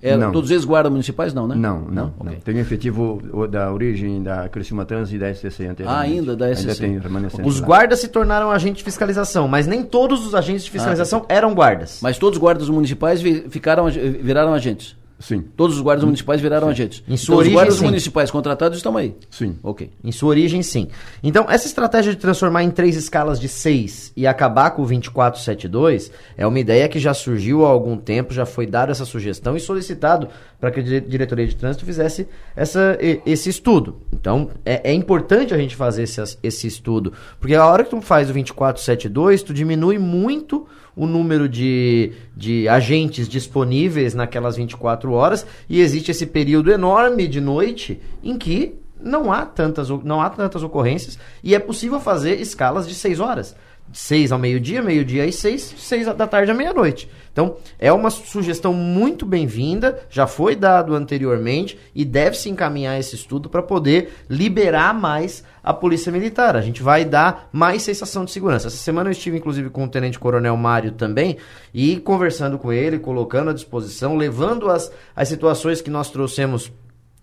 eram, 0.02 0.32
todos 0.32 0.52
eles 0.52 0.66
guardas 0.66 0.91
municipais? 0.91 1.34
Não, 1.34 1.48
né? 1.48 1.56
Não, 1.56 1.82
não. 1.82 1.89
não. 1.89 2.14
Okay. 2.20 2.38
Tem 2.44 2.58
efetivo 2.60 3.22
da 3.50 3.72
origem 3.72 4.22
da 4.22 4.50
Criciúma 4.50 4.84
Trans 4.86 5.12
e 5.14 5.18
da 5.18 5.34
SCC 5.34 5.74
ah, 5.86 6.00
ainda 6.00 6.36
da 6.36 6.54
SCC. 6.54 6.70
Ainda 6.70 6.76
tem 6.76 7.00
remanescente. 7.00 7.33
Os 7.44 7.60
guardas 7.60 8.00
se 8.00 8.08
tornaram 8.08 8.52
agentes 8.52 8.80
de 8.80 8.84
fiscalização, 8.84 9.48
mas 9.48 9.66
nem 9.66 9.84
todos 9.84 10.26
os 10.26 10.36
agentes 10.36 10.66
de 10.66 10.72
fiscalização 10.72 11.26
ah, 11.28 11.34
eram 11.34 11.54
guardas. 11.54 12.00
Mas 12.02 12.18
todos 12.18 12.38
os 12.38 12.42
guardas 12.42 12.70
municipais 12.70 13.22
vi, 13.22 13.46
ficaram, 13.50 13.88
viraram 13.88 14.54
agentes? 14.54 14.96
Sim. 15.24 15.42
Todos 15.56 15.78
os 15.78 15.82
guardas 15.82 16.04
municipais 16.04 16.42
viraram 16.42 16.68
agentes. 16.68 17.02
Em 17.08 17.16
sua 17.16 17.36
então, 17.36 17.38
origem, 17.38 17.54
os 17.56 17.62
guardas 17.62 17.80
sim. 17.80 17.86
municipais 17.86 18.30
contratados 18.30 18.78
estão 18.78 18.98
aí. 18.98 19.16
Sim. 19.32 19.58
Ok. 19.64 19.90
Em 20.04 20.12
sua 20.12 20.30
origem, 20.30 20.62
sim. 20.62 20.90
Então, 21.24 21.46
essa 21.50 21.66
estratégia 21.66 22.12
de 22.14 22.20
transformar 22.20 22.62
em 22.64 22.70
três 22.70 22.98
escalas 22.98 23.40
de 23.40 23.48
seis 23.48 24.12
e 24.18 24.28
acabar 24.28 24.72
com 24.72 24.82
o 24.82 24.86
2472 24.86 26.12
é 26.36 26.46
uma 26.46 26.60
ideia 26.60 26.90
que 26.90 27.00
já 27.00 27.14
surgiu 27.14 27.66
há 27.66 27.70
algum 27.70 27.96
tempo, 27.96 28.34
já 28.34 28.46
foi 28.46 28.68
dada 28.68 28.92
essa 28.92 29.06
sugestão 29.06 29.56
e 29.56 29.62
solicitado 29.62 30.28
para 30.60 30.72
que 30.72 30.82
a 30.82 30.84
dire- 30.84 31.02
diretoria 31.02 31.48
de 31.48 31.56
trânsito 31.56 31.86
fizesse 31.86 32.28
essa, 32.54 32.98
esse 33.26 33.50
estudo. 33.50 34.02
Então, 34.12 34.50
é, 34.66 34.92
é 34.92 34.94
importante 34.94 35.54
a 35.54 35.58
gente 35.58 35.74
fazer 35.74 36.04
esse, 36.04 36.38
esse 36.44 36.68
estudo, 36.68 37.14
porque 37.40 37.56
a 37.56 37.66
hora 37.66 37.86
que 37.86 37.92
tu 37.92 38.02
faz 38.02 38.30
o 38.30 38.34
2472, 38.34 39.42
tu 39.42 39.54
diminui 39.54 39.98
muito 39.98 40.68
o 40.96 41.06
número 41.06 41.50
de, 41.50 42.12
de 42.36 42.68
agentes 42.68 43.28
disponíveis 43.28 44.14
naquelas 44.14 44.58
24 44.58 45.12
horas 45.12 45.46
e 45.68 45.82
existe 45.82 46.12
esse 46.12 46.26
período 46.26 46.72
enorme 46.72 47.28
de 47.28 47.41
noite 47.41 48.00
em 48.24 48.38
que 48.38 48.76
não 49.02 49.32
há 49.32 49.46
tantas, 49.46 49.89
não 49.89 50.22
há 50.22 50.30
tantas 50.30 50.64
ocorrências 50.64 51.20
e 51.44 51.54
é 51.54 51.60
possível 51.60 52.00
fazer 52.00 52.39
escalas 52.39 52.88
de 52.88 52.96
6 52.96 53.20
horas. 53.20 53.56
De 53.94 54.00
6 54.00 54.32
ao 54.32 54.39
meio-dia, 54.39 54.82
meio-dia 54.82 55.24
e 55.24 55.32
6, 55.32 55.76
6 55.78 56.16
da 56.16 56.26
tarde 56.26 56.50
à 56.50 56.54
meia-noite. 56.56 57.08
Então, 57.32 57.58
é 57.78 57.94
uma 57.94 58.10
sugestão 58.10 58.74
muito 58.74 59.24
bem-vinda, 59.24 60.02
já 60.10 60.26
foi 60.26 60.56
dado 60.56 60.96
anteriormente 60.96 61.78
e 61.94 62.04
deve-se 62.04 62.50
encaminhar 62.50 63.00
esse 63.00 63.14
estudo 63.14 63.52
para 63.52 63.62
poder 63.62 64.16
liberar 64.28 64.96
mais 64.96 65.44
a 65.64 65.72
Polícia 65.72 66.12
Militar. 66.12 66.56
A 66.56 66.62
gente 66.62 66.82
vai 66.82 67.06
dar 67.06 67.50
mais 67.52 67.84
sensação 67.84 68.26
de 68.26 68.32
segurança. 68.32 68.68
Essa 68.68 68.78
semana 68.78 69.10
eu 69.10 69.12
estive, 69.12 69.38
inclusive, 69.38 69.70
com 69.70 69.84
o 69.84 69.88
Tenente 69.88 70.18
Coronel 70.18 70.58
Mário 70.58 70.91
também 70.94 71.38
e 71.72 71.98
conversando 71.98 72.58
com 72.58 72.74
ele, 72.74 72.98
colocando 72.98 73.52
à 73.52 73.54
disposição, 73.54 74.18
levando 74.18 74.72
as, 74.72 74.91
as 75.16 75.28
situações 75.28 75.82
que 75.82 75.91
nós 75.91 76.10
trouxemos 76.10 76.72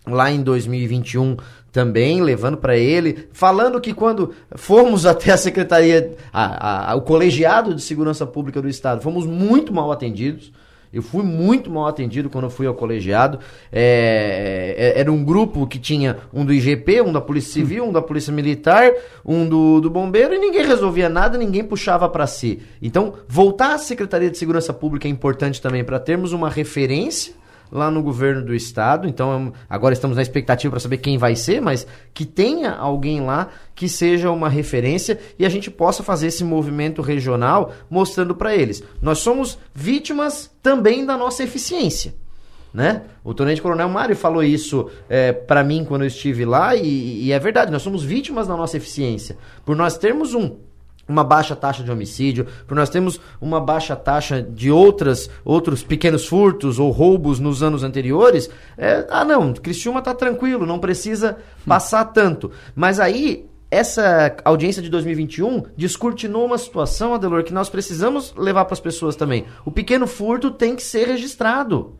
lá 0.07 0.31
em 0.31 0.41
2021 0.41 1.37
também, 1.71 2.21
levando 2.21 2.57
para 2.57 2.75
ele, 2.77 3.29
falando 3.31 3.79
que 3.79 3.93
quando 3.93 4.33
fomos 4.55 5.05
até 5.07 5.31
a 5.31 5.37
Secretaria, 5.37 6.15
a- 6.33 6.91
a- 6.91 6.95
o 6.95 7.01
Colegiado 7.01 7.73
de 7.73 7.81
Segurança 7.81 8.25
Pública 8.25 8.61
do 8.61 8.67
Estado, 8.67 9.01
fomos 9.01 9.25
muito 9.25 9.73
mal 9.73 9.91
atendidos. 9.91 10.51
Eu 10.93 11.01
fui 11.01 11.23
muito 11.23 11.71
mal 11.71 11.87
atendido 11.87 12.29
quando 12.29 12.43
eu 12.43 12.49
fui 12.49 12.67
ao 12.67 12.73
colegiado. 12.73 13.39
É, 13.71 14.75
é, 14.77 14.99
era 14.99 15.09
um 15.09 15.23
grupo 15.23 15.65
que 15.65 15.79
tinha 15.79 16.17
um 16.33 16.43
do 16.43 16.51
IGP, 16.53 17.01
um 17.01 17.13
da 17.13 17.21
Polícia 17.21 17.53
Civil, 17.53 17.85
um 17.85 17.93
da 17.93 18.01
Polícia 18.01 18.33
Militar, 18.33 18.91
um 19.25 19.47
do, 19.47 19.79
do 19.79 19.89
Bombeiro, 19.89 20.33
e 20.33 20.37
ninguém 20.37 20.65
resolvia 20.65 21.07
nada, 21.07 21.37
ninguém 21.37 21.63
puxava 21.63 22.09
para 22.09 22.27
si. 22.27 22.61
Então, 22.81 23.13
voltar 23.25 23.73
à 23.73 23.77
Secretaria 23.77 24.29
de 24.29 24.37
Segurança 24.37 24.73
Pública 24.73 25.07
é 25.07 25.11
importante 25.11 25.61
também 25.61 25.81
para 25.81 25.97
termos 25.97 26.33
uma 26.33 26.49
referência 26.49 27.33
lá 27.71 27.89
no 27.89 28.03
governo 28.03 28.43
do 28.43 28.53
estado. 28.53 29.07
Então, 29.07 29.53
é 29.55 29.59
agora 29.69 29.93
estamos 29.93 30.17
na 30.17 30.21
expectativa 30.21 30.71
para 30.71 30.79
saber 30.79 30.97
quem 30.97 31.17
vai 31.17 31.35
ser, 31.35 31.61
mas 31.61 31.87
que 32.13 32.25
tenha 32.25 32.71
alguém 32.71 33.21
lá 33.21 33.49
que 33.73 33.87
seja 33.87 34.29
uma 34.29 34.49
referência 34.49 35.19
e 35.39 35.45
a 35.45 35.49
gente 35.49 35.71
possa 35.71 36.03
fazer 36.03 36.27
esse 36.27 36.43
movimento 36.43 37.01
regional 37.01 37.71
mostrando 37.89 38.35
para 38.35 38.55
eles. 38.55 38.83
Nós 39.01 39.19
somos 39.19 39.57
vítimas 39.73 40.51
também 40.61 41.05
da 41.05 41.17
nossa 41.17 41.43
eficiência. 41.43 42.13
Né? 42.73 43.01
O 43.23 43.33
Tenente 43.33 43.61
Coronel 43.61 43.89
Mário 43.89 44.15
falou 44.15 44.41
isso 44.41 44.89
é, 45.09 45.33
para 45.33 45.61
mim 45.63 45.83
quando 45.83 46.03
eu 46.03 46.07
estive 46.07 46.45
lá 46.45 46.73
e, 46.73 47.25
e 47.25 47.31
é 47.31 47.37
verdade, 47.37 47.69
nós 47.69 47.81
somos 47.81 48.01
vítimas 48.01 48.47
da 48.47 48.55
nossa 48.55 48.77
eficiência. 48.77 49.37
Por 49.65 49.75
nós 49.75 49.97
termos 49.97 50.33
um 50.33 50.55
uma 51.11 51.23
baixa 51.23 51.55
taxa 51.55 51.83
de 51.83 51.91
homicídio, 51.91 52.47
por 52.65 52.75
nós 52.75 52.89
temos 52.89 53.19
uma 53.39 53.59
baixa 53.59 53.95
taxa 53.95 54.41
de 54.41 54.71
outras 54.71 55.29
outros 55.43 55.83
pequenos 55.83 56.25
furtos 56.25 56.79
ou 56.79 56.89
roubos 56.89 57.39
nos 57.39 57.61
anos 57.61 57.83
anteriores, 57.83 58.49
é, 58.77 59.05
ah 59.09 59.25
não, 59.25 59.53
Criciúma 59.53 60.01
tá 60.01 60.13
tranquilo, 60.13 60.65
não 60.65 60.79
precisa 60.79 61.37
passar 61.65 62.05
tanto. 62.05 62.51
Mas 62.75 62.99
aí 62.99 63.49
essa 63.69 64.35
audiência 64.43 64.81
de 64.81 64.89
2021 64.89 65.63
descortinou 65.77 66.45
uma 66.45 66.57
situação, 66.57 67.13
Adelor, 67.13 67.43
que 67.43 67.53
nós 67.53 67.69
precisamos 67.69 68.33
levar 68.35 68.65
para 68.65 68.73
as 68.73 68.81
pessoas 68.81 69.15
também. 69.15 69.45
O 69.65 69.71
pequeno 69.71 70.05
furto 70.05 70.51
tem 70.51 70.75
que 70.75 70.83
ser 70.83 71.07
registrado. 71.07 71.97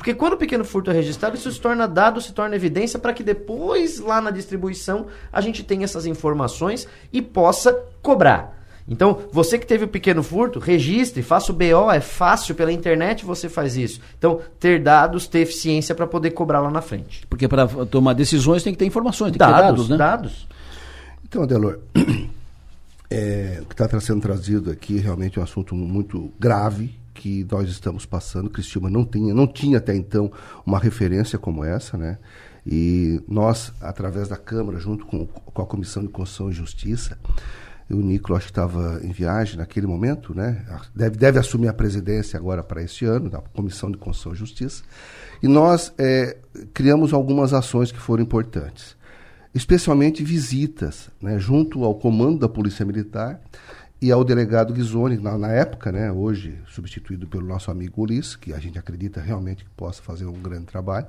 Porque 0.00 0.14
quando 0.14 0.32
o 0.32 0.36
pequeno 0.38 0.64
furto 0.64 0.90
é 0.90 0.94
registrado, 0.94 1.36
isso 1.36 1.52
se 1.52 1.60
torna 1.60 1.86
dado, 1.86 2.22
se 2.22 2.32
torna 2.32 2.56
evidência 2.56 2.98
para 2.98 3.12
que 3.12 3.22
depois, 3.22 4.00
lá 4.00 4.18
na 4.18 4.30
distribuição, 4.30 5.08
a 5.30 5.42
gente 5.42 5.62
tenha 5.62 5.84
essas 5.84 6.06
informações 6.06 6.88
e 7.12 7.20
possa 7.20 7.78
cobrar. 8.00 8.58
Então, 8.88 9.18
você 9.30 9.58
que 9.58 9.66
teve 9.66 9.84
o 9.84 9.88
pequeno 9.88 10.22
furto, 10.22 10.58
registre, 10.58 11.22
faça 11.22 11.52
o 11.52 11.54
BO, 11.54 11.90
é 11.92 12.00
fácil, 12.00 12.54
pela 12.54 12.72
internet 12.72 13.26
você 13.26 13.46
faz 13.46 13.76
isso. 13.76 14.00
Então, 14.16 14.40
ter 14.58 14.82
dados, 14.82 15.26
ter 15.26 15.40
eficiência 15.40 15.94
para 15.94 16.06
poder 16.06 16.30
cobrar 16.30 16.60
lá 16.60 16.70
na 16.70 16.80
frente. 16.80 17.26
Porque 17.28 17.46
para 17.46 17.68
tomar 17.84 18.14
decisões 18.14 18.62
tem 18.62 18.72
que 18.72 18.78
ter 18.78 18.86
informações, 18.86 19.32
tem 19.32 19.34
que 19.34 19.38
Dados, 19.38 19.58
ter 19.58 19.66
dados, 19.66 19.88
né? 19.90 19.96
dados. 19.98 20.48
Então, 21.28 21.42
Adelor, 21.42 21.78
é, 23.10 23.58
o 23.60 23.66
que 23.66 23.74
está 23.74 24.00
sendo 24.00 24.22
trazido 24.22 24.70
aqui 24.70 24.96
é 24.96 25.00
realmente 25.02 25.38
um 25.38 25.42
assunto 25.42 25.74
muito 25.74 26.32
grave 26.40 26.98
que 27.20 27.46
nós 27.50 27.68
estamos 27.68 28.06
passando. 28.06 28.48
Cristina 28.48 28.88
não 28.88 29.04
tinha, 29.04 29.34
não 29.34 29.46
tinha 29.46 29.76
até 29.76 29.94
então 29.94 30.32
uma 30.64 30.78
referência 30.78 31.38
como 31.38 31.62
essa, 31.62 31.98
né? 31.98 32.16
E 32.66 33.22
nós, 33.28 33.74
através 33.78 34.28
da 34.28 34.38
Câmara, 34.38 34.78
junto 34.78 35.04
com, 35.04 35.26
com 35.26 35.62
a 35.62 35.66
Comissão 35.66 36.02
de 36.02 36.08
Constituição 36.08 36.50
e 36.50 36.54
Justiça, 36.54 37.18
o 37.90 37.96
Nicolas 37.96 38.38
acho 38.38 38.46
que 38.46 38.52
estava 38.52 39.00
em 39.02 39.12
viagem 39.12 39.58
naquele 39.58 39.86
momento, 39.86 40.34
né? 40.34 40.64
Deve, 40.94 41.18
deve 41.18 41.38
assumir 41.38 41.68
a 41.68 41.74
presidência 41.74 42.38
agora 42.38 42.62
para 42.62 42.82
esse 42.82 43.04
ano, 43.04 43.28
da 43.28 43.38
Comissão 43.38 43.90
de 43.90 43.98
Constituição 43.98 44.32
e 44.32 44.36
Justiça. 44.36 44.82
E 45.42 45.48
nós 45.48 45.92
é, 45.98 46.38
criamos 46.72 47.12
algumas 47.12 47.52
ações 47.52 47.92
que 47.92 47.98
foram 47.98 48.22
importantes 48.22 48.96
especialmente 49.54 50.22
visitas, 50.22 51.10
né, 51.20 51.36
junto 51.38 51.84
ao 51.84 51.96
comando 51.96 52.38
da 52.38 52.48
Polícia 52.48 52.84
Militar 52.84 53.40
e 54.00 54.10
ao 54.10 54.24
delegado 54.24 54.72
Ghisoni, 54.72 55.18
na, 55.18 55.36
na 55.36 55.48
época, 55.48 55.92
né, 55.92 56.10
hoje 56.10 56.58
substituído 56.68 57.26
pelo 57.26 57.46
nosso 57.46 57.70
amigo 57.70 58.02
Ulisses, 58.02 58.34
que 58.34 58.52
a 58.52 58.58
gente 58.58 58.78
acredita 58.78 59.20
realmente 59.20 59.64
que 59.64 59.70
possa 59.70 60.02
fazer 60.02 60.24
um 60.24 60.40
grande 60.40 60.64
trabalho. 60.66 61.06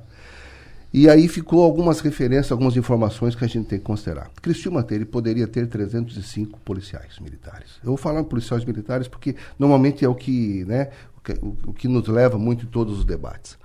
E 0.94 1.10
aí 1.10 1.30
ficou 1.30 1.64
algumas 1.64 2.02
referências, 2.02 2.52
algumas 2.52 2.76
informações 2.76 3.34
que 3.34 3.46
a 3.46 3.48
gente 3.48 3.68
tem 3.68 3.80
que 3.80 3.86
considerar. 3.86 4.30
Criciúma 4.42 4.86
ele 4.92 5.06
poderia 5.06 5.48
ter 5.48 5.68
305 5.68 6.60
policiais 6.60 7.18
militares. 7.20 7.80
Eu 7.82 7.89
vou 7.89 7.98
falar 7.98 8.22
policiais 8.26 8.66
militares 8.66 9.08
porque 9.08 9.38
normalmente 9.58 10.04
é 10.04 10.10
o 10.10 10.14
que, 10.14 10.66
né, 10.66 10.89
o 11.18 11.22
que, 11.22 11.32
o, 11.42 11.58
o 11.68 11.74
que 11.74 11.88
nos 11.88 12.06
leva 12.10 12.38
muito 12.38 12.66
em 12.66 12.68
todos 12.68 13.00
os 13.00 13.06
debates. 13.06 13.58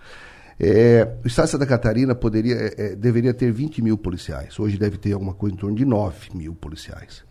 É, 0.59 1.17
o 1.25 1.27
Estado 1.27 1.47
de 1.47 1.51
Santa 1.51 1.67
Catarina 1.67 2.15
poderia, 2.15 2.55
é, 2.55 2.75
é, 2.79 2.95
deveria 2.95 3.35
ter 3.35 3.51
20 3.51 3.83
mil 3.83 3.99
policiais. 3.99 4.59
Hoje 4.61 4.79
deve 4.79 4.97
ter 4.97 5.13
alguma 5.13 5.35
coisa 5.35 5.57
em 5.57 5.59
torno 5.59 5.77
de 5.77 5.85
9 5.85 6.31
mil 6.33 6.55
policiais. 6.55 7.26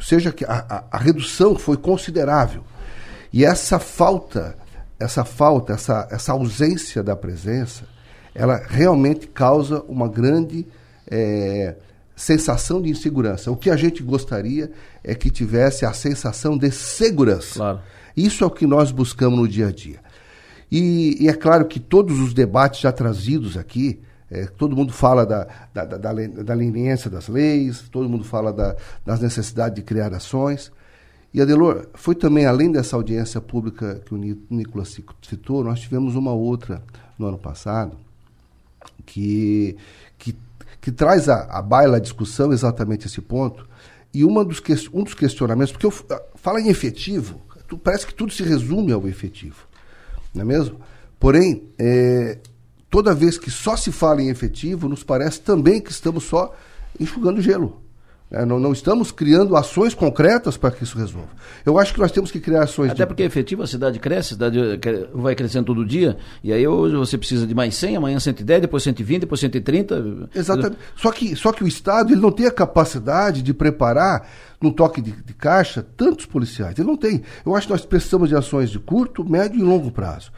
Seja, 0.00 0.32
que 0.32 0.44
a, 0.44 0.64
a, 0.68 0.84
a, 0.92 0.98
redução 0.98 1.56
foi 1.56 1.76
considerável. 1.76 2.62
E 3.32 3.44
essa 3.44 3.78
falta, 3.78 4.56
essa 4.98 5.24
falta, 5.24 5.72
essa, 5.72 6.08
essa 6.10 6.32
ausência 6.32 7.02
da 7.02 7.16
presença, 7.16 7.84
ela 8.34 8.60
realmente 8.68 9.26
causa 9.26 9.82
uma 9.88 10.08
grande 10.08 10.66
é, 11.10 11.74
sensação 12.14 12.80
de 12.80 12.90
insegurança. 12.90 13.50
O 13.50 13.56
que 13.56 13.70
a 13.70 13.76
gente 13.76 14.02
gostaria 14.02 14.70
é 15.02 15.14
que 15.14 15.30
tivesse 15.30 15.84
a 15.84 15.92
sensação 15.92 16.56
de 16.56 16.70
segurança. 16.70 17.54
Claro. 17.54 17.80
Isso 18.16 18.42
é 18.42 18.46
o 18.46 18.50
que 18.50 18.66
nós 18.66 18.90
buscamos 18.90 19.38
no 19.38 19.46
dia 19.46 19.68
a 19.68 19.72
dia. 19.72 20.00
E, 20.70 21.16
e, 21.20 21.28
é 21.28 21.32
claro 21.32 21.66
que 21.66 21.78
todos 21.78 22.18
os 22.18 22.34
debates 22.34 22.80
já 22.80 22.90
trazidos 22.90 23.56
aqui, 23.56 24.00
é, 24.30 24.46
todo 24.46 24.76
mundo 24.76 24.92
fala 24.92 25.24
da, 25.24 25.46
da, 25.72 25.84
da, 25.84 26.12
da, 26.12 26.54
leniência 26.54 27.10
das 27.10 27.28
leis, 27.28 27.88
todo 27.90 28.08
mundo 28.08 28.24
fala 28.24 28.52
da, 28.52 28.76
das 29.04 29.20
necessidades 29.20 29.76
de 29.76 29.82
criar 29.82 30.12
ações. 30.12 30.72
E, 31.32 31.40
Adelor, 31.40 31.86
foi 31.94 32.14
também, 32.14 32.46
além 32.46 32.72
dessa 32.72 32.96
audiência 32.96 33.40
pública 33.40 34.00
que 34.04 34.14
o 34.14 34.18
Nicolas 34.50 34.96
citou, 35.22 35.62
nós 35.62 35.80
tivemos 35.80 36.14
uma 36.14 36.32
outra 36.32 36.82
no 37.18 37.26
ano 37.26 37.38
passado, 37.38 37.96
que, 39.04 39.76
que, 40.18 40.34
que 40.80 40.90
traz 40.90 41.28
a, 41.28 41.44
a 41.44 41.62
baila 41.62 41.98
a 41.98 42.00
discussão 42.00 42.52
exatamente 42.52 43.06
esse 43.06 43.20
ponto. 43.20 43.68
E 44.12 44.24
uma 44.24 44.44
dos 44.44 44.62
um 44.92 45.04
dos 45.04 45.14
questionamentos, 45.14 45.72
porque 45.72 45.86
eu 45.86 45.92
falo 46.34 46.58
em 46.58 46.68
efetivo, 46.68 47.40
parece 47.84 48.06
que 48.06 48.14
tudo 48.14 48.32
se 48.32 48.42
resume 48.42 48.92
ao 48.92 49.06
efetivo 49.06 49.66
não 50.36 50.42
é 50.42 50.44
mesmo? 50.44 50.78
Porém, 51.18 51.64
é, 51.78 52.38
toda 52.90 53.14
vez 53.14 53.38
que 53.38 53.50
só 53.50 53.76
se 53.76 53.92
fala 53.92 54.22
em 54.22 54.28
efetivo, 54.28 54.88
nos 54.88 55.02
parece 55.02 55.40
também 55.40 55.80
que 55.80 55.90
estamos 55.90 56.24
só 56.24 56.54
enxugando 56.98 57.40
gelo. 57.40 57.86
É, 58.28 58.44
não, 58.44 58.58
não, 58.58 58.72
estamos 58.72 59.12
criando 59.12 59.54
ações 59.54 59.94
concretas 59.94 60.56
para 60.56 60.72
que 60.72 60.82
isso 60.82 60.98
resolva. 60.98 61.28
Eu 61.64 61.78
acho 61.78 61.94
que 61.94 62.00
nós 62.00 62.10
temos 62.10 62.32
que 62.32 62.40
criar 62.40 62.64
ações. 62.64 62.90
Até 62.90 63.04
de... 63.04 63.06
porque 63.06 63.22
efetivo 63.22 63.62
a 63.62 63.68
cidade 63.68 64.00
cresce, 64.00 64.34
a 64.34 64.36
cidade 64.36 64.58
vai 65.14 65.36
crescendo 65.36 65.66
todo 65.66 65.86
dia, 65.86 66.16
e 66.42 66.52
aí 66.52 66.66
hoje 66.66 66.96
você 66.96 67.16
precisa 67.16 67.46
de 67.46 67.54
mais 67.54 67.76
100, 67.76 67.96
amanhã 67.96 68.18
110, 68.18 68.62
depois 68.62 68.82
120, 68.82 69.20
depois 69.20 69.40
130. 69.40 70.28
Exatamente. 70.34 70.76
Só 70.96 71.12
que, 71.12 71.36
só 71.36 71.52
que 71.52 71.62
o 71.62 71.68
Estado 71.68 72.12
ele 72.12 72.20
não 72.20 72.32
tem 72.32 72.46
a 72.46 72.50
capacidade 72.50 73.42
de 73.42 73.54
preparar, 73.54 74.28
num 74.60 74.72
toque 74.72 75.00
de, 75.00 75.12
de 75.12 75.34
caixa, 75.34 75.86
tantos 75.96 76.26
policiais. 76.26 76.76
Ele 76.78 76.88
não 76.88 76.96
tem. 76.96 77.22
Eu 77.44 77.54
acho 77.54 77.68
que 77.68 77.72
nós 77.72 77.84
precisamos 77.84 78.28
de 78.28 78.34
ações 78.34 78.70
de 78.70 78.80
curto, 78.80 79.24
médio 79.24 79.60
e 79.60 79.62
longo 79.62 79.92
prazo. 79.92 80.32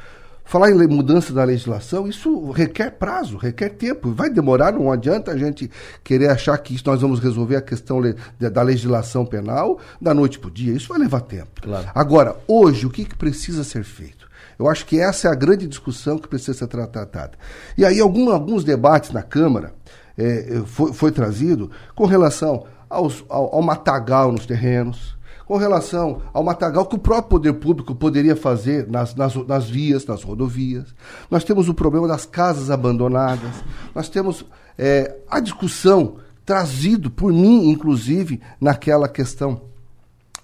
Falar 0.48 0.70
em 0.70 0.86
mudança 0.86 1.30
da 1.30 1.44
legislação, 1.44 2.08
isso 2.08 2.50
requer 2.52 2.92
prazo, 2.92 3.36
requer 3.36 3.68
tempo. 3.68 4.14
Vai 4.14 4.30
demorar, 4.30 4.72
não 4.72 4.90
adianta 4.90 5.30
a 5.30 5.36
gente 5.36 5.70
querer 6.02 6.30
achar 6.30 6.56
que 6.56 6.74
nós 6.86 7.02
vamos 7.02 7.20
resolver 7.20 7.56
a 7.56 7.60
questão 7.60 8.00
da 8.40 8.62
legislação 8.62 9.26
penal 9.26 9.78
da 10.00 10.14
noite 10.14 10.38
para 10.38 10.48
o 10.48 10.50
dia. 10.50 10.72
Isso 10.72 10.88
vai 10.88 10.98
levar 11.00 11.20
tempo. 11.20 11.60
Claro. 11.60 11.90
Agora, 11.94 12.34
hoje, 12.48 12.86
o 12.86 12.90
que, 12.90 13.04
que 13.04 13.14
precisa 13.14 13.62
ser 13.62 13.84
feito? 13.84 14.26
Eu 14.58 14.66
acho 14.70 14.86
que 14.86 14.98
essa 14.98 15.28
é 15.28 15.30
a 15.30 15.34
grande 15.34 15.66
discussão 15.66 16.18
que 16.18 16.26
precisa 16.26 16.54
ser 16.56 16.66
tratada. 16.66 17.32
E 17.76 17.84
aí, 17.84 18.00
algum, 18.00 18.30
alguns 18.30 18.64
debates 18.64 19.10
na 19.10 19.22
Câmara 19.22 19.74
é, 20.16 20.62
foi, 20.64 20.94
foi 20.94 21.12
trazido 21.12 21.70
com 21.94 22.06
relação 22.06 22.64
aos, 22.88 23.22
ao, 23.28 23.56
ao 23.56 23.60
matagal 23.60 24.32
nos 24.32 24.46
terrenos, 24.46 25.17
com 25.48 25.56
relação 25.56 26.20
ao 26.30 26.44
matagal 26.44 26.84
que 26.84 26.94
o 26.94 26.98
próprio 26.98 27.30
poder 27.30 27.54
público 27.54 27.94
poderia 27.94 28.36
fazer 28.36 28.86
nas, 28.86 29.14
nas, 29.14 29.34
nas 29.34 29.68
vias, 29.68 30.04
nas 30.04 30.22
rodovias. 30.22 30.94
Nós 31.30 31.42
temos 31.42 31.70
o 31.70 31.74
problema 31.74 32.06
das 32.06 32.26
casas 32.26 32.70
abandonadas. 32.70 33.64
Nós 33.94 34.10
temos 34.10 34.44
é, 34.76 35.16
a 35.26 35.40
discussão 35.40 36.16
trazido 36.44 37.10
por 37.10 37.32
mim, 37.32 37.70
inclusive, 37.70 38.42
naquela 38.60 39.08
questão 39.08 39.62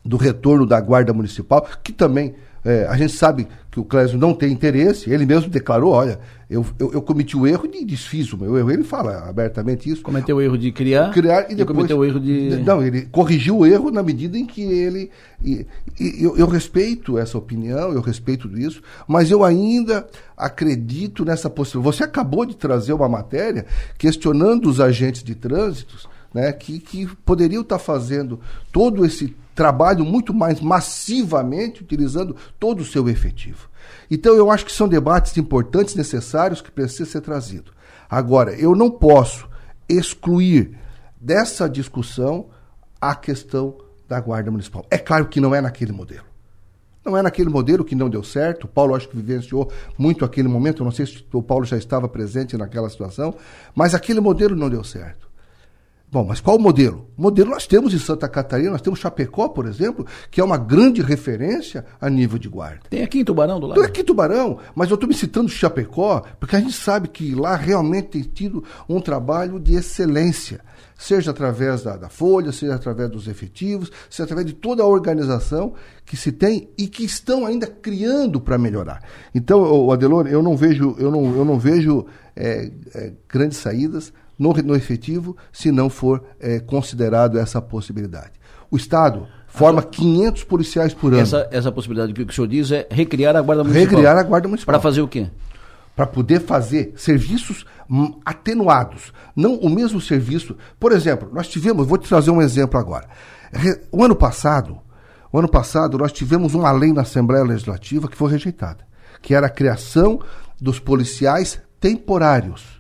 do 0.03 0.17
retorno 0.17 0.65
da 0.65 0.81
Guarda 0.81 1.13
Municipal, 1.13 1.67
que 1.85 1.93
também 1.93 2.35
é, 2.65 2.87
a 2.87 2.97
gente 2.97 3.13
sabe 3.13 3.47
que 3.71 3.79
o 3.79 3.85
Clésio 3.85 4.19
não 4.19 4.33
tem 4.33 4.51
interesse, 4.51 5.11
ele 5.11 5.27
mesmo 5.27 5.51
declarou, 5.51 5.93
olha, 5.93 6.19
eu, 6.49 6.65
eu, 6.79 6.93
eu, 6.95 7.03
cometi 7.03 7.37
o 7.37 7.47
erro 7.47 7.67
de 7.69 7.85
desfiz 7.85 8.33
o 8.33 8.39
meu 8.39 8.57
erro. 8.57 8.71
Ele 8.71 8.85
fala 8.85 9.29
abertamente 9.29 9.91
isso. 9.91 10.03
Cometeu 10.03 10.37
o 10.37 10.41
erro 10.41 10.57
de 10.57 10.71
criar, 10.73 11.11
criar 11.11 11.51
e, 11.51 11.55
depois, 11.55 11.77
cometeu 11.77 11.99
o 11.99 12.05
erro 12.05 12.21
de... 12.21 12.63
Não, 12.65 12.83
ele 12.83 13.03
corrigiu 13.07 13.59
o 13.59 13.67
erro 13.67 13.91
na 13.91 14.03
medida 14.03 14.39
em 14.39 14.47
que 14.47 14.63
ele... 14.63 15.11
E, 15.43 15.67
e, 15.99 16.25
eu, 16.25 16.37
eu 16.37 16.47
respeito 16.47 17.19
essa 17.19 17.37
opinião, 17.37 17.93
eu 17.93 18.01
respeito 18.01 18.49
isso, 18.57 18.81
mas 19.07 19.31
eu 19.31 19.45
ainda 19.45 20.07
acredito 20.37 21.25
nessa 21.25 21.51
possibilidade. 21.51 21.97
Você 21.97 22.05
acabou 22.05 22.47
de 22.47 22.57
trazer 22.57 22.93
uma 22.93 23.09
matéria 23.09 23.67
questionando 23.99 24.71
os 24.71 24.81
agentes 24.81 25.23
de 25.23 25.35
trânsito 25.35 26.09
né, 26.33 26.53
que, 26.53 26.79
que 26.79 27.07
poderiam 27.25 27.63
estar 27.63 27.79
fazendo 27.79 28.41
todo 28.73 29.05
esse 29.05 29.35
trabalho 29.55 30.05
muito 30.05 30.35
mais 30.35 30.61
massivamente, 30.61 31.83
utilizando 31.83 32.37
todo 32.59 32.81
o 32.81 32.85
seu 32.85 33.09
efetivo. 33.09 33.69
Então, 34.11 34.35
eu 34.35 34.51
acho 34.51 34.65
que 34.65 34.73
são 34.73 34.89
debates 34.89 35.37
importantes, 35.37 35.95
necessários, 35.95 36.61
que 36.61 36.71
precisam 36.71 37.07
ser 37.07 37.21
trazidos. 37.21 37.73
Agora, 38.09 38.53
eu 38.53 38.75
não 38.75 38.91
posso 38.91 39.49
excluir 39.89 40.79
dessa 41.21 41.69
discussão 41.69 42.49
a 43.01 43.15
questão 43.15 43.77
da 44.09 44.21
Guarda 44.21 44.51
Municipal. 44.51 44.87
É 44.91 44.99
claro 44.99 45.27
que 45.27 45.41
não 45.41 45.55
é 45.55 45.61
naquele 45.61 45.93
modelo. 45.93 46.25
Não 47.05 47.17
é 47.17 47.23
naquele 47.23 47.51
modelo 47.51 47.85
que 47.85 47.95
não 47.95 48.09
deu 48.09 48.23
certo. 48.23 48.65
O 48.65 48.69
Paulo 48.69 48.95
acho 48.95 49.09
que 49.09 49.17
vivenciou 49.17 49.71
muito 49.99 50.25
aquele 50.25 50.49
momento. 50.49 50.83
Eu 50.83 50.85
não 50.85 50.93
sei 50.93 51.05
se 51.05 51.25
o 51.33 51.43
Paulo 51.43 51.65
já 51.65 51.77
estava 51.77 52.09
presente 52.09 52.57
naquela 52.57 52.89
situação, 52.89 53.35
mas 53.75 53.95
aquele 53.95 54.21
modelo 54.21 54.57
não 54.57 54.71
deu 54.71 54.83
certo. 54.83 55.24
Bom, 56.15 56.23
mas 56.23 56.41
qual 56.41 56.57
o 56.57 56.61
modelo? 56.61 57.09
O 57.19 57.23
modelo 57.23 57.51
nós 57.51 57.67
temos 57.67 57.93
em 57.93 57.99
Santa 57.99 58.29
Catarina, 58.29 58.71
nós 58.71 58.81
temos 58.81 59.01
Chapecó, 59.01 59.49
por 59.49 59.67
exemplo, 59.67 60.07
que 60.31 60.41
é 60.41 60.45
uma 60.45 60.57
grande 60.57 61.03
referência 61.03 61.85
a 62.01 62.09
nível 62.09 62.39
de 62.39 62.49
guarda. 62.49 62.83
Tem 62.89 63.03
aqui 63.03 63.19
em 63.19 63.25
Tubarão 63.25 63.59
do 63.59 63.67
lado? 63.67 63.81
Tem 63.81 63.89
aqui 63.91 64.03
em 64.03 64.05
Tubarão, 64.05 64.59
mas 64.77 64.89
eu 64.91 64.95
estou 64.95 65.09
me 65.09 65.15
citando 65.17 65.49
Chapecó, 65.49 66.23
porque 66.39 66.55
a 66.55 66.61
gente 66.61 66.75
sabe 66.75 67.09
que 67.09 67.35
lá 67.35 67.57
realmente 67.57 68.11
tem 68.11 68.23
tido 68.23 68.63
um 68.89 69.01
trabalho 69.01 69.59
de 69.59 69.75
excelência, 69.75 70.61
seja 70.97 71.33
através 71.33 71.83
da, 71.83 71.97
da 71.97 72.09
Folha, 72.09 72.53
seja 72.53 72.77
através 72.77 73.11
dos 73.11 73.27
efetivos, 73.27 73.91
seja 74.09 74.23
através 74.23 74.47
de 74.47 74.53
toda 74.53 74.85
a 74.85 74.87
organização 74.87 75.75
que 76.07 76.17
se 76.17 76.31
tem 76.31 76.69
e 76.79 76.87
que 76.87 77.05
estão 77.05 77.45
ainda 77.45 77.67
criando 77.67 78.41
para 78.41 78.57
melhorar. 78.57 79.03
Então, 79.35 79.91
Adelor, 79.91 80.29
eu 80.29 80.45
não 80.45 80.57
vejo, 80.57 80.95
eu 80.97 81.11
não, 81.11 81.37
eu 81.37 81.45
não 81.45 81.59
vejo 81.59 82.07
é, 82.37 82.71
é, 82.95 83.13
grandes 83.29 83.59
saídas 83.59 84.13
no, 84.39 84.53
no 84.53 84.75
efetivo 84.75 85.37
se 85.53 85.71
não 85.71 85.89
for 85.89 86.25
é, 86.41 86.61
considerado 86.61 87.39
essa 87.39 87.61
possibilidade. 87.61 88.33
O 88.71 88.77
Estado 88.77 89.29
forma 89.47 89.83
500 89.83 90.45
policiais 90.45 90.93
por 90.93 91.13
ano. 91.13 91.23
Essa, 91.23 91.49
essa 91.53 91.71
possibilidade 91.71 92.13
que 92.13 92.23
o 92.23 92.33
senhor 92.33 92.49
diz 92.49 92.73
é 92.73 92.89
recriar 92.91 93.37
a 93.37 93.41
Guarda 93.41 93.63
Municipal. 93.63 93.91
Recriar 93.91 94.19
a 94.19 94.23
Guarda 94.23 94.49
Municipal. 94.49 94.73
Para 94.73 94.83
fazer 94.83 95.01
o 95.01 95.09
quê? 95.09 95.29
Para 95.95 96.07
poder 96.07 96.41
fazer 96.41 96.93
serviços 96.97 97.65
atenuados. 98.25 99.13
Não 99.37 99.55
o 99.55 99.71
mesmo 99.71 100.01
serviço. 100.01 100.57
Por 100.81 100.91
exemplo, 100.91 101.31
nós 101.33 101.47
tivemos, 101.47 101.87
vou 101.87 101.97
te 101.97 102.09
trazer 102.09 102.33
um 102.33 102.43
exemplo 102.43 102.79
agora. 102.81 103.09
O 103.93 104.03
ano 104.03 104.17
passado, 104.17 104.79
o 105.33 105.39
ano 105.39 105.49
passado 105.49 105.97
nós 105.97 106.11
tivemos 106.11 106.55
uma 106.55 106.73
lei 106.73 106.93
na 106.93 107.03
Assembleia 107.03 107.45
Legislativa 107.45 108.09
que 108.09 108.17
foi 108.17 108.33
rejeitada, 108.33 108.85
que 109.23 109.35
era 109.35 109.47
a 109.47 109.51
criação 109.51 110.19
dos 110.61 110.81
policiais 110.81 111.61
temporários 111.79 112.74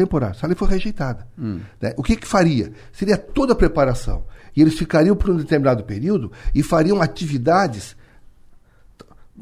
temporário. 0.00 0.34
Essa 0.36 0.46
lei 0.46 0.56
foi 0.56 0.68
rejeitada. 0.68 1.26
Hum. 1.38 1.60
Né? 1.80 1.92
O 1.96 2.02
que, 2.02 2.16
que 2.16 2.26
faria? 2.26 2.72
Seria 2.92 3.16
toda 3.16 3.52
a 3.52 3.56
preparação. 3.56 4.24
E 4.56 4.62
eles 4.62 4.74
ficariam 4.74 5.14
por 5.14 5.30
um 5.30 5.36
determinado 5.36 5.84
período 5.84 6.32
e 6.54 6.62
fariam 6.62 7.00
atividades 7.00 7.96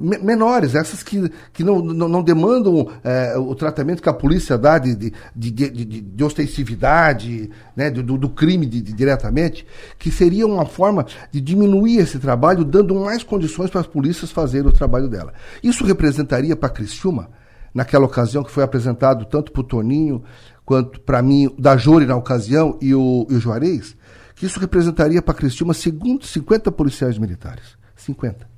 menores, 0.00 0.76
essas 0.76 1.02
que, 1.02 1.28
que 1.52 1.64
não, 1.64 1.80
não, 1.80 2.08
não 2.08 2.22
demandam 2.22 2.88
é, 3.02 3.36
o 3.36 3.52
tratamento 3.52 4.00
que 4.00 4.08
a 4.08 4.12
polícia 4.12 4.56
dá 4.56 4.78
de, 4.78 4.94
de, 4.94 5.12
de, 5.34 5.50
de, 5.50 5.84
de 6.00 6.24
ostensividade, 6.24 7.50
né, 7.74 7.90
do, 7.90 8.16
do 8.16 8.28
crime 8.28 8.64
de, 8.64 8.80
diretamente, 8.80 9.66
que 9.98 10.12
seria 10.12 10.46
uma 10.46 10.64
forma 10.64 11.04
de 11.32 11.40
diminuir 11.40 11.98
esse 11.98 12.16
trabalho, 12.20 12.64
dando 12.64 12.94
mais 12.94 13.24
condições 13.24 13.70
para 13.70 13.80
as 13.80 13.88
polícias 13.88 14.30
fazerem 14.30 14.68
o 14.68 14.72
trabalho 14.72 15.08
dela. 15.08 15.32
Isso 15.64 15.84
representaria 15.84 16.54
para 16.54 16.68
Criciúma 16.68 17.30
naquela 17.78 18.06
ocasião 18.06 18.42
que 18.42 18.50
foi 18.50 18.64
apresentado 18.64 19.24
tanto 19.24 19.52
para 19.52 19.60
o 19.60 19.64
Toninho 19.64 20.24
quanto 20.64 21.00
para 21.00 21.22
mim, 21.22 21.48
da 21.56 21.76
Jore 21.76 22.06
na 22.06 22.16
ocasião 22.16 22.76
e 22.82 22.92
o, 22.92 23.24
e 23.30 23.34
o 23.36 23.40
Juarez, 23.40 23.96
que 24.34 24.46
isso 24.46 24.58
representaria 24.58 25.22
para 25.22 25.32
Cristina 25.32 25.72
segundo 25.72 26.26
50 26.26 26.72
policiais 26.72 27.16
militares. 27.18 27.78
50. 27.94 28.48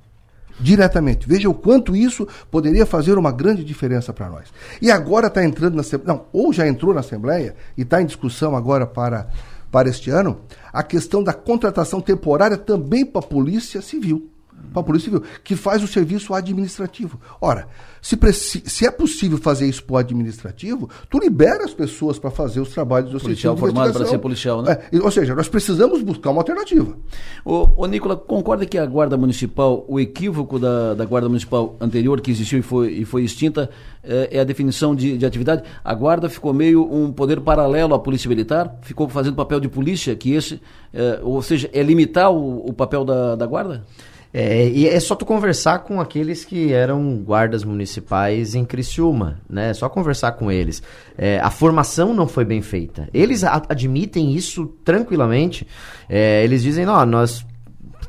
Diretamente. 0.59 1.27
Veja 1.29 1.47
o 1.47 1.53
quanto 1.53 1.95
isso 1.95 2.27
poderia 2.49 2.83
fazer 2.83 3.15
uma 3.15 3.31
grande 3.31 3.63
diferença 3.63 4.11
para 4.11 4.27
nós. 4.27 4.47
E 4.81 4.89
agora 4.89 5.27
está 5.27 5.45
entrando 5.45 5.75
na 5.75 5.81
Assembleia, 5.81 6.17
não, 6.17 6.25
ou 6.33 6.51
já 6.51 6.67
entrou 6.67 6.91
na 6.91 7.01
Assembleia 7.01 7.55
e 7.77 7.83
está 7.83 8.01
em 8.01 8.07
discussão 8.07 8.55
agora 8.55 8.87
para, 8.87 9.29
para 9.71 9.87
este 9.87 10.09
ano, 10.09 10.41
a 10.73 10.81
questão 10.81 11.23
da 11.23 11.31
contratação 11.31 12.01
temporária 12.01 12.57
também 12.57 13.05
para 13.05 13.19
a 13.19 13.27
Polícia 13.27 13.83
Civil 13.83 14.30
para 14.71 14.81
a 14.81 14.83
Polícia 14.83 15.11
Civil, 15.11 15.23
que 15.43 15.55
faz 15.55 15.83
o 15.83 15.87
serviço 15.87 16.33
administrativo. 16.33 17.19
Ora, 17.39 17.67
se, 18.01 18.17
se 18.65 18.85
é 18.85 18.91
possível 18.91 19.37
fazer 19.37 19.67
isso 19.67 19.83
para 19.83 19.93
o 19.93 19.97
administrativo, 19.97 20.89
tu 21.09 21.19
libera 21.19 21.63
as 21.63 21.73
pessoas 21.73 22.17
para 22.17 22.31
fazer 22.31 22.59
os 22.59 22.69
trabalhos 22.69 23.11
do 23.11 23.19
policial 23.19 23.55
formado 23.55 23.93
para 23.93 24.05
ser 24.05 24.17
policial, 24.17 24.63
né? 24.63 24.79
É, 24.91 24.99
ou 24.99 25.11
seja, 25.11 25.35
nós 25.35 25.47
precisamos 25.47 26.01
buscar 26.01 26.31
uma 26.31 26.41
alternativa. 26.41 26.97
O, 27.45 27.67
o 27.77 27.85
Nicola, 27.85 28.17
concorda 28.17 28.65
que 28.65 28.77
a 28.77 28.85
Guarda 28.85 29.15
Municipal, 29.17 29.85
o 29.87 29.99
equívoco 29.99 30.57
da, 30.57 30.95
da 30.95 31.05
Guarda 31.05 31.27
Municipal 31.27 31.75
anterior 31.79 32.19
que 32.21 32.31
existiu 32.31 32.59
e 32.59 32.61
foi, 32.63 32.91
e 32.91 33.05
foi 33.05 33.23
extinta, 33.23 33.69
é, 34.03 34.37
é 34.37 34.39
a 34.39 34.43
definição 34.43 34.95
de, 34.95 35.17
de 35.17 35.25
atividade? 35.25 35.63
A 35.83 35.93
Guarda 35.93 36.27
ficou 36.27 36.53
meio 36.53 36.83
um 36.91 37.11
poder 37.11 37.39
paralelo 37.41 37.93
à 37.93 37.99
Polícia 37.99 38.27
Militar? 38.27 38.79
Ficou 38.81 39.07
fazendo 39.09 39.35
papel 39.35 39.59
de 39.59 39.69
polícia, 39.69 40.15
que 40.15 40.33
esse, 40.33 40.59
é, 40.91 41.19
ou 41.21 41.41
seja, 41.41 41.69
é 41.71 41.83
limitar 41.83 42.31
o, 42.31 42.67
o 42.67 42.73
papel 42.73 43.05
da, 43.05 43.35
da 43.35 43.45
Guarda? 43.45 43.85
É, 44.33 44.67
e 44.69 44.87
é 44.87 44.99
só 44.99 45.13
tu 45.15 45.25
conversar 45.25 45.79
com 45.79 45.99
aqueles 45.99 46.45
que 46.45 46.71
eram 46.71 47.17
guardas 47.17 47.63
municipais 47.63 48.55
em 48.55 48.63
Criciúma, 48.63 49.39
né? 49.49 49.71
É 49.71 49.73
só 49.73 49.89
conversar 49.89 50.33
com 50.33 50.51
eles. 50.51 50.81
É, 51.17 51.39
a 51.39 51.49
formação 51.49 52.13
não 52.13 52.27
foi 52.27 52.45
bem 52.45 52.61
feita. 52.61 53.09
Eles 53.13 53.43
admitem 53.43 54.33
isso 54.33 54.67
tranquilamente. 54.85 55.67
É, 56.07 56.43
eles 56.43 56.63
dizem, 56.63 56.85
não, 56.85 57.05
nós 57.05 57.45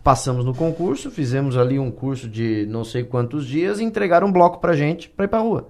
passamos 0.03 0.45
no 0.45 0.55
concurso, 0.55 1.11
fizemos 1.11 1.57
ali 1.57 1.79
um 1.79 1.91
curso 1.91 2.29
de 2.29 2.67
não 2.69 2.85
sei 2.85 3.05
quantos 3.05 3.47
dias 3.47 3.81
e 3.81 3.85
entregaram 3.85 4.29
um 4.29 4.33
bloco 4.33 4.61
pra 4.61 4.75
gente 4.75 5.09
pra 5.09 5.25
ir 5.25 5.29
pra 5.29 5.41
rua. 5.41 5.69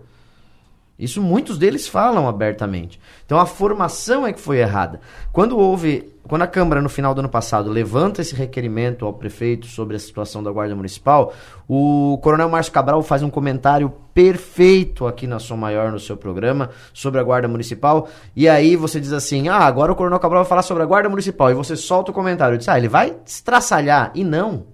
Isso 0.98 1.20
muitos 1.20 1.59
deles 1.59 1.89
falam 1.89 2.28
abertamente. 2.28 3.01
Então 3.24 3.39
a 3.39 3.47
formação 3.47 4.27
é 4.27 4.32
que 4.32 4.40
foi 4.40 4.59
errada. 4.59 5.01
Quando 5.32 5.59
houve, 5.59 6.12
quando 6.28 6.43
a 6.43 6.47
Câmara 6.47 6.82
no 6.82 6.89
final 6.89 7.14
do 7.14 7.20
ano 7.20 7.28
passado 7.28 7.70
levanta 7.70 8.20
esse 8.20 8.35
requerimento 8.35 9.05
ao 9.05 9.12
prefeito 9.12 9.66
sobre 9.66 9.97
a 9.97 9.98
situação 9.98 10.43
da 10.43 10.52
Guarda 10.52 10.77
Municipal, 10.77 11.32
o 11.66 12.19
Coronel 12.23 12.48
Márcio 12.48 12.73
Cabral 12.73 13.02
faz 13.02 13.23
um 13.23 13.31
comentário 13.31 13.93
perfeito 14.14 15.06
aqui 15.06 15.27
na 15.27 15.39
Som 15.39 15.56
Maior 15.56 15.90
no 15.90 15.98
seu 15.98 16.16
programa 16.16 16.70
sobre 16.93 17.19
a 17.19 17.23
Guarda 17.23 17.48
Municipal. 17.48 18.09
E 18.36 18.48
aí 18.48 18.77
você 18.77 19.01
diz 19.01 19.12
assim: 19.12 19.48
"Ah, 19.48 19.59
agora 19.59 19.93
o 19.93 19.97
Coronel 19.97 20.20
Cabral 20.20 20.43
vai 20.44 20.48
falar 20.48 20.62
sobre 20.62 20.82
a 20.82 20.86
Guarda 20.86 21.09
Municipal" 21.09 21.51
e 21.51 21.55
você 21.55 21.74
solta 21.74 22.10
o 22.10 22.14
comentário, 22.14 22.59
diz: 22.59 22.69
"Ah, 22.69 22.78
ele 22.78 22.89
vai 22.89 23.16
estraçalhar". 23.27 24.12
E 24.14 24.23
não. 24.23 24.66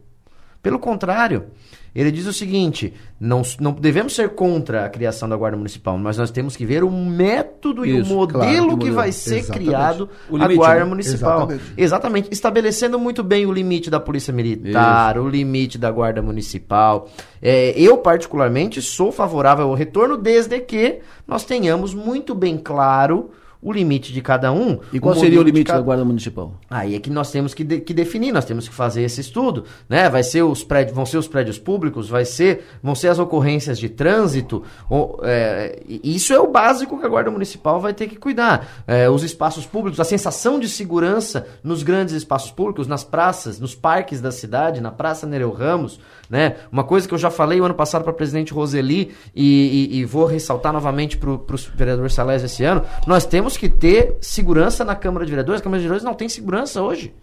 Pelo 0.61 0.79
contrário, 0.79 1.47
ele 1.95 2.11
diz 2.11 2.27
o 2.27 2.33
seguinte: 2.33 2.95
não, 3.21 3.43
não 3.59 3.73
devemos 3.73 4.15
ser 4.15 4.31
contra 4.31 4.85
a 4.85 4.89
criação 4.89 5.29
da 5.29 5.37
Guarda 5.37 5.57
Municipal, 5.57 5.99
mas 5.99 6.17
nós 6.17 6.31
temos 6.31 6.57
que 6.57 6.65
ver 6.65 6.85
o 6.85 6.91
método 6.91 7.85
Isso, 7.85 7.97
e 7.97 8.03
o 8.03 8.07
modelo 8.07 8.67
claro, 8.67 8.79
que, 8.79 8.85
que 8.85 8.91
vai 8.91 9.13
ser 9.13 9.39
Exatamente. 9.39 9.67
criado 9.67 10.09
limite, 10.31 10.53
a 10.53 10.57
Guarda 10.57 10.85
né? 10.85 10.91
Municipal. 10.91 11.39
Exatamente. 11.43 11.73
Exatamente. 11.77 12.29
Estabelecendo 12.33 12.99
muito 12.99 13.23
bem 13.23 13.47
o 13.47 13.53
limite 13.53 13.91
da 13.91 14.01
Polícia 14.01 14.33
Militar, 14.33 15.17
Isso. 15.17 15.25
o 15.25 15.29
limite 15.29 15.79
da 15.79 15.91
Guarda 15.91 16.23
Municipal. 16.23 17.09
É, 17.41 17.73
eu, 17.77 17.99
particularmente, 17.99 18.81
sou 18.83 19.11
favorável 19.11 19.69
ao 19.69 19.75
retorno 19.75 20.17
desde 20.17 20.61
que 20.61 21.01
nós 21.27 21.45
tenhamos 21.45 21.95
muito 21.95 22.35
bem 22.35 22.57
claro 22.57 23.31
o 23.61 23.73
limite 23.73 24.13
de 24.13 24.21
cada 24.21 24.53
um. 24.53 24.79
E 24.93 25.01
qual 25.01 25.15
o 25.15 25.19
seria 25.19 25.41
o 25.41 25.43
limite 25.43 25.67
cada... 25.67 25.79
da 25.79 25.85
Guarda 25.85 26.05
Municipal? 26.05 26.55
Aí 26.71 26.95
é 26.95 27.01
que 27.01 27.11
nós 27.11 27.31
temos 27.31 27.55
que, 27.55 27.65
de, 27.65 27.81
que 27.81 27.93
definir, 27.93 28.33
nós 28.33 28.45
temos 28.45 28.69
que 28.69 28.75
fazer 28.75 29.03
esse 29.03 29.21
estudo, 29.21 29.65
né? 29.89 30.09
Vai 30.09 30.23
ser 30.23 30.43
os 30.43 30.63
prédios, 30.63 30.95
vão 30.95 31.05
ser 31.05 31.19
os 31.19 31.27
prédios 31.27 31.59
públicos, 31.59 32.09
vai 32.09 32.25
ser, 32.25 32.67
vão 32.83 32.95
ser 32.95 33.09
as 33.09 33.19
ocorrências 33.19 33.79
de 33.79 33.89
trânsito. 33.89 34.63
Ou, 34.89 35.21
é, 35.23 35.83
isso 35.87 36.33
é 36.33 36.39
o 36.39 36.47
básico 36.47 36.99
que 36.99 37.07
a 37.07 37.09
Guarda 37.09 37.31
Municipal 37.31 37.81
vai 37.81 37.93
ter 37.93 38.07
que 38.07 38.17
cuidar. 38.17 38.85
É, 38.87 39.11
os 39.11 39.23
espaços 39.23 39.67
públicos, 39.67 39.99
a 39.99 40.05
sensação 40.05 40.61
de 40.61 40.69
segurança 40.69 41.47
nos 41.63 41.83
grandes 41.83 42.15
espaços 42.15 42.51
públicos, 42.51 42.87
nas 42.87 43.03
praças, 43.03 43.59
nos 43.59 43.75
parques 43.75 44.21
da 44.21 44.31
cidade, 44.31 44.81
na 44.81 44.93
Praça 44.93 45.27
Nereu 45.27 45.51
Ramos, 45.51 45.99
né? 46.29 46.57
Uma 46.71 46.85
coisa 46.85 47.09
que 47.09 47.15
eu 47.15 47.19
já 47.19 47.31
falei 47.31 47.61
o 47.61 47.65
ano 47.65 47.75
passado 47.75 48.03
para 48.03 48.11
o 48.11 48.15
presidente 48.15 48.53
Roseli 48.53 49.15
e, 49.35 49.89
e, 49.93 49.99
e, 49.99 50.05
vou 50.05 50.27
ressaltar 50.27 50.73
novamente 50.73 51.17
para 51.17 51.31
o 51.31 51.45
vereador 51.75 52.11
Salés 52.11 52.45
esse 52.45 52.65
ano, 52.65 52.83
nós 53.07 53.25
temos 53.25 53.57
que 53.57 53.69
ter 53.69 54.17
segurança 54.21 54.85
na 54.85 54.95
Câmara 54.95 55.25
de 55.25 55.31
Vereadores. 55.31 55.61
A 55.61 55.65
Câmara 55.65 55.81
de 55.81 55.89
Vereadores 55.89 56.05
não 56.05 56.15
tem 56.15 56.29
segurança 56.29 56.83
hoje. 56.83 57.15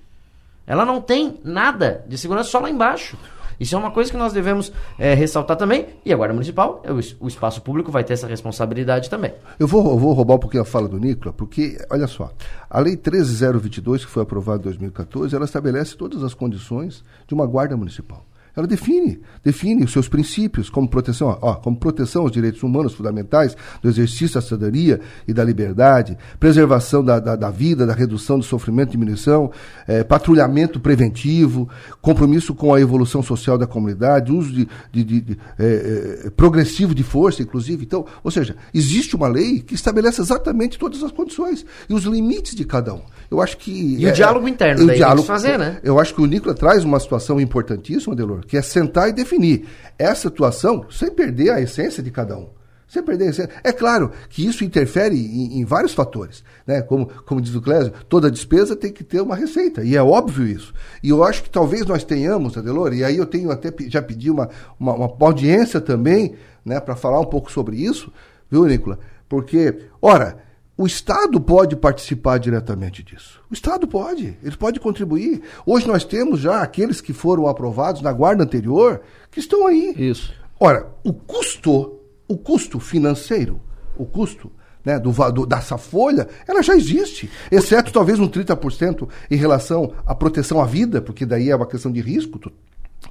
Ela 0.66 0.86
não 0.86 1.00
tem 1.00 1.40
nada 1.44 2.04
de 2.08 2.18
segurança 2.18 2.50
só 2.50 2.60
lá 2.60 2.70
embaixo. 2.70 3.18
Isso 3.60 3.76
é 3.76 3.78
uma 3.78 3.92
coisa 3.92 4.12
que 4.12 4.18
nós 4.18 4.34
devemos 4.34 4.72
é, 4.98 5.14
ressaltar 5.14 5.56
também. 5.56 5.88
E 6.04 6.12
a 6.12 6.18
Guarda 6.18 6.34
Municipal, 6.34 6.84
o, 6.86 7.26
o, 7.26 7.28
espaço 7.28 7.62
público 7.62 7.92
vai 7.92 8.04
ter 8.04 8.14
essa 8.14 8.28
responsabilidade 8.28 9.10
também. 9.10 9.34
Eu 9.58 9.68
vou, 9.68 9.92
eu 9.92 9.98
vou 9.98 10.14
roubar 10.14 10.36
um 10.36 10.40
pouquinho 10.40 10.64
a 10.64 10.66
fala 10.66 10.90
do 10.90 11.00
Nicola, 11.00 11.32
porque, 11.32 11.78
olha 11.90 12.08
só, 12.08 12.32
a 12.70 12.80
Lei 12.80 12.98
13022, 12.98 14.06
que 14.06 14.12
foi 14.12 14.24
aprovada 14.24 14.60
em 14.60 14.64
2014, 14.64 15.36
ela 15.36 15.46
estabelece 15.46 15.96
todas 15.96 16.24
as 16.24 16.34
condições 16.34 17.04
de 17.28 17.34
uma 17.34 17.46
Guarda 17.46 17.78
Municipal. 17.78 18.26
Ela 18.56 18.68
define, 18.68 19.20
define 19.44 19.84
os 19.84 19.92
seus 19.92 20.08
princípios 20.08 20.70
como 20.70 20.88
proteção, 20.88 21.38
ó, 21.42 21.56
como 21.56 21.76
proteção 21.78 22.24
aos 22.24 22.32
direitos 22.32 22.64
humanos 22.64 22.94
fundamentais, 22.94 23.56
do 23.82 23.90
exercício 23.90 24.36
da 24.36 24.42
cidadania 24.42 25.02
e 25.28 25.34
da 25.34 25.44
liberdade, 25.44 26.18
preservação 26.40 27.04
da, 27.04 27.20
da, 27.20 27.36
da 27.36 27.52
vida, 27.52 27.86
da 27.86 27.94
redução 27.94 28.40
do 28.40 28.46
sofrimento 28.46 28.90
e 28.90 28.92
diminuição, 28.92 29.52
é, 29.88 30.04
patrulhamento 30.04 30.80
preventivo, 30.80 31.70
compromisso 32.02 32.56
com 32.56 32.74
a 32.74 32.80
evolução 32.80 33.22
social 33.22 33.58
da 33.58 33.68
comunidade, 33.68 34.32
uso 34.32 34.52
de, 34.54 34.68
de, 34.92 35.04
de, 35.04 35.22
de 35.22 35.38
é, 35.60 36.26
é, 36.26 36.30
progressivo 36.30 36.96
de 36.96 37.04
força, 37.04 37.42
inclusive. 37.42 37.84
Então, 37.84 38.06
ou 38.24 38.32
seja, 38.32 38.56
existe 38.74 39.16
uma 39.16 39.28
lei 39.28 39.60
que 39.60 39.76
estabelece 39.76 40.22
exatamente 40.22 40.80
todas 40.80 41.04
as 41.04 41.12
condições 41.12 41.66
e 41.90 41.94
os 41.94 42.04
limites 42.04 42.56
de 42.56 42.64
cada 42.64 42.94
um. 42.94 43.02
Eu 43.30 43.42
acho 43.42 43.58
que. 43.58 43.98
E 44.00 44.08
o 44.08 44.14
diálogo 44.14 44.48
interno, 44.48 44.86
o 44.86 44.94
diálogo, 44.94 45.24
fazer, 45.24 45.58
né? 45.58 45.80
Eu 45.84 46.00
acho 46.00 46.14
que 46.14 46.22
o 46.22 46.26
Nicola 46.26 46.54
traz 46.54 46.84
uma 46.84 47.00
situação 47.00 47.40
importantíssima, 47.42 48.16
Delor, 48.16 48.45
que 48.48 48.58
é 48.58 48.62
sentar 48.62 49.10
e 49.10 49.14
definir 49.14 49.68
essa 49.98 50.28
atuação 50.28 50.86
sem 50.90 51.12
perder 51.12 51.52
a 51.52 51.62
essência 51.62 52.02
de 52.02 52.12
cada 52.12 52.38
um. 52.38 52.50
Sem 52.88 53.02
perder 53.02 53.26
a 53.26 53.30
essência. 53.30 53.50
É 53.64 53.72
claro 53.72 54.12
que 54.30 54.46
isso 54.46 54.64
interfere 54.64 55.16
em, 55.16 55.60
em 55.60 55.66
vários 55.66 55.94
fatores. 55.94 56.44
Né? 56.66 56.82
Como, 56.82 57.08
como 57.26 57.42
diz 57.42 57.56
o 57.56 57.62
Clésio, 57.62 57.92
toda 58.08 58.30
despesa 58.30 58.76
tem 58.76 58.92
que 58.92 59.04
ter 59.04 59.22
uma 59.22 59.36
receita. 59.36 59.84
E 59.84 59.96
é 59.96 60.04
óbvio 60.04 60.46
isso. 60.46 60.74
E 61.02 61.10
eu 61.10 61.24
acho 61.24 61.44
que 61.44 61.50
talvez 61.50 61.86
nós 61.86 62.04
tenhamos, 62.04 62.58
Adelor, 62.58 62.94
e 62.94 63.04
aí 63.04 63.18
eu 63.18 63.26
tenho 63.26 63.52
até 63.52 63.74
já 63.88 64.02
pedi 64.02 64.30
uma, 64.30 64.50
uma, 64.80 64.94
uma 64.94 65.16
audiência 65.20 65.82
também 65.82 66.36
né, 66.64 66.80
para 66.80 66.96
falar 66.96 67.20
um 67.20 67.26
pouco 67.26 67.52
sobre 67.52 67.78
isso, 67.78 68.12
viu, 68.50 68.66
Nicola? 68.66 69.00
Porque, 69.28 69.80
ora, 70.02 70.45
o 70.78 70.86
Estado 70.86 71.40
pode 71.40 71.76
participar 71.76 72.38
diretamente 72.38 73.02
disso. 73.02 73.42
O 73.50 73.54
Estado 73.54 73.88
pode, 73.88 74.38
ele 74.44 74.58
pode 74.58 74.80
contribuir. 74.80 75.42
Hoje 75.66 75.88
nós 75.88 76.04
temos 76.04 76.42
já 76.42 76.62
aqueles 76.62 77.00
que 77.00 77.14
foram 77.14 77.48
aprovados 77.48 78.02
na 78.02 78.12
guarda 78.12 78.44
anterior 78.44 79.02
que 79.32 79.40
estão 79.40 79.66
aí. 79.66 79.94
Isso. 79.98 80.34
Ora, 80.60 80.88
o 81.04 81.14
custo, 81.14 82.00
o 82.28 82.38
custo 82.38 82.80
financeiro, 82.80 83.62
o 83.98 84.06
custo 84.06 84.52
né, 84.84 85.00
do, 85.00 85.12
do, 85.32 85.46
dessa 85.46 85.78
folha, 85.78 86.28
ela 86.48 86.62
já 86.62 86.76
existe. 86.76 87.30
Exceto 87.50 87.92
talvez 87.92 88.20
um 88.20 88.28
30% 88.28 89.08
em 89.32 89.36
relação 89.36 89.94
à 90.06 90.14
proteção 90.14 90.62
à 90.62 90.66
vida, 90.66 91.02
porque 91.02 91.26
daí 91.26 91.50
é 91.50 91.56
uma 91.56 91.66
questão 91.66 91.92
de 91.92 92.02
risco, 92.02 92.38
tudo, 92.38 92.56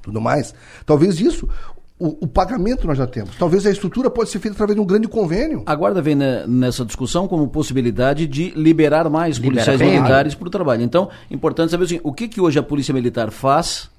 tudo 0.03 0.21
mais. 0.21 0.53
Talvez 0.85 1.19
isso. 1.19 1.49
O, 1.97 2.25
o, 2.25 2.27
pagamento 2.27 2.85
nós 2.85 2.97
já 2.97 3.07
temos. 3.07 3.37
Talvez 3.37 3.65
a 3.65 3.71
estrutura 3.71 4.09
pode 4.09 4.29
ser 4.29 4.39
feita 4.39 4.55
através 4.55 4.75
de 4.75 4.81
um 4.81 4.85
grande 4.85 5.07
convênio. 5.07 5.63
A 5.65 5.73
Guarda 5.73 6.01
vem 6.01 6.13
né, 6.13 6.45
nessa 6.45 6.83
discussão 6.83 7.25
como 7.25 7.47
possibilidade 7.47 8.27
de 8.27 8.49
liberar 8.49 9.09
mais 9.09 9.37
Libera 9.37 9.53
policiais 9.53 9.79
bem, 9.79 9.93
militares 9.93 10.35
para 10.35 10.47
o 10.47 10.51
trabalho. 10.51 10.83
Então, 10.83 11.09
importante 11.31 11.71
saber 11.71 11.85
assim, 11.85 12.01
o 12.03 12.11
que, 12.11 12.27
que 12.27 12.41
hoje 12.41 12.59
a 12.59 12.63
Polícia 12.63 12.93
Militar 12.93 13.31
faz 13.31 13.89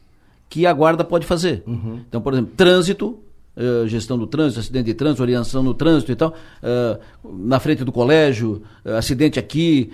que 0.48 0.66
a 0.66 0.72
Guarda 0.74 1.04
pode 1.04 1.26
fazer. 1.26 1.62
Uhum. 1.66 2.00
Então, 2.06 2.20
por 2.20 2.34
exemplo, 2.34 2.52
trânsito, 2.54 3.18
Uh, 3.56 3.88
gestão 3.88 4.18
do 4.18 4.26
trânsito, 4.26 4.60
acidente 4.60 4.84
de 4.84 4.92
trânsito, 4.92 5.22
orientação 5.22 5.62
no 5.62 5.72
trânsito 5.72 6.12
e 6.12 6.14
tal, 6.14 6.34
uh, 6.62 7.32
na 7.38 7.58
frente 7.58 7.84
do 7.84 7.90
colégio, 7.90 8.62
uh, 8.84 8.96
acidente 8.96 9.38
aqui, 9.38 9.90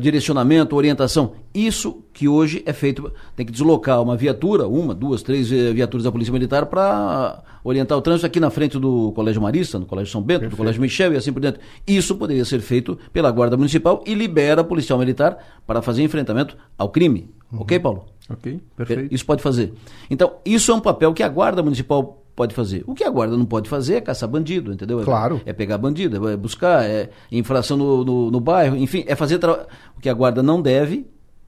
direcionamento, 0.00 0.74
orientação. 0.74 1.34
Isso 1.54 2.02
que 2.12 2.26
hoje 2.26 2.64
é 2.66 2.72
feito, 2.72 3.12
tem 3.36 3.46
que 3.46 3.52
deslocar 3.52 4.02
uma 4.02 4.16
viatura, 4.16 4.66
uma, 4.66 4.92
duas, 4.92 5.22
três 5.22 5.48
viaturas 5.48 6.02
da 6.02 6.10
Polícia 6.10 6.32
Militar 6.32 6.66
para 6.66 7.44
orientar 7.62 7.96
o 7.96 8.00
trânsito 8.00 8.26
aqui 8.26 8.40
na 8.40 8.50
frente 8.50 8.76
do 8.76 9.12
Colégio 9.12 9.40
Marista, 9.40 9.78
no 9.78 9.86
Colégio 9.86 10.10
São 10.10 10.20
Bento, 10.20 10.40
Perfeito. 10.40 10.50
do 10.50 10.56
Colégio 10.56 10.80
Michel 10.80 11.12
e 11.12 11.16
assim 11.16 11.32
por 11.32 11.40
diante. 11.40 11.60
Isso 11.86 12.16
poderia 12.16 12.44
ser 12.44 12.60
feito 12.60 12.98
pela 13.12 13.30
Guarda 13.30 13.56
Municipal 13.56 14.02
e 14.04 14.14
libera 14.14 14.62
a 14.62 14.64
policial 14.64 14.98
militar 14.98 15.38
para 15.64 15.80
fazer 15.80 16.02
enfrentamento 16.02 16.56
ao 16.76 16.88
crime. 16.88 17.30
Uhum. 17.52 17.60
Ok, 17.60 17.78
Paulo? 17.78 18.06
Ok, 18.28 18.60
perfeito. 18.76 19.14
Isso 19.14 19.24
pode 19.24 19.42
fazer. 19.42 19.72
Então, 20.10 20.32
isso 20.44 20.72
é 20.72 20.74
um 20.74 20.80
papel 20.80 21.14
que 21.14 21.22
a 21.22 21.28
Guarda 21.28 21.62
Municipal 21.62 22.24
pode 22.36 22.54
fazer. 22.54 22.84
O 22.86 22.94
que 22.94 23.02
a 23.02 23.10
guarda 23.10 23.36
não 23.36 23.46
pode 23.46 23.68
fazer 23.68 23.94
é 23.94 24.00
caçar 24.02 24.28
bandido, 24.28 24.72
entendeu? 24.72 25.00
Claro. 25.00 25.40
É, 25.46 25.50
é 25.50 25.52
pegar 25.54 25.78
bandido, 25.78 26.28
é 26.28 26.36
buscar, 26.36 26.84
é 26.84 27.08
infração 27.32 27.78
no, 27.78 28.04
no, 28.04 28.30
no 28.30 28.40
bairro, 28.40 28.76
enfim, 28.76 29.02
é 29.08 29.16
fazer 29.16 29.40
o 29.42 30.00
que 30.00 30.08
a 30.08 30.14
guarda 30.14 30.42
não 30.42 30.60
deve, 30.60 31.06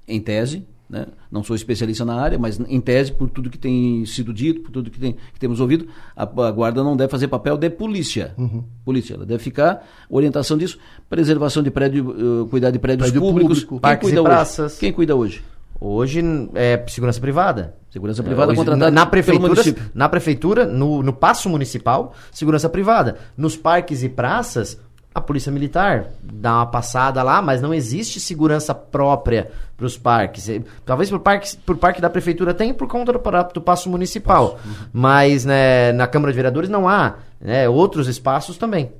em 0.09 0.19
tese, 0.19 0.66
né? 0.89 1.06
não 1.31 1.44
sou 1.44 1.55
especialista 1.55 2.02
na 2.06 2.19
área, 2.19 2.39
mas 2.39 2.59
em 2.59 2.81
tese, 2.81 3.12
por 3.12 3.28
tudo 3.28 3.51
que 3.51 3.59
tem 3.59 4.06
sido 4.06 4.32
dito, 4.32 4.62
por 4.62 4.70
tudo 4.70 4.90
que, 4.90 4.98
tem, 4.98 5.12
que 5.12 5.39
temos 5.39 5.60
ouvido, 5.60 5.86
a, 6.16 6.23
a, 6.23 6.51
guarda 6.51 6.82
não 6.82 6.97
deve 6.97 7.10
fazer 7.10 7.28
papel 7.28 7.59
de 7.59 7.69
polícia. 7.69 8.32
Uhum. 8.39 8.65
Polícia, 8.82 9.12
ela 9.12 9.27
deve 9.27 9.43
ficar 9.43 9.86
orientação 10.09 10.56
disso, 10.56 10.78
preservação 11.10 11.62
de 11.62 11.70
prédio, 11.70 12.43
uh, 12.43 12.47
cuidar 12.48 12.70
de 12.70 12.78
prédios 12.78 13.10
Prédio 13.10 13.20
públicos, 13.20 13.65
público, 13.65 13.81
parques 13.81 14.10
e 14.10 14.23
praças. 14.23 14.73
Hoje? 14.73 14.81
Quem 14.81 14.93
cuida 14.93 15.15
hoje? 15.15 15.43
Hoje 15.80 16.22
é 16.55 16.84
segurança 16.88 17.20
privada. 17.20 17.74
Segurança 17.90 18.22
privada 18.22 18.52
é, 18.52 18.56
contratada 18.56 18.90
na 18.90 19.06
prefeitura, 19.06 19.62
na 19.94 20.09
prefeitura, 20.09 20.66
no, 20.66 21.02
no 21.02 21.12
passo 21.12 21.48
municipal, 21.48 22.12
segurança 22.30 22.68
privada. 22.68 23.16
Nos 23.36 23.56
parques 23.56 24.02
e 24.02 24.09
praças, 24.09 24.78
a 25.14 25.20
polícia 25.20 25.50
militar 25.50 26.06
dá 26.22 26.56
uma 26.56 26.66
passada 26.66 27.22
lá, 27.22 27.40
mas 27.40 27.62
não 27.62 27.72
existe 27.72 28.20
segurança 28.20 28.74
própria 28.74 29.50
para 29.76 29.86
os 29.86 29.96
parques. 29.96 30.48
Talvez 30.84 31.09
por 31.09 31.20
parque, 31.20 31.56
por 31.59 31.76
parque 31.76 32.00
da 32.00 32.10
prefeitura 32.10 32.52
tem 32.52 32.74
por 32.74 32.86
conta 32.86 33.12
do, 33.12 33.20
do 33.55 33.60
passo 33.60 33.88
municipal, 33.88 34.50
passo. 34.50 34.68
Uhum. 34.68 34.86
mas 34.92 35.44
né, 35.44 35.92
na 35.92 36.06
Câmara 36.06 36.32
de 36.32 36.36
Vereadores 36.36 36.68
não 36.68 36.88
há. 36.88 37.16
Né, 37.40 37.68
outros 37.68 38.06
espaços 38.06 38.59
também. 38.59 38.92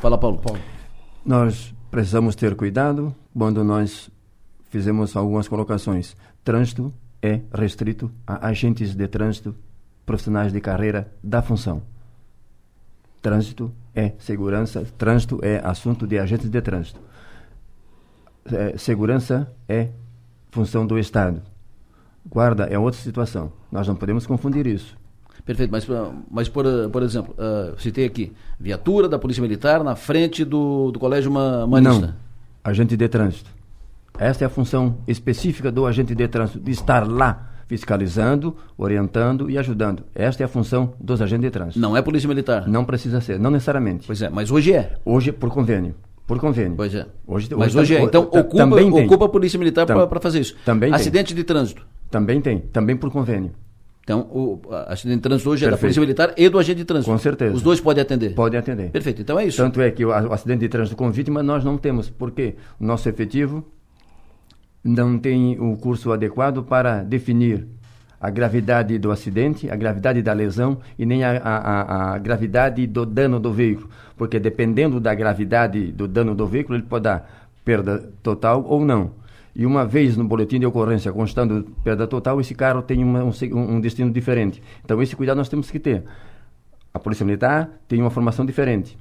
Fala, 0.00 0.16
Paulo. 0.16 0.38
Paulo. 0.38 0.60
Nós 1.24 1.74
precisamos 1.90 2.36
ter 2.36 2.54
cuidado 2.54 3.14
quando 3.36 3.64
nós 3.64 4.10
fizemos 4.76 5.16
algumas 5.16 5.48
colocações. 5.48 6.14
Trânsito 6.44 6.92
é 7.22 7.40
restrito 7.50 8.10
a 8.26 8.48
agentes 8.48 8.94
de 8.94 9.08
trânsito 9.08 9.56
profissionais 10.04 10.52
de 10.52 10.60
carreira 10.60 11.10
da 11.24 11.40
função. 11.40 11.82
Trânsito 13.22 13.72
é 13.94 14.12
segurança, 14.18 14.86
trânsito 14.98 15.40
é 15.42 15.62
assunto 15.64 16.06
de 16.06 16.18
agentes 16.18 16.50
de 16.50 16.60
trânsito. 16.60 17.00
É, 18.52 18.76
segurança 18.76 19.50
é 19.66 19.88
função 20.50 20.86
do 20.86 20.98
Estado. 20.98 21.40
Guarda 22.28 22.64
é 22.64 22.78
outra 22.78 23.00
situação. 23.00 23.50
Nós 23.72 23.88
não 23.88 23.96
podemos 23.96 24.26
confundir 24.26 24.66
isso. 24.66 24.94
Perfeito, 25.42 25.70
mas, 25.70 25.86
mas 26.30 26.48
por, 26.50 26.66
por 26.92 27.02
exemplo, 27.02 27.34
uh, 27.38 27.80
citei 27.80 28.04
aqui, 28.04 28.32
viatura 28.60 29.08
da 29.08 29.18
Polícia 29.18 29.40
Militar 29.40 29.82
na 29.82 29.96
frente 29.96 30.44
do, 30.44 30.90
do 30.90 30.98
Colégio 30.98 31.30
Manista. 31.30 32.08
Não, 32.08 32.14
agente 32.62 32.94
de 32.94 33.08
trânsito. 33.08 33.55
Esta 34.18 34.44
é 34.44 34.46
a 34.46 34.48
função 34.48 34.98
específica 35.06 35.70
do 35.70 35.86
agente 35.86 36.14
de 36.14 36.26
trânsito, 36.28 36.58
de 36.60 36.70
estar 36.70 37.06
lá 37.06 37.52
fiscalizando, 37.66 38.56
orientando 38.78 39.50
e 39.50 39.58
ajudando. 39.58 40.04
Esta 40.14 40.42
é 40.42 40.46
a 40.46 40.48
função 40.48 40.94
dos 41.00 41.20
agentes 41.20 41.44
de 41.44 41.50
trânsito. 41.50 41.78
Não 41.80 41.96
é 41.96 42.00
polícia 42.00 42.28
militar? 42.28 42.66
Não 42.66 42.84
precisa 42.84 43.20
ser, 43.20 43.38
não 43.38 43.50
necessariamente. 43.50 44.06
Pois 44.06 44.22
é, 44.22 44.30
mas 44.30 44.50
hoje 44.50 44.72
é. 44.72 44.96
Hoje, 45.04 45.32
por 45.32 45.50
convênio. 45.50 45.94
Por 46.26 46.38
convênio. 46.38 46.76
Pois 46.76 46.94
é. 46.94 47.06
Hoje, 47.26 47.48
mas 47.54 47.74
hoje, 47.74 47.94
hoje 47.94 47.96
é. 47.96 48.02
Então, 48.02 48.22
ocupa, 48.22 48.64
ocupa 49.04 49.24
a 49.26 49.28
polícia 49.28 49.58
militar 49.58 49.86
para 49.86 50.20
fazer 50.20 50.40
isso. 50.40 50.56
Também 50.64 50.92
Acidente 50.92 51.28
tem. 51.28 51.36
de 51.36 51.44
trânsito. 51.44 51.86
Também 52.10 52.40
tem. 52.40 52.58
Também 52.58 52.96
por 52.96 53.10
convênio. 53.10 53.52
Então, 54.02 54.20
o 54.20 54.60
acidente 54.86 55.16
de 55.16 55.22
trânsito 55.22 55.50
hoje 55.50 55.64
Perfeito. 55.64 55.66
é 55.66 55.70
da 55.70 55.80
Polícia 55.80 56.00
Militar 56.00 56.34
e 56.36 56.48
do 56.48 56.60
agente 56.60 56.78
de 56.78 56.84
trânsito. 56.84 57.10
Com 57.10 57.18
certeza. 57.18 57.56
Os 57.56 57.62
dois 57.62 57.80
podem 57.80 58.02
atender? 58.02 58.34
Podem 58.34 58.58
atender. 58.58 58.90
Perfeito, 58.90 59.20
então 59.20 59.36
é 59.36 59.46
isso. 59.46 59.56
Tanto 59.56 59.80
é 59.80 59.90
que 59.90 60.04
o, 60.04 60.10
o 60.10 60.32
acidente 60.32 60.60
de 60.60 60.68
trânsito 60.68 60.94
com 60.96 61.10
vítima 61.10 61.42
nós 61.42 61.64
não 61.64 61.76
temos, 61.76 62.08
porque 62.08 62.54
o 62.78 62.86
nosso 62.86 63.08
efetivo 63.08 63.64
não 64.86 65.18
tem 65.18 65.58
o 65.60 65.76
curso 65.76 66.12
adequado 66.12 66.62
para 66.62 67.02
definir 67.02 67.66
a 68.20 68.30
gravidade 68.30 68.98
do 68.98 69.10
acidente, 69.10 69.70
a 69.70 69.76
gravidade 69.76 70.22
da 70.22 70.32
lesão 70.32 70.78
e 70.98 71.04
nem 71.04 71.22
a, 71.22 71.36
a, 71.36 72.14
a, 72.14 72.18
gravidade 72.18 72.86
do 72.86 73.04
dano 73.04 73.38
do 73.38 73.52
veículo. 73.52 73.90
Porque 74.16 74.38
dependendo 74.38 74.98
da 74.98 75.14
gravidade 75.14 75.92
do 75.92 76.08
dano 76.08 76.34
do 76.34 76.46
veículo, 76.46 76.78
ele 76.78 76.86
pode 76.86 77.04
dar 77.04 77.48
perda 77.64 78.10
total 78.22 78.64
ou 78.64 78.84
não. 78.84 79.10
E 79.54 79.66
uma 79.66 79.84
vez 79.84 80.16
no 80.16 80.24
boletim 80.24 80.60
de 80.60 80.66
ocorrência 80.66 81.12
constando 81.12 81.66
perda 81.82 82.06
total, 82.06 82.40
esse 82.40 82.54
carro 82.54 82.82
tem 82.82 83.02
uma, 83.02 83.24
um, 83.24 83.32
um 83.54 83.80
destino 83.80 84.10
diferente. 84.10 84.62
Então, 84.84 85.00
esse 85.02 85.16
cuidado 85.16 85.38
nós 85.38 85.48
temos 85.48 85.70
que 85.70 85.78
ter. 85.78 86.04
A 86.92 86.98
Polícia 86.98 87.24
Militar 87.24 87.70
tem 87.88 88.00
uma 88.00 88.10
formação 88.10 88.44
diferente. 88.44 88.96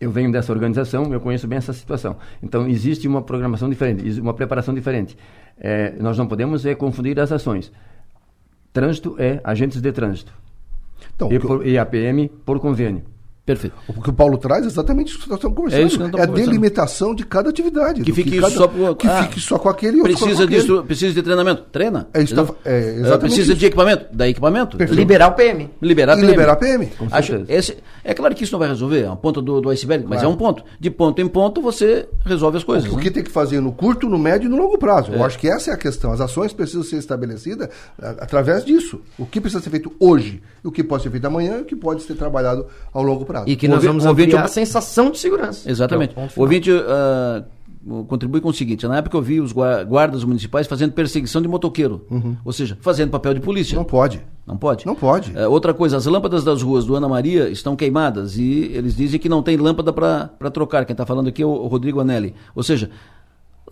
Eu 0.00 0.10
venho 0.10 0.30
dessa 0.30 0.52
organização, 0.52 1.12
eu 1.12 1.20
conheço 1.20 1.46
bem 1.46 1.58
essa 1.58 1.72
situação. 1.72 2.16
Então, 2.42 2.66
existe 2.66 3.06
uma 3.06 3.22
programação 3.22 3.70
diferente, 3.70 4.20
uma 4.20 4.34
preparação 4.34 4.74
diferente. 4.74 5.16
É, 5.58 5.94
nós 6.00 6.18
não 6.18 6.26
podemos 6.26 6.66
é, 6.66 6.74
confundir 6.74 7.18
as 7.20 7.30
ações. 7.30 7.72
Trânsito 8.72 9.14
é 9.18 9.40
agentes 9.44 9.80
de 9.80 9.92
trânsito. 9.92 10.32
Então, 11.14 11.32
e, 11.32 11.38
por, 11.38 11.66
e 11.66 11.78
a 11.78 11.86
PM 11.86 12.28
por 12.44 12.58
convênio. 12.58 13.13
Perfeito. 13.46 13.76
O 13.86 14.00
que 14.00 14.08
o 14.08 14.12
Paulo 14.12 14.38
traz 14.38 14.64
é 14.64 14.68
exatamente 14.68 15.08
isso 15.08 15.20
que 15.20 15.28
nós 15.28 15.36
estamos 15.36 15.54
conversando. 15.54 15.82
É, 15.82 15.86
isso 15.86 15.98
que 15.98 16.18
é 16.18 16.22
a 16.22 16.24
delimitação 16.24 17.14
de 17.14 17.26
cada 17.26 17.50
atividade. 17.50 18.02
Que 18.02 18.10
fique, 18.10 18.30
que 18.30 18.40
cada, 18.40 18.50
só, 18.54 18.94
que 18.94 19.06
ah, 19.06 19.24
fique 19.24 19.38
só 19.38 19.58
com 19.58 19.68
aquele 19.68 20.02
precisa 20.02 20.46
precisa 20.82 21.12
de 21.12 21.22
treinamento? 21.22 21.64
Treina. 21.70 22.08
É 22.14 22.22
isso, 22.22 22.34
tá, 22.34 22.54
é 22.64 22.78
exatamente 22.78 23.20
precisa 23.20 23.52
isso. 23.52 23.60
de 23.60 23.66
equipamento? 23.66 24.06
Dá 24.10 24.26
equipamento. 24.26 24.78
Perfeito. 24.78 24.98
Liberar 24.98 25.28
o 25.28 25.32
PM. 25.32 25.70
Liberar 25.82 26.14
e 26.14 26.20
PM. 26.20 26.30
liberar 26.30 26.56
PM. 26.56 26.88
Acho, 27.10 27.44
esse, 27.46 27.76
é 28.02 28.14
claro 28.14 28.34
que 28.34 28.44
isso 28.44 28.52
não 28.52 28.58
vai 28.58 28.68
resolver, 28.68 29.02
é 29.02 29.06
uma 29.06 29.16
ponta 29.16 29.42
do, 29.42 29.60
do 29.60 29.68
iceberg, 29.68 30.04
mas 30.04 30.20
claro. 30.20 30.30
é 30.30 30.32
um 30.32 30.36
ponto. 30.36 30.64
De 30.80 30.90
ponto 30.90 31.20
em 31.20 31.28
ponto 31.28 31.60
você 31.60 32.08
resolve 32.24 32.56
as 32.56 32.64
coisas. 32.64 32.90
O, 32.90 32.96
né? 32.96 33.02
que 33.02 33.10
tem 33.10 33.22
que 33.22 33.30
fazer 33.30 33.60
no 33.60 33.72
curto, 33.72 34.08
no 34.08 34.18
médio 34.18 34.46
e 34.46 34.48
no 34.48 34.56
longo 34.56 34.78
prazo. 34.78 35.12
É. 35.12 35.16
Eu 35.16 35.24
acho 35.24 35.38
que 35.38 35.48
essa 35.48 35.70
é 35.70 35.74
a 35.74 35.76
questão. 35.76 36.12
As 36.12 36.20
ações 36.22 36.54
precisam 36.54 36.82
ser 36.82 36.96
estabelecidas 36.96 37.68
através 37.98 38.64
disso. 38.64 39.02
O 39.18 39.26
que 39.26 39.38
precisa 39.38 39.62
ser 39.62 39.68
feito 39.68 39.92
hoje, 40.00 40.42
o 40.62 40.72
que 40.72 40.82
pode 40.82 41.02
ser 41.02 41.10
feito 41.10 41.26
amanhã 41.26 41.58
e 41.58 41.60
o 41.60 41.64
que 41.66 41.76
pode 41.76 42.02
ser 42.04 42.14
trabalhado 42.14 42.66
ao 42.90 43.02
longo 43.02 43.26
prazo. 43.26 43.33
E 43.46 43.56
que 43.56 43.66
nós 43.66 43.82
vamos 43.82 44.04
ouvinte, 44.04 44.36
a 44.36 44.46
sensação 44.46 45.10
de 45.10 45.18
segurança. 45.18 45.70
Exatamente. 45.70 46.14
É 46.16 46.20
o, 46.20 46.28
o 46.36 46.42
ouvinte 46.42 46.70
uh, 46.70 48.04
contribui 48.06 48.40
com 48.40 48.48
o 48.48 48.54
seguinte: 48.54 48.86
na 48.86 48.98
época 48.98 49.16
eu 49.16 49.22
vi 49.22 49.40
os 49.40 49.52
guardas 49.52 50.24
municipais 50.24 50.66
fazendo 50.66 50.92
perseguição 50.92 51.42
de 51.42 51.48
motoqueiro, 51.48 52.06
uhum. 52.10 52.36
ou 52.44 52.52
seja, 52.52 52.78
fazendo 52.80 53.10
papel 53.10 53.34
de 53.34 53.40
polícia. 53.40 53.76
Não 53.76 53.84
pode. 53.84 54.22
Não 54.46 54.56
pode? 54.56 54.86
Não 54.86 54.94
pode. 54.94 55.32
Uh, 55.32 55.50
outra 55.50 55.72
coisa, 55.72 55.96
as 55.96 56.06
lâmpadas 56.06 56.44
das 56.44 56.62
ruas 56.62 56.84
do 56.84 56.94
Ana 56.94 57.08
Maria 57.08 57.48
estão 57.48 57.74
queimadas 57.74 58.36
e 58.36 58.70
eles 58.74 58.94
dizem 58.94 59.18
que 59.18 59.28
não 59.28 59.42
tem 59.42 59.56
lâmpada 59.56 59.92
para 59.92 60.50
trocar. 60.52 60.84
Quem 60.84 60.94
está 60.94 61.06
falando 61.06 61.28
aqui 61.28 61.42
é 61.42 61.46
o 61.46 61.66
Rodrigo 61.66 62.00
Anelli. 62.00 62.34
Ou 62.54 62.62
seja, 62.62 62.90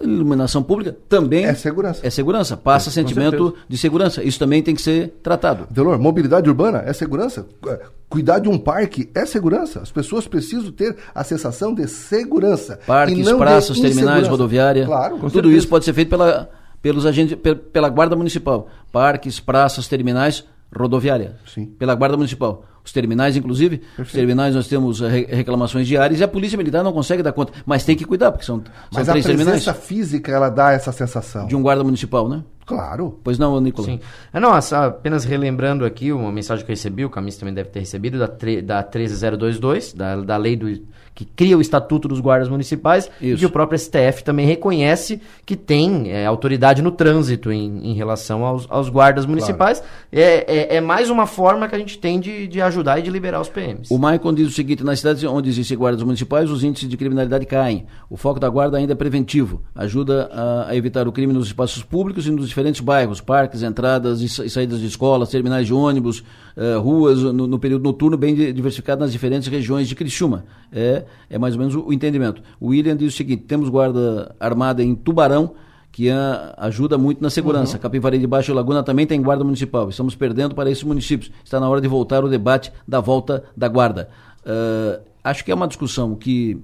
iluminação 0.00 0.62
pública 0.62 0.96
também 1.08 1.44
é 1.44 1.54
segurança. 1.54 2.06
É 2.06 2.10
segurança, 2.10 2.56
passa 2.56 2.88
é, 2.88 2.92
sentimento 2.92 3.54
de 3.68 3.76
segurança. 3.76 4.22
Isso 4.22 4.38
também 4.38 4.62
tem 4.62 4.74
que 4.74 4.82
ser 4.82 5.14
tratado. 5.22 5.66
Delor, 5.70 5.98
mobilidade 5.98 6.48
urbana 6.48 6.82
é 6.86 6.92
segurança. 6.92 7.46
É, 7.66 7.80
cuidar 8.08 8.38
de 8.38 8.48
um 8.48 8.58
parque 8.58 9.10
é 9.14 9.24
segurança. 9.26 9.80
As 9.80 9.90
pessoas 9.90 10.26
precisam 10.26 10.72
ter 10.72 10.96
a 11.14 11.22
sensação 11.22 11.74
de 11.74 11.86
segurança. 11.86 12.80
Parques, 12.86 13.30
praças, 13.32 13.78
terminais, 13.78 14.28
rodoviária. 14.28 14.86
Claro, 14.86 15.18
Tudo 15.18 15.30
certeza. 15.30 15.56
isso 15.56 15.68
pode 15.68 15.84
ser 15.84 15.92
feito 15.92 16.08
pela, 16.08 16.48
pelos 16.80 17.06
agentes, 17.06 17.36
pela 17.72 17.88
Guarda 17.88 18.16
Municipal. 18.16 18.68
Parques, 18.90 19.40
praças, 19.40 19.88
terminais, 19.88 20.44
rodoviária. 20.74 21.36
Sim. 21.46 21.66
Pela 21.66 21.94
Guarda 21.94 22.16
Municipal 22.16 22.64
os 22.84 22.92
terminais, 22.92 23.36
inclusive. 23.36 23.78
Perfeito. 23.78 24.06
Os 24.06 24.12
terminais 24.12 24.54
nós 24.54 24.66
temos 24.66 25.00
eh, 25.00 25.26
reclamações 25.28 25.86
diárias 25.86 26.20
e 26.20 26.24
a 26.24 26.28
Polícia 26.28 26.56
Militar 26.58 26.82
não 26.82 26.92
consegue 26.92 27.22
dar 27.22 27.32
conta. 27.32 27.52
Mas 27.64 27.84
tem 27.84 27.96
que 27.96 28.04
cuidar, 28.04 28.32
porque 28.32 28.44
são, 28.44 28.56
são 28.56 28.64
mas 28.92 29.08
três 29.08 29.24
terminais. 29.24 29.54
Mas 29.54 29.68
a 29.68 29.72
presença 29.72 29.86
física, 29.86 30.32
ela 30.32 30.48
dá 30.48 30.72
essa 30.72 30.90
sensação. 30.92 31.46
De 31.46 31.54
um 31.54 31.62
guarda 31.62 31.84
municipal, 31.84 32.28
né? 32.28 32.42
Claro. 32.66 33.18
Pois 33.22 33.38
não, 33.38 33.60
Nicolas? 33.60 33.90
Sim. 33.90 34.00
É, 34.32 34.40
não, 34.40 34.52
apenas 34.52 35.24
relembrando 35.24 35.84
aqui 35.84 36.12
uma 36.12 36.32
mensagem 36.32 36.64
que 36.64 36.70
eu 36.70 36.74
recebi, 36.74 37.04
o 37.04 37.10
Camis 37.10 37.36
também 37.36 37.54
deve 37.54 37.70
ter 37.70 37.80
recebido, 37.80 38.18
da, 38.18 38.26
da 38.64 38.82
13022, 38.82 39.92
da, 39.92 40.16
da 40.16 40.36
lei 40.36 40.56
do 40.56 40.68
que 41.14 41.24
cria 41.24 41.56
o 41.56 41.60
Estatuto 41.60 42.08
dos 42.08 42.20
Guardas 42.20 42.48
Municipais 42.48 43.10
Isso. 43.20 43.34
e 43.34 43.36
que 43.36 43.46
o 43.46 43.50
próprio 43.50 43.78
STF 43.78 44.24
também 44.24 44.46
reconhece 44.46 45.20
que 45.44 45.54
tem 45.54 46.10
é, 46.10 46.24
autoridade 46.24 46.80
no 46.80 46.90
trânsito 46.90 47.52
em, 47.52 47.90
em 47.90 47.94
relação 47.94 48.44
aos, 48.44 48.66
aos 48.70 48.88
guardas 48.88 49.26
municipais. 49.26 49.80
Claro. 49.80 49.94
É, 50.10 50.74
é, 50.74 50.76
é, 50.76 50.80
mais 50.80 51.10
uma 51.10 51.26
forma 51.26 51.68
que 51.68 51.74
a 51.74 51.78
gente 51.78 51.98
tem 51.98 52.18
de, 52.18 52.48
de 52.48 52.60
ajudar 52.60 52.98
e 52.98 53.02
de 53.02 53.10
liberar 53.10 53.40
os 53.40 53.48
PMs. 53.48 53.90
O 53.90 53.98
Maicon 53.98 54.32
diz 54.32 54.48
o 54.48 54.50
seguinte, 54.50 54.82
nas 54.82 55.00
cidades 55.00 55.22
onde 55.24 55.48
existem 55.50 55.76
guardas 55.76 56.02
municipais, 56.02 56.50
os 56.50 56.64
índices 56.64 56.88
de 56.88 56.96
criminalidade 56.96 57.44
caem. 57.44 57.86
O 58.08 58.16
foco 58.16 58.40
da 58.40 58.48
guarda 58.48 58.78
ainda 58.78 58.92
é 58.92 58.96
preventivo, 58.96 59.62
ajuda 59.74 60.30
a, 60.32 60.70
a 60.70 60.76
evitar 60.76 61.06
o 61.06 61.12
crime 61.12 61.32
nos 61.32 61.46
espaços 61.46 61.82
públicos 61.82 62.26
e 62.26 62.30
nos 62.30 62.48
diferentes 62.48 62.80
bairros, 62.80 63.20
parques, 63.20 63.62
entradas 63.62 64.20
e, 64.22 64.44
e 64.44 64.50
saídas 64.50 64.80
de 64.80 64.86
escolas, 64.86 65.28
terminais 65.28 65.66
de 65.66 65.74
ônibus, 65.74 66.22
uh, 66.56 66.80
ruas 66.80 67.22
no, 67.22 67.46
no, 67.46 67.58
período 67.58 67.82
noturno, 67.82 68.16
bem 68.16 68.34
diversificado 68.34 69.00
nas 69.00 69.12
diferentes 69.12 69.48
regiões 69.48 69.88
de 69.88 69.94
Criciúma. 69.94 70.44
É, 70.72 71.01
é 71.28 71.38
mais 71.38 71.54
ou 71.54 71.60
menos 71.60 71.74
o, 71.74 71.86
o 71.86 71.92
entendimento. 71.92 72.42
O 72.60 72.68
William 72.68 72.96
diz 72.96 73.14
o 73.14 73.16
seguinte: 73.16 73.44
temos 73.44 73.68
guarda 73.68 74.34
armada 74.38 74.82
em 74.82 74.94
Tubarão, 74.94 75.54
que 75.92 76.08
a, 76.08 76.54
ajuda 76.56 76.96
muito 76.96 77.22
na 77.22 77.30
segurança. 77.30 77.76
Uhum. 77.76 77.82
Capivari 77.82 78.18
de 78.18 78.26
Baixo 78.26 78.50
e 78.50 78.54
Laguna 78.54 78.82
também 78.82 79.06
tem 79.06 79.20
guarda 79.20 79.44
municipal. 79.44 79.88
Estamos 79.90 80.14
perdendo 80.14 80.54
para 80.54 80.70
esses 80.70 80.82
municípios. 80.82 81.30
Está 81.44 81.60
na 81.60 81.68
hora 81.68 81.80
de 81.80 81.86
voltar 81.86 82.24
o 82.24 82.28
debate 82.28 82.72
da 82.88 82.98
volta 82.98 83.44
da 83.56 83.68
guarda. 83.68 84.08
Uh, 84.40 85.02
acho 85.22 85.44
que 85.44 85.52
é 85.52 85.54
uma 85.54 85.68
discussão 85.68 86.14
que 86.14 86.58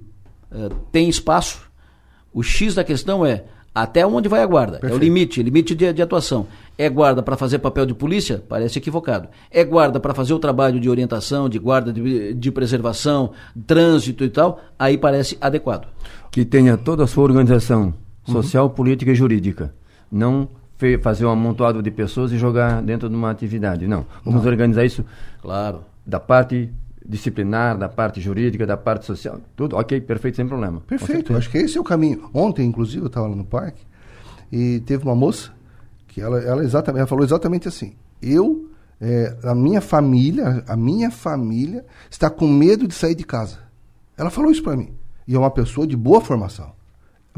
uh, 0.51 0.73
tem 0.91 1.07
espaço. 1.07 1.69
O 2.33 2.41
X 2.43 2.75
da 2.75 2.83
questão 2.83 3.25
é 3.25 3.45
até 3.73 4.05
onde 4.05 4.27
vai 4.27 4.41
a 4.41 4.45
guarda? 4.45 4.79
Perfeito. 4.79 4.93
É 4.93 4.97
o 4.97 4.99
limite, 4.99 5.43
limite 5.43 5.75
de, 5.75 5.93
de 5.93 6.01
atuação. 6.01 6.47
É 6.77 6.89
guarda 6.89 7.21
para 7.21 7.37
fazer 7.37 7.59
papel 7.59 7.85
de 7.85 7.93
polícia? 7.93 8.43
Parece 8.47 8.79
equivocado. 8.79 9.27
É 9.51 9.63
guarda 9.63 9.99
para 9.99 10.13
fazer 10.13 10.33
o 10.33 10.39
trabalho 10.39 10.79
de 10.79 10.89
orientação, 10.89 11.49
de 11.49 11.59
guarda 11.59 11.91
de, 11.91 12.33
de 12.33 12.51
preservação, 12.51 13.31
trânsito 13.67 14.23
e 14.23 14.29
tal? 14.29 14.59
Aí 14.77 14.97
parece 14.97 15.37
adequado. 15.39 15.87
Que 16.31 16.45
tenha 16.45 16.77
toda 16.77 17.03
a 17.03 17.07
sua 17.07 17.23
organização 17.23 17.93
uhum. 18.27 18.33
social, 18.33 18.65
uhum. 18.65 18.71
política 18.71 19.11
e 19.11 19.15
jurídica. 19.15 19.73
Não 20.11 20.47
fazer 21.01 21.25
um 21.25 21.29
amontoado 21.29 21.83
de 21.83 21.91
pessoas 21.91 22.31
e 22.31 22.37
jogar 22.37 22.81
dentro 22.81 23.09
de 23.09 23.15
uma 23.15 23.29
atividade. 23.29 23.85
Não. 23.85 24.05
Vamos 24.23 24.43
Não. 24.43 24.49
organizar 24.49 24.85
isso 24.85 25.03
claro. 25.41 25.81
da 26.05 26.19
parte 26.19 26.69
disciplinar, 27.09 27.75
da 27.75 27.89
parte 27.89 28.21
jurídica, 28.21 28.67
da 28.67 28.77
parte 28.77 29.05
social, 29.05 29.41
tudo 29.55 29.75
ok, 29.75 29.99
perfeito, 30.01 30.35
sem 30.35 30.47
problema. 30.47 30.81
Perfeito, 30.81 31.35
acho 31.35 31.49
que 31.49 31.57
esse 31.57 31.75
é 31.75 31.81
o 31.81 31.83
caminho. 31.83 32.29
Ontem, 32.31 32.65
inclusive, 32.67 33.01
eu 33.01 33.07
estava 33.07 33.27
lá 33.27 33.35
no 33.35 33.43
parque 33.43 33.81
e 34.51 34.79
teve 34.81 35.03
uma 35.03 35.15
moça 35.15 35.51
que 36.07 36.21
ela, 36.21 36.39
ela, 36.39 36.63
exatamente, 36.63 36.99
ela 36.99 37.07
falou 37.07 37.25
exatamente 37.25 37.67
assim, 37.67 37.93
eu, 38.21 38.69
é, 39.01 39.35
a 39.43 39.55
minha 39.55 39.81
família, 39.81 40.63
a 40.67 40.77
minha 40.77 41.09
família 41.09 41.83
está 42.11 42.29
com 42.29 42.47
medo 42.47 42.87
de 42.87 42.93
sair 42.93 43.15
de 43.15 43.23
casa. 43.23 43.57
Ela 44.15 44.29
falou 44.29 44.51
isso 44.51 44.61
para 44.61 44.77
mim. 44.77 44.93
E 45.27 45.35
é 45.35 45.39
uma 45.39 45.51
pessoa 45.51 45.87
de 45.87 45.95
boa 45.97 46.21
formação 46.21 46.78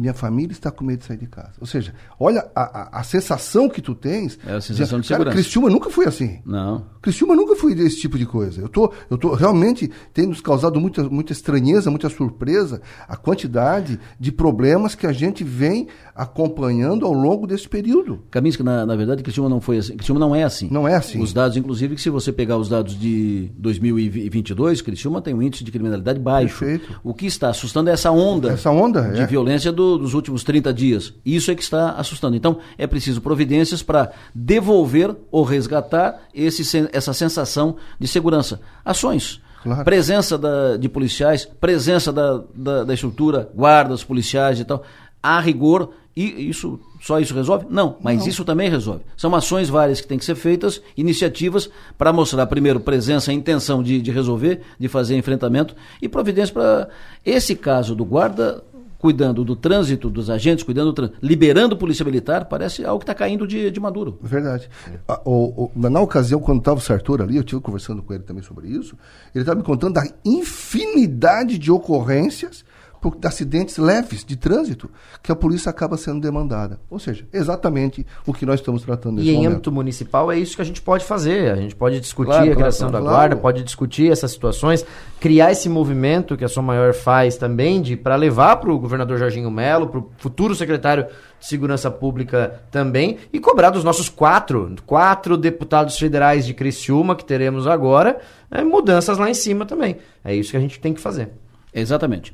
minha 0.02 0.14
família 0.16 0.52
está 0.52 0.72
com 0.72 0.84
medo 0.84 1.00
de 1.00 1.06
sair 1.06 1.18
de 1.18 1.28
casa. 1.28 1.54
Ou 1.60 1.68
seja, 1.68 1.94
olha 2.20 2.50
a, 2.56 2.62
a, 2.62 3.00
a 3.00 3.04
sensação 3.04 3.70
que 3.70 3.82
tu 3.82 3.94
tens. 3.94 4.40
É 4.46 4.56
a 4.56 4.62
sensação 4.62 5.00
de, 5.00 5.04
de 5.04 5.08
segurança. 5.08 5.48
Cara, 5.54 5.70
nunca 5.70 5.90
foi 5.92 6.08
assim. 6.08 6.40
Não. 6.44 6.86
Cristiúma 7.02 7.36
nunca 7.36 7.56
foi 7.56 7.76
desse 7.76 8.00
tipo 8.00 8.18
de 8.18 8.26
coisa. 8.26 8.62
Eu 8.62 8.70
tô, 8.70 8.92
eu 9.10 9.18
tô 9.18 9.34
realmente 9.36 9.92
tem 10.14 10.26
nos 10.26 10.42
causado 10.42 10.80
muita, 10.80 11.04
muita 11.04 11.32
estranheza, 11.32 11.90
muita 11.92 12.10
surpresa 12.10 12.82
a 13.08 13.16
quantidade 13.16 14.00
de 14.20 14.32
problemas 14.32 14.96
que 14.96 15.06
a 15.06 15.12
gente 15.12 15.44
vem 15.44 15.88
acompanhando 16.16 17.06
ao 17.06 17.14
longo 17.14 17.46
desse 17.46 17.70
período. 17.70 18.24
Kaminsky, 18.30 18.64
na, 18.64 18.86
na 18.86 18.96
verdade, 18.96 19.22
Cristiúma 19.22 19.50
não 19.50 19.62
foi 19.62 19.78
assim. 19.78 19.94
Cristiúma 19.94 20.20
não 20.20 20.36
é 20.36 20.44
assim. 20.44 20.68
Não 20.72 20.88
é 20.88 20.96
assim. 20.96 21.22
Os 21.22 21.32
dados, 21.32 21.58
inclusive, 21.58 21.96
que 21.96 22.02
se 22.02 22.10
você 22.10 22.32
pegar 22.32 22.58
os 22.58 22.70
dados 22.70 23.00
de 23.00 23.52
2022, 23.58 24.82
Cristiúma 24.82 25.22
tem 25.22 25.34
um 25.34 25.42
índice 25.42 25.64
de 25.64 25.72
criminalidade 25.72 26.20
baixo. 26.20 26.60
Perfeito. 26.60 27.00
O 27.04 27.14
que 27.14 27.26
está 27.26 27.50
assustando 27.50 27.90
é 27.90 27.94
essa 27.94 28.12
onda. 28.12 28.52
Essa 28.52 28.72
onda, 28.72 29.10
de 29.12 29.22
é. 29.22 29.26
violência 29.26 29.72
do, 29.72 29.91
dos 29.98 30.14
últimos 30.14 30.44
30 30.44 30.74
dias. 30.74 31.14
Isso 31.26 31.52
é 31.52 31.56
que 31.56 31.64
está 31.64 31.92
assustando. 31.92 32.36
Então, 32.36 32.60
é 32.78 32.86
preciso 32.88 33.22
providências 33.22 33.82
para 33.84 34.12
devolver 34.34 35.16
ou 35.32 35.44
resgatar 35.44 36.22
esse, 36.34 36.90
essa 36.92 37.14
sensação 37.14 37.76
de 38.00 38.08
segurança. 38.08 38.60
Ações. 38.84 39.42
Claro. 39.64 39.84
Presença 39.84 40.38
da, 40.38 40.76
de 40.76 40.90
policiais, 40.90 41.46
presença 41.46 42.12
da, 42.12 42.42
da, 42.54 42.84
da 42.84 42.94
estrutura, 42.94 43.50
guardas, 43.54 44.04
policiais 44.04 44.60
e 44.60 44.66
tal. 44.66 44.84
A 45.22 45.40
rigor, 45.40 45.92
e 46.16 46.50
isso 46.50 46.80
só 47.02 47.20
isso 47.20 47.34
resolve? 47.34 47.66
Não, 47.70 47.98
mas 48.02 48.20
Não. 48.20 48.28
isso 48.28 48.46
também 48.46 48.70
resolve. 48.70 49.02
São 49.18 49.34
ações 49.34 49.70
várias 49.70 50.02
que 50.02 50.08
têm 50.08 50.18
que 50.18 50.26
ser 50.26 50.36
feitas, 50.36 50.82
iniciativas 50.96 51.70
para 51.98 52.14
mostrar, 52.14 52.46
primeiro, 52.48 52.80
presença 52.80 53.34
intenção 53.34 53.82
de, 53.82 54.02
de 54.02 54.12
resolver, 54.12 54.62
de 54.80 54.88
fazer 54.88 55.16
enfrentamento, 55.16 55.76
e 56.02 56.08
providência 56.10 56.54
para. 56.54 56.90
Esse 57.26 57.56
caso 57.56 57.96
do 57.96 58.04
guarda 58.06 58.64
cuidando 59.02 59.44
do 59.44 59.56
trânsito, 59.56 60.12
dos 60.12 60.30
agentes, 60.30 60.64
cuidando 60.64 60.94
do 60.94 61.12
liberando 61.22 61.76
polícia 61.76 62.06
militar, 62.06 62.46
parece 62.46 62.86
algo 62.86 63.00
que 63.00 63.04
está 63.04 63.16
caindo 63.16 63.48
de, 63.48 63.72
de 63.72 63.80
maduro. 63.80 64.20
Verdade. 64.22 64.70
É. 64.88 65.20
O, 65.26 65.72
o, 65.76 65.90
na 65.90 66.00
ocasião, 66.00 66.40
quando 66.40 66.60
estava 66.60 66.78
o 66.78 66.82
Sartor 66.82 67.20
ali, 67.20 67.36
eu 67.36 67.42
estive 67.42 67.60
conversando 67.62 68.04
com 68.04 68.14
ele 68.14 68.22
também 68.22 68.44
sobre 68.44 68.68
isso, 68.68 68.96
ele 69.34 69.42
estava 69.42 69.58
me 69.58 69.66
contando 69.66 69.96
da 69.96 70.08
infinidade 70.24 71.58
de 71.58 71.72
ocorrências 71.72 72.64
por, 73.02 73.16
de 73.18 73.28
acidentes 73.28 73.78
leves 73.78 74.24
de 74.24 74.36
trânsito 74.38 74.90
que 75.24 75.32
a 75.32 75.36
polícia 75.36 75.72
acaba 75.72 75.98
sendo 75.98 76.22
demandada. 76.22 76.80
Ou 76.90 77.00
seja, 77.00 77.26
exatamente 77.34 78.06
o 78.26 78.34
que 78.34 78.46
nós 78.46 78.60
estamos 78.60 78.84
tratando 78.84 79.16
nesse 79.16 79.28
E 79.28 79.32
em 79.32 79.38
momento. 79.38 79.52
âmbito 79.54 79.72
municipal 79.72 80.32
é 80.32 80.38
isso 80.38 80.56
que 80.56 80.62
a 80.62 80.66
gente 80.66 80.82
pode 80.82 81.04
fazer. 81.04 81.52
A 81.52 81.56
gente 81.56 81.76
pode 81.76 82.00
discutir 82.00 82.30
claro, 82.30 82.52
a 82.52 82.56
criação 82.56 82.90
claro, 82.90 83.04
da 83.04 83.10
claro. 83.10 83.30
guarda, 83.30 83.42
pode 83.42 83.64
discutir 83.64 84.12
essas 84.12 84.32
situações, 84.32 84.86
criar 85.20 85.52
esse 85.52 85.68
movimento 85.68 86.38
que 86.38 86.46
a 86.46 86.48
sua 86.48 86.62
maior 86.62 86.94
faz 86.94 87.36
também 87.38 87.82
de 87.82 87.98
para 87.98 88.16
levar 88.16 88.58
para 88.58 88.72
o 88.72 88.78
governador 88.78 89.18
Jorginho 89.18 89.50
Melo, 89.50 89.88
para 89.88 90.00
o 90.00 90.12
futuro 90.18 90.54
secretário 90.54 91.08
de 91.40 91.48
Segurança 91.48 91.90
Pública 91.90 92.62
também 92.70 93.18
e 93.34 93.40
cobrar 93.40 93.72
dos 93.72 93.84
nossos 93.84 94.10
quatro, 94.10 94.76
quatro 94.86 95.36
deputados 95.36 95.98
federais 95.98 96.46
de 96.46 96.54
Criciúma 96.54 97.16
que 97.16 97.26
teremos 97.26 97.66
agora, 97.66 98.20
é, 98.52 98.64
mudanças 98.64 99.18
lá 99.18 99.28
em 99.28 99.34
cima 99.34 99.66
também. 99.66 99.98
É 100.24 100.36
isso 100.36 100.52
que 100.52 100.58
a 100.58 100.60
gente 100.62 100.80
tem 100.80 100.94
que 100.94 101.02
fazer. 101.02 101.30
Exatamente. 101.74 102.34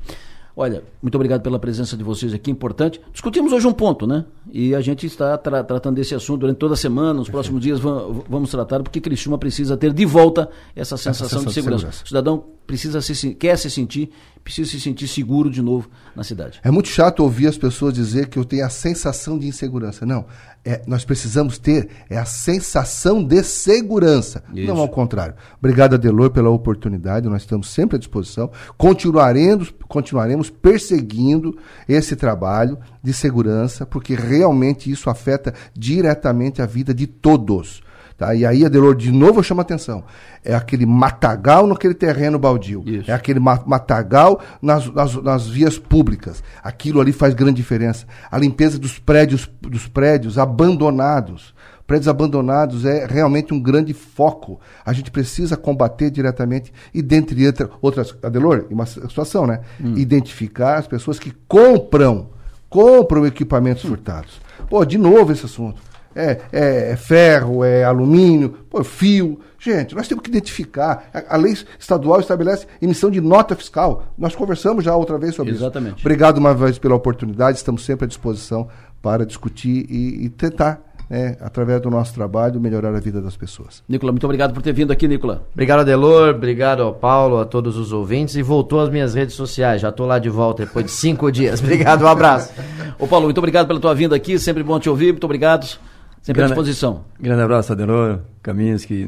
Olha, 0.60 0.82
muito 1.00 1.14
obrigado 1.14 1.40
pela 1.40 1.56
presença 1.56 1.96
de 1.96 2.02
vocês 2.02 2.34
aqui, 2.34 2.50
importante. 2.50 3.00
Discutimos 3.12 3.52
hoje 3.52 3.64
um 3.68 3.72
ponto, 3.72 4.08
né? 4.08 4.24
E 4.50 4.74
a 4.74 4.80
gente 4.80 5.06
está 5.06 5.38
tra 5.38 5.62
tratando 5.62 5.94
desse 5.94 6.16
assunto 6.16 6.40
durante 6.40 6.56
toda 6.56 6.74
a 6.74 6.76
semana, 6.76 7.14
nos 7.14 7.30
próximos 7.30 7.62
dias 7.62 7.78
vamos 7.78 8.50
tratar, 8.50 8.82
porque 8.82 9.00
Criciúma 9.00 9.38
precisa 9.38 9.76
ter 9.76 9.92
de 9.92 10.04
volta 10.04 10.50
essa 10.74 10.96
sensação, 10.96 11.10
essa 11.10 11.28
sensação 11.28 11.44
de, 11.44 11.54
segurança. 11.54 11.76
de 11.76 11.92
segurança. 11.92 12.04
O 12.04 12.08
cidadão 12.08 12.44
precisa 12.66 13.00
se, 13.00 13.34
quer 13.36 13.56
se 13.56 13.70
sentir, 13.70 14.10
precisa 14.48 14.70
se 14.70 14.80
sentir 14.80 15.06
seguro 15.06 15.50
de 15.50 15.60
novo 15.60 15.90
na 16.16 16.24
cidade. 16.24 16.58
É 16.64 16.70
muito 16.70 16.88
chato 16.88 17.20
ouvir 17.20 17.48
as 17.48 17.58
pessoas 17.58 17.92
dizer 17.92 18.28
que 18.28 18.38
eu 18.38 18.46
tenho 18.46 18.64
a 18.64 18.70
sensação 18.70 19.38
de 19.38 19.46
insegurança. 19.46 20.06
Não, 20.06 20.24
é, 20.64 20.80
nós 20.86 21.04
precisamos 21.04 21.58
ter 21.58 21.90
é 22.08 22.16
a 22.16 22.24
sensação 22.24 23.22
de 23.22 23.42
segurança, 23.42 24.42
Isso. 24.54 24.66
não 24.66 24.78
ao 24.78 24.88
contrário. 24.88 25.34
Obrigado, 25.58 25.94
Adelor, 25.94 26.30
pela 26.30 26.48
oportunidade, 26.48 27.28
nós 27.28 27.42
estamos 27.42 27.68
sempre 27.68 27.96
à 27.96 27.98
disposição. 27.98 28.50
Continuaremos, 28.78 29.72
continuaremos 29.86 30.48
perseguindo 30.48 31.58
esse 31.86 32.16
trabalho 32.16 32.78
de 33.02 33.12
segurança, 33.12 33.84
porque 33.84 34.14
realmente 34.14 34.90
isso 34.90 35.10
afeta 35.10 35.52
diretamente 35.76 36.62
a 36.62 36.66
vida 36.66 36.94
de 36.94 37.06
todos. 37.06 37.82
Tá? 38.18 38.34
E 38.34 38.44
aí, 38.44 38.64
Adelor, 38.64 38.96
de 38.96 39.12
novo 39.12 39.38
eu 39.38 39.44
chamo 39.44 39.60
a 39.60 39.62
atenção. 39.62 40.02
É 40.44 40.52
aquele 40.52 40.84
matagal 40.84 41.68
naquele 41.68 41.94
terreno 41.94 42.36
baldio. 42.36 42.82
Isso. 42.84 43.08
É 43.08 43.14
aquele 43.14 43.38
matagal 43.38 44.40
nas, 44.60 44.92
nas, 44.92 45.14
nas, 45.22 45.46
vias 45.46 45.78
públicas. 45.78 46.42
Aquilo 46.60 47.00
ali 47.00 47.12
faz 47.12 47.32
grande 47.32 47.54
diferença. 47.54 48.06
A 48.28 48.36
limpeza 48.36 48.76
dos 48.76 48.98
prédios, 48.98 49.48
dos 49.60 49.86
prédios 49.86 50.36
abandonados. 50.36 51.54
Prédios 51.86 52.08
abandonados 52.08 52.84
é 52.84 53.06
realmente 53.06 53.54
um 53.54 53.60
grande 53.60 53.94
foco. 53.94 54.58
A 54.84 54.92
gente 54.92 55.12
precisa 55.12 55.56
combater 55.56 56.10
diretamente 56.10 56.72
e, 56.92 57.00
dentre 57.00 57.40
outras, 57.80 58.16
Adelor, 58.20 58.66
uma 58.68 58.84
situação, 58.84 59.46
né? 59.46 59.60
Hum. 59.80 59.94
Identificar 59.96 60.76
as 60.78 60.88
pessoas 60.88 61.20
que 61.20 61.32
compram, 61.46 62.30
compram 62.68 63.24
equipamentos 63.24 63.84
furtados. 63.84 64.40
Pô, 64.68 64.84
de 64.84 64.98
novo 64.98 65.30
esse 65.30 65.46
assunto 65.46 65.87
é, 66.18 66.40
é, 66.52 66.90
é 66.92 66.96
ferro, 66.96 67.64
é 67.64 67.84
alumínio, 67.84 68.50
pô, 68.68 68.82
fio. 68.82 69.38
Gente, 69.58 69.94
nós 69.94 70.08
temos 70.08 70.22
que 70.22 70.30
identificar. 70.30 71.08
A, 71.14 71.34
a, 71.34 71.36
lei 71.36 71.56
estadual 71.78 72.20
estabelece 72.20 72.66
emissão 72.82 73.10
de 73.10 73.20
nota 73.20 73.54
fiscal. 73.54 74.04
Nós 74.18 74.34
conversamos 74.34 74.84
já 74.84 74.94
outra 74.96 75.16
vez 75.16 75.34
sobre 75.34 75.52
Exatamente. 75.52 75.98
isso. 75.98 76.00
Obrigado 76.00 76.38
uma 76.38 76.54
vez 76.54 76.78
pela 76.78 76.94
oportunidade. 76.94 77.58
Estamos 77.58 77.84
sempre 77.84 78.04
à 78.04 78.08
disposição 78.08 78.68
para 79.00 79.24
discutir 79.24 79.86
e, 79.88 80.24
e 80.24 80.28
tentar 80.28 80.82
né, 81.08 81.36
através 81.40 81.80
do 81.80 81.90
nosso 81.90 82.12
trabalho, 82.12 82.60
melhorar 82.60 82.94
a 82.94 83.00
vida 83.00 83.20
das 83.20 83.36
pessoas. 83.36 83.82
Nicola, 83.88 84.12
muito 84.12 84.24
obrigado 84.24 84.52
por 84.52 84.62
ter 84.62 84.72
vindo 84.72 84.92
aqui, 84.92 85.08
Nicola. 85.08 85.42
Obrigado, 85.52 85.80
Adelor, 85.80 86.34
obrigado 86.34 86.82
ao 86.82 86.92
Paulo, 86.92 87.38
a 87.38 87.46
todos 87.46 87.76
os 87.76 87.92
ouvintes 87.92 88.34
e 88.34 88.42
voltou 88.42 88.80
às 88.80 88.90
minhas 88.90 89.14
redes 89.14 89.34
sociais, 89.34 89.80
já 89.80 89.88
estou 89.88 90.06
lá 90.06 90.18
de 90.18 90.28
volta 90.28 90.66
depois 90.66 90.84
de 90.84 90.90
cinco 90.90 91.30
dias. 91.32 91.60
Obrigado, 91.62 92.02
um 92.02 92.08
abraço. 92.08 92.52
Ô 92.98 93.06
Paulo, 93.06 93.24
muito 93.24 93.38
obrigado 93.38 93.66
pela 93.66 93.80
tua 93.80 93.94
vinda 93.94 94.14
aqui, 94.14 94.38
sempre 94.38 94.62
bom 94.62 94.78
te 94.78 94.90
ouvir, 94.90 95.12
muito 95.12 95.24
obrigado. 95.24 95.78
Sempre 96.22 96.40
grande, 96.40 96.52
à 96.52 96.56
disposição. 96.56 97.04
Grande 97.18 97.42
abraço, 97.42 97.72
Adenor, 97.72 98.20
Kaminski, 98.42 99.06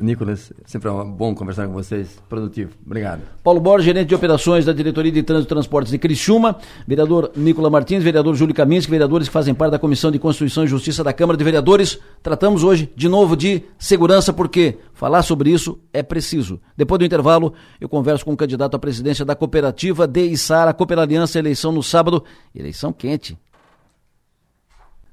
Nicolas. 0.00 0.52
Sempre 0.64 0.88
é 0.88 0.92
bom 1.04 1.34
conversar 1.34 1.66
com 1.66 1.72
vocês. 1.72 2.18
Produtivo. 2.28 2.72
Obrigado. 2.84 3.20
Paulo 3.42 3.60
Borges, 3.60 3.84
gerente 3.84 4.08
de 4.08 4.14
operações 4.14 4.64
da 4.64 4.72
Diretoria 4.72 5.12
de 5.12 5.22
Trânsito 5.22 5.48
e 5.48 5.54
Transportes 5.54 5.92
de 5.92 5.98
Criciúma. 5.98 6.56
Vereador 6.86 7.32
Nicolas 7.36 7.70
Martins, 7.70 8.02
vereador 8.02 8.34
Júlio 8.34 8.54
Kaminski, 8.54 8.90
vereadores 8.90 9.28
que 9.28 9.32
fazem 9.32 9.54
parte 9.54 9.72
da 9.72 9.78
Comissão 9.78 10.10
de 10.10 10.18
Constituição 10.18 10.64
e 10.64 10.66
Justiça 10.66 11.04
da 11.04 11.12
Câmara 11.12 11.36
de 11.36 11.44
Vereadores. 11.44 11.98
Tratamos 12.22 12.64
hoje, 12.64 12.90
de 12.96 13.08
novo, 13.08 13.36
de 13.36 13.62
segurança, 13.78 14.32
porque 14.32 14.78
falar 14.94 15.22
sobre 15.22 15.50
isso 15.50 15.78
é 15.92 16.02
preciso. 16.02 16.60
Depois 16.76 16.98
do 16.98 17.04
intervalo, 17.04 17.52
eu 17.80 17.88
converso 17.88 18.24
com 18.24 18.32
o 18.32 18.36
candidato 18.36 18.76
à 18.76 18.78
presidência 18.78 19.24
da 19.24 19.34
cooperativa 19.34 20.06
de 20.06 20.26
Içara, 20.26 20.72
Cooper 20.72 20.98
Aliança, 20.98 21.38
eleição 21.38 21.72
no 21.72 21.82
sábado. 21.82 22.24
Eleição 22.54 22.92
quente. 22.92 23.36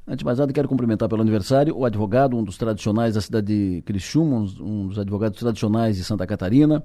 Antes 0.10 0.18
de 0.18 0.26
mais 0.26 0.40
nada, 0.40 0.52
quero 0.52 0.68
cumprimentar 0.68 1.08
pelo 1.08 1.22
aniversário 1.22 1.78
o 1.78 1.86
advogado, 1.86 2.36
um 2.36 2.44
dos 2.44 2.58
tradicionais 2.58 3.14
da 3.14 3.22
cidade 3.22 3.46
de 3.46 3.82
Criciúma, 3.84 4.38
um 4.60 4.88
dos 4.88 4.98
advogados 4.98 5.38
tradicionais 5.38 5.98
de 5.98 6.04
Santa 6.04 6.26
Catarina, 6.26 6.84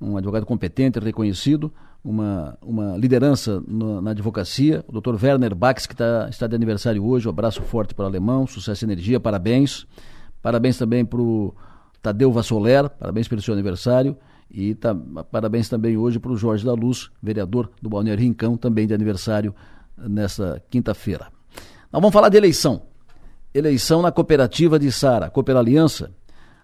um 0.00 0.16
advogado 0.16 0.46
competente, 0.46 0.98
reconhecido, 0.98 1.70
uma, 2.02 2.56
uma 2.62 2.96
liderança 2.96 3.62
na, 3.68 4.00
na 4.00 4.10
advocacia, 4.12 4.82
o 4.88 4.98
Dr. 4.98 5.22
Werner 5.22 5.54
Bax, 5.54 5.86
que 5.86 5.94
tá, 5.94 6.28
está 6.30 6.46
de 6.46 6.54
aniversário 6.56 7.04
hoje, 7.04 7.28
um 7.28 7.30
abraço 7.30 7.60
forte 7.60 7.94
para 7.94 8.04
o 8.04 8.08
alemão, 8.08 8.46
sucesso 8.46 8.82
e 8.82 8.86
energia, 8.86 9.20
parabéns. 9.20 9.86
Parabéns 10.40 10.78
também 10.78 11.04
para 11.04 11.20
o 11.20 11.54
Tadeu 12.00 12.32
Vassoler, 12.32 12.88
parabéns 12.88 13.28
pelo 13.28 13.42
seu 13.42 13.52
aniversário. 13.52 14.16
E 14.50 14.74
tá, 14.74 14.96
parabéns 15.30 15.68
também 15.68 15.98
hoje 15.98 16.18
para 16.18 16.32
o 16.32 16.38
Jorge 16.38 16.64
da 16.64 16.72
Luz, 16.72 17.10
vereador 17.22 17.70
do 17.82 17.90
Balneário 17.90 18.24
Rincão, 18.24 18.56
também 18.56 18.86
de 18.86 18.94
aniversário 18.94 19.54
nessa 19.98 20.62
quinta-feira. 20.70 21.41
Nós 21.92 22.00
vamos 22.00 22.14
falar 22.14 22.30
de 22.30 22.38
eleição. 22.38 22.84
Eleição 23.52 24.00
na 24.00 24.10
cooperativa 24.10 24.78
de 24.78 24.90
Sara, 24.90 25.28
Cooper 25.28 25.58
Aliança. 25.58 26.10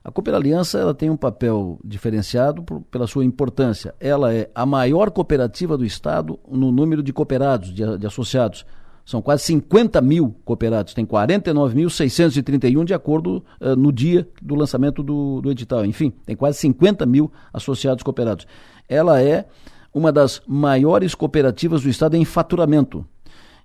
A 0.02 0.10
Cooper 0.10 0.34
Aliança 0.34 0.78
ela 0.78 0.94
tem 0.94 1.10
um 1.10 1.18
papel 1.18 1.78
diferenciado 1.84 2.62
por, 2.62 2.80
pela 2.90 3.06
sua 3.06 3.26
importância. 3.26 3.94
Ela 4.00 4.32
é 4.32 4.50
a 4.54 4.64
maior 4.64 5.10
cooperativa 5.10 5.76
do 5.76 5.84
Estado 5.84 6.38
no 6.50 6.72
número 6.72 7.02
de 7.02 7.12
cooperados, 7.12 7.74
de, 7.74 7.98
de 7.98 8.06
associados. 8.06 8.64
São 9.04 9.20
quase 9.20 9.42
50 9.42 10.00
mil 10.00 10.34
cooperados, 10.46 10.94
tem 10.94 11.04
49.631 11.04 12.84
de 12.86 12.94
acordo 12.94 13.44
uh, 13.60 13.76
no 13.76 13.92
dia 13.92 14.26
do 14.40 14.54
lançamento 14.54 15.02
do, 15.02 15.42
do 15.42 15.50
edital. 15.50 15.84
Enfim, 15.84 16.10
tem 16.24 16.36
quase 16.36 16.56
50 16.56 17.04
mil 17.04 17.30
associados 17.52 18.02
cooperados. 18.02 18.46
Ela 18.88 19.20
é 19.20 19.46
uma 19.92 20.10
das 20.10 20.40
maiores 20.46 21.14
cooperativas 21.14 21.82
do 21.82 21.90
Estado 21.90 22.16
em 22.16 22.24
faturamento 22.24 23.06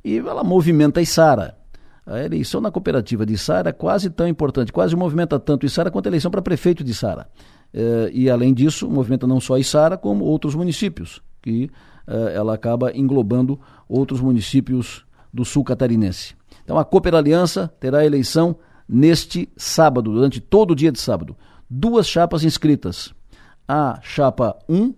e 0.04 0.18
ela 0.18 0.44
movimenta 0.44 1.00
a 1.00 1.04
Isara. 1.04 1.58
A 2.06 2.22
eleição 2.22 2.60
na 2.60 2.70
cooperativa 2.70 3.26
de 3.26 3.34
Isara 3.34 3.70
é 3.70 3.74
quase 3.74 4.10
tão 4.10 4.28
importante, 4.28 4.74
quase 4.74 4.96
movimenta 4.96 5.40
tanto 5.40 5.66
Isara 5.66 5.90
quanto 5.90 6.08
a 6.08 6.10
eleição 6.10 6.30
para 6.30 6.42
prefeito 6.42 6.84
de 6.84 6.92
Isara. 6.92 7.30
Eh, 7.74 8.12
e 8.14 8.30
além 8.30 8.54
disso, 8.54 8.90
movimenta 8.90 9.26
não 9.26 9.40
só 9.40 9.58
Isara, 9.58 9.98
como 9.98 10.26
outros 10.26 10.54
municípios, 10.54 11.22
que 11.42 11.70
eh, 12.06 12.34
ela 12.36 12.54
acaba 12.54 12.96
englobando 12.96 13.60
outros 13.88 14.20
municípios 14.20 15.06
do 15.34 15.46
sul 15.46 15.64
catarinense. 15.64 16.36
Então 16.64 16.78
a 16.78 16.84
Cooper 16.84 17.16
Aliança 17.16 17.74
terá 17.80 18.06
eleição 18.06 18.58
neste 18.88 19.50
sábado, 19.56 20.12
durante 20.12 20.42
todo 20.42 20.72
o 20.72 20.76
dia 20.76 20.92
de 20.92 21.00
sábado. 21.00 21.36
Duas 21.70 22.08
chapas 22.08 22.44
inscritas. 22.44 23.14
A 23.66 24.00
chapa 24.02 24.58
1, 24.68 24.94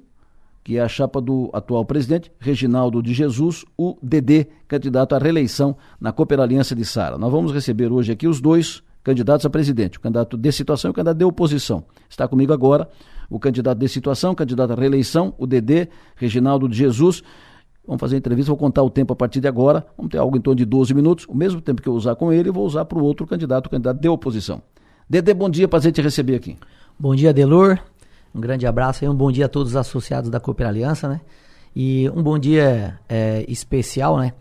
que 0.65 0.77
é 0.77 0.81
a 0.81 0.87
chapa 0.87 1.21
do 1.21 1.51
atual 1.53 1.85
presidente, 1.85 2.31
Reginaldo 2.39 2.99
de 3.03 3.13
Jesus, 3.13 3.63
o 3.77 3.95
DD, 4.01 4.47
candidato 4.67 5.13
à 5.13 5.19
reeleição 5.19 5.77
na 6.01 6.11
Cooper 6.11 6.39
Aliança 6.39 6.75
de 6.75 6.83
Sara. 6.83 7.19
Nós 7.19 7.31
vamos 7.31 7.53
receber 7.53 7.91
hoje 7.91 8.11
aqui 8.11 8.27
os 8.27 8.41
dois 8.41 8.81
candidatos 9.03 9.45
a 9.45 9.49
presidente, 9.51 9.99
o 9.99 10.01
candidato 10.01 10.35
de 10.35 10.51
situação 10.51 10.89
e 10.89 10.91
o 10.91 10.93
candidato 10.95 11.17
de 11.19 11.23
oposição. 11.23 11.83
Está 12.09 12.27
comigo 12.27 12.51
agora 12.51 12.89
o 13.29 13.39
candidato 13.39 13.77
de 13.77 13.87
situação, 13.87 14.31
o 14.31 14.35
candidato 14.35 14.71
à 14.71 14.75
reeleição, 14.75 15.35
o 15.37 15.45
DD, 15.45 15.87
Reginaldo 16.15 16.67
de 16.67 16.75
Jesus. 16.75 17.21
Vamos 17.85 17.99
fazer 17.99 18.15
a 18.15 18.17
entrevista, 18.17 18.49
vou 18.49 18.57
contar 18.57 18.81
o 18.81 18.89
tempo 18.89 19.13
a 19.13 19.15
partir 19.15 19.39
de 19.39 19.47
agora. 19.47 19.85
Vamos 19.95 20.11
ter 20.11 20.17
algo 20.17 20.35
em 20.35 20.41
torno 20.41 20.57
de 20.57 20.65
12 20.65 20.95
minutos. 20.95 21.27
O 21.29 21.35
mesmo 21.35 21.61
tempo 21.61 21.79
que 21.79 21.87
eu 21.87 21.93
usar 21.93 22.15
com 22.15 22.33
ele, 22.33 22.49
vou 22.49 22.65
usar 22.65 22.85
para 22.85 22.97
o 22.97 23.03
outro 23.03 23.27
candidato, 23.27 23.67
o 23.67 23.69
candidato 23.69 23.99
de 23.99 24.09
oposição. 24.09 24.63
Dedê, 25.07 25.31
bom 25.31 25.47
dia, 25.47 25.67
prazer 25.67 25.91
te 25.91 26.01
receber 26.01 26.33
aqui. 26.33 26.57
Bom 26.97 27.13
dia, 27.13 27.31
Delor. 27.31 27.79
Um 28.35 28.41
grande 28.41 28.67
abraço 28.67 29.05
e 29.05 29.07
um 29.07 29.15
bom 29.15 29.31
dia 29.31 29.45
a 29.45 29.49
todos 29.49 29.71
os 29.71 29.77
associados 29.77 30.29
da 30.29 30.41
Cooper 30.41 30.67
Aliança, 30.67 31.07
né? 31.07 31.21
E 31.73 32.11
um 32.13 32.21
bom 32.21 32.37
dia 32.37 32.99
é, 33.07 33.45
especial, 33.47 34.17
né? 34.17 34.33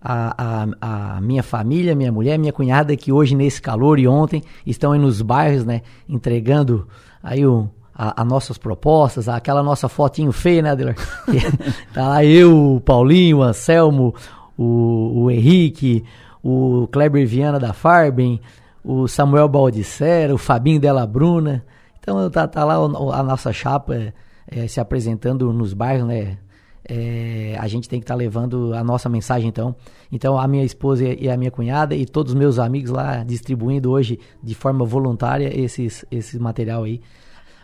A, 0.00 0.64
a, 0.80 1.16
a, 1.16 1.20
minha 1.20 1.42
família, 1.42 1.94
minha 1.94 2.10
mulher, 2.10 2.38
minha 2.38 2.52
cunhada, 2.52 2.96
que 2.96 3.12
hoje 3.12 3.36
nesse 3.36 3.60
calor 3.60 3.98
e 3.98 4.08
ontem 4.08 4.42
estão 4.66 4.92
aí 4.92 4.98
nos 4.98 5.20
bairros, 5.20 5.66
né? 5.66 5.82
Entregando 6.08 6.88
aí 7.22 7.44
o, 7.46 7.68
a, 7.94 8.22
a, 8.22 8.24
nossas 8.24 8.56
propostas, 8.56 9.28
aquela 9.28 9.62
nossa 9.62 9.86
fotinho 9.86 10.32
feia, 10.32 10.62
né, 10.62 10.70
Adelar? 10.70 10.96
tá 11.92 12.08
lá 12.08 12.24
eu, 12.24 12.76
o 12.76 12.80
Paulinho, 12.80 13.38
o 13.38 13.42
Anselmo, 13.42 14.14
o, 14.56 15.24
o 15.24 15.30
Henrique, 15.30 16.02
o 16.42 16.88
Kleber 16.90 17.26
Viana 17.26 17.60
da 17.60 17.74
Farben, 17.74 18.40
o 18.82 19.06
Samuel 19.06 19.46
Baldissera, 19.46 20.34
o 20.34 20.38
Fabinho 20.38 20.80
Della 20.80 21.06
Bruna. 21.06 21.62
Então 22.02 22.28
tá, 22.28 22.48
tá 22.48 22.64
lá 22.64 22.74
a 22.74 23.22
nossa 23.22 23.52
chapa 23.52 24.12
é, 24.48 24.66
se 24.66 24.80
apresentando 24.80 25.52
nos 25.52 25.72
bairros, 25.72 26.06
né? 26.06 26.36
É, 26.84 27.56
a 27.60 27.68
gente 27.68 27.88
tem 27.88 28.00
que 28.00 28.04
estar 28.04 28.14
tá 28.14 28.18
levando 28.18 28.74
a 28.74 28.82
nossa 28.82 29.08
mensagem 29.08 29.48
então. 29.48 29.74
Então 30.10 30.36
a 30.36 30.48
minha 30.48 30.64
esposa 30.64 31.04
e 31.04 31.30
a 31.30 31.36
minha 31.36 31.50
cunhada 31.50 31.94
e 31.94 32.04
todos 32.04 32.32
os 32.32 32.38
meus 32.38 32.58
amigos 32.58 32.90
lá 32.90 33.22
distribuindo 33.22 33.88
hoje 33.92 34.18
de 34.42 34.52
forma 34.52 34.84
voluntária 34.84 35.48
esses, 35.56 36.04
esse 36.10 36.40
material 36.40 36.82
aí. 36.82 37.00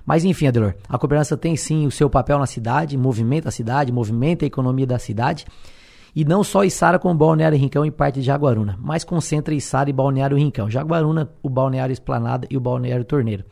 Mas 0.07 0.25
enfim, 0.25 0.47
Adelor, 0.47 0.75
a 0.89 0.97
cooperança 0.97 1.37
tem 1.37 1.57
sim 1.57 1.85
o 1.85 1.91
seu 1.91 2.09
papel 2.09 2.39
na 2.39 2.47
cidade, 2.47 2.97
movimenta 2.97 3.49
a 3.49 3.53
cidade, 3.53 3.93
movimenta 3.93 4.45
a 4.45 4.47
economia 4.47 4.87
da 4.87 5.01
cidade. 5.01 5.45
E 6.15 6.25
não 6.25 6.45
só 6.45 6.65
Içara 6.65 6.99
com 6.99 7.15
Balneário 7.15 7.59
Rincão 7.59 7.85
e 7.85 7.91
parte 7.91 8.21
de 8.21 8.23
Jaguaruna, 8.23 8.79
mas 8.81 9.05
concentra 9.05 9.53
Içara 9.53 9.91
e 9.91 9.93
Balneário 9.93 10.37
Rincão. 10.37 10.71
Jaguaruna, 10.71 11.29
o 11.43 11.51
Balneário 11.51 11.93
Esplanada 11.93 12.47
e 12.49 12.57
o 12.57 12.61
Balneário 12.61 13.05
Torneiro. 13.05 13.45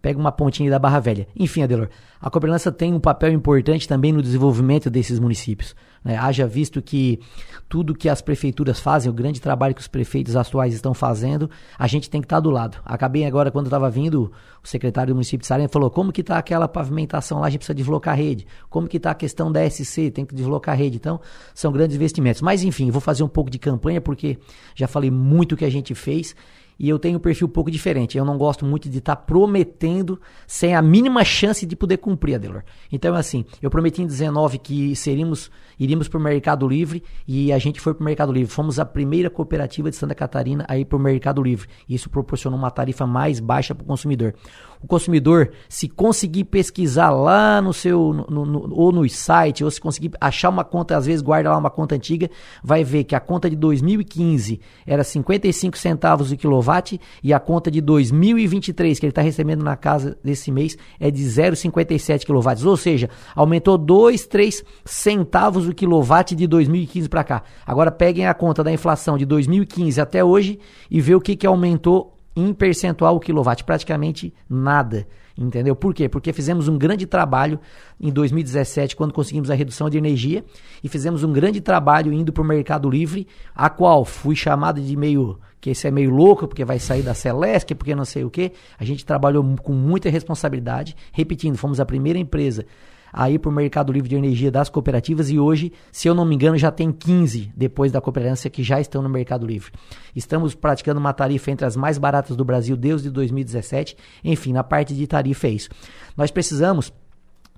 Pega 0.00 0.18
uma 0.18 0.30
pontinha 0.30 0.70
da 0.70 0.78
Barra 0.78 1.00
Velha. 1.00 1.26
Enfim, 1.34 1.62
Adelor, 1.62 1.88
a 2.20 2.30
cooperança 2.30 2.70
tem 2.70 2.92
um 2.92 3.00
papel 3.00 3.32
importante 3.32 3.86
também 3.86 4.12
no 4.12 4.22
desenvolvimento 4.22 4.88
desses 4.88 5.18
municípios. 5.18 5.74
Né? 6.04 6.16
Haja 6.16 6.46
visto 6.46 6.80
que 6.80 7.20
tudo 7.68 7.94
que 7.94 8.08
as 8.08 8.20
prefeituras 8.20 8.80
fazem, 8.80 9.10
o 9.10 9.14
grande 9.14 9.40
trabalho 9.40 9.74
que 9.74 9.80
os 9.80 9.88
prefeitos 9.88 10.36
atuais 10.36 10.74
estão 10.74 10.94
fazendo, 10.94 11.50
a 11.78 11.86
gente 11.86 12.08
tem 12.08 12.20
que 12.20 12.26
estar 12.26 12.40
do 12.40 12.50
lado. 12.50 12.78
Acabei 12.84 13.24
agora, 13.24 13.50
quando 13.50 13.66
estava 13.66 13.90
vindo, 13.90 14.32
o 14.62 14.66
secretário 14.66 15.12
do 15.12 15.16
município 15.16 15.40
de 15.40 15.46
Saranha 15.46 15.68
falou 15.68 15.90
como 15.90 16.12
que 16.12 16.20
está 16.20 16.38
aquela 16.38 16.68
pavimentação 16.68 17.40
lá, 17.40 17.46
a 17.46 17.50
gente 17.50 17.60
precisa 17.60 17.74
deslocar 17.74 18.14
a 18.14 18.16
rede. 18.16 18.46
Como 18.70 18.88
que 18.88 18.96
está 18.96 19.10
a 19.10 19.14
questão 19.14 19.50
da 19.52 19.68
SC, 19.68 20.10
tem 20.10 20.24
que 20.24 20.34
deslocar 20.34 20.74
a 20.74 20.78
rede. 20.78 20.96
Então, 20.96 21.20
são 21.54 21.72
grandes 21.72 21.96
investimentos. 21.96 22.40
Mas, 22.40 22.62
enfim, 22.62 22.90
vou 22.90 23.00
fazer 23.00 23.22
um 23.22 23.28
pouco 23.28 23.50
de 23.50 23.58
campanha, 23.58 24.00
porque 24.00 24.38
já 24.74 24.86
falei 24.86 25.10
muito 25.10 25.52
o 25.52 25.56
que 25.56 25.64
a 25.64 25.70
gente 25.70 25.94
fez 25.94 26.34
e 26.78 26.88
eu 26.88 26.98
tenho 26.98 27.18
um 27.18 27.20
perfil 27.20 27.46
um 27.46 27.50
pouco 27.50 27.70
diferente. 27.70 28.16
Eu 28.16 28.24
não 28.24 28.38
gosto 28.38 28.64
muito 28.64 28.88
de 28.88 28.98
estar 28.98 29.16
tá 29.16 29.22
prometendo 29.22 30.20
sem 30.46 30.74
a 30.74 30.80
mínima 30.80 31.24
chance 31.24 31.66
de 31.66 31.74
poder 31.74 31.98
cumprir, 31.98 32.36
Adelor. 32.36 32.62
Então, 32.92 33.14
assim, 33.14 33.44
eu 33.60 33.70
prometi 33.70 34.02
em 34.02 34.06
19 34.06 34.58
que 34.58 34.94
seríamos, 34.94 35.50
iríamos 35.78 36.08
para 36.08 36.18
o 36.18 36.22
Mercado 36.22 36.68
Livre 36.68 37.02
e 37.26 37.52
a 37.52 37.58
gente 37.58 37.80
foi 37.80 37.94
para 37.94 38.02
o 38.02 38.04
Mercado 38.04 38.32
Livre. 38.32 38.52
Fomos 38.52 38.78
a 38.78 38.84
primeira 38.84 39.28
cooperativa 39.28 39.90
de 39.90 39.96
Santa 39.96 40.14
Catarina 40.14 40.64
a 40.68 40.78
ir 40.78 40.84
para 40.84 40.96
o 40.96 41.00
Mercado 41.00 41.42
Livre. 41.42 41.68
Isso 41.88 42.08
proporcionou 42.08 42.58
uma 42.58 42.70
tarifa 42.70 43.06
mais 43.06 43.40
baixa 43.40 43.74
para 43.74 43.84
o 43.84 43.86
consumidor 43.86 44.34
o 44.82 44.86
consumidor, 44.86 45.50
se 45.68 45.88
conseguir 45.88 46.44
pesquisar 46.44 47.10
lá 47.10 47.60
no 47.60 47.72
seu, 47.72 48.12
no, 48.28 48.44
no, 48.44 48.74
ou 48.74 48.92
no 48.92 49.08
site, 49.08 49.64
ou 49.64 49.70
se 49.70 49.80
conseguir 49.80 50.12
achar 50.20 50.48
uma 50.48 50.64
conta, 50.64 50.96
às 50.96 51.06
vezes 51.06 51.22
guarda 51.22 51.50
lá 51.50 51.56
uma 51.56 51.70
conta 51.70 51.94
antiga, 51.94 52.30
vai 52.62 52.84
ver 52.84 53.04
que 53.04 53.14
a 53.14 53.20
conta 53.20 53.50
de 53.50 53.56
2015 53.56 54.60
era 54.86 55.02
55 55.02 55.76
centavos 55.76 56.30
o 56.30 56.36
quilowatt 56.36 57.00
e 57.22 57.32
a 57.32 57.40
conta 57.40 57.70
de 57.70 57.80
2023 57.80 58.98
que 58.98 59.06
ele 59.06 59.10
está 59.10 59.22
recebendo 59.22 59.64
na 59.64 59.76
casa 59.76 60.16
desse 60.22 60.50
mês 60.52 60.76
é 61.00 61.10
de 61.10 61.22
0,57 61.22 62.24
quilowatts, 62.24 62.64
ou 62.64 62.76
seja, 62.76 63.10
aumentou 63.34 63.76
2, 63.76 64.26
3 64.26 64.64
centavos 64.84 65.66
o 65.66 65.74
quilowatt 65.74 66.34
de 66.34 66.46
2015 66.46 67.08
para 67.08 67.24
cá. 67.24 67.42
Agora 67.66 67.90
peguem 67.90 68.26
a 68.26 68.34
conta 68.34 68.62
da 68.62 68.72
inflação 68.72 69.18
de 69.18 69.24
2015 69.24 70.00
até 70.00 70.22
hoje 70.22 70.58
e 70.90 71.00
vê 71.00 71.14
o 71.14 71.20
que, 71.20 71.36
que 71.36 71.46
aumentou 71.46 72.17
em 72.38 72.52
percentual 72.52 73.16
o 73.16 73.20
quilowatt, 73.20 73.64
praticamente 73.64 74.32
nada. 74.48 75.06
Entendeu? 75.36 75.76
Por 75.76 75.94
quê? 75.94 76.08
Porque 76.08 76.32
fizemos 76.32 76.66
um 76.66 76.76
grande 76.76 77.06
trabalho 77.06 77.60
em 78.00 78.12
2017, 78.12 78.96
quando 78.96 79.12
conseguimos 79.12 79.50
a 79.50 79.54
redução 79.54 79.88
de 79.88 79.96
energia, 79.96 80.44
e 80.82 80.88
fizemos 80.88 81.22
um 81.22 81.32
grande 81.32 81.60
trabalho 81.60 82.12
indo 82.12 82.32
para 82.32 82.42
o 82.42 82.46
Mercado 82.46 82.90
Livre, 82.90 83.26
a 83.54 83.70
qual 83.70 84.04
fui 84.04 84.34
chamado 84.34 84.80
de 84.80 84.96
meio 84.96 85.38
que 85.60 85.70
esse 85.70 85.88
é 85.88 85.90
meio 85.90 86.10
louco, 86.10 86.46
porque 86.46 86.64
vai 86.64 86.78
sair 86.78 87.02
da 87.02 87.14
Celeste, 87.14 87.74
porque 87.74 87.94
não 87.94 88.04
sei 88.04 88.24
o 88.24 88.30
quê. 88.30 88.52
A 88.78 88.84
gente 88.84 89.04
trabalhou 89.04 89.44
com 89.60 89.72
muita 89.72 90.08
responsabilidade. 90.08 90.96
Repetindo, 91.12 91.56
fomos 91.56 91.80
a 91.80 91.86
primeira 91.86 92.18
empresa 92.18 92.64
aí 93.12 93.38
para 93.38 93.48
o 93.48 93.52
mercado 93.52 93.92
livre 93.92 94.08
de 94.08 94.16
energia 94.16 94.50
das 94.50 94.68
cooperativas 94.68 95.30
e 95.30 95.38
hoje, 95.38 95.72
se 95.90 96.08
eu 96.08 96.14
não 96.14 96.24
me 96.24 96.34
engano, 96.34 96.56
já 96.56 96.70
tem 96.70 96.92
15 96.92 97.52
depois 97.56 97.92
da 97.92 98.00
cooperância 98.00 98.50
que 98.50 98.62
já 98.62 98.80
estão 98.80 99.02
no 99.02 99.08
mercado 99.08 99.46
livre. 99.46 99.72
Estamos 100.14 100.54
praticando 100.54 101.00
uma 101.00 101.12
tarifa 101.12 101.50
entre 101.50 101.66
as 101.66 101.76
mais 101.76 101.98
baratas 101.98 102.36
do 102.36 102.44
Brasil 102.44 102.76
desde 102.76 103.10
2017. 103.10 103.96
Enfim, 104.24 104.52
na 104.52 104.64
parte 104.64 104.94
de 104.94 105.06
tarifa 105.06 105.46
é 105.46 105.50
isso. 105.50 105.68
Nós 106.16 106.30
precisamos 106.30 106.92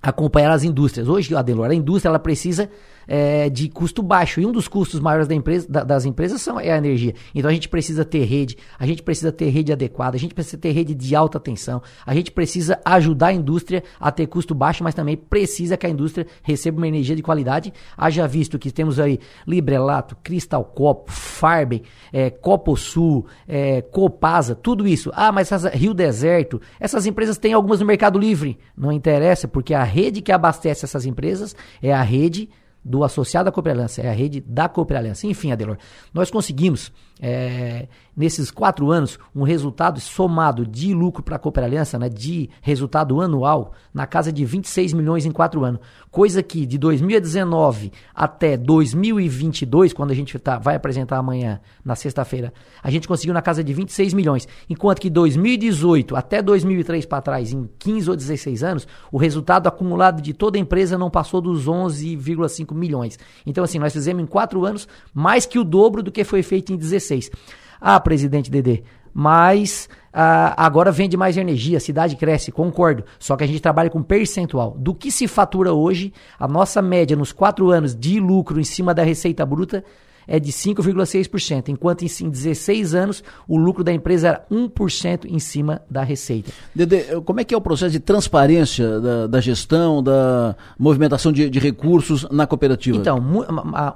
acompanhar 0.01 0.51
as 0.51 0.63
indústrias. 0.63 1.07
Hoje, 1.07 1.35
Adelor, 1.35 1.69
a 1.69 1.75
indústria 1.75 2.09
ela 2.09 2.19
precisa 2.19 2.69
é, 3.07 3.49
de 3.49 3.69
custo 3.69 4.01
baixo. 4.01 4.39
E 4.39 4.45
um 4.45 4.51
dos 4.51 4.67
custos 4.67 4.99
maiores 4.99 5.27
da 5.27 5.35
empresa, 5.35 5.67
da, 5.69 5.83
das 5.83 6.05
empresas 6.05 6.41
são, 6.41 6.59
é 6.59 6.71
a 6.71 6.77
energia. 6.77 7.13
Então 7.33 7.49
a 7.49 7.53
gente 7.53 7.69
precisa 7.69 8.05
ter 8.05 8.23
rede, 8.23 8.57
a 8.77 8.85
gente 8.85 9.03
precisa 9.03 9.31
ter 9.31 9.49
rede 9.49 9.71
adequada, 9.71 10.15
a 10.15 10.19
gente 10.19 10.33
precisa 10.33 10.57
ter 10.57 10.71
rede 10.71 10.93
de 10.93 11.15
alta 11.15 11.39
tensão, 11.39 11.81
a 12.05 12.13
gente 12.13 12.31
precisa 12.31 12.79
ajudar 12.85 13.27
a 13.27 13.33
indústria 13.33 13.83
a 13.99 14.11
ter 14.11 14.27
custo 14.27 14.53
baixo, 14.53 14.83
mas 14.83 14.95
também 14.95 15.17
precisa 15.17 15.77
que 15.77 15.85
a 15.85 15.89
indústria 15.89 16.25
receba 16.43 16.77
uma 16.77 16.87
energia 16.87 17.15
de 17.15 17.21
qualidade. 17.21 17.73
Haja 17.97 18.27
visto 18.27 18.59
que 18.59 18.71
temos 18.71 18.99
aí 18.99 19.19
Librelato, 19.47 20.15
Cristal 20.23 20.63
Copo, 20.63 21.11
Farben, 21.11 21.83
é, 22.11 22.29
Coposul, 22.29 23.25
é, 23.47 23.81
Copasa, 23.81 24.55
tudo 24.55 24.87
isso. 24.87 25.11
Ah, 25.13 25.31
mas 25.31 25.49
Rio 25.73 25.93
Deserto, 25.93 26.61
essas 26.79 27.05
empresas 27.05 27.37
têm 27.37 27.53
algumas 27.53 27.79
no 27.79 27.85
Mercado 27.85 28.17
Livre. 28.17 28.57
Não 28.77 28.91
interessa, 28.91 29.47
porque 29.47 29.73
a 29.73 29.83
rede 29.83 30.21
que 30.21 30.31
abastece 30.31 30.85
essas 30.85 31.05
empresas 31.05 31.55
é 31.81 31.93
a 31.93 32.01
rede 32.01 32.49
do 32.83 33.03
associado 33.03 33.49
à 33.49 33.51
Cooperaliança, 33.51 34.01
é 34.01 34.09
a 34.09 34.13
rede 34.13 34.41
da 34.41 34.67
Cooperaliança. 34.67 35.27
Enfim, 35.27 35.51
Adelor, 35.51 35.77
nós 36.13 36.31
conseguimos 36.31 36.91
é, 37.21 37.87
nesses 38.17 38.49
quatro 38.49 38.89
anos, 38.91 39.19
um 39.35 39.43
resultado 39.43 39.99
somado 39.99 40.65
de 40.65 40.93
lucro 40.93 41.21
para 41.21 41.35
a 41.35 41.39
Cooperaliança, 41.39 41.99
né, 41.99 42.09
de 42.09 42.49
resultado 42.61 43.21
anual, 43.21 43.73
na 43.93 44.07
casa 44.07 44.31
de 44.31 44.43
26 44.43 44.93
milhões 44.93 45.25
em 45.25 45.31
quatro 45.31 45.63
anos. 45.63 45.79
Coisa 46.09 46.41
que 46.41 46.65
de 46.65 46.77
2019 46.77 47.91
até 48.13 48.57
2022, 48.57 49.93
quando 49.93 50.11
a 50.11 50.15
gente 50.15 50.37
tá, 50.39 50.57
vai 50.57 50.75
apresentar 50.75 51.17
amanhã, 51.17 51.61
na 51.85 51.95
sexta-feira, 51.95 52.51
a 52.81 52.89
gente 52.89 53.07
conseguiu 53.07 53.33
na 53.33 53.41
casa 53.41 53.63
de 53.63 53.71
26 53.71 54.13
milhões. 54.13 54.47
Enquanto 54.67 54.99
que 54.99 55.09
2018 55.09 56.15
até 56.15 56.41
2003 56.41 57.05
para 57.05 57.21
trás, 57.21 57.53
em 57.53 57.69
15 57.77 58.09
ou 58.09 58.15
16 58.15 58.63
anos, 58.63 58.87
o 59.11 59.17
resultado 59.17 59.67
acumulado 59.67 60.21
de 60.21 60.33
toda 60.33 60.57
a 60.57 60.61
empresa 60.61 60.97
não 60.97 61.09
passou 61.09 61.39
dos 61.39 61.67
11,5 61.67 62.73
milhões. 62.73 63.19
Então, 63.45 63.63
assim, 63.63 63.77
nós 63.77 63.93
fizemos 63.93 64.23
em 64.23 64.27
quatro 64.27 64.65
anos 64.65 64.87
mais 65.13 65.45
que 65.45 65.59
o 65.59 65.63
dobro 65.63 66.01
do 66.01 66.11
que 66.11 66.23
foi 66.23 66.41
feito 66.41 66.73
em 66.73 66.77
16 66.77 67.10
2016. 67.11 67.31
Ah, 67.79 67.99
presidente 67.99 68.51
Dedê, 68.51 68.83
mas 69.13 69.89
ah, 70.13 70.53
agora 70.57 70.91
vende 70.91 71.17
mais 71.17 71.35
energia, 71.35 71.77
a 71.77 71.81
cidade 71.81 72.15
cresce, 72.15 72.51
concordo. 72.51 73.03
Só 73.19 73.35
que 73.35 73.43
a 73.43 73.47
gente 73.47 73.61
trabalha 73.61 73.89
com 73.89 74.01
percentual. 74.01 74.75
Do 74.77 74.93
que 74.93 75.11
se 75.11 75.27
fatura 75.27 75.73
hoje, 75.73 76.13
a 76.39 76.47
nossa 76.47 76.81
média 76.81 77.17
nos 77.17 77.31
quatro 77.31 77.69
anos 77.71 77.95
de 77.95 78.19
lucro 78.19 78.59
em 78.59 78.63
cima 78.63 78.93
da 78.93 79.03
receita 79.03 79.45
bruta 79.45 79.83
é 80.31 80.39
de 80.39 80.49
5,6%, 80.49 81.67
enquanto 81.67 82.03
em 82.03 82.29
16 82.29 82.95
anos 82.95 83.21
o 83.45 83.57
lucro 83.57 83.83
da 83.83 83.91
empresa 83.91 84.29
era 84.29 84.45
1% 84.49 85.25
em 85.25 85.39
cima 85.39 85.81
da 85.89 86.03
receita. 86.03 86.53
Dede, 86.73 87.19
como 87.25 87.41
é 87.41 87.43
que 87.43 87.53
é 87.53 87.57
o 87.57 87.59
processo 87.59 87.91
de 87.91 87.99
transparência 87.99 89.01
da, 89.01 89.27
da 89.27 89.41
gestão, 89.41 90.01
da 90.01 90.55
movimentação 90.79 91.33
de, 91.33 91.49
de, 91.49 91.59
recursos 91.59 92.25
na 92.31 92.47
cooperativa? 92.47 92.97
Então, 92.97 93.19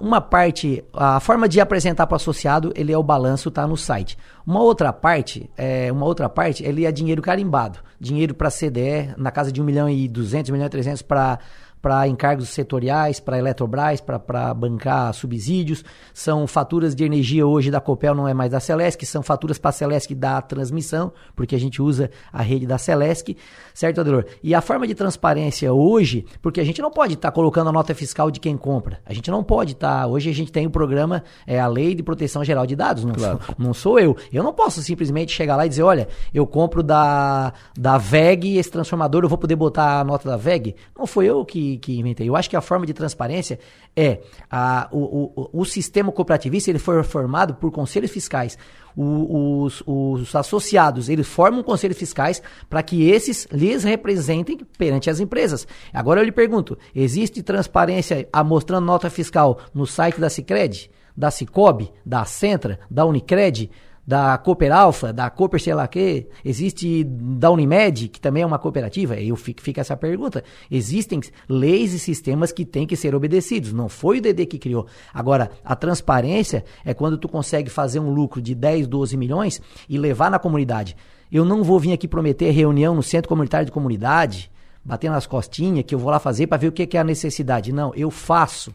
uma 0.01 0.19
parte, 0.19 0.83
a 0.93 1.21
forma 1.21 1.47
de 1.47 1.61
apresentar 1.61 2.05
para 2.05 2.15
o 2.15 2.17
associado, 2.17 2.73
ele 2.75 2.91
é 2.91 2.97
o 2.97 3.03
balanço, 3.03 3.47
está 3.47 3.65
no 3.65 3.77
site. 3.77 4.17
Uma 4.45 4.61
outra 4.61 4.91
parte, 4.91 5.49
é, 5.55 5.89
uma 5.89 6.05
outra 6.05 6.27
parte, 6.27 6.65
ele 6.65 6.85
é 6.85 6.91
dinheiro 6.91 7.21
carimbado. 7.21 7.79
Dinheiro 7.97 8.35
para 8.35 8.51
CDE, 8.51 9.13
na 9.17 9.31
casa 9.31 9.53
de 9.53 9.61
1 9.61 9.63
milhão 9.63 9.89
e 9.89 10.05
200, 10.09 10.49
1 10.49 10.53
milhão 10.53 10.67
e 10.67 10.69
300 10.69 11.01
para 11.01 11.39
para 11.85 12.07
encargos 12.07 12.49
setoriais, 12.49 13.19
para 13.19 13.37
Eletrobras, 13.37 14.01
para 14.01 14.51
bancar 14.55 15.13
subsídios. 15.13 15.85
São 16.15 16.47
faturas 16.47 16.95
de 16.95 17.03
energia 17.03 17.45
hoje 17.45 17.69
da 17.69 17.79
Copel, 17.79 18.15
não 18.15 18.27
é 18.27 18.33
mais 18.33 18.49
da 18.49 18.59
Celesc, 18.59 19.05
são 19.05 19.21
faturas 19.21 19.59
para 19.59 19.69
a 19.69 19.71
Celesc 19.71 20.15
da 20.15 20.41
transmissão, 20.41 21.13
porque 21.35 21.53
a 21.53 21.59
gente 21.59 21.83
usa 21.83 22.09
a 22.33 22.41
rede 22.41 22.65
da 22.65 22.79
Celesc, 22.79 23.37
certo, 23.71 24.01
Adelor? 24.01 24.25
E 24.41 24.55
a 24.55 24.61
forma 24.61 24.87
de 24.87 24.95
transparência 24.95 25.71
hoje, 25.71 26.25
porque 26.41 26.59
a 26.59 26.63
gente 26.63 26.81
não 26.81 26.89
pode 26.89 27.13
estar 27.13 27.29
tá 27.29 27.31
colocando 27.31 27.69
a 27.69 27.71
nota 27.71 27.93
fiscal 27.93 28.31
de 28.31 28.39
quem 28.39 28.57
compra. 28.57 28.99
A 29.05 29.13
gente 29.13 29.29
não 29.29 29.43
pode 29.43 29.73
estar. 29.73 30.01
Tá, 30.01 30.07
hoje 30.07 30.27
a 30.27 30.33
gente 30.33 30.51
tem 30.51 30.65
o 30.65 30.69
um 30.69 30.71
programa, 30.71 31.23
é 31.45 31.59
a 31.59 31.67
Lei 31.67 31.93
de 31.93 32.01
Proteção 32.01 32.43
Geral 32.43 32.65
de 32.65 32.75
Dados, 32.75 33.05
não, 33.05 33.13
claro. 33.13 33.39
sou, 33.45 33.55
não 33.59 33.73
sou 33.75 33.99
eu. 33.99 34.17
Eu 34.33 34.41
não 34.41 34.53
posso 34.53 34.81
simplesmente 34.81 35.31
chegar 35.31 35.55
lá 35.55 35.67
e 35.67 35.69
dizer, 35.69 35.83
olha, 35.83 36.07
eu 36.33 36.47
compro 36.47 36.81
da, 36.81 37.53
da 37.77 37.99
VEG 37.99 38.57
esse 38.57 38.71
transformador, 38.71 39.23
eu 39.23 39.29
vou 39.29 39.37
poder 39.37 39.55
botar 39.55 39.99
a 39.99 40.03
nota 40.03 40.27
da 40.27 40.35
VEG. 40.35 40.75
Não 40.97 41.05
foi 41.05 41.27
eu 41.27 41.45
que 41.45 41.74
que, 41.77 41.97
inventei. 41.99 42.27
Eu 42.27 42.35
acho 42.35 42.49
que 42.49 42.55
a 42.55 42.61
forma 42.61 42.85
de 42.85 42.93
transparência 42.93 43.59
é 43.95 44.19
a, 44.49 44.87
o, 44.91 45.49
o, 45.53 45.61
o 45.61 45.65
sistema 45.65 46.11
cooperativista 46.11 46.69
ele 46.69 46.79
foi 46.79 47.01
formado 47.03 47.55
por 47.55 47.71
conselhos 47.71 48.11
fiscais. 48.11 48.57
O, 48.95 49.63
os, 49.63 49.83
os 49.85 50.33
associados 50.35 51.09
eles 51.09 51.27
formam 51.27 51.61
conselhos 51.61 51.97
fiscais 51.97 52.41
para 52.69 52.81
que 52.81 53.09
esses 53.09 53.45
lhes 53.51 53.83
representem 53.83 54.57
perante 54.77 55.09
as 55.09 55.19
empresas. 55.19 55.67
Agora 55.93 56.21
eu 56.21 56.25
lhe 56.25 56.31
pergunto: 56.31 56.77
existe 56.93 57.43
transparência 57.43 58.27
mostrando 58.45 58.85
nota 58.85 59.09
fiscal 59.09 59.59
no 59.73 59.85
site 59.85 60.19
da 60.19 60.29
Cicred? 60.29 60.89
da 61.15 61.31
Cicobi, 61.31 61.91
da 62.05 62.25
Centra, 62.25 62.79
da 62.89 63.05
Unicred, 63.05 63.71
da 64.05 64.37
Cooper 64.37 64.71
Alpha, 64.71 65.11
da 65.11 65.29
Cooper 65.29 65.59
sei 65.59 65.73
lá 65.73 65.87
que, 65.87 66.27
existe 66.43 67.03
da 67.03 67.49
Unimed, 67.49 68.09
que 68.09 68.21
também 68.21 68.43
é 68.43 68.45
uma 68.45 68.59
cooperativa, 68.59 69.15
eu 69.15 69.35
fico, 69.35 69.61
fica 69.61 69.81
essa 69.81 69.97
pergunta. 69.97 70.43
Existem 70.69 71.21
leis 71.49 71.93
e 71.93 71.99
sistemas 71.99 72.51
que 72.51 72.65
têm 72.65 72.85
que 72.85 72.95
ser 72.95 73.15
obedecidos, 73.15 73.73
não 73.73 73.89
foi 73.89 74.19
o 74.19 74.21
DD 74.21 74.45
que 74.45 74.59
criou. 74.59 74.85
Agora, 75.13 75.49
a 75.63 75.75
transparência 75.75 76.63
é 76.83 76.93
quando 76.93 77.17
tu 77.17 77.27
consegue 77.27 77.69
fazer 77.69 77.99
um 77.99 78.13
lucro 78.13 78.41
de 78.41 78.53
10, 78.53 78.87
12 78.87 79.17
milhões 79.17 79.61
e 79.89 79.97
levar 79.97 80.29
na 80.29 80.37
comunidade. 80.37 80.95
Eu 81.31 81.43
não 81.43 81.63
vou 81.63 81.79
vir 81.79 81.93
aqui 81.93 82.07
prometer 82.07 82.51
reunião 82.51 82.93
no 82.93 83.01
centro 83.01 83.27
comunitário 83.27 83.65
de 83.65 83.71
comunidade, 83.71 84.51
bater 84.83 85.09
nas 85.09 85.25
costinhas, 85.25 85.83
que 85.83 85.95
eu 85.95 85.99
vou 85.99 86.11
lá 86.11 86.19
fazer 86.19 86.45
para 86.45 86.57
ver 86.57 86.67
o 86.67 86.71
que 86.71 86.95
é 86.95 86.99
a 86.99 87.03
necessidade. 87.03 87.71
Não, 87.71 87.91
eu 87.95 88.11
faço. 88.11 88.73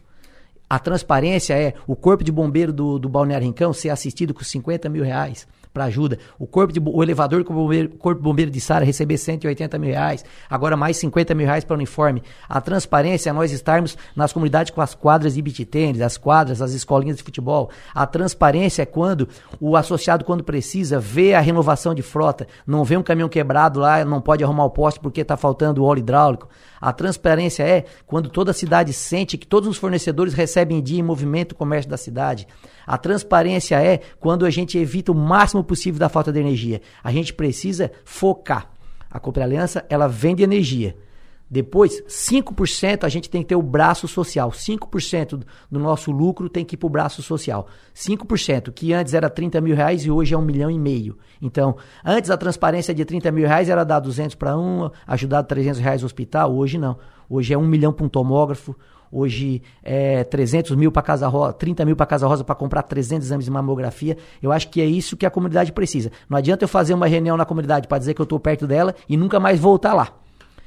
A 0.71 0.79
transparência 0.79 1.53
é 1.53 1.73
o 1.85 1.97
corpo 1.97 2.23
de 2.23 2.31
bombeiro 2.31 2.71
do, 2.71 2.97
do 2.97 3.09
Balneário 3.09 3.45
Rincão 3.45 3.73
ser 3.73 3.89
assistido 3.89 4.33
com 4.33 4.41
50 4.41 4.87
mil 4.87 5.03
reais 5.03 5.45
para 5.73 5.83
ajuda. 5.83 6.17
O 6.39 6.47
corpo 6.47 6.71
de, 6.71 6.79
o 6.79 7.03
elevador 7.03 7.43
com 7.43 7.51
o 7.51 7.57
bombeiro, 7.57 7.89
corpo 7.89 8.21
bombeiro 8.21 8.49
de 8.49 8.61
Sara 8.61 8.85
receber 8.85 9.17
180 9.17 9.77
mil 9.77 9.89
reais, 9.89 10.23
agora 10.49 10.77
mais 10.77 10.95
50 10.95 11.35
mil 11.35 11.45
reais 11.45 11.65
para 11.65 11.73
o 11.73 11.75
uniforme. 11.75 12.23
A 12.47 12.61
transparência 12.61 13.29
é 13.29 13.33
nós 13.33 13.51
estarmos 13.51 13.97
nas 14.15 14.31
comunidades 14.31 14.71
com 14.71 14.79
as 14.79 14.95
quadras 14.95 15.33
de 15.33 15.41
beat 15.41 15.65
tênis, 15.65 15.99
as 15.99 16.17
quadras, 16.17 16.61
as 16.61 16.71
escolinhas 16.71 17.17
de 17.17 17.23
futebol. 17.23 17.69
A 17.93 18.07
transparência 18.07 18.83
é 18.83 18.85
quando 18.85 19.27
o 19.59 19.75
associado, 19.75 20.23
quando 20.23 20.41
precisa, 20.41 21.01
vê 21.01 21.33
a 21.33 21.41
renovação 21.41 21.93
de 21.93 22.01
frota, 22.01 22.47
não 22.65 22.85
vê 22.85 22.95
um 22.95 23.03
caminhão 23.03 23.27
quebrado 23.27 23.77
lá, 23.77 24.05
não 24.05 24.21
pode 24.21 24.41
arrumar 24.41 24.63
o 24.63 24.69
poste 24.69 25.01
porque 25.01 25.19
está 25.19 25.35
faltando 25.35 25.83
óleo 25.83 25.99
hidráulico. 25.99 26.47
A 26.81 26.91
transparência 26.91 27.61
é 27.61 27.85
quando 28.07 28.27
toda 28.27 28.49
a 28.49 28.53
cidade 28.55 28.91
sente 28.91 29.37
que 29.37 29.45
todos 29.45 29.69
os 29.69 29.77
fornecedores 29.77 30.33
recebem 30.33 30.79
em 30.79 30.81
dia 30.81 30.99
em 30.99 31.03
movimento 31.03 31.51
o 31.51 31.55
comércio 31.55 31.89
da 31.89 31.97
cidade. 31.97 32.47
A 32.87 32.97
transparência 32.97 33.81
é 33.81 33.99
quando 34.19 34.45
a 34.45 34.49
gente 34.49 34.79
evita 34.79 35.11
o 35.11 35.15
máximo 35.15 35.63
possível 35.63 35.99
da 35.99 36.09
falta 36.09 36.31
de 36.31 36.39
energia. 36.39 36.81
A 37.03 37.11
gente 37.11 37.33
precisa 37.33 37.91
focar. 38.03 38.71
A 39.09 39.19
Cooper 39.19 39.43
Aliança, 39.43 39.85
ela 39.89 40.07
vende 40.07 40.41
energia. 40.41 40.95
Depois, 41.51 42.01
5% 42.07 43.03
a 43.03 43.09
gente 43.09 43.29
tem 43.29 43.41
que 43.41 43.49
ter 43.49 43.57
o 43.57 43.61
braço 43.61 44.07
social. 44.07 44.51
5% 44.51 45.43
do 45.69 45.79
nosso 45.79 46.09
lucro 46.09 46.47
tem 46.47 46.63
que 46.63 46.75
ir 46.75 46.77
para 46.77 46.87
o 46.87 46.89
braço 46.89 47.21
social. 47.21 47.67
5%, 47.93 48.71
que 48.71 48.93
antes 48.93 49.13
era 49.13 49.29
30 49.29 49.59
mil 49.59 49.75
reais 49.75 50.05
e 50.05 50.09
hoje 50.09 50.33
é 50.33 50.37
um 50.37 50.41
milhão 50.41 50.71
e 50.71 50.79
meio. 50.79 51.17
Então, 51.41 51.75
antes 52.05 52.31
a 52.31 52.37
transparência 52.37 52.93
de 52.93 53.03
30 53.03 53.29
mil 53.33 53.45
reais 53.45 53.67
era 53.67 53.83
dar 53.83 53.99
200 53.99 54.33
para 54.35 54.57
um, 54.57 54.89
ajudar 55.05 55.43
300 55.43 55.81
reais 55.81 56.01
no 56.01 56.05
hospital. 56.05 56.55
Hoje 56.55 56.77
não. 56.77 56.97
Hoje 57.29 57.53
é 57.53 57.57
um 57.57 57.67
milhão 57.67 57.91
para 57.91 58.05
um 58.05 58.09
tomógrafo. 58.09 58.73
Hoje 59.11 59.61
é 59.83 60.23
300 60.23 60.73
mil 60.77 60.89
para 60.89 61.01
Casa 61.01 61.27
Rosa, 61.27 61.51
30 61.51 61.83
mil 61.83 61.97
para 61.97 62.05
Casa 62.05 62.25
Rosa 62.25 62.45
para 62.45 62.55
comprar 62.55 62.83
300 62.83 63.27
exames 63.27 63.43
de 63.43 63.51
mamografia. 63.51 64.17
Eu 64.41 64.53
acho 64.53 64.69
que 64.69 64.79
é 64.79 64.85
isso 64.85 65.17
que 65.17 65.25
a 65.25 65.29
comunidade 65.29 65.73
precisa. 65.73 66.13
Não 66.29 66.37
adianta 66.37 66.63
eu 66.63 66.69
fazer 66.69 66.93
uma 66.93 67.07
reunião 67.07 67.35
na 67.35 67.43
comunidade 67.43 67.89
para 67.89 67.97
dizer 67.97 68.13
que 68.13 68.21
eu 68.21 68.23
estou 68.23 68.39
perto 68.39 68.65
dela 68.65 68.95
e 69.09 69.17
nunca 69.17 69.37
mais 69.37 69.59
voltar 69.59 69.93
lá. 69.93 70.21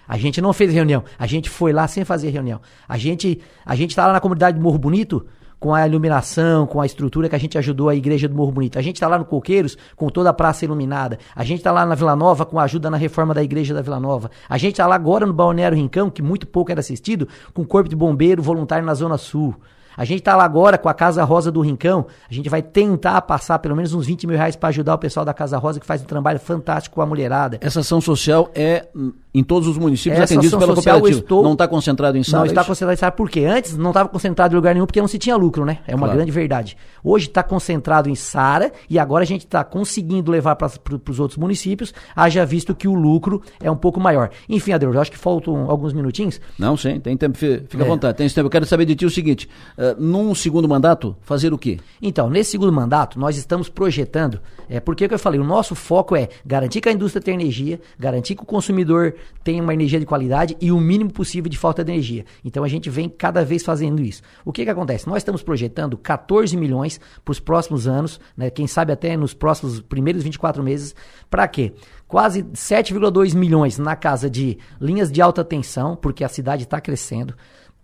A 0.07 0.17
gente 0.17 0.41
não 0.41 0.53
fez 0.53 0.73
reunião, 0.73 1.05
a 1.19 1.27
gente 1.27 1.49
foi 1.49 1.73
lá 1.73 1.87
sem 1.89 2.05
fazer 2.05 2.31
reunião. 2.31 2.61
A 2.89 2.97
gente 2.97 3.41
a 3.65 3.75
gente 3.75 3.95
tá 3.95 4.07
lá 4.07 4.13
na 4.13 4.21
comunidade 4.21 4.59
do 4.59 4.63
Morro 4.63 4.79
Bonito 4.79 5.27
com 5.65 5.75
a 5.75 5.87
iluminação, 5.87 6.67
com 6.67 6.79
a 6.79 6.85
estrutura 6.85 7.27
que 7.27 7.35
a 7.35 7.39
gente 7.39 7.57
ajudou 7.57 7.89
a 7.89 7.95
igreja 7.95 8.29
do 8.29 8.35
Morro 8.35 8.53
Bonito. 8.53 8.79
A 8.79 8.83
gente 8.83 8.97
está 8.97 9.09
lá 9.09 9.19
no 9.19 9.25
Coqueiros 9.25 9.79
com 9.97 10.11
toda 10.11 10.29
a 10.29 10.33
praça 10.35 10.65
iluminada. 10.67 11.19
A 11.35 11.43
gente 11.43 11.61
está 11.61 11.73
lá 11.73 11.87
na 11.87 11.95
Vila 11.95 12.15
Nova 12.15 12.45
com 12.45 12.59
a 12.59 12.65
ajuda 12.65 12.91
na 12.91 12.99
reforma 12.99 13.33
da 13.33 13.43
igreja 13.43 13.73
da 13.73 13.81
Vila 13.81 13.99
Nova. 13.99 14.31
A 14.47 14.59
gente 14.59 14.73
está 14.73 14.87
lá 14.87 14.95
agora 14.95 15.25
no 15.25 15.33
Balneário 15.33 15.79
Rincão, 15.79 16.11
que 16.11 16.21
muito 16.21 16.47
pouco 16.47 16.71
era 16.71 16.81
assistido, 16.81 17.27
com 17.55 17.63
o 17.63 17.67
corpo 17.67 17.89
de 17.89 17.97
bombeiro 17.97 18.43
voluntário 18.43 18.85
na 18.85 18.93
Zona 18.93 19.17
Sul. 19.17 19.55
A 19.97 20.05
gente 20.05 20.21
está 20.21 20.37
lá 20.37 20.45
agora 20.45 20.79
com 20.79 20.89
a 20.89 20.95
Casa 20.95 21.25
Rosa 21.25 21.51
do 21.51 21.61
Rincão. 21.61 22.07
A 22.29 22.35
gente 22.35 22.49
vai 22.49 22.62
tentar 22.62 23.21
passar 23.23 23.59
pelo 23.59 23.77
menos 23.77 23.93
uns 23.93 24.07
20 24.07 24.27
mil 24.27 24.37
reais 24.37 24.57
para 24.57 24.69
ajudar 24.69 24.95
o 24.95 24.99
pessoal 24.99 25.25
da 25.25 25.35
Casa 25.35 25.59
Rosa, 25.59 25.81
que 25.81 25.87
faz 25.87 26.03
um 26.03 26.07
trabalho 26.07 26.41
fantástico 26.41 26.97
com 26.97 27.03
a 27.03 27.07
mulherada. 27.07 27.59
Essa 27.61 27.81
ação 27.81 28.01
social 28.01 28.51
é 28.55 28.89
em 29.35 29.43
todos 29.43 29.69
os 29.69 29.77
municípios 29.77 30.21
Essa 30.21 30.35
atendidos 30.35 30.57
pela 30.59 30.75
cooperativa. 30.75 31.19
Estou... 31.19 31.43
Não 31.43 31.53
está 31.53 31.66
concentrado 31.66 32.16
em 32.16 32.23
Sara? 32.23 32.45
Não 32.45 32.47
está 32.47 32.65
concentrado 32.65 32.95
em 32.95 32.97
Sara. 32.97 33.12
Por 33.12 33.29
quê? 33.29 33.45
Antes 33.45 33.77
não 33.77 33.91
estava 33.91 34.09
concentrado 34.09 34.55
em 34.55 34.57
lugar 34.57 34.75
nenhum 34.75 34.87
porque 34.87 35.01
não 35.01 35.09
se 35.09 35.19
tinha 35.19 35.37
lucro, 35.37 35.65
né? 35.65 35.79
É 35.87 35.95
uma 35.95 36.07
claro. 36.07 36.19
grande 36.19 36.31
verdade. 36.31 36.77
Hoje 37.03 37.27
está 37.27 37.43
concentrado 37.43 38.09
em 38.09 38.15
Sara 38.15 38.73
e 38.89 38.99
agora 38.99 39.25
a 39.25 39.27
gente 39.27 39.45
está 39.45 39.65
conseguindo 39.65 40.31
levar 40.31 40.55
para 40.55 40.71
os 41.11 41.19
outros 41.19 41.37
municípios, 41.37 41.93
haja 42.15 42.47
visto 42.47 42.75
que 42.75 42.87
o 42.87 42.95
lucro 42.95 43.43
é 43.61 43.71
um 43.71 43.77
pouco 43.77 43.99
maior. 43.99 44.31
Enfim, 44.49 44.73
Adelor, 44.73 44.97
acho 44.99 45.11
que 45.11 45.19
faltam 45.19 45.69
alguns 45.69 45.93
minutinhos. 45.93 46.41
Não, 46.57 46.77
sim, 46.77 47.01
tem 47.01 47.16
tempo, 47.16 47.37
fica 47.37 47.79
é. 47.79 47.83
à 47.83 47.85
vontade. 47.85 48.16
Tem 48.16 48.29
tempo. 48.29 48.47
Eu 48.47 48.51
quero 48.51 48.66
saber 48.66 48.85
de 48.85 48.95
ti 48.95 49.05
o 49.05 49.11
seguinte: 49.11 49.49
uh, 49.77 49.84
num 49.98 50.35
segundo 50.35 50.69
mandato, 50.69 51.16
fazer 51.20 51.52
o 51.52 51.59
quê? 51.59 51.78
Então, 52.01 52.31
nesse 52.31 52.52
segundo 52.52 52.73
mandato, 52.73 53.19
nós 53.19 53.36
estamos 53.36 53.69
projetando, 53.69 54.40
é, 54.69 54.81
porque 54.81 55.06
que 55.06 55.15
eu 55.15 55.19
falei, 55.19 55.40
o 55.40 55.44
nosso 55.44 55.74
foco 55.74 56.16
é 56.16 56.28
garantir 56.47 56.81
que 56.81 56.89
a 56.89 56.93
indústria 56.93 57.20
tenha 57.20 57.36
energia, 57.36 57.81
garantir 57.98 58.35
que 58.35 58.43
o 58.43 58.47
consumidor 58.47 59.15
tenha 59.43 59.62
uma 59.62 59.74
energia 59.74 60.01
de 60.01 60.06
qualidade 60.06 60.56
e 60.61 60.70
o 60.73 60.81
mínimo 60.81 61.12
possível 61.12 61.51
de 61.51 61.59
falta 61.59 61.85
de 61.85 61.93
energia. 61.93 62.24
Então 62.44 62.65
a 62.65 62.69
gente 62.69 62.89
vem 62.89 63.09
cada 63.09 63.44
vez 63.44 63.62
fazendo 63.62 64.01
isso. 64.01 64.23
O 64.44 64.52
que, 64.52 64.65
que 64.65 64.70
acontece? 64.70 65.09
Nós 65.09 65.19
estamos 65.19 65.43
projetando 65.43 65.98
14 65.98 66.56
milhões 66.56 67.01
para 67.24 67.32
os 67.32 67.40
próximos 67.40 67.86
anos, 67.86 68.20
né, 68.36 68.51
quem 68.51 68.66
sabe 68.66 68.93
até 68.93 69.16
nos 69.16 69.35
próximos 69.35 69.81
primeiros 69.81 70.23
24 70.23 70.62
meses. 70.62 70.94
Para 71.28 71.47
quê? 71.48 71.73
Quase 72.06 72.44
7,2 72.44 73.35
milhões 73.35 73.78
na 73.78 73.97
casa 73.97 74.31
de 74.31 74.59
linhas 74.81 75.11
de 75.11 75.20
alta 75.20 75.44
tensão, 75.44 75.97
porque 75.97 76.23
a 76.23 76.28
cidade 76.28 76.62
está 76.62 76.81
crescendo 76.81 77.35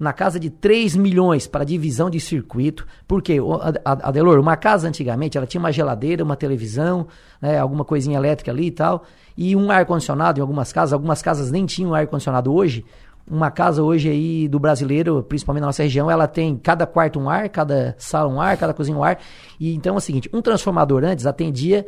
na 0.01 0.14
casa 0.14 0.40
de 0.40 0.48
3 0.48 0.97
milhões 0.97 1.47
para 1.47 1.62
divisão 1.62 2.09
de 2.09 2.18
circuito, 2.18 2.86
porque, 3.06 3.36
Adelor, 3.85 4.40
uma 4.40 4.56
casa 4.56 4.89
antigamente, 4.89 5.36
ela 5.36 5.47
tinha 5.47 5.60
uma 5.60 5.70
geladeira, 5.70 6.24
uma 6.24 6.36
televisão, 6.36 7.06
né, 7.40 7.59
alguma 7.59 7.85
coisinha 7.85 8.16
elétrica 8.16 8.51
ali 8.51 8.68
e 8.68 8.70
tal, 8.70 9.05
e 9.36 9.55
um 9.55 9.70
ar-condicionado 9.70 10.40
em 10.40 10.43
algumas 10.43 10.72
casas, 10.72 10.94
algumas 10.94 11.20
casas 11.20 11.51
nem 11.51 11.66
tinham 11.66 11.94
ar-condicionado 11.94 12.51
hoje, 12.51 12.82
uma 13.31 13.51
casa 13.51 13.82
hoje 13.82 14.09
aí 14.09 14.48
do 14.48 14.59
brasileiro, 14.59 15.22
principalmente 15.22 15.60
na 15.60 15.66
nossa 15.66 15.82
região, 15.82 16.10
ela 16.10 16.27
tem 16.27 16.56
cada 16.56 16.86
quarto 16.86 17.20
um 17.20 17.28
ar, 17.28 17.51
cada 17.51 17.94
sala 17.98 18.32
um 18.32 18.40
ar, 18.40 18.56
cada 18.56 18.72
cozinha 18.72 18.97
um 18.97 19.05
ar, 19.05 19.18
e 19.60 19.74
então 19.74 19.97
é 19.97 19.98
o 19.98 20.01
seguinte, 20.01 20.31
um 20.32 20.40
transformador 20.40 21.05
antes 21.05 21.27
atendia 21.27 21.86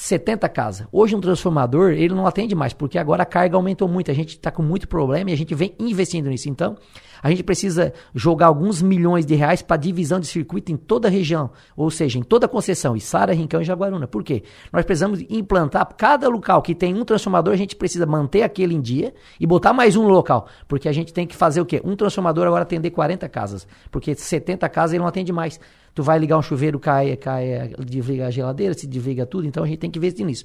70 0.00 0.48
casas. 0.48 0.86
Hoje 0.90 1.14
um 1.14 1.20
transformador, 1.20 1.90
ele 1.90 2.14
não 2.14 2.26
atende 2.26 2.54
mais, 2.54 2.72
porque 2.72 2.98
agora 2.98 3.22
a 3.22 3.26
carga 3.26 3.54
aumentou 3.54 3.86
muito, 3.86 4.10
a 4.10 4.14
gente 4.14 4.30
está 4.30 4.50
com 4.50 4.62
muito 4.62 4.88
problema 4.88 5.28
e 5.28 5.34
a 5.34 5.36
gente 5.36 5.54
vem 5.54 5.74
investindo 5.78 6.30
nisso. 6.30 6.48
Então, 6.48 6.74
a 7.22 7.28
gente 7.28 7.42
precisa 7.42 7.92
jogar 8.14 8.46
alguns 8.46 8.80
milhões 8.80 9.26
de 9.26 9.34
reais 9.34 9.60
para 9.60 9.76
divisão 9.76 10.18
de 10.18 10.26
circuito 10.26 10.72
em 10.72 10.76
toda 10.78 11.08
a 11.08 11.10
região, 11.10 11.50
ou 11.76 11.90
seja, 11.90 12.18
em 12.18 12.22
toda 12.22 12.46
a 12.46 12.48
concessão, 12.48 12.98
Sara, 12.98 13.34
Rincão 13.34 13.60
e 13.60 13.64
Jaguaruna. 13.64 14.06
Por 14.06 14.24
quê? 14.24 14.42
Nós 14.72 14.86
precisamos 14.86 15.20
implantar 15.28 15.86
cada 15.98 16.26
local 16.30 16.62
que 16.62 16.74
tem 16.74 16.94
um 16.94 17.04
transformador, 17.04 17.52
a 17.52 17.58
gente 17.58 17.76
precisa 17.76 18.06
manter 18.06 18.42
aquele 18.42 18.74
em 18.74 18.80
dia 18.80 19.12
e 19.38 19.46
botar 19.46 19.74
mais 19.74 19.96
um 19.96 20.08
local, 20.08 20.46
porque 20.66 20.88
a 20.88 20.92
gente 20.92 21.12
tem 21.12 21.26
que 21.26 21.36
fazer 21.36 21.60
o 21.60 21.66
quê? 21.66 21.78
Um 21.84 21.94
transformador 21.94 22.46
agora 22.46 22.62
atender 22.62 22.90
40 22.90 23.28
casas, 23.28 23.68
porque 23.90 24.14
70 24.14 24.66
casas 24.70 24.94
ele 24.94 25.00
não 25.00 25.08
atende 25.08 25.30
mais. 25.30 25.60
Tu 25.94 26.02
vai 26.02 26.18
ligar 26.18 26.38
um 26.38 26.42
chuveiro, 26.42 26.78
cai, 26.78 27.16
cai, 27.16 27.72
desliga 27.84 28.26
a 28.26 28.30
geladeira, 28.30 28.74
se 28.74 28.86
desliga 28.86 29.26
tudo, 29.26 29.46
então 29.46 29.64
a 29.64 29.66
gente 29.66 29.78
tem 29.78 29.90
que 29.90 29.98
investir 29.98 30.24
nisso. 30.24 30.44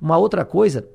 Uma 0.00 0.16
outra 0.16 0.44
coisa 0.44 0.86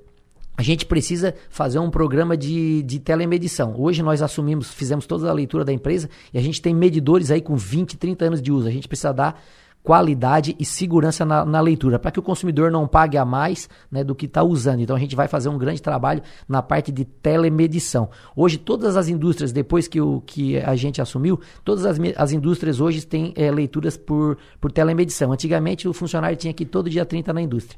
a 0.55 0.61
gente 0.61 0.85
precisa 0.85 1.33
fazer 1.49 1.79
um 1.79 1.89
programa 1.89 2.37
de, 2.37 2.83
de 2.83 2.99
telemedição. 2.99 3.73
Hoje 3.75 4.03
nós 4.03 4.21
assumimos, 4.21 4.71
fizemos 4.71 5.07
toda 5.07 5.27
a 5.29 5.33
leitura 5.33 5.65
da 5.65 5.73
empresa 5.73 6.09
e 6.31 6.37
a 6.37 6.41
gente 6.41 6.61
tem 6.61 6.75
medidores 6.75 7.31
aí 7.31 7.41
com 7.41 7.55
20, 7.55 7.97
30 7.97 8.25
anos 8.25 8.41
de 8.41 8.51
uso. 8.51 8.67
A 8.67 8.71
gente 8.71 8.87
precisa 8.87 9.11
dar 9.11 9.41
qualidade 9.83 10.55
e 10.57 10.63
segurança 10.63 11.25
na, 11.25 11.43
na 11.43 11.59
leitura, 11.59 11.99
para 11.99 12.09
que 12.09 12.19
o 12.19 12.23
consumidor 12.23 12.71
não 12.71 12.87
pague 12.87 13.17
a 13.17 13.25
mais 13.25 13.69
né, 13.91 14.03
do 14.03 14.15
que 14.15 14.25
está 14.25 14.41
usando. 14.41 14.79
Então 14.79 14.95
a 14.95 14.99
gente 14.99 15.15
vai 15.15 15.27
fazer 15.27 15.49
um 15.49 15.57
grande 15.57 15.81
trabalho 15.81 16.23
na 16.47 16.61
parte 16.61 16.91
de 16.91 17.03
telemedição. 17.03 18.09
Hoje, 18.35 18.57
todas 18.57 18.95
as 18.95 19.09
indústrias, 19.09 19.51
depois 19.51 19.87
que, 19.87 19.99
o, 19.99 20.21
que 20.25 20.57
a 20.57 20.75
gente 20.75 21.01
assumiu, 21.01 21.39
todas 21.65 21.85
as, 21.85 21.97
as 22.15 22.31
indústrias 22.31 22.79
hoje 22.79 23.05
têm 23.05 23.33
é, 23.35 23.51
leituras 23.51 23.97
por, 23.97 24.37
por 24.61 24.71
telemedição. 24.71 25.33
Antigamente 25.33 25.87
o 25.87 25.93
funcionário 25.93 26.37
tinha 26.37 26.53
que 26.53 26.63
ir 26.63 26.67
todo 26.67 26.89
dia 26.89 27.05
30 27.05 27.33
na 27.33 27.41
indústria. 27.41 27.77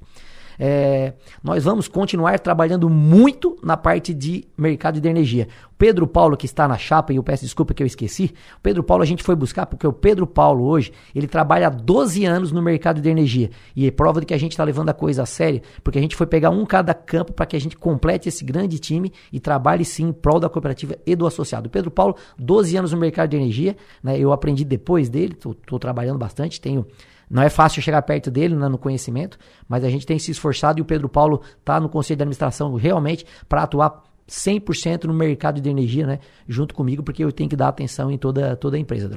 É, 0.60 1.14
nós 1.44 1.64
vamos 1.64 1.88
continuar 1.88 2.40
trabalhando 2.40 2.90
muito 2.90 3.57
na 3.64 3.77
parte 3.77 4.14
de 4.14 4.45
mercado 4.57 4.99
de 4.99 5.07
energia. 5.07 5.48
Pedro 5.77 6.07
Paulo, 6.07 6.38
que 6.38 6.45
está 6.45 6.68
na 6.68 6.77
chapa, 6.77 7.11
e 7.11 7.18
eu 7.18 7.23
peço 7.23 7.44
desculpa 7.44 7.73
que 7.73 7.84
eu 7.84 7.88
esqueci, 7.88 8.34
Pedro 8.64 8.82
Paulo 8.82 9.03
a 9.03 9.06
gente 9.06 9.23
foi 9.23 9.36
buscar, 9.36 9.65
porque 9.65 9.86
o 9.86 9.91
Pedro 9.91 10.26
Paulo 10.26 10.64
hoje, 10.65 10.91
ele 11.14 11.27
trabalha 11.27 11.68
há 11.68 11.69
12 11.69 12.26
anos 12.26 12.52
no 12.52 12.61
mercado 12.61 13.02
de 13.02 13.10
energia. 13.10 13.49
E 13.76 13.86
é 13.86 13.91
prova 13.91 14.22
de 14.22 14.26
que 14.26 14.34
a 14.34 14.38
gente 14.38 14.52
está 14.52 14.64
levando 14.64 14.90
a 14.90 14.94
coisa 14.94 15.23
a 15.23 15.26
sério, 15.26 15.61
porque 15.84 15.99
a 15.99 16.02
gente 16.02 16.15
foi 16.15 16.26
pegar 16.26 16.49
um 16.49 16.65
cada 16.65 16.94
campo 16.94 17.34
para 17.34 17.45
que 17.45 17.56
a 17.56 17.60
gente 17.60 17.76
complete 17.76 18.30
esse 18.30 18.44
grande 18.45 18.80
time 18.80 19.11
e 19.32 19.40
trabalhe 19.40 19.84
sim 19.84 20.06
em 20.06 20.14
prol 20.14 20.40
da 20.40 20.49
cooperativa 20.49 20.95
e 21.06 21.15
do 21.15 21.27
associado. 21.27 21.68
O 21.68 21.69
Pedro 21.69 21.91
Paulo, 21.91 22.15
12 22.38 22.77
anos 22.77 22.91
no 22.94 22.98
mercado 22.98 23.30
de 23.30 23.38
energia, 23.38 23.76
né, 24.02 24.18
eu 24.18 24.32
aprendi 24.32 24.64
depois 24.64 25.10
dele, 25.10 25.34
estou 25.34 25.80
trabalhando 25.80 26.18
bastante, 26.18 26.61
tenho 26.61 26.86
não 27.30 27.43
é 27.43 27.49
fácil 27.49 27.81
chegar 27.81 28.02
perto 28.02 28.30
dele 28.30 28.56
né, 28.56 28.68
no 28.68 28.77
conhecimento, 28.77 29.38
mas 29.68 29.84
a 29.84 29.89
gente 29.89 30.06
tem 30.06 30.19
se 30.19 30.31
esforçado 30.31 30.80
e 30.80 30.81
o 30.81 30.85
Pedro 30.85 31.10
Paulo 31.10 31.41
está 31.60 31.80
no 31.80 31.89
conselho 31.89 32.18
de 32.18 32.23
administração 32.23 32.76
realmente 32.76 33.26
para 33.47 33.64
atuar 33.64 34.03
100% 34.27 35.03
no 35.06 35.14
mercado 35.14 35.61
de 35.61 35.69
energia, 35.69 36.06
né? 36.06 36.19
Junto 36.47 36.73
comigo, 36.73 37.03
porque 37.03 37.23
eu 37.23 37.31
tenho 37.31 37.49
que 37.49 37.56
dar 37.56 37.68
atenção 37.68 38.11
em 38.11 38.18
toda, 38.18 38.56
toda 38.56 38.76
a 38.76 38.80
empresa. 38.80 39.10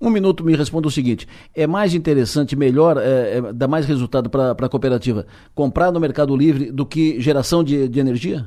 Um 0.00 0.10
minuto 0.10 0.44
me 0.44 0.54
responda 0.54 0.86
o 0.86 0.90
seguinte: 0.90 1.26
é 1.54 1.66
mais 1.66 1.94
interessante, 1.94 2.54
melhor, 2.54 2.98
é, 2.98 3.38
é, 3.38 3.52
dá 3.52 3.66
mais 3.66 3.86
resultado 3.86 4.28
para 4.28 4.50
a 4.52 4.68
cooperativa 4.68 5.26
comprar 5.54 5.90
no 5.90 5.98
Mercado 5.98 6.36
Livre 6.36 6.70
do 6.70 6.84
que 6.84 7.20
geração 7.20 7.64
de, 7.64 7.88
de 7.88 8.00
energia? 8.00 8.46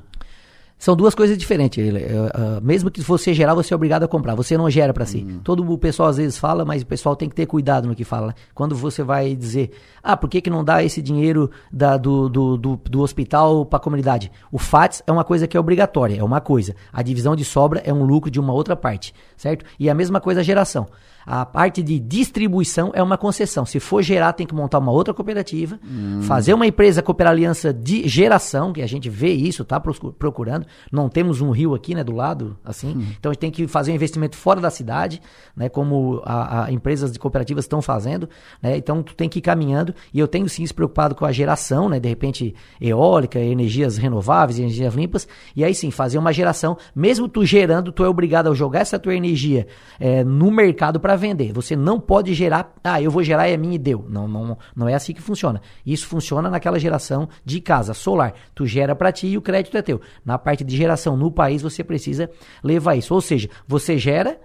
São 0.83 0.97
duas 0.97 1.15
coisas 1.15 1.37
diferentes. 1.37 1.81
Uh, 1.81 2.61
mesmo 2.61 2.91
que 2.91 2.99
você 2.99 3.33
gerar, 3.33 3.53
você 3.53 3.73
é 3.73 3.75
obrigado 3.77 4.03
a 4.03 4.07
comprar. 4.07 4.35
Você 4.35 4.57
não 4.57 4.69
gera 4.69 4.93
para 4.93 5.05
si. 5.05 5.25
Hum. 5.25 5.39
Todo 5.41 5.65
o 5.65 5.77
pessoal 5.77 6.09
às 6.09 6.17
vezes 6.17 6.37
fala, 6.37 6.65
mas 6.65 6.81
o 6.81 6.85
pessoal 6.85 7.15
tem 7.15 7.29
que 7.29 7.35
ter 7.35 7.45
cuidado 7.45 7.87
no 7.87 7.95
que 7.95 8.03
fala. 8.03 8.27
Né? 8.27 8.33
Quando 8.53 8.75
você 8.75 9.01
vai 9.01 9.33
dizer, 9.33 9.71
ah, 10.03 10.17
por 10.17 10.29
que, 10.29 10.41
que 10.41 10.49
não 10.49 10.61
dá 10.61 10.83
esse 10.83 11.01
dinheiro 11.01 11.49
da, 11.71 11.95
do, 11.95 12.27
do, 12.27 12.57
do, 12.57 12.75
do 12.75 12.99
hospital 12.99 13.65
para 13.65 13.77
a 13.77 13.79
comunidade? 13.79 14.29
O 14.51 14.59
FATS 14.59 15.01
é 15.07 15.11
uma 15.13 15.23
coisa 15.23 15.47
que 15.47 15.55
é 15.55 15.59
obrigatória, 15.59 16.19
é 16.19 16.23
uma 16.23 16.41
coisa. 16.41 16.75
A 16.91 17.01
divisão 17.01 17.33
de 17.33 17.45
sobra 17.45 17.81
é 17.85 17.93
um 17.93 18.03
lucro 18.03 18.29
de 18.29 18.37
uma 18.37 18.51
outra 18.51 18.75
parte, 18.75 19.13
certo? 19.37 19.63
E 19.79 19.89
a 19.89 19.93
mesma 19.93 20.19
coisa 20.19 20.41
a 20.41 20.43
geração. 20.43 20.85
A 21.25 21.45
parte 21.45 21.81
de 21.81 21.99
distribuição 21.99 22.91
é 22.93 23.01
uma 23.01 23.17
concessão. 23.17 23.65
Se 23.65 23.79
for 23.79 24.01
gerar, 24.01 24.33
tem 24.33 24.45
que 24.45 24.53
montar 24.53 24.79
uma 24.79 24.91
outra 24.91 25.13
cooperativa, 25.13 25.79
hum. 25.83 26.21
fazer 26.23 26.53
uma 26.53 26.67
empresa 26.67 27.01
cooperar 27.01 27.31
aliança 27.31 27.73
de 27.73 28.07
geração, 28.07 28.73
que 28.73 28.81
a 28.81 28.87
gente 28.87 29.09
vê 29.09 29.31
isso, 29.31 29.63
tá 29.63 29.79
procurando. 29.79 30.65
Não 30.91 31.09
temos 31.09 31.41
um 31.41 31.51
rio 31.51 31.73
aqui, 31.73 31.95
né, 31.95 32.03
do 32.03 32.13
lado, 32.13 32.57
assim. 32.63 32.95
Hum. 32.95 33.05
Então 33.19 33.31
a 33.31 33.33
gente 33.33 33.41
tem 33.41 33.51
que 33.51 33.67
fazer 33.67 33.91
um 33.91 33.95
investimento 33.95 34.35
fora 34.35 34.59
da 34.59 34.69
cidade, 34.69 35.21
né, 35.55 35.69
como 35.69 36.21
a, 36.25 36.65
a 36.65 36.71
empresas 36.71 37.11
de 37.11 37.19
cooperativas 37.19 37.65
estão 37.65 37.81
fazendo, 37.81 38.29
né? 38.61 38.77
Então 38.77 39.01
tu 39.01 39.15
tem 39.15 39.29
que 39.29 39.39
ir 39.39 39.41
caminhando 39.41 39.93
e 40.13 40.19
eu 40.19 40.27
tenho 40.27 40.47
sim 40.49 40.65
se 40.65 40.73
preocupado 40.73 41.15
com 41.15 41.25
a 41.25 41.31
geração, 41.31 41.89
né, 41.89 41.99
de 41.99 42.09
repente 42.09 42.55
eólica, 42.79 43.39
energias 43.39 43.97
renováveis, 43.97 44.59
energias 44.59 44.93
limpas, 44.93 45.27
e 45.55 45.63
aí 45.63 45.73
sim 45.73 45.91
fazer 45.91 46.17
uma 46.17 46.33
geração, 46.33 46.77
mesmo 46.95 47.27
tu 47.27 47.45
gerando, 47.45 47.91
tu 47.91 48.03
é 48.03 48.09
obrigado 48.09 48.49
a 48.49 48.53
jogar 48.53 48.79
essa 48.79 48.99
tua 48.99 49.15
energia 49.15 49.67
é, 49.99 50.23
no 50.23 50.51
mercado 50.51 50.99
para 50.99 51.12
para 51.13 51.15
vender. 51.15 51.53
Você 51.53 51.75
não 51.75 51.99
pode 51.99 52.33
gerar, 52.33 52.73
ah, 52.83 53.01
eu 53.01 53.11
vou 53.11 53.23
gerar 53.23 53.47
e 53.47 53.53
é 53.53 53.57
minha 53.57 53.75
e 53.75 53.77
deu. 53.77 54.05
Não, 54.09 54.27
não, 54.27 54.57
não 54.75 54.89
é 54.89 54.95
assim 54.95 55.13
que 55.13 55.21
funciona. 55.21 55.61
Isso 55.85 56.07
funciona 56.07 56.49
naquela 56.49 56.79
geração 56.79 57.29
de 57.45 57.61
casa, 57.61 57.93
solar. 57.93 58.33
Tu 58.55 58.65
gera 58.65 58.95
para 58.95 59.11
ti 59.11 59.27
e 59.27 59.37
o 59.37 59.41
crédito 59.41 59.77
é 59.77 59.81
teu. 59.81 60.01
Na 60.25 60.39
parte 60.39 60.63
de 60.63 60.75
geração 60.75 61.15
no 61.15 61.31
país, 61.31 61.61
você 61.61 61.83
precisa 61.83 62.29
levar 62.63 62.95
isso. 62.95 63.13
Ou 63.13 63.21
seja, 63.21 63.47
você 63.67 63.97
gera, 63.97 64.39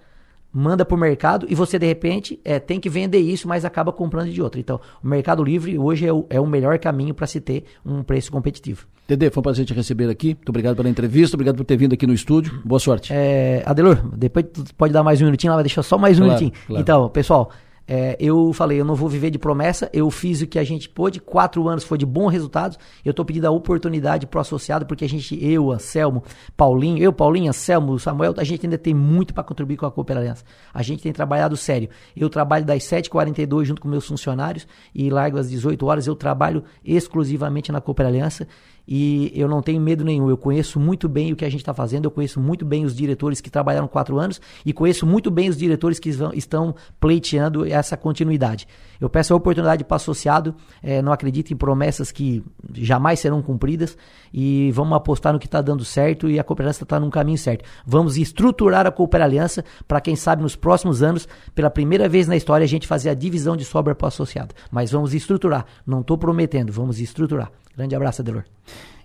manda 0.58 0.84
para 0.84 0.96
o 0.96 0.98
mercado 0.98 1.46
e 1.48 1.54
você 1.54 1.78
de 1.78 1.86
repente 1.86 2.40
é, 2.44 2.58
tem 2.58 2.80
que 2.80 2.90
vender 2.90 3.20
isso, 3.20 3.46
mas 3.46 3.64
acaba 3.64 3.92
comprando 3.92 4.28
de 4.28 4.42
outro. 4.42 4.58
Então, 4.58 4.80
o 5.02 5.06
Mercado 5.06 5.44
Livre 5.44 5.78
hoje 5.78 6.04
é 6.04 6.12
o, 6.12 6.26
é 6.28 6.40
o 6.40 6.46
melhor 6.46 6.76
caminho 6.80 7.14
para 7.14 7.28
se 7.28 7.40
ter 7.40 7.64
um 7.86 8.02
preço 8.02 8.32
competitivo. 8.32 8.84
Dede, 9.06 9.30
foi 9.30 9.40
um 9.40 9.42
prazer 9.42 9.64
te 9.64 9.72
receber 9.72 10.10
aqui. 10.10 10.34
Muito 10.34 10.48
obrigado 10.48 10.76
pela 10.76 10.88
entrevista, 10.88 11.36
obrigado 11.36 11.56
por 11.56 11.64
ter 11.64 11.76
vindo 11.76 11.92
aqui 11.92 12.08
no 12.08 12.12
estúdio. 12.12 12.60
Boa 12.64 12.80
sorte. 12.80 13.12
É, 13.12 13.62
Adelor, 13.64 14.02
depois 14.16 14.46
tu 14.52 14.64
pode 14.76 14.92
dar 14.92 15.04
mais 15.04 15.22
um 15.22 15.26
minutinho 15.26 15.52
lá, 15.52 15.58
vai 15.58 15.64
deixar 15.64 15.84
só 15.84 15.96
mais 15.96 16.18
um 16.18 16.24
claro, 16.24 16.40
minutinho. 16.40 16.66
Claro. 16.66 16.82
Então, 16.82 17.08
pessoal, 17.08 17.50
é, 17.90 18.16
eu 18.20 18.52
falei, 18.52 18.78
eu 18.78 18.84
não 18.84 18.94
vou 18.94 19.08
viver 19.08 19.30
de 19.30 19.38
promessa, 19.38 19.88
eu 19.94 20.10
fiz 20.10 20.42
o 20.42 20.46
que 20.46 20.58
a 20.58 20.64
gente 20.64 20.90
pôde, 20.90 21.18
quatro 21.18 21.66
anos 21.66 21.84
foi 21.84 21.96
de 21.96 22.04
bons 22.04 22.28
resultados, 22.28 22.78
eu 23.02 23.12
estou 23.12 23.24
pedindo 23.24 23.46
a 23.46 23.50
oportunidade 23.50 24.26
para 24.26 24.36
o 24.36 24.40
associado, 24.42 24.84
porque 24.84 25.06
a 25.06 25.08
gente, 25.08 25.42
eu, 25.42 25.72
Anselmo, 25.72 26.22
Paulinho, 26.54 27.02
eu, 27.02 27.14
Paulinho, 27.14 27.48
Anselmo, 27.48 27.98
Samuel, 27.98 28.34
a 28.36 28.44
gente 28.44 28.66
ainda 28.66 28.76
tem 28.76 28.92
muito 28.92 29.32
para 29.32 29.42
contribuir 29.42 29.78
com 29.78 29.86
a 29.86 29.90
Cooper 29.90 30.18
Aliança. 30.18 30.44
A 30.72 30.82
gente 30.82 31.02
tem 31.02 31.12
trabalhado 31.12 31.56
sério. 31.56 31.88
Eu 32.14 32.28
trabalho 32.28 32.66
das 32.66 32.82
7h42 32.82 33.64
junto 33.64 33.80
com 33.80 33.88
meus 33.88 34.06
funcionários 34.06 34.66
e 34.94 35.08
largo 35.08 35.38
às 35.38 35.48
18 35.48 35.86
horas, 35.86 36.06
eu 36.06 36.14
trabalho 36.14 36.64
exclusivamente 36.84 37.72
na 37.72 37.80
Cooper 37.80 38.06
Aliança 38.06 38.46
e 38.88 39.30
eu 39.34 39.46
não 39.46 39.60
tenho 39.60 39.80
medo 39.80 40.02
nenhum. 40.02 40.30
Eu 40.30 40.38
conheço 40.38 40.80
muito 40.80 41.08
bem 41.08 41.30
o 41.30 41.36
que 41.36 41.44
a 41.44 41.50
gente 41.50 41.60
está 41.60 41.74
fazendo, 41.74 42.06
eu 42.06 42.10
conheço 42.10 42.40
muito 42.40 42.64
bem 42.64 42.86
os 42.86 42.96
diretores 42.96 43.40
que 43.40 43.50
trabalharam 43.50 43.86
quatro 43.86 44.18
anos 44.18 44.40
e 44.64 44.72
conheço 44.72 45.06
muito 45.06 45.30
bem 45.30 45.50
os 45.50 45.58
diretores 45.58 45.98
que 45.98 46.08
estão 46.08 46.74
pleiteando 46.98 47.66
essa 47.66 47.96
continuidade. 47.98 48.66
Eu 49.00 49.08
peço 49.08 49.32
a 49.32 49.36
oportunidade 49.36 49.84
para 49.84 49.96
associado, 49.96 50.54
é, 50.82 51.00
não 51.00 51.12
acredito 51.12 51.52
em 51.52 51.56
promessas 51.56 52.10
que 52.10 52.42
jamais 52.74 53.20
serão 53.20 53.40
cumpridas 53.40 53.96
e 54.32 54.70
vamos 54.72 54.96
apostar 54.96 55.32
no 55.32 55.38
que 55.38 55.46
está 55.46 55.60
dando 55.60 55.84
certo 55.84 56.28
e 56.28 56.38
a 56.38 56.44
Cooperaliança 56.44 56.82
está 56.82 56.98
num 56.98 57.10
caminho 57.10 57.38
certo. 57.38 57.64
Vamos 57.86 58.16
estruturar 58.16 58.86
a 58.86 58.90
Cooper 58.90 59.22
Aliança 59.22 59.64
para 59.86 60.00
quem 60.00 60.16
sabe 60.16 60.42
nos 60.42 60.56
próximos 60.56 61.02
anos, 61.02 61.28
pela 61.54 61.70
primeira 61.70 62.08
vez 62.08 62.26
na 62.26 62.36
história, 62.36 62.64
a 62.64 62.68
gente 62.68 62.86
fazer 62.86 63.10
a 63.10 63.14
divisão 63.14 63.56
de 63.56 63.64
sobra 63.64 63.94
para 63.94 64.08
associado. 64.08 64.54
Mas 64.70 64.90
vamos 64.90 65.14
estruturar, 65.14 65.64
não 65.86 66.00
estou 66.00 66.18
prometendo, 66.18 66.72
vamos 66.72 67.00
estruturar. 67.00 67.50
Grande 67.76 67.94
abraço, 67.94 68.22
Adelor. 68.22 68.44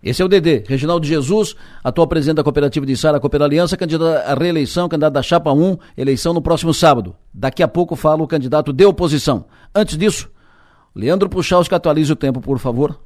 Esse 0.04 0.22
é 0.22 0.26
o 0.26 0.28
DD, 0.28 0.66
Reginaldo 0.68 1.08
Jesus, 1.08 1.56
atual 1.82 2.06
presidente 2.06 2.36
da 2.36 2.44
cooperativa 2.44 2.86
de 2.86 2.98
Sara 2.98 3.22
Cooper 3.22 3.42
Aliança, 3.42 3.78
candidato 3.78 4.28
à 4.30 4.34
reeleição, 4.34 4.90
candidato 4.90 5.14
da 5.14 5.22
Chapa 5.22 5.54
1, 5.54 5.78
eleição 5.96 6.34
no 6.34 6.42
próximo 6.42 6.74
sábado. 6.74 7.16
Daqui 7.34 7.64
a 7.64 7.70
pouco 7.70 7.96
fala 7.96 8.22
o 8.22 8.28
candidato 8.28 8.74
de 8.74 8.86
oposição. 8.86 9.46
Antes 9.74 9.98
disso, 9.98 10.30
Leandro 10.94 11.30
Puchalski 11.30 11.74
atualize 11.74 12.12
o 12.12 12.18
tempo, 12.18 12.42
por 12.42 12.60
favor. 12.60 13.00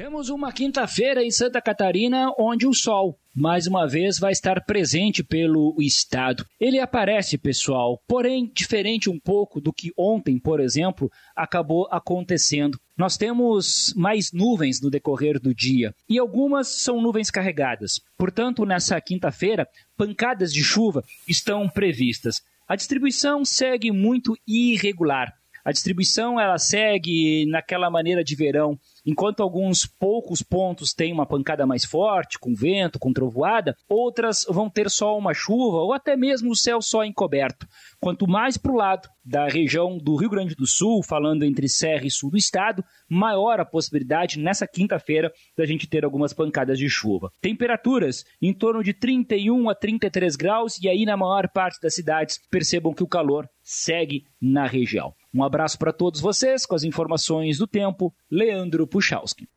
Temos 0.00 0.30
uma 0.30 0.50
quinta-feira 0.50 1.22
em 1.22 1.30
Santa 1.30 1.60
Catarina 1.60 2.32
onde 2.38 2.66
o 2.66 2.72
sol, 2.72 3.18
mais 3.36 3.66
uma 3.66 3.86
vez, 3.86 4.18
vai 4.18 4.32
estar 4.32 4.64
presente 4.64 5.22
pelo 5.22 5.76
estado. 5.78 6.42
Ele 6.58 6.78
aparece, 6.78 7.36
pessoal, 7.36 8.02
porém 8.08 8.50
diferente 8.50 9.10
um 9.10 9.20
pouco 9.20 9.60
do 9.60 9.74
que 9.74 9.92
ontem, 9.94 10.38
por 10.38 10.58
exemplo, 10.58 11.10
acabou 11.36 11.86
acontecendo. 11.90 12.80
Nós 12.96 13.18
temos 13.18 13.92
mais 13.94 14.32
nuvens 14.32 14.80
no 14.80 14.88
decorrer 14.88 15.38
do 15.38 15.54
dia 15.54 15.94
e 16.08 16.18
algumas 16.18 16.68
são 16.68 16.98
nuvens 16.98 17.30
carregadas. 17.30 18.00
Portanto, 18.16 18.64
nessa 18.64 18.98
quinta-feira, 19.02 19.68
pancadas 19.98 20.50
de 20.50 20.64
chuva 20.64 21.04
estão 21.28 21.68
previstas. 21.68 22.40
A 22.66 22.74
distribuição 22.74 23.44
segue 23.44 23.92
muito 23.92 24.34
irregular. 24.48 25.30
A 25.64 25.72
distribuição 25.72 26.40
ela 26.40 26.58
segue 26.58 27.44
naquela 27.46 27.90
maneira 27.90 28.24
de 28.24 28.34
verão 28.34 28.78
Enquanto 29.06 29.42
alguns 29.42 29.86
poucos 29.86 30.42
pontos 30.42 30.92
têm 30.92 31.12
uma 31.12 31.26
pancada 31.26 31.66
mais 31.66 31.84
forte, 31.84 32.38
com 32.38 32.54
vento, 32.54 32.98
com 32.98 33.12
trovoada, 33.12 33.76
outras 33.88 34.44
vão 34.48 34.68
ter 34.68 34.90
só 34.90 35.16
uma 35.16 35.32
chuva 35.32 35.78
ou 35.78 35.92
até 35.92 36.16
mesmo 36.16 36.50
o 36.50 36.56
céu 36.56 36.82
só 36.82 37.04
encoberto. 37.04 37.66
Quanto 37.98 38.28
mais 38.28 38.56
para 38.56 38.72
o 38.72 38.76
lado 38.76 39.08
da 39.24 39.46
região 39.46 39.98
do 39.98 40.16
Rio 40.16 40.30
Grande 40.30 40.54
do 40.54 40.66
Sul, 40.66 41.02
falando 41.02 41.44
entre 41.44 41.68
Serra 41.68 42.06
e 42.06 42.10
Sul 42.10 42.30
do 42.30 42.36
estado, 42.36 42.84
maior 43.08 43.60
a 43.60 43.64
possibilidade 43.64 44.38
nessa 44.38 44.66
quinta-feira 44.66 45.32
da 45.56 45.64
gente 45.64 45.88
ter 45.88 46.04
algumas 46.04 46.32
pancadas 46.32 46.78
de 46.78 46.88
chuva. 46.88 47.30
Temperaturas 47.40 48.24
em 48.40 48.52
torno 48.52 48.82
de 48.82 48.92
31 48.92 49.68
a 49.68 49.74
33 49.74 50.36
graus 50.36 50.78
e 50.82 50.88
aí 50.88 51.04
na 51.04 51.16
maior 51.16 51.48
parte 51.48 51.80
das 51.80 51.94
cidades 51.94 52.38
percebam 52.50 52.92
que 52.92 53.02
o 53.02 53.08
calor 53.08 53.48
segue 53.62 54.24
na 54.40 54.66
região. 54.66 55.14
Um 55.32 55.44
abraço 55.44 55.78
para 55.78 55.92
todos 55.92 56.20
vocês 56.20 56.66
com 56.66 56.74
as 56.74 56.82
informações 56.82 57.58
do 57.58 57.66
tempo, 57.66 58.12
Leandro 58.30 58.86
Puchalski. 58.86 59.48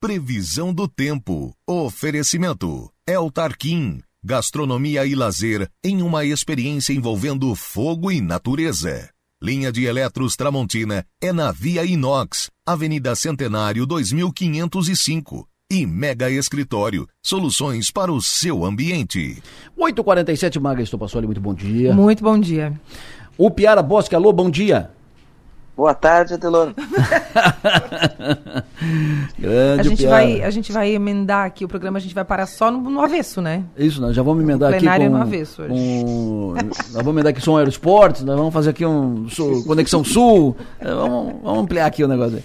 Previsão 0.00 0.74
do 0.74 0.88
tempo. 0.88 1.54
Oferecimento. 1.66 2.90
El 3.06 3.30
Tarquim. 3.30 4.00
Gastronomia 4.24 5.04
e 5.04 5.14
lazer 5.14 5.68
em 5.84 6.00
uma 6.00 6.24
experiência 6.24 6.92
envolvendo 6.92 7.54
fogo 7.54 8.10
e 8.10 8.20
natureza. 8.20 9.10
Linha 9.42 9.72
de 9.72 9.84
Eletros 9.84 10.36
Tramontina 10.36 11.04
é 11.20 11.32
na 11.32 11.50
Via 11.50 11.84
Inox, 11.84 12.48
Avenida 12.64 13.14
Centenário 13.16 13.84
2505. 13.84 15.48
E 15.70 15.84
Mega 15.84 16.30
Escritório, 16.30 17.08
soluções 17.20 17.90
para 17.90 18.12
o 18.12 18.22
seu 18.22 18.64
ambiente. 18.64 19.42
8h47, 19.76 20.60
Maga 20.60 20.82
Estopassoli, 20.82 21.26
muito 21.26 21.40
bom 21.40 21.54
dia. 21.54 21.92
Muito 21.92 22.22
bom 22.22 22.38
dia. 22.38 22.80
O 23.36 23.50
Piara 23.50 23.82
Bosque, 23.82 24.14
alô, 24.14 24.32
bom 24.32 24.50
dia. 24.50 24.90
Boa 25.74 25.94
tarde, 25.94 26.34
Adelor. 26.34 26.74
Grande 29.38 29.80
a 29.80 29.82
gente, 29.82 30.06
vai, 30.06 30.42
a 30.42 30.50
gente 30.50 30.70
vai 30.70 30.90
emendar 30.90 31.46
aqui 31.46 31.64
o 31.64 31.68
programa, 31.68 31.96
a 31.96 32.00
gente 32.00 32.14
vai 32.14 32.24
parar 32.24 32.44
só 32.46 32.70
no, 32.70 32.78
no 32.78 33.00
avesso, 33.00 33.40
né? 33.40 33.64
Isso, 33.76 33.98
nós 34.00 34.14
já 34.14 34.22
vamos 34.22 34.44
emendar 34.44 34.74
aqui 34.74 34.86
com... 34.86 35.08
no 35.08 35.16
avesso 35.16 35.62
hoje. 35.62 35.72
Com, 35.72 36.54
nós 36.54 36.92
vamos 36.92 37.12
emendar 37.12 37.30
aqui 37.30 37.40
som 37.40 37.56
aerosportes, 37.56 38.22
nós 38.22 38.36
vamos 38.36 38.52
fazer 38.52 38.70
aqui 38.70 38.84
um 38.84 39.28
sul, 39.30 39.64
Conexão 39.64 40.04
Sul, 40.04 40.54
é, 40.78 40.92
vamos, 40.92 41.36
vamos 41.42 41.62
ampliar 41.62 41.86
aqui 41.86 42.04
o 42.04 42.08
negócio 42.08 42.36
aí. 42.36 42.44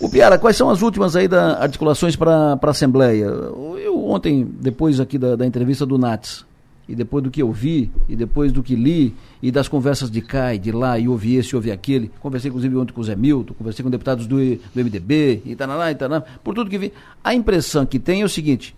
O 0.00 0.08
Piara, 0.08 0.38
quais 0.38 0.56
são 0.56 0.70
as 0.70 0.80
últimas 0.80 1.14
aí 1.14 1.28
da 1.28 1.62
articulações 1.62 2.16
para 2.16 2.58
a 2.60 2.70
Assembleia? 2.70 3.26
Eu 3.26 4.04
ontem, 4.06 4.48
depois 4.58 4.98
aqui 5.00 5.18
da, 5.18 5.36
da 5.36 5.46
entrevista 5.46 5.84
do 5.84 5.98
Nats, 5.98 6.44
e 6.92 6.94
depois 6.94 7.24
do 7.24 7.30
que 7.30 7.40
eu 7.40 7.50
vi, 7.50 7.90
e 8.06 8.14
depois 8.14 8.52
do 8.52 8.62
que 8.62 8.76
li, 8.76 9.14
e 9.42 9.50
das 9.50 9.66
conversas 9.66 10.10
de 10.10 10.20
cá 10.20 10.54
e 10.54 10.58
de 10.58 10.70
lá, 10.70 10.98
e 10.98 11.08
ouvi 11.08 11.36
esse, 11.36 11.56
ouvi 11.56 11.70
aquele, 11.70 12.10
conversei 12.20 12.50
inclusive 12.50 12.76
ontem 12.76 12.92
com 12.92 13.00
o 13.00 13.04
Zé 13.04 13.16
Milton, 13.16 13.54
conversei 13.54 13.82
com 13.82 13.88
deputados 13.88 14.26
do, 14.26 14.36
do 14.36 14.84
MDB, 14.84 15.40
e 15.46 15.54
lá 15.54 15.90
e 15.90 15.96
lá 15.98 16.20
por 16.44 16.54
tudo 16.54 16.68
que 16.68 16.76
vi, 16.76 16.92
a 17.24 17.34
impressão 17.34 17.86
que 17.86 17.98
tem 17.98 18.20
é 18.20 18.24
o 18.26 18.28
seguinte, 18.28 18.76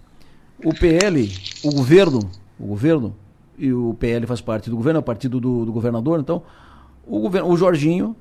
o 0.65 0.73
PL, 0.73 1.29
o 1.65 1.73
governo, 1.73 2.21
o 2.57 2.67
governo, 2.69 3.17
e 3.59 3.73
o 3.73 3.97
PL 3.99 4.29
faz 4.29 4.41
parte 4.41 4.71
do 4.71 4.77
governo, 4.77 4.99
é 4.99 5.01
o 5.01 5.03
partido 5.03 5.41
do, 5.41 5.65
do 5.65 5.73
governador, 5.73 6.21
então, 6.21 6.41
o, 7.05 7.19
governo, 7.19 7.49
o 7.49 7.57
Jorginho 7.57 8.15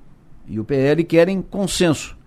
e 0.48 0.60
o 0.60 0.64
PL 0.64 1.04
querem 1.04 1.40
consenso. 1.40 2.18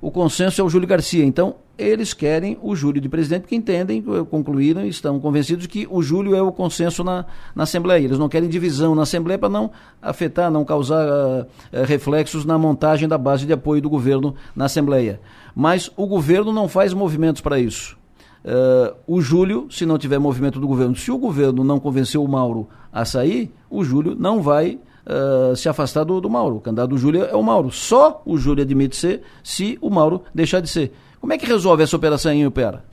O 0.00 0.12
consenso 0.12 0.60
é 0.60 0.64
o 0.64 0.68
Júlio 0.68 0.86
Garcia, 0.86 1.24
então 1.24 1.56
eles 1.78 2.14
querem 2.14 2.58
o 2.62 2.74
Júlio 2.74 3.00
de 3.00 3.08
presidente, 3.08 3.42
porque 3.42 3.54
entendem, 3.54 4.02
concluíram 4.30 4.84
e 4.84 4.88
estão 4.88 5.20
convencidos 5.20 5.66
que 5.66 5.86
o 5.90 6.02
Júlio 6.02 6.34
é 6.34 6.42
o 6.42 6.50
consenso 6.52 7.04
na, 7.04 7.26
na 7.54 7.64
Assembleia. 7.64 8.04
Eles 8.04 8.18
não 8.18 8.28
querem 8.28 8.48
divisão 8.48 8.94
na 8.94 9.02
Assembleia 9.02 9.38
para 9.38 9.48
não 9.48 9.70
afetar, 10.00 10.50
não 10.50 10.64
causar 10.64 11.06
uh, 11.06 11.46
reflexos 11.84 12.44
na 12.44 12.58
montagem 12.58 13.08
da 13.08 13.18
base 13.18 13.46
de 13.46 13.52
apoio 13.52 13.82
do 13.82 13.90
governo 13.90 14.34
na 14.54 14.66
Assembleia. 14.66 15.20
Mas 15.54 15.90
o 15.96 16.06
governo 16.06 16.52
não 16.52 16.68
faz 16.68 16.92
movimentos 16.92 17.40
para 17.40 17.58
isso. 17.58 17.96
Uh, 18.44 18.94
o 19.06 19.20
Júlio, 19.20 19.66
se 19.70 19.84
não 19.84 19.98
tiver 19.98 20.18
movimento 20.18 20.60
do 20.60 20.68
governo, 20.68 20.94
se 20.94 21.10
o 21.10 21.18
governo 21.18 21.64
não 21.64 21.80
convenceu 21.80 22.22
o 22.22 22.28
Mauro 22.28 22.68
a 22.92 23.04
sair, 23.04 23.52
o 23.68 23.84
Júlio 23.84 24.14
não 24.14 24.40
vai 24.40 24.78
uh, 25.06 25.54
se 25.56 25.68
afastar 25.68 26.04
do, 26.04 26.20
do 26.20 26.30
Mauro. 26.30 26.56
O 26.56 26.60
candidato 26.60 26.90
do 26.90 26.98
Júlio 26.98 27.24
é 27.24 27.34
o 27.34 27.42
Mauro. 27.42 27.70
Só 27.70 28.22
o 28.24 28.36
Júlio 28.36 28.62
admite 28.62 28.96
ser 28.96 29.22
se 29.42 29.78
o 29.80 29.90
Mauro 29.90 30.22
deixar 30.34 30.60
de 30.60 30.68
ser. 30.68 30.92
Como 31.20 31.32
é 31.32 31.38
que 31.38 31.46
resolve 31.46 31.82
essa 31.82 31.96
operação 31.96 32.32
em 32.32 32.46
Upera? 32.46 32.84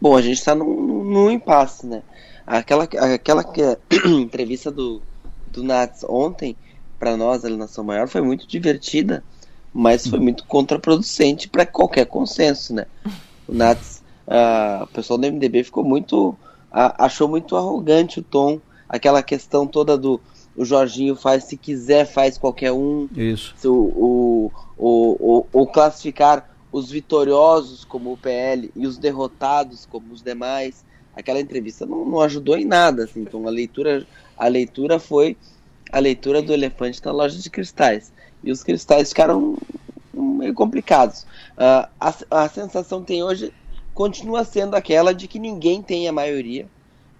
Bom, 0.00 0.16
a 0.16 0.22
gente 0.22 0.38
está 0.38 0.54
num, 0.54 1.04
num 1.04 1.30
impasse, 1.30 1.86
né? 1.86 2.02
Aquela, 2.46 2.84
aquela 2.84 3.44
entrevista 4.20 4.70
do, 4.70 5.00
do 5.50 5.62
Nats 5.62 6.04
ontem, 6.08 6.56
para 6.98 7.16
nós, 7.16 7.44
ali 7.44 7.54
na 7.54 7.64
Nação 7.64 7.84
Maior, 7.84 8.08
foi 8.08 8.20
muito 8.20 8.46
divertida, 8.46 9.24
mas 9.72 10.06
foi 10.06 10.18
muito 10.18 10.44
contraproducente 10.44 11.48
para 11.48 11.64
qualquer 11.64 12.06
consenso, 12.06 12.74
né? 12.74 12.86
O 13.48 13.54
Nats 13.54 14.04
uh, 14.26 14.84
o 14.84 14.86
pessoal 14.88 15.18
do 15.18 15.30
MDB 15.30 15.64
ficou 15.64 15.84
muito. 15.84 16.30
Uh, 16.30 16.92
achou 16.98 17.28
muito 17.28 17.56
arrogante 17.56 18.18
o 18.18 18.22
tom, 18.22 18.60
aquela 18.88 19.22
questão 19.22 19.66
toda 19.66 19.96
do 19.96 20.20
o 20.56 20.64
Jorginho 20.64 21.16
faz, 21.16 21.44
se 21.44 21.56
quiser, 21.56 22.04
faz 22.04 22.38
qualquer 22.38 22.72
um. 22.72 23.08
Isso. 23.16 23.54
O, 23.64 24.50
o, 24.78 24.96
o, 25.12 25.46
o, 25.52 25.66
classificar 25.66 26.48
os 26.74 26.90
vitoriosos 26.90 27.84
como 27.84 28.12
o 28.12 28.16
PL 28.16 28.68
e 28.74 28.84
os 28.84 28.98
derrotados 28.98 29.86
como 29.86 30.12
os 30.12 30.20
demais. 30.20 30.84
Aquela 31.14 31.38
entrevista 31.38 31.86
não, 31.86 32.04
não 32.04 32.20
ajudou 32.20 32.58
em 32.58 32.64
nada. 32.64 33.04
Assim, 33.04 33.20
então 33.20 33.46
a 33.46 33.50
leitura, 33.50 34.04
a 34.36 34.48
leitura 34.48 34.98
foi 34.98 35.36
a 35.92 36.00
leitura 36.00 36.42
do 36.42 36.52
elefante 36.52 37.00
na 37.04 37.12
loja 37.12 37.38
de 37.38 37.48
cristais. 37.48 38.12
E 38.42 38.50
os 38.50 38.64
cristais 38.64 39.10
ficaram 39.10 39.56
meio 40.12 40.52
complicados. 40.52 41.22
Uh, 41.52 41.88
a, 42.00 42.14
a 42.28 42.48
sensação 42.48 43.02
que 43.02 43.06
tem 43.06 43.22
hoje 43.22 43.54
continua 43.94 44.42
sendo 44.42 44.74
aquela 44.74 45.14
de 45.14 45.28
que 45.28 45.38
ninguém 45.38 45.80
tem 45.80 46.08
a 46.08 46.12
maioria, 46.12 46.66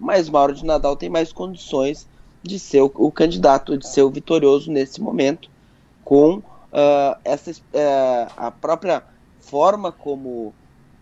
mas 0.01 0.29
Mauro 0.29 0.53
de 0.53 0.65
Nadal 0.65 0.97
tem 0.97 1.09
mais 1.09 1.33
condições 1.33 2.09
de 2.43 2.59
ser 2.59 2.81
o, 2.81 2.91
o 2.97 3.13
candidato, 3.13 3.79
de 3.79 3.87
ser 3.87 4.03
o 4.03 4.11
vitorioso 4.11 4.73
nesse 4.73 5.01
momento, 5.01 5.49
com 6.05 6.39
uh, 6.39 7.17
essa, 7.25 7.53
uh, 7.53 8.33
a 8.37 8.51
própria 8.51 9.14
forma 9.55 9.93
como, 9.93 10.53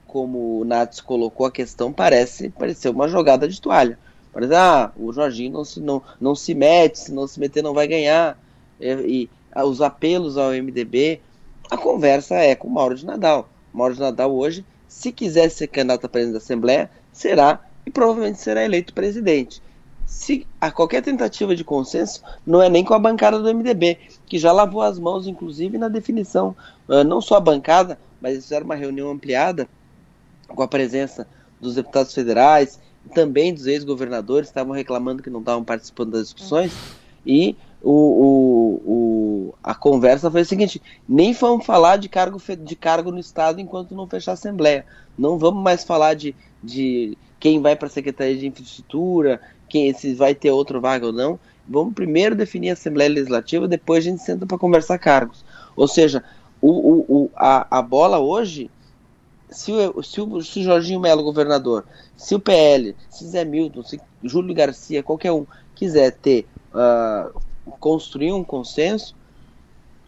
como 0.07 0.61
o 0.61 0.65
Nats 0.67 1.01
colocou 1.01 1.47
a 1.47 1.51
questão 1.51 1.91
parece 1.91 2.51
parecer 2.51 2.91
uma 2.91 3.09
jogada 3.09 3.49
de 3.49 3.59
toalha. 3.59 3.99
Parece, 4.31 4.55
ah, 4.55 4.93
o 4.95 5.11
Jorginho 5.11 5.55
não 5.55 5.65
se, 5.65 5.81
não, 5.81 6.03
não 6.21 6.35
se 6.35 6.53
mete, 6.53 6.99
se 6.99 7.13
não 7.15 7.27
se 7.27 7.41
meter 7.41 7.63
não 7.63 7.73
vai 7.73 7.89
ganhar. 7.89 8.39
E, 8.79 8.91
e 8.91 9.31
ah, 9.51 9.65
os 9.65 9.81
apelos 9.81 10.37
ao 10.37 10.51
MDB, 10.51 11.23
a 11.71 11.79
conversa 11.79 12.35
é 12.35 12.55
com 12.55 12.69
o 12.69 12.71
Mauro 12.71 12.95
de 12.95 13.07
Nadal. 13.07 13.49
O 13.73 13.79
Mauro 13.79 13.95
de 13.95 14.01
Nadal 14.01 14.31
hoje 14.31 14.63
se 14.87 15.11
quiser 15.13 15.51
ser 15.51 15.69
candidato 15.69 16.05
a 16.05 16.09
presidente 16.11 16.35
da 16.35 16.45
Assembleia, 16.45 16.91
será 17.11 17.59
e 17.87 17.91
provavelmente 17.91 18.39
será 18.39 18.63
eleito 18.63 18.93
presidente. 18.93 19.63
Se 20.05 20.47
a 20.61 20.71
qualquer 20.71 21.01
tentativa 21.01 21.57
de 21.57 21.65
consenso, 21.65 22.23
não 22.47 22.61
é 22.61 22.69
nem 22.69 22.85
com 22.85 22.93
a 22.93 22.99
bancada 22.99 23.39
do 23.39 23.49
MDB, 23.55 23.97
que 24.27 24.39
já 24.39 24.53
lavou 24.53 24.83
as 24.83 24.99
mãos, 24.99 25.27
inclusive, 25.27 25.79
na 25.79 25.89
definição. 25.89 26.55
Uh, 26.87 27.03
não 27.03 27.23
só 27.23 27.37
a 27.37 27.41
bancada, 27.41 27.99
mas 28.23 28.33
eles 28.33 28.45
fizeram 28.45 28.65
uma 28.65 28.77
reunião 28.77 29.11
ampliada 29.11 29.69
com 30.47 30.63
a 30.63 30.69
presença 30.69 31.27
dos 31.61 31.75
deputados 31.75 32.15
federais 32.15 32.81
e 33.05 33.09
também 33.09 33.53
dos 33.53 33.67
ex-governadores, 33.67 34.49
estavam 34.49 34.73
reclamando 34.73 35.23
que 35.23 35.31
não 35.31 35.41
estavam 35.41 35.65
participando 35.65 36.13
das 36.13 36.25
discussões. 36.25 36.73
E 37.27 37.57
o, 37.83 37.91
o, 37.91 38.93
o, 38.93 39.55
a 39.63 39.75
conversa 39.75 40.31
foi 40.31 40.43
a 40.43 40.45
seguinte: 40.45 40.81
nem 41.09 41.33
vamos 41.33 41.67
falar 41.67 41.97
de 41.97 42.09
cargo, 42.09 42.41
de 42.61 42.77
cargo 42.77 43.11
no 43.11 43.19
Estado 43.19 43.61
enquanto 43.61 43.95
não 43.95 44.07
fechar 44.07 44.33
a 44.33 44.35
Assembleia. 44.35 44.87
Não 45.19 45.39
vamos 45.39 45.63
mais 45.63 45.85
falar 45.85 46.15
de, 46.15 46.35
de 46.63 47.17
quem 47.41 47.61
vai 47.61 47.75
para 47.75 47.89
a 47.89 47.91
Secretaria 47.91 48.37
de 48.37 48.47
Infraestrutura, 48.47 49.41
quem 49.69 49.93
se 49.95 50.15
vai 50.15 50.35
ter 50.35 50.51
outro 50.51 50.81
vaga 50.81 51.07
ou 51.07 51.13
não. 51.13 51.39
Vamos 51.69 51.95
primeiro 51.95 52.35
definir 52.35 52.71
a 52.71 52.73
Assembleia 52.75 53.11
Legislativa, 53.11 53.69
depois 53.69 54.05
a 54.05 54.11
gente 54.11 54.23
senta 54.23 54.47
para 54.47 54.59
conversar 54.59 54.99
cargos. 54.99 55.45
Ou 55.77 55.87
seja, 55.87 56.23
o, 56.69 57.05
o, 57.09 57.31
a, 57.37 57.79
a 57.79 57.83
bola 57.83 58.19
hoje, 58.19 58.71
se 59.51 59.73
o, 59.73 60.03
se 60.03 60.21
o, 60.21 60.43
se 60.43 60.61
o 60.61 60.63
Jorginho 60.63 61.01
Melo, 61.01 61.23
governador, 61.23 61.85
se 62.17 62.35
o 62.35 62.41
PL, 62.41 62.95
se 63.11 63.27
Zé 63.27 63.45
Milton, 63.45 63.83
se 63.83 64.01
Júlio 64.23 64.55
Garcia, 64.55 65.03
qualquer 65.03 65.33
um, 65.33 65.47
quiser 65.75 66.13
ter. 66.13 66.47
Uh, 66.73 67.41
construir 67.79 68.33
um 68.33 68.43
consenso 68.43 69.15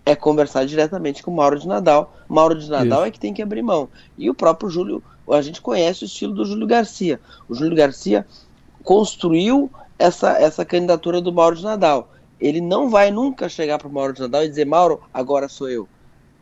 é 0.06 0.14
conversar 0.14 0.66
diretamente 0.66 1.22
com 1.22 1.30
o 1.30 1.36
Mauro 1.36 1.58
de 1.58 1.66
Nadal. 1.66 2.14
Mauro 2.28 2.58
de 2.58 2.68
Nadal 2.68 3.00
Isso. 3.00 3.08
é 3.08 3.10
que 3.10 3.20
tem 3.20 3.32
que 3.32 3.42
abrir 3.42 3.62
mão. 3.62 3.88
E 4.18 4.28
o 4.28 4.34
próprio 4.34 4.68
Júlio, 4.68 5.02
a 5.30 5.40
gente 5.40 5.60
conhece 5.60 6.04
o 6.04 6.06
estilo 6.06 6.34
do 6.34 6.44
Júlio 6.44 6.66
Garcia. 6.66 7.20
O 7.48 7.54
Júlio 7.54 7.76
Garcia 7.76 8.26
construiu 8.82 9.70
essa, 9.98 10.32
essa 10.38 10.64
candidatura 10.64 11.20
do 11.20 11.32
Mauro 11.32 11.56
de 11.56 11.62
Nadal. 11.62 12.10
Ele 12.40 12.60
não 12.60 12.90
vai 12.90 13.10
nunca 13.10 13.48
chegar 13.48 13.78
para 13.78 13.88
o 13.88 13.92
Mauro 13.92 14.12
de 14.12 14.20
Nadal 14.20 14.44
e 14.44 14.48
dizer, 14.48 14.66
Mauro, 14.66 15.00
agora 15.12 15.48
sou 15.48 15.70
eu. 15.70 15.88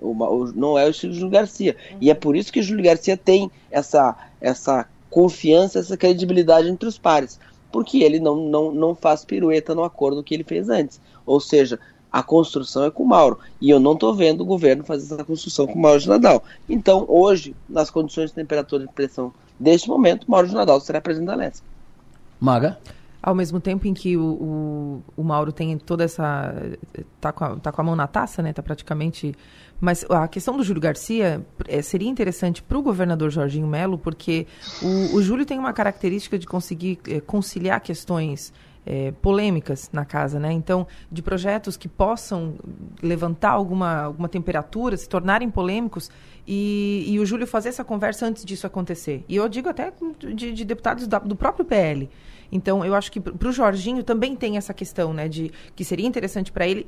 O, 0.03 0.13
o, 0.13 0.53
não 0.53 0.79
é 0.79 0.87
o 0.87 0.91
estilo 0.91 1.13
do 1.13 1.19
Júlio 1.19 1.33
Garcia. 1.33 1.77
Uhum. 1.93 1.99
E 2.01 2.11
é 2.11 2.15
por 2.15 2.37
isso 2.37 2.53
que 2.53 2.61
o 2.61 2.63
Júlio 2.63 2.85
Garcia 2.85 3.17
tem 3.17 3.51
essa, 3.71 4.17
essa 4.41 4.87
confiança, 5.09 5.79
essa 5.79 5.97
credibilidade 5.97 6.69
entre 6.69 6.89
os 6.89 6.99
pares 6.99 7.39
porque 7.73 8.05
ele 8.05 8.21
não, 8.21 8.37
não, 8.37 8.71
não 8.71 8.95
faz 8.95 9.25
pirueta 9.25 9.75
no 9.75 9.83
acordo 9.83 10.23
que 10.23 10.35
ele 10.35 10.45
fez 10.45 10.69
antes. 10.69 11.01
Ou 11.25 11.41
seja, 11.41 11.81
a 12.13 12.23
construção 12.23 12.85
é 12.85 12.91
com 12.91 13.03
o 13.03 13.09
Mauro. 13.09 13.39
E 13.61 13.71
eu 13.71 13.81
não 13.81 13.95
estou 13.95 14.15
vendo 14.15 14.43
o 14.43 14.45
governo 14.45 14.85
fazer 14.85 15.15
essa 15.15 15.25
construção 15.25 15.67
com 15.67 15.79
o 15.79 15.83
Mauro 15.83 15.99
de 15.99 16.09
Nadal. 16.09 16.45
Então, 16.69 17.07
hoje, 17.09 17.57
nas 17.67 17.91
condições 17.91 18.29
de 18.29 18.35
temperatura 18.35 18.85
e 18.85 18.89
pressão 18.89 19.33
deste 19.59 19.89
momento, 19.89 20.31
Mauro 20.31 20.47
de 20.47 20.55
Nadal 20.55 20.79
será 20.81 21.01
presidente 21.01 21.29
da 21.29 21.35
Leste. 21.35 21.63
Maga? 22.39 22.79
Ao 23.23 23.35
mesmo 23.35 23.61
tempo 23.61 23.87
em 23.87 23.95
que 23.95 24.17
o, 24.17 24.25
o, 24.25 25.03
o 25.17 25.25
Mauro 25.25 25.53
tem 25.53 25.79
toda 25.79 26.05
essa. 26.05 26.55
Tá 27.21 27.33
com, 27.33 27.45
a, 27.45 27.57
tá 27.57 27.73
com 27.73 27.81
a 27.81 27.85
mão 27.85 27.97
na 27.97 28.09
taça, 28.09 28.43
né? 28.43 28.53
Tá 28.53 28.63
praticamente 28.63 29.33
mas 29.83 30.07
a 30.09 30.29
questão 30.29 30.57
do 30.57 30.63
Júlio 30.63 30.81
Garcia 30.81 31.45
é, 31.67 31.83
seria 31.83 32.09
interessante 32.09 32.63
para 32.63 32.79
o 32.79 32.83
governador 32.83 33.33
Jorginho 33.33 33.67
Melo, 33.67 33.99
porque 33.99 34.47
o, 34.81 35.17
o, 35.17 35.23
Júlio 35.23 35.45
tem 35.45 35.59
uma 35.59 35.73
característica 35.73 36.39
de 36.39 36.47
conseguir 36.47 37.01
é, 37.09 37.21
conciliar 37.21 37.81
questões 37.81 38.53
é, 38.87 39.11
polêmicas 39.11 39.91
na 39.93 40.05
casa, 40.05 40.39
né? 40.39 40.53
Então, 40.53 40.87
de 41.11 41.21
projetos 41.21 41.77
que 41.77 41.89
possam 41.89 42.55
levantar 43.03 43.51
alguma, 43.51 44.03
alguma 44.03 44.29
temperatura, 44.29 44.97
se 44.97 45.09
tornarem 45.09 45.51
polêmicos, 45.51 46.13
e, 46.47 47.05
e 47.09 47.19
o 47.19 47.27
Júlio 47.27 47.45
fazer 47.45 47.71
essa 47.71 47.83
conversa 47.83 48.25
antes 48.25 48.45
disso 48.45 48.69
acontecer. 48.69 49.25
E 49.29 49.35
eu 49.35 49.49
digo 49.49 49.69
até 49.69 49.93
de, 50.33 50.53
de 50.53 50.65
deputados 50.65 51.09
da, 51.09 51.19
do 51.19 51.35
próprio 51.35 51.65
PL. 51.65 52.09
Então, 52.53 52.85
eu 52.85 52.95
acho 52.95 53.11
que 53.11 53.19
para 53.19 53.49
o 53.49 53.53
Jorginho 53.53 54.05
também 54.05 54.37
tem 54.37 54.57
essa 54.57 54.73
questão, 54.73 55.13
né? 55.13 55.29
De 55.29 55.51
que 55.75 55.85
seria 55.85 56.07
interessante 56.07 56.53
para 56.53 56.69
ele 56.69 56.87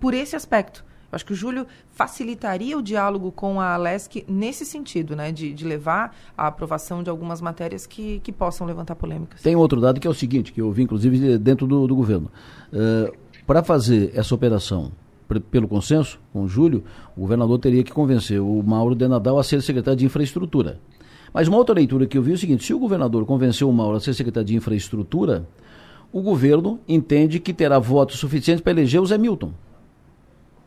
por 0.00 0.14
esse 0.14 0.34
aspecto 0.34 0.82
acho 1.12 1.24
que 1.24 1.32
o 1.32 1.36
Júlio 1.36 1.66
facilitaria 1.92 2.76
o 2.76 2.82
diálogo 2.82 3.32
com 3.32 3.60
a 3.60 3.74
Alesc 3.74 4.24
nesse 4.28 4.64
sentido, 4.64 5.14
né? 5.14 5.30
De, 5.32 5.52
de 5.52 5.64
levar 5.64 6.14
à 6.36 6.46
aprovação 6.46 7.02
de 7.02 7.10
algumas 7.10 7.40
matérias 7.40 7.86
que, 7.86 8.20
que 8.20 8.32
possam 8.32 8.66
levantar 8.66 8.94
polêmicas. 8.94 9.42
Tem 9.42 9.56
outro 9.56 9.80
dado 9.80 10.00
que 10.00 10.06
é 10.06 10.10
o 10.10 10.14
seguinte, 10.14 10.52
que 10.52 10.60
eu 10.60 10.70
vi 10.70 10.82
inclusive 10.82 11.38
dentro 11.38 11.66
do, 11.66 11.86
do 11.86 11.94
governo. 11.94 12.30
Uh, 12.72 13.12
Para 13.46 13.62
fazer 13.62 14.10
essa 14.14 14.34
operação 14.34 14.90
pelo 15.50 15.68
consenso 15.68 16.18
com 16.32 16.42
o 16.42 16.48
Júlio, 16.48 16.82
o 17.16 17.20
governador 17.20 17.58
teria 17.58 17.84
que 17.84 17.92
convencer 17.92 18.40
o 18.40 18.62
Mauro 18.62 18.94
de 18.94 19.06
Nadal 19.06 19.38
a 19.38 19.42
ser 19.42 19.60
secretário 19.62 19.98
de 19.98 20.06
infraestrutura. 20.06 20.80
Mas 21.32 21.48
uma 21.48 21.58
outra 21.58 21.74
leitura 21.74 22.06
que 22.06 22.16
eu 22.16 22.22
vi 22.22 22.30
é 22.30 22.34
o 22.34 22.38
seguinte: 22.38 22.64
se 22.64 22.72
o 22.72 22.78
governador 22.78 23.26
convenceu 23.26 23.68
o 23.68 23.72
Mauro 23.72 23.96
a 23.96 24.00
ser 24.00 24.14
secretário 24.14 24.46
de 24.46 24.56
infraestrutura, 24.56 25.46
o 26.12 26.22
governo 26.22 26.78
entende 26.88 27.40
que 27.40 27.52
terá 27.52 27.78
votos 27.78 28.18
suficientes 28.18 28.62
para 28.62 28.72
eleger 28.72 29.00
o 29.00 29.06
Zé 29.06 29.18
Milton. 29.18 29.52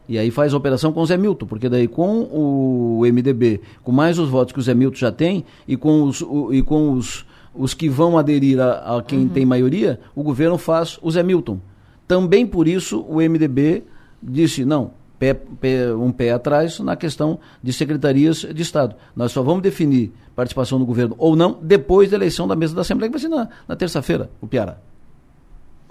E 0.07 0.17
aí 0.17 0.31
faz 0.31 0.53
a 0.53 0.57
operação 0.57 0.93
com 0.93 1.01
o 1.01 1.05
Zé 1.05 1.17
Milton, 1.17 1.45
porque 1.45 1.67
daí 1.67 1.87
com 1.87 2.21
o 2.21 3.01
MDB, 3.01 3.61
com 3.83 3.91
mais 3.91 4.17
os 4.17 4.29
votos 4.29 4.53
que 4.53 4.59
o 4.59 4.61
Zé 4.61 4.73
Milton 4.73 4.97
já 4.97 5.11
tem, 5.11 5.43
e 5.67 5.75
com 5.75 6.03
os, 6.03 6.21
o, 6.21 6.53
e 6.53 6.61
com 6.61 6.93
os, 6.93 7.25
os 7.53 7.73
que 7.73 7.89
vão 7.89 8.17
aderir 8.17 8.59
a, 8.59 8.97
a 8.97 9.03
quem 9.03 9.19
uhum. 9.19 9.29
tem 9.29 9.45
maioria, 9.45 9.99
o 10.15 10.23
governo 10.23 10.57
faz 10.57 10.97
o 11.01 11.11
Zé 11.11 11.23
Milton. 11.23 11.59
Também 12.07 12.47
por 12.47 12.67
isso 12.67 13.01
o 13.01 13.15
MDB 13.17 13.83
disse, 14.23 14.63
não, 14.63 14.91
pé, 15.19 15.33
pé, 15.33 15.93
um 15.93 16.11
pé 16.11 16.31
atrás 16.31 16.79
na 16.79 16.95
questão 16.95 17.39
de 17.61 17.73
secretarias 17.73 18.37
de 18.37 18.61
Estado. 18.61 18.95
Nós 19.15 19.31
só 19.31 19.41
vamos 19.41 19.61
definir 19.61 20.13
participação 20.35 20.79
do 20.79 20.85
governo 20.85 21.15
ou 21.17 21.35
não 21.35 21.57
depois 21.61 22.09
da 22.09 22.15
eleição 22.15 22.47
da 22.47 22.55
mesa 22.55 22.75
da 22.75 22.81
Assembleia, 22.81 23.11
que 23.11 23.19
vai 23.19 23.21
ser 23.21 23.35
na, 23.35 23.49
na 23.67 23.75
terça-feira, 23.75 24.29
o 24.39 24.47
Piara. 24.47 24.79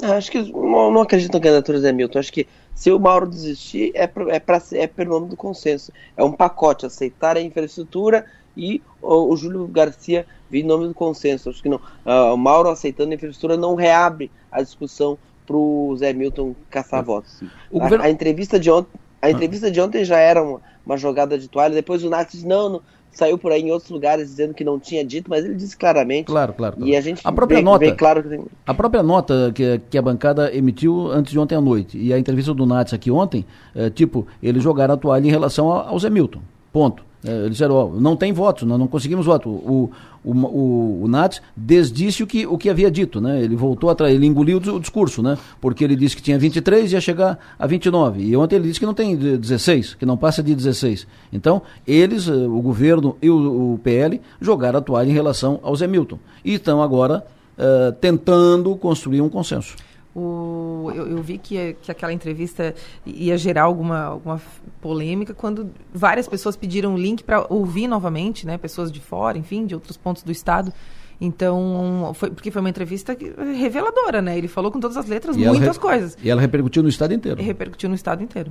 Acho 0.03 0.31
que 0.31 0.53
não, 0.53 0.93
não 0.93 1.01
acredito 1.01 1.33
na 1.33 1.41
candidatura 1.41 1.79
do 1.79 1.83
Zé 1.83 1.93
Milton. 1.93 2.19
Acho 2.19 2.33
que 2.33 2.47
se 2.77 2.93
o 2.93 3.01
Mauro 3.01 3.27
desistir, 3.27 3.91
é, 3.95 4.07
pra, 4.07 4.35
é, 4.35 4.39
pra, 4.39 4.63
é 4.73 4.87
pelo 4.87 5.19
nome 5.19 5.31
do 5.31 5.37
consenso. 5.37 5.91
É 6.15 6.23
um 6.23 6.31
pacote, 6.31 6.85
aceitar 6.85 7.35
a 7.35 7.41
infraestrutura 7.41 8.27
e 8.55 8.83
o, 9.01 9.33
o 9.33 9.37
Júlio 9.37 9.67
Garcia 9.67 10.27
vir 10.51 10.61
em 10.61 10.67
nome 10.67 10.87
do 10.87 10.93
consenso. 10.93 11.49
Acho 11.49 11.63
que 11.63 11.71
não. 11.71 11.79
Uh, 11.79 12.35
o 12.35 12.37
Mauro 12.37 12.69
aceitando 12.69 13.13
a 13.13 13.15
infraestrutura 13.15 13.57
não 13.57 13.75
reabre 13.75 14.31
a 14.53 14.61
discussão 14.61 15.17
para 15.47 15.57
o 15.57 15.97
Zé 15.97 16.13
Milton 16.13 16.55
caçar 16.69 17.03
votos. 17.03 17.43
A, 17.43 17.79
governo... 17.79 18.05
a, 18.05 18.11
entrevista 18.11 18.61
de 18.61 18.71
ontem, 18.71 18.91
a 19.23 19.31
entrevista 19.31 19.71
de 19.71 19.81
ontem 19.81 20.05
já 20.05 20.19
era 20.19 20.43
uma, 20.43 20.61
uma 20.85 20.99
jogada 20.99 21.39
de 21.39 21.49
toalha. 21.49 21.75
Depois 21.75 22.05
o 22.05 22.11
Nath 22.11 22.33
disse: 22.33 22.47
não, 22.47 22.69
não 22.69 22.83
saiu 23.17 23.39
por 23.39 23.51
aí 23.51 23.63
em 23.63 23.71
outros 23.71 23.91
lugares 23.91 24.29
dizendo 24.29 24.53
que 24.53 24.63
não 24.63 24.79
tinha 24.79 25.03
dito, 25.05 25.31
mas 25.31 25.45
ele 25.45 25.55
disse 25.55 25.77
claramente. 25.77 26.27
Claro, 26.27 26.53
claro. 26.53 26.77
claro. 26.77 26.91
E 26.91 26.95
a 26.95 27.01
gente 27.01 27.23
a 27.25 27.33
própria 27.33 27.59
vê, 27.59 27.65
nota, 27.65 27.79
vê 27.79 27.93
claro 27.93 28.23
que 28.23 28.29
tem... 28.29 28.45
A 28.67 28.75
própria 28.75 29.03
nota 29.03 29.51
que, 29.55 29.81
que 29.89 29.97
a 29.97 30.03
bancada 30.03 30.55
emitiu 30.55 31.11
antes 31.11 31.33
de 31.33 31.39
ontem 31.39 31.55
à 31.55 31.61
noite 31.61 31.97
e 31.99 32.13
a 32.13 32.19
entrevista 32.19 32.53
do 32.53 32.67
Nats 32.67 32.93
aqui 32.93 33.11
ontem, 33.11 33.47
é, 33.75 33.89
tipo, 33.89 34.27
eles 34.43 34.63
jogaram 34.63 34.95
a 34.95 34.97
toalha 34.99 35.27
em 35.27 35.31
relação 35.31 35.71
ao 35.71 35.99
Zé 35.99 36.11
Milton. 36.11 36.41
Ponto. 36.71 37.06
É, 37.27 37.39
eles 37.41 37.51
disseram, 37.53 37.75
ó, 37.75 37.89
não 37.89 38.15
tem 38.15 38.33
votos, 38.33 38.63
nós 38.69 38.79
não 38.79 38.87
conseguimos 38.87 39.27
voto. 39.27 39.49
O, 39.51 39.91
o, 40.25 40.33
o, 40.33 41.03
o 41.03 41.09
Nats 41.09 41.43
desdisse 41.57 42.23
o 42.23 42.27
que, 42.27 42.47
o 42.47 42.57
que 42.57 42.71
havia 42.71 42.89
dito, 42.89 43.21
né? 43.21 43.43
Ele 43.43 43.57
voltou 43.57 43.91
atrás, 43.91 44.15
ele 44.15 44.27
engoliu 44.27 44.59
o 44.59 44.79
discurso, 44.81 45.23
né? 45.23 45.37
Porque 45.61 45.83
ele 45.83 45.97
disse 45.97 46.15
que 46.15 46.23
tinha 46.23 46.39
23 46.39 46.93
e 46.93 46.95
ia 46.95 47.01
chegar 47.01 47.37
a 47.59 47.67
29. 47.67 48.23
E 48.23 48.37
ontem 48.37 48.57
ele 48.57 48.69
disse 48.69 48.79
que 48.79 48.87
não 48.87 48.95
tem 48.95 49.17
16, 49.17 49.95
que 49.95 50.07
não 50.07 50.17
passa 50.17 50.41
de 50.41 50.55
16. 50.55 51.07
Então, 51.33 51.63
eles, 51.85 52.29
eh, 52.29 52.33
o 52.33 52.61
governo 52.61 53.17
e 53.21 53.29
o, 53.29 53.75
o 53.75 53.79
PL, 53.79 54.21
jogaram 54.41 54.79
a 54.79 54.83
toalha 54.83 55.11
em 55.11 55.15
relação 55.15 55.59
ao 55.63 55.75
Zé 55.75 55.89
Milton. 55.89 56.21
E 56.45 56.55
estão 56.55 56.81
agora 56.81 57.25
uh, 57.59 57.93
tentando 58.01 58.75
construir 58.77 59.21
um 59.21 59.29
consenso. 59.29 59.75
O, 60.19 60.91
eu, 60.95 61.09
eu, 61.09 61.23
vi 61.23 61.37
que, 61.37 61.77
que 61.83 61.91
aquela 61.91 62.11
entrevista 62.11 62.75
ia 63.05 63.37
gerar 63.37 63.65
alguma, 63.65 64.05
alguma 64.05 64.41
polêmica 64.81 65.35
quando 65.35 65.71
várias 65.93 66.27
pessoas 66.27 66.57
pediram 66.57 66.95
o 66.95 66.97
link 66.97 67.23
para 67.23 67.45
ouvir 67.53 67.87
novamente, 67.87 68.47
né? 68.47 68.57
Pessoas 68.57 68.91
de 68.91 68.99
fora, 68.99 69.37
enfim, 69.37 69.67
de 69.67 69.75
outros 69.75 69.99
pontos 69.99 70.23
do 70.23 70.33
estado. 70.33 70.73
Então, 71.21 72.13
foi, 72.15 72.31
porque 72.31 72.51
foi 72.51 72.61
uma 72.61 72.71
entrevista 72.71 73.15
reveladora, 73.59 74.23
né? 74.23 74.39
Ele 74.39 74.49
falou 74.49 74.73
com 74.73 74.81
todas 74.81 74.97
as 74.97 75.05
letras 75.05 75.37
e 75.37 75.41
muitas 75.41 75.77
coisas. 75.77 76.17
E 76.23 76.31
ela 76.31 76.41
repercutiu 76.41 76.83
no 76.83 76.89
estado 76.89 77.13
inteiro. 77.13 77.39
E 77.39 77.45
repercutiu 77.45 77.91
no 77.91 77.95
estado 77.95 78.23
inteiro. 78.23 78.51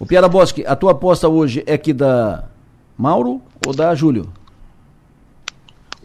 O 0.00 0.04
Piara 0.04 0.28
Bosque, 0.28 0.66
a 0.66 0.74
tua 0.74 0.90
aposta 0.90 1.28
hoje 1.28 1.62
é 1.68 1.78
que 1.78 1.92
da 1.92 2.48
Mauro 2.98 3.40
ou 3.64 3.72
da 3.72 3.94
Júlio? 3.94 4.28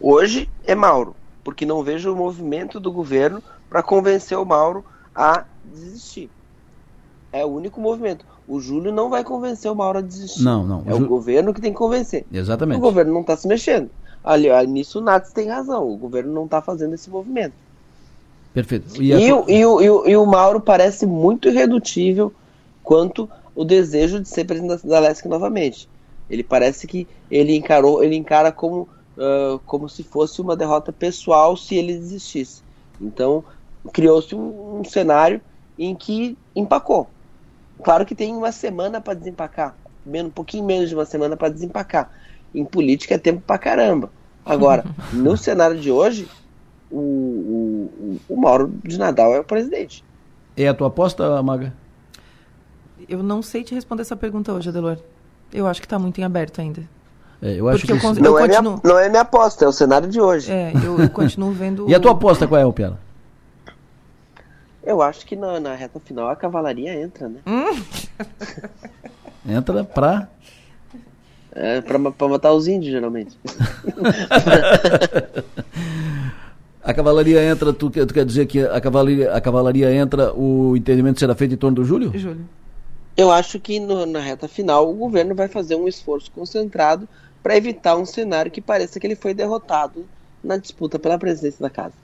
Hoje 0.00 0.48
é 0.64 0.76
Mauro, 0.76 1.16
porque 1.42 1.66
não 1.66 1.82
vejo 1.82 2.12
o 2.12 2.16
movimento 2.16 2.78
do 2.78 2.92
governo 2.92 3.42
para 3.72 3.82
convencer 3.82 4.36
o 4.36 4.44
Mauro 4.44 4.84
a 5.14 5.44
desistir. 5.64 6.28
É 7.32 7.42
o 7.42 7.48
único 7.48 7.80
movimento. 7.80 8.26
O 8.46 8.60
Júlio 8.60 8.92
não 8.92 9.08
vai 9.08 9.24
convencer 9.24 9.72
o 9.72 9.74
Mauro 9.74 9.98
a 9.98 10.02
desistir. 10.02 10.42
Não, 10.42 10.62
não. 10.66 10.84
É 10.86 10.94
o, 10.94 11.06
governo 11.06 11.54
que 11.54 11.60
tem 11.60 11.72
que 11.72 11.78
convencer. 11.78 12.26
Exatamente. 12.30 12.76
O 12.76 12.82
governo 12.82 13.14
não 13.14 13.22
está 13.22 13.34
se 13.34 13.48
mexendo. 13.48 13.88
Ali, 14.22 14.48
nisso 14.66 14.98
o 14.98 15.02
Nats 15.02 15.32
tem 15.32 15.48
razão. 15.48 15.90
O 15.90 15.96
governo 15.96 16.34
não 16.34 16.44
está 16.44 16.60
fazendo 16.60 16.94
esse 16.94 17.08
movimento. 17.08 17.54
Perfeito. 18.52 19.02
E, 19.02 19.10
e, 19.10 19.32
o, 19.32 19.44
e, 19.48 19.64
o, 19.64 19.80
e, 19.80 19.90
o, 19.90 20.08
e 20.08 20.16
o 20.18 20.26
Mauro 20.26 20.60
parece 20.60 21.06
muito 21.06 21.48
irredutível 21.48 22.30
quanto 22.82 23.26
o 23.54 23.64
desejo 23.64 24.20
de 24.20 24.28
ser 24.28 24.44
presidente 24.44 24.86
da 24.86 25.00
Leste 25.00 25.26
novamente. 25.26 25.88
Ele 26.28 26.42
parece 26.42 26.86
que 26.86 27.08
ele 27.30 27.56
encarou, 27.56 28.04
ele 28.04 28.16
encara 28.16 28.52
como, 28.52 28.86
uh, 29.16 29.58
como 29.64 29.88
se 29.88 30.02
fosse 30.02 30.42
uma 30.42 30.54
derrota 30.54 30.92
pessoal 30.92 31.56
se 31.56 31.74
ele 31.74 31.94
desistisse. 31.94 32.62
Então, 33.00 33.42
criou-se 33.90 34.34
um, 34.34 34.80
um, 34.80 34.84
cenário 34.84 35.40
em 35.78 35.94
que 35.94 36.36
empacou. 36.54 37.08
Claro 37.82 38.04
que 38.04 38.14
tem 38.14 38.34
uma 38.34 38.52
semana 38.52 39.00
para 39.00 39.14
desempacar, 39.14 39.74
um 40.06 40.30
pouquinho 40.30 40.64
menos 40.64 40.88
de 40.88 40.94
uma 40.94 41.04
semana 41.04 41.36
para 41.36 41.48
desempacar. 41.48 42.10
Em 42.54 42.64
política 42.64 43.14
é 43.14 43.18
tempo 43.18 43.40
para 43.40 43.58
caramba. 43.58 44.10
Agora, 44.44 44.84
no 45.12 45.36
cenário 45.36 45.78
de 45.78 45.90
hoje, 45.90 46.28
o, 46.90 46.98
o, 46.98 48.20
o 48.28 48.36
Mauro 48.36 48.72
de 48.84 48.98
Nadal 48.98 49.34
é 49.34 49.40
o 49.40 49.44
presidente. 49.44 50.04
É 50.56 50.68
a 50.68 50.74
tua 50.74 50.88
aposta, 50.88 51.42
Maga? 51.42 51.72
Eu 53.08 53.22
não 53.22 53.42
sei 53.42 53.64
te 53.64 53.74
responder 53.74 54.02
essa 54.02 54.14
pergunta 54.14 54.52
hoje, 54.52 54.68
Adelor. 54.68 54.98
Eu 55.52 55.66
acho 55.66 55.80
que 55.80 55.86
está 55.86 55.98
muito 55.98 56.20
em 56.20 56.24
aberto 56.24 56.60
ainda. 56.60 56.82
É, 57.40 57.58
eu 57.58 57.68
acho 57.68 57.80
Porque 57.80 57.98
que 57.98 58.06
eu, 58.06 58.14
não, 58.14 58.24
eu 58.24 58.38
é 58.38 58.46
continuo... 58.46 58.72
minha, 58.74 58.80
não 58.84 58.98
é 58.98 59.08
minha 59.08 59.22
aposta, 59.22 59.64
é 59.64 59.68
o 59.68 59.72
cenário 59.72 60.08
de 60.08 60.20
hoje. 60.20 60.52
É, 60.52 60.72
eu, 60.84 60.98
eu 61.00 61.10
continuo 61.10 61.50
vendo. 61.50 61.88
e 61.90 61.94
a 61.94 61.98
tua 61.98 62.12
aposta 62.12 62.46
qual 62.46 62.60
é, 62.60 62.72
Piara? 62.72 62.98
Eu 64.84 65.00
acho 65.00 65.24
que 65.24 65.36
na, 65.36 65.60
na, 65.60 65.74
reta 65.74 66.00
final 66.00 66.28
a 66.28 66.34
cavalaria 66.34 67.00
entra, 67.00 67.28
né? 67.28 67.38
Hum? 67.46 67.80
entra 69.48 69.84
pra. 69.84 70.28
É, 71.52 71.80
pra, 71.80 72.00
pra 72.10 72.28
matar 72.28 72.52
os 72.52 72.66
índios, 72.66 72.92
geralmente. 72.92 73.38
a 76.82 76.92
cavalaria 76.92 77.44
entra, 77.44 77.72
tu, 77.72 77.90
tu, 77.90 78.12
quer 78.12 78.24
dizer 78.24 78.46
que 78.46 78.60
a 78.60 78.80
cavalaria, 78.80 79.32
a 79.32 79.40
cavalaria 79.40 79.94
entra, 79.94 80.34
o 80.34 80.76
entendimento 80.76 81.20
será 81.20 81.34
feito 81.34 81.54
em 81.54 81.58
torno 81.58 81.76
do 81.76 81.84
Júlio? 81.84 82.10
Júlio. 82.18 82.44
Eu 83.16 83.30
acho 83.30 83.60
que 83.60 83.78
no, 83.78 84.04
na 84.06 84.20
reta 84.20 84.48
final 84.48 84.90
o 84.90 84.94
governo 84.94 85.34
vai 85.34 85.46
fazer 85.46 85.76
um 85.76 85.86
esforço 85.86 86.30
concentrado 86.32 87.06
para 87.42 87.56
evitar 87.56 87.96
um 87.96 88.06
cenário 88.06 88.50
que 88.50 88.60
pareça 88.60 88.98
que 88.98 89.06
ele 89.06 89.14
foi 89.14 89.34
derrotado 89.34 90.06
na 90.42 90.56
disputa 90.56 90.98
pela 90.98 91.18
presidência 91.18 91.60
da 91.60 91.70
casa. 91.70 91.94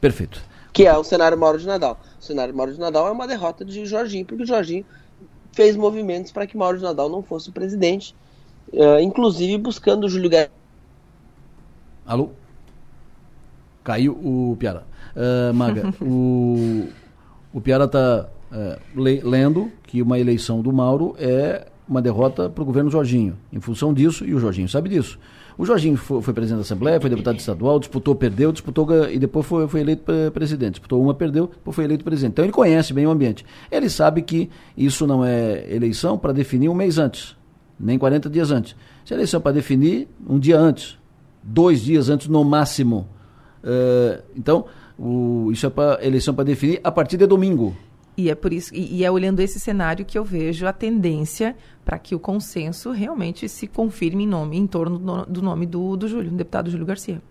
Perfeito 0.00 0.42
que 0.78 0.86
é 0.86 0.96
o 0.96 1.02
cenário 1.02 1.36
Mauro 1.36 1.58
de 1.58 1.66
Nadal. 1.66 1.98
O 2.20 2.22
cenário 2.22 2.54
Mauro 2.54 2.72
de 2.72 2.78
Nadal 2.78 3.08
é 3.08 3.10
uma 3.10 3.26
derrota 3.26 3.64
de 3.64 3.84
Jorginho, 3.84 4.24
porque 4.24 4.44
o 4.44 4.46
Jorginho 4.46 4.84
fez 5.50 5.74
movimentos 5.74 6.30
para 6.30 6.46
que 6.46 6.56
Mauro 6.56 6.78
de 6.78 6.84
Nadal 6.84 7.08
não 7.08 7.20
fosse 7.20 7.48
o 7.48 7.52
presidente, 7.52 8.14
uh, 8.72 9.00
inclusive 9.00 9.58
buscando 9.58 10.04
o 10.04 10.08
Júlio 10.08 10.30
Garcia. 10.30 10.52
Alô? 12.06 12.30
Caiu 13.82 14.12
o 14.12 14.56
Piara. 14.56 14.84
Uh, 15.16 15.52
Maga, 15.52 15.92
o, 16.00 16.86
o 17.52 17.60
Piara 17.60 17.86
está 17.86 18.28
uh, 18.52 18.54
eh, 18.54 19.20
lendo 19.24 19.72
que 19.82 20.00
uma 20.00 20.16
eleição 20.16 20.62
do 20.62 20.72
Mauro 20.72 21.16
é 21.18 21.66
uma 21.88 22.00
derrota 22.00 22.48
para 22.48 22.62
o 22.62 22.64
governo 22.64 22.88
Jorginho. 22.88 23.36
Em 23.52 23.58
função 23.58 23.92
disso, 23.92 24.24
e 24.24 24.32
o 24.32 24.38
Jorginho 24.38 24.68
sabe 24.68 24.90
disso. 24.90 25.18
O 25.58 25.66
Jorginho 25.66 25.96
foi, 25.96 26.22
foi, 26.22 26.32
presidente 26.32 26.58
da 26.58 26.62
Assembleia, 26.62 27.00
foi 27.00 27.10
deputado 27.10 27.36
estadual, 27.36 27.80
disputou, 27.80 28.14
perdeu, 28.14 28.52
disputou 28.52 28.86
e 29.08 29.18
depois 29.18 29.44
foi, 29.44 29.66
foi 29.66 29.80
eleito 29.80 30.04
presidente. 30.32 30.74
Disputou 30.74 31.02
uma, 31.02 31.12
perdeu, 31.12 31.48
depois 31.48 31.74
foi 31.74 31.84
eleito 31.84 32.04
presidente. 32.04 32.30
Então 32.30 32.44
ele 32.44 32.52
conhece 32.52 32.92
bem 32.94 33.04
o 33.08 33.10
ambiente. 33.10 33.44
Ele 33.68 33.90
sabe 33.90 34.22
que 34.22 34.48
isso 34.76 35.04
não 35.04 35.24
é 35.24 35.66
eleição 35.68 36.16
para 36.16 36.32
definir 36.32 36.68
um 36.68 36.74
mês 36.74 36.96
antes, 36.96 37.36
nem 37.78 37.98
40 37.98 38.30
dias 38.30 38.52
antes. 38.52 38.76
Isso 39.04 39.12
é 39.12 39.16
eleição 39.16 39.40
para 39.40 39.50
definir 39.50 40.06
um 40.28 40.38
dia 40.38 40.56
antes, 40.56 40.96
dois 41.42 41.82
dias 41.82 42.08
antes 42.08 42.28
no 42.28 42.44
máximo. 42.44 43.08
Uh, 43.64 44.22
então, 44.36 44.64
o, 44.96 45.50
isso 45.50 45.66
é 45.66 45.70
para 45.70 46.06
eleição 46.06 46.34
para 46.34 46.44
definir 46.44 46.80
a 46.84 46.92
partir 46.92 47.16
de 47.16 47.26
domingo. 47.26 47.76
E 48.18 48.28
é 48.28 48.34
por 48.34 48.52
isso, 48.52 48.74
e, 48.74 48.96
e 48.96 49.04
é 49.04 49.10
olhando 49.10 49.38
esse 49.38 49.60
cenário 49.60 50.04
que 50.04 50.18
eu 50.18 50.24
vejo 50.24 50.66
a 50.66 50.72
tendência 50.72 51.54
para 51.84 52.00
que 52.00 52.16
o 52.16 52.18
consenso 52.18 52.90
realmente 52.90 53.48
se 53.48 53.68
confirme 53.68 54.24
em 54.24 54.26
nome, 54.26 54.58
em 54.58 54.66
torno 54.66 54.98
do, 54.98 55.24
do 55.26 55.40
nome 55.40 55.66
do, 55.66 55.96
do 55.96 56.08
Júlio, 56.08 56.28
do 56.28 56.36
deputado 56.36 56.68
Júlio 56.68 56.84
Garcia. 56.84 57.22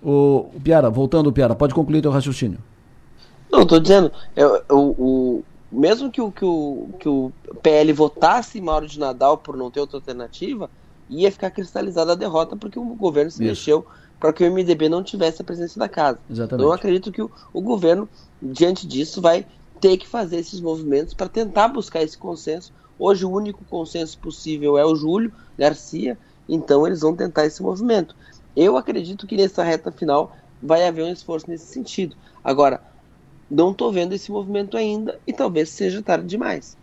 O, 0.00 0.46
o 0.54 0.60
Piara, 0.62 0.88
voltando, 0.88 1.32
Piara, 1.32 1.56
pode 1.56 1.74
concluir 1.74 2.00
teu 2.00 2.12
raciocínio. 2.12 2.60
Não, 3.50 3.62
estou 3.62 3.80
dizendo, 3.80 4.12
eu, 4.36 4.62
eu, 4.68 4.78
o, 4.96 5.44
mesmo 5.70 6.12
que 6.12 6.20
o, 6.20 6.30
que, 6.30 6.44
o, 6.44 6.90
que 7.00 7.08
o 7.08 7.32
PL 7.60 7.92
votasse 7.92 8.60
Mauro 8.60 8.86
de 8.86 9.00
Nadal 9.00 9.36
por 9.36 9.56
não 9.56 9.68
ter 9.68 9.80
outra 9.80 9.96
alternativa, 9.96 10.70
ia 11.10 11.32
ficar 11.32 11.50
cristalizada 11.50 12.12
a 12.12 12.14
derrota 12.14 12.54
porque 12.54 12.78
o 12.78 12.84
governo 12.94 13.32
se 13.32 13.42
Isso. 13.42 13.48
mexeu 13.48 13.86
para 14.20 14.32
que 14.32 14.44
o 14.44 14.52
MDB 14.52 14.88
não 14.88 15.02
tivesse 15.02 15.42
a 15.42 15.44
presença 15.44 15.76
da 15.76 15.88
casa. 15.88 16.20
Exatamente. 16.30 16.54
Então 16.62 16.66
eu 16.66 16.72
acredito 16.72 17.10
que 17.10 17.20
o, 17.20 17.28
o 17.52 17.60
governo, 17.60 18.08
diante 18.40 18.86
disso, 18.86 19.20
vai 19.20 19.44
ter 19.80 19.96
que 19.96 20.08
fazer 20.08 20.38
esses 20.38 20.60
movimentos 20.60 21.14
para 21.14 21.28
tentar 21.28 21.68
buscar 21.68 22.02
esse 22.02 22.16
consenso. 22.16 22.72
Hoje 22.98 23.24
o 23.24 23.30
único 23.30 23.64
consenso 23.64 24.18
possível 24.18 24.78
é 24.78 24.84
o 24.84 24.94
Júlio 24.94 25.32
Garcia, 25.58 26.18
então 26.48 26.86
eles 26.86 27.00
vão 27.00 27.14
tentar 27.14 27.46
esse 27.46 27.62
movimento. 27.62 28.14
Eu 28.54 28.76
acredito 28.76 29.26
que 29.26 29.36
nessa 29.36 29.62
reta 29.62 29.92
final 29.92 30.34
vai 30.62 30.86
haver 30.86 31.04
um 31.04 31.12
esforço 31.12 31.48
nesse 31.48 31.66
sentido. 31.66 32.16
Agora, 32.42 32.80
não 33.50 33.70
estou 33.70 33.92
vendo 33.92 34.14
esse 34.14 34.30
movimento 34.30 34.76
ainda 34.76 35.20
e 35.26 35.32
talvez 35.32 35.68
seja 35.70 36.02
tarde 36.02 36.26
demais. 36.26 36.76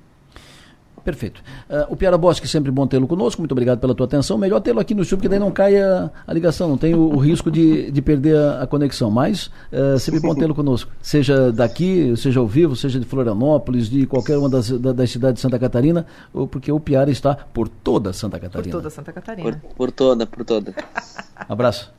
Perfeito. 1.04 1.42
Uh, 1.70 1.94
o 1.94 1.96
Piara 1.96 2.18
Bosque, 2.18 2.48
sempre 2.48 2.72
bom 2.72 2.88
tê-lo 2.88 3.08
conosco, 3.08 3.42
muito 3.42 3.52
obrigado 3.52 3.80
pela 3.80 3.94
tua 3.94 4.06
atenção. 4.06 4.38
Melhor 4.38 4.62
tê-lo 4.62 4.80
aqui 4.80 4.94
no 4.94 5.02
YouTube, 5.02 5.20
porque 5.20 5.30
daí 5.30 5.40
não 5.40 5.52
cai 5.52 5.78
a, 5.78 6.10
a 6.26 6.34
ligação, 6.34 6.70
não 6.70 6.78
tem 6.78 6.96
o, 6.96 7.14
o 7.14 7.18
risco 7.18 7.52
de, 7.52 7.92
de 7.92 8.02
perder 8.02 8.38
a, 8.38 8.64
a 8.64 8.68
conexão. 8.68 9.12
Mas 9.12 9.48
uh, 9.72 10.00
sempre 10.00 10.22
bom 10.22 10.34
tê-lo 10.34 10.56
conosco. 10.56 10.92
Seja 11.02 11.52
daqui, 11.52 12.16
seja 12.16 12.40
ao 12.40 12.48
vivo, 12.48 12.76
seja 12.76 13.00
de 13.00 13.06
Florianópolis, 13.06 13.90
de 13.90 14.06
qualquer 14.06 14.38
uma 14.38 14.50
das, 14.50 14.70
da, 14.70 14.94
das 14.94 15.12
cidades 15.12 15.36
de 15.36 15.42
Santa 15.42 15.60
Catarina, 15.60 16.06
porque 16.50 16.72
o 16.72 16.80
Piara 16.80 17.12
está 17.12 17.36
por 17.36 17.68
toda 17.68 18.14
Santa 18.14 18.40
Catarina. 18.40 18.72
Por 18.72 18.78
toda 18.80 18.90
Santa 18.90 19.12
Catarina. 19.12 19.52
Por, 19.52 19.76
por 19.76 19.92
toda, 19.92 20.26
por 20.26 20.46
toda. 20.46 20.74
Abraço. 21.50 21.92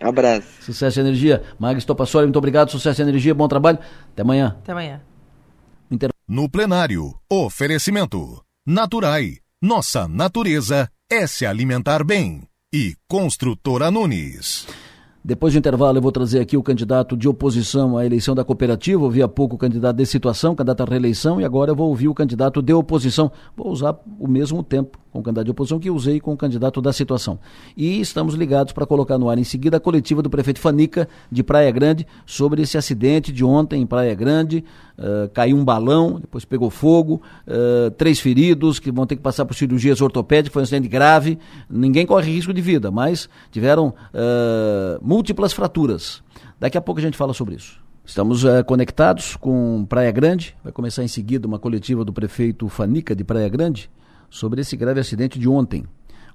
Abraço. 0.00 0.46
Sucesso 0.60 0.98
e 0.98 1.00
energia. 1.00 1.42
Magis 1.58 1.84
Topassori, 1.84 2.26
muito 2.26 2.36
obrigado. 2.36 2.70
Sucesso 2.70 3.00
e 3.00 3.04
energia, 3.04 3.34
bom 3.34 3.48
trabalho. 3.48 3.78
Até 4.12 4.22
amanhã. 4.22 4.56
Até 4.62 4.72
amanhã. 4.72 5.00
No 6.26 6.48
plenário, 6.48 7.14
oferecimento. 7.30 8.42
Naturai. 8.66 9.34
Nossa 9.60 10.08
natureza 10.08 10.88
é 11.10 11.26
se 11.26 11.44
alimentar 11.44 12.02
bem. 12.02 12.42
E 12.72 12.94
Construtora 13.06 13.90
Nunes. 13.90 14.66
Depois 15.22 15.54
do 15.54 15.58
intervalo, 15.58 15.98
eu 15.98 16.02
vou 16.02 16.12
trazer 16.12 16.40
aqui 16.40 16.56
o 16.56 16.62
candidato 16.62 17.16
de 17.16 17.28
oposição 17.28 17.96
à 17.96 18.04
eleição 18.04 18.34
da 18.34 18.44
cooperativa. 18.44 19.02
Ouvi 19.02 19.22
há 19.22 19.28
pouco 19.28 19.56
o 19.56 19.58
candidato 19.58 19.96
de 19.96 20.06
situação, 20.06 20.54
candidato 20.54 20.82
à 20.82 20.86
reeleição, 20.86 21.40
e 21.40 21.44
agora 21.44 21.70
eu 21.70 21.76
vou 21.76 21.88
ouvir 21.88 22.08
o 22.08 22.14
candidato 22.14 22.60
de 22.60 22.72
oposição. 22.72 23.30
Vou 23.56 23.70
usar 23.70 23.96
o 24.18 24.26
mesmo 24.26 24.62
tempo 24.62 24.98
com 25.14 25.20
o 25.20 25.22
candidato 25.22 25.44
de 25.44 25.50
oposição 25.52 25.78
que 25.78 25.88
usei 25.88 26.18
com 26.18 26.32
o 26.32 26.36
candidato 26.36 26.82
da 26.82 26.92
situação. 26.92 27.38
E 27.76 28.00
estamos 28.00 28.34
ligados 28.34 28.72
para 28.72 28.84
colocar 28.84 29.16
no 29.16 29.30
ar 29.30 29.38
em 29.38 29.44
seguida 29.44 29.76
a 29.76 29.80
coletiva 29.80 30.20
do 30.20 30.28
prefeito 30.28 30.58
Fanica 30.58 31.08
de 31.30 31.40
Praia 31.44 31.70
Grande 31.70 32.04
sobre 32.26 32.62
esse 32.62 32.76
acidente 32.76 33.32
de 33.32 33.44
ontem 33.44 33.80
em 33.80 33.86
Praia 33.86 34.12
Grande. 34.12 34.64
Uh, 34.98 35.28
caiu 35.32 35.56
um 35.56 35.64
balão, 35.64 36.18
depois 36.18 36.44
pegou 36.44 36.68
fogo, 36.68 37.22
uh, 37.46 37.92
três 37.92 38.18
feridos 38.18 38.80
que 38.80 38.90
vão 38.90 39.06
ter 39.06 39.14
que 39.14 39.22
passar 39.22 39.44
por 39.44 39.54
cirurgias 39.54 40.00
ortopédicas, 40.00 40.52
foi 40.52 40.62
um 40.62 40.64
acidente 40.64 40.88
grave. 40.88 41.38
Ninguém 41.70 42.04
corre 42.04 42.32
risco 42.32 42.52
de 42.52 42.60
vida, 42.60 42.90
mas 42.90 43.28
tiveram 43.52 43.88
uh, 43.88 44.98
múltiplas 45.00 45.52
fraturas. 45.52 46.24
Daqui 46.58 46.76
a 46.76 46.80
pouco 46.80 47.00
a 47.00 47.02
gente 47.02 47.16
fala 47.16 47.32
sobre 47.32 47.54
isso. 47.54 47.78
Estamos 48.04 48.44
conectados 48.66 49.34
com 49.36 49.86
Praia 49.88 50.10
Grande. 50.10 50.54
Vai 50.62 50.72
começar 50.72 51.02
em 51.02 51.08
seguida 51.08 51.46
uma 51.46 51.58
coletiva 51.58 52.04
do 52.04 52.12
prefeito 52.12 52.68
Fanica 52.68 53.16
de 53.16 53.24
Praia 53.24 53.48
Grande 53.48 53.88
sobre 54.34 54.60
esse 54.60 54.76
grave 54.76 54.98
acidente 54.98 55.38
de 55.38 55.48
ontem. 55.48 55.84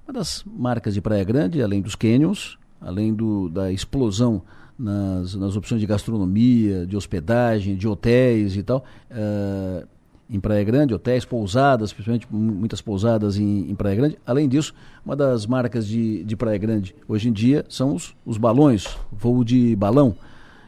Uma 0.08 0.14
das 0.14 0.42
marcas 0.46 0.94
de 0.94 1.02
Praia 1.02 1.22
Grande, 1.22 1.62
além 1.62 1.82
dos 1.82 1.94
cânions, 1.94 2.58
além 2.80 3.12
do, 3.12 3.50
da 3.50 3.70
explosão 3.70 4.40
nas, 4.78 5.34
nas 5.34 5.54
opções 5.54 5.82
de 5.82 5.86
gastronomia, 5.86 6.86
de 6.86 6.96
hospedagem, 6.96 7.76
de 7.76 7.86
hotéis 7.86 8.56
e 8.56 8.62
tal, 8.62 8.82
uh, 9.10 9.86
em 10.30 10.40
Praia 10.40 10.64
Grande, 10.64 10.94
hotéis, 10.94 11.26
pousadas, 11.26 11.92
principalmente 11.92 12.26
muitas 12.30 12.80
pousadas 12.80 13.36
em, 13.36 13.70
em, 13.70 13.74
Praia 13.74 13.96
Grande. 13.96 14.18
Além 14.24 14.48
disso, 14.48 14.72
uma 15.04 15.14
das 15.14 15.44
marcas 15.44 15.86
de, 15.86 16.24
de 16.24 16.36
Praia 16.36 16.56
Grande 16.56 16.96
hoje 17.06 17.28
em 17.28 17.32
dia 17.32 17.66
são 17.68 17.94
os, 17.94 18.16
os 18.24 18.38
balões, 18.38 18.86
voo 19.12 19.44
de 19.44 19.76
balão. 19.76 20.16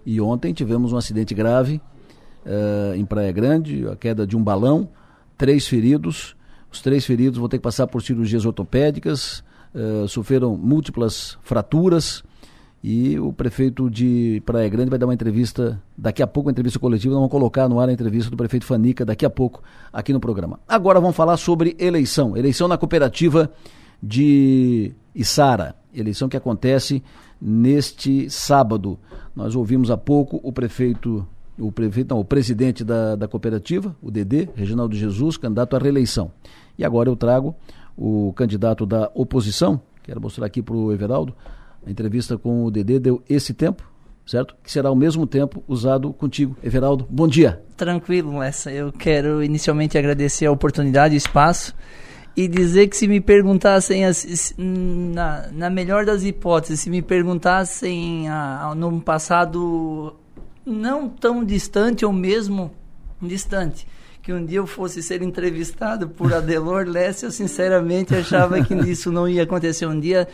E 0.05 0.21
ontem 0.21 0.53
tivemos 0.53 0.93
um 0.93 0.99
acidente 0.99 1.33
grave 1.33 1.81
uh, 2.45 2.95
em 2.95 3.07
Praia 3.07 3.33
Grande, 3.33 3.89
a 3.89 3.97
queda 3.97 4.27
de 4.27 4.37
um 4.37 4.45
balão, 4.45 4.87
três 5.39 5.67
feridos 5.67 6.37
os 6.73 6.81
três 6.81 7.05
feridos 7.05 7.39
vão 7.39 7.49
ter 7.49 7.59
que 7.59 7.63
passar 7.63 7.87
por 7.87 8.03
cirurgias 8.03 8.47
ortopédicas, 8.47 9.45
uh, 9.75 10.09
sofreram 10.09 10.57
múltiplas 10.57 11.39
fraturas 11.43 12.25
e 12.83 13.19
o 13.21 13.33
prefeito 13.33 13.89
de 13.89 14.43
Praia 14.45 14.69
Grande 14.69 14.91
vai 14.91 14.99
dar 14.99 15.07
uma 15.07 15.15
entrevista, 15.15 15.81
daqui 15.97 16.23
a 16.23 16.27
pouco, 16.27 16.49
uma 16.49 16.53
entrevista 16.53 16.81
coletiva, 16.81 17.13
nós 17.13 17.21
vamos 17.21 17.31
colocar 17.31 17.69
no 17.69 17.79
ar 17.79 17.89
a 17.89 17.93
entrevista 17.93 18.31
do 18.31 18.37
prefeito 18.37 18.65
Fanica 18.65 19.05
daqui 19.05 19.25
a 19.25 19.31
pouco 19.31 19.63
aqui 19.93 20.13
no 20.13 20.19
programa. 20.19 20.59
Agora 20.67 20.99
vamos 20.99 21.15
falar 21.15 21.37
sobre 21.37 21.77
eleição, 21.79 22.37
eleição 22.37 22.67
na 22.67 22.77
cooperativa 22.77 23.53
de 24.03 24.93
Içara, 25.15 25.77
eleição 25.95 26.29
que 26.29 26.37
acontece 26.37 27.03
neste 27.41 28.29
sábado. 28.31 28.99
Nós 29.37 29.55
ouvimos 29.55 29.91
há 29.91 29.97
pouco 29.97 30.41
o 30.43 30.53
prefeito 30.53 31.25
o 31.59 31.71
prefeito, 31.71 32.15
não, 32.15 32.21
o 32.21 32.25
presidente 32.25 32.83
da, 32.83 33.15
da 33.15 33.29
cooperativa, 33.29 33.95
o 34.03 34.11
DD, 34.11 34.49
Reginaldo 34.55 34.97
Jesus, 34.97 35.37
candidato 35.37 35.77
à 35.77 35.79
reeleição. 35.79 36.31
E 36.79 36.85
agora 36.85 37.09
eu 37.09 37.17
trago 37.17 37.55
o 37.97 38.33
candidato 38.35 38.87
da 38.87 39.11
oposição, 39.15 39.81
quero 40.03 40.21
mostrar 40.21 40.47
aqui 40.47 40.63
para 40.63 40.75
o 40.75 40.93
Everaldo, 40.93 41.35
a 41.87 41.91
entrevista 41.91 42.39
com 42.39 42.65
o 42.65 42.71
Dedê 42.71 42.99
deu 42.99 43.23
esse 43.29 43.53
tempo, 43.53 43.83
certo? 44.25 44.55
Que 44.63 44.71
será 44.71 44.91
o 44.91 44.97
mesmo 44.97 45.27
tempo 45.27 45.63
usado 45.67 46.13
contigo. 46.13 46.57
Everaldo, 46.63 47.07
bom 47.11 47.27
dia. 47.27 47.63
Tranquilo, 47.77 48.39
Lessa. 48.39 48.71
Eu 48.71 48.93
quero 48.93 49.43
inicialmente 49.43 49.99
agradecer 49.99 50.47
a 50.47 50.53
oportunidade 50.53 51.15
o 51.15 51.17
espaço 51.17 51.75
e 52.37 52.49
dizer 52.49 52.89
que 52.89 52.97
se 52.97 53.07
me 53.07 53.21
perguntassem, 53.21 54.05
na, 54.57 55.49
na 55.53 55.69
melhor 55.69 56.05
das 56.05 56.25
hipóteses, 56.25 56.81
se 56.81 56.89
me 56.89 57.03
perguntassem 57.03 58.29
a, 58.29 58.73
no 58.75 59.01
passado 59.01 60.17
não 60.65 61.09
tão 61.09 61.45
distante 61.45 62.05
ou 62.05 62.13
mesmo 62.13 62.71
distante, 63.21 63.87
que 64.23 64.33
um 64.33 64.47
dia 64.47 64.59
eu 64.59 64.67
fosse 64.67 65.03
ser 65.03 65.21
entrevistado 65.21 66.09
por 66.09 66.33
Adelor 66.33 66.87
Lessa, 66.87 67.27
eu 67.27 67.31
sinceramente 67.33 68.15
achava 68.15 68.63
que 68.65 68.73
isso 68.89 69.11
não 69.11 69.29
ia 69.29 69.43
acontecer 69.43 69.85
um 69.87 69.99
dia. 69.99 70.29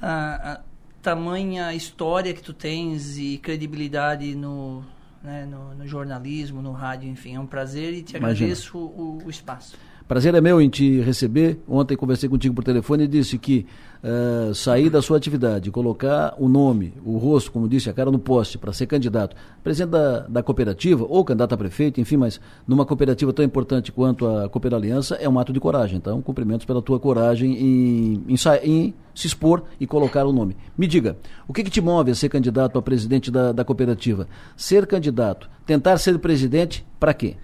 A, 0.00 0.52
a 0.52 0.60
tamanha 1.02 1.74
história 1.74 2.34
que 2.34 2.42
tu 2.42 2.52
tens 2.52 3.16
e 3.16 3.38
credibilidade 3.38 4.34
no, 4.34 4.84
né, 5.24 5.46
no, 5.50 5.74
no, 5.74 5.86
jornalismo, 5.86 6.60
no 6.60 6.72
rádio, 6.72 7.08
enfim, 7.08 7.36
é 7.36 7.40
um 7.40 7.46
prazer 7.46 7.94
e 7.94 8.02
te 8.02 8.16
Imagina. 8.16 8.46
agradeço 8.46 8.76
o, 8.76 9.22
o 9.24 9.30
espaço. 9.30 9.76
Prazer 10.06 10.34
é 10.34 10.40
meu 10.40 10.60
em 10.60 10.68
te 10.68 11.00
receber. 11.00 11.58
Ontem 11.66 11.96
conversei 11.96 12.28
contigo 12.28 12.54
por 12.54 12.64
telefone 12.64 13.04
e 13.04 13.08
disse 13.08 13.38
que 13.38 13.66
uh, 14.02 14.54
sair 14.54 14.90
da 14.90 15.02
sua 15.02 15.16
atividade, 15.16 15.70
colocar 15.70 16.34
o 16.38 16.48
nome, 16.48 16.94
o 17.04 17.16
rosto, 17.18 17.52
como 17.52 17.68
disse, 17.68 17.88
a 17.88 17.92
cara 17.92 18.10
no 18.10 18.18
poste 18.18 18.58
para 18.58 18.72
ser 18.72 18.86
candidato, 18.86 19.36
presidente 19.62 19.90
da, 19.90 20.20
da 20.20 20.42
cooperativa 20.42 21.04
ou 21.08 21.24
candidato 21.24 21.54
a 21.54 21.56
prefeito, 21.56 22.00
enfim, 22.00 22.16
mas 22.16 22.40
numa 22.66 22.84
cooperativa 22.84 23.32
tão 23.32 23.44
importante 23.44 23.92
quanto 23.92 24.26
a 24.26 24.48
Cooper 24.48 24.74
Aliança, 24.74 25.14
é 25.16 25.28
um 25.28 25.38
ato 25.38 25.52
de 25.52 25.60
coragem. 25.60 25.96
Então, 25.96 26.20
cumprimentos 26.22 26.66
pela 26.66 26.82
tua 26.82 26.98
coragem 26.98 27.52
em, 27.52 28.24
em, 28.28 28.36
em 28.64 28.94
se 29.14 29.26
expor 29.26 29.64
e 29.78 29.86
colocar 29.86 30.24
o 30.24 30.32
nome. 30.32 30.56
Me 30.76 30.86
diga, 30.86 31.16
o 31.46 31.52
que, 31.52 31.64
que 31.64 31.70
te 31.70 31.80
move 31.80 32.10
a 32.10 32.14
ser 32.14 32.28
candidato 32.28 32.78
a 32.78 32.82
presidente 32.82 33.30
da, 33.30 33.52
da 33.52 33.64
cooperativa? 33.64 34.28
Ser 34.56 34.86
candidato, 34.86 35.48
tentar 35.66 35.98
ser 35.98 36.18
presidente, 36.18 36.84
para 36.98 37.12
quê? 37.12 37.36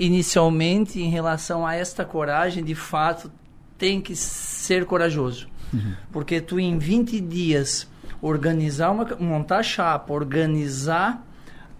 inicialmente 0.00 0.98
em 0.98 1.10
relação 1.10 1.66
a 1.66 1.74
esta 1.74 2.06
coragem, 2.06 2.64
de 2.64 2.74
fato, 2.74 3.30
tem 3.76 4.00
que 4.00 4.16
ser 4.16 4.86
corajoso. 4.86 5.46
Uhum. 5.72 5.94
Porque 6.12 6.40
tu 6.40 6.58
em 6.58 6.78
20 6.78 7.20
dias 7.20 7.88
organizar 8.20 8.90
uma 8.90 9.06
montar 9.18 9.62
chapa, 9.62 10.12
organizar 10.12 11.26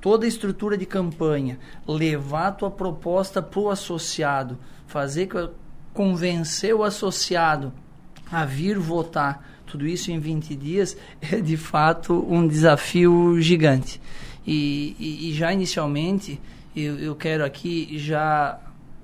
toda 0.00 0.24
a 0.24 0.28
estrutura 0.28 0.76
de 0.76 0.86
campanha, 0.86 1.58
levar 1.86 2.48
a 2.48 2.52
tua 2.52 2.70
proposta 2.70 3.42
para 3.42 3.60
o 3.60 3.68
associado, 3.68 4.58
fazer 4.86 5.28
convencer 5.92 6.74
o 6.74 6.82
associado 6.82 7.72
a 8.30 8.44
vir 8.44 8.78
votar, 8.78 9.44
tudo 9.66 9.86
isso 9.86 10.10
em 10.10 10.18
20 10.18 10.54
dias 10.56 10.96
é 11.20 11.40
de 11.40 11.56
fato 11.56 12.26
um 12.28 12.46
desafio 12.46 13.40
gigante. 13.40 14.00
E, 14.46 14.96
e, 14.98 15.30
e 15.30 15.34
já 15.34 15.52
inicialmente 15.52 16.40
eu, 16.74 16.98
eu 16.98 17.14
quero 17.14 17.44
aqui 17.44 17.98
já 17.98 18.58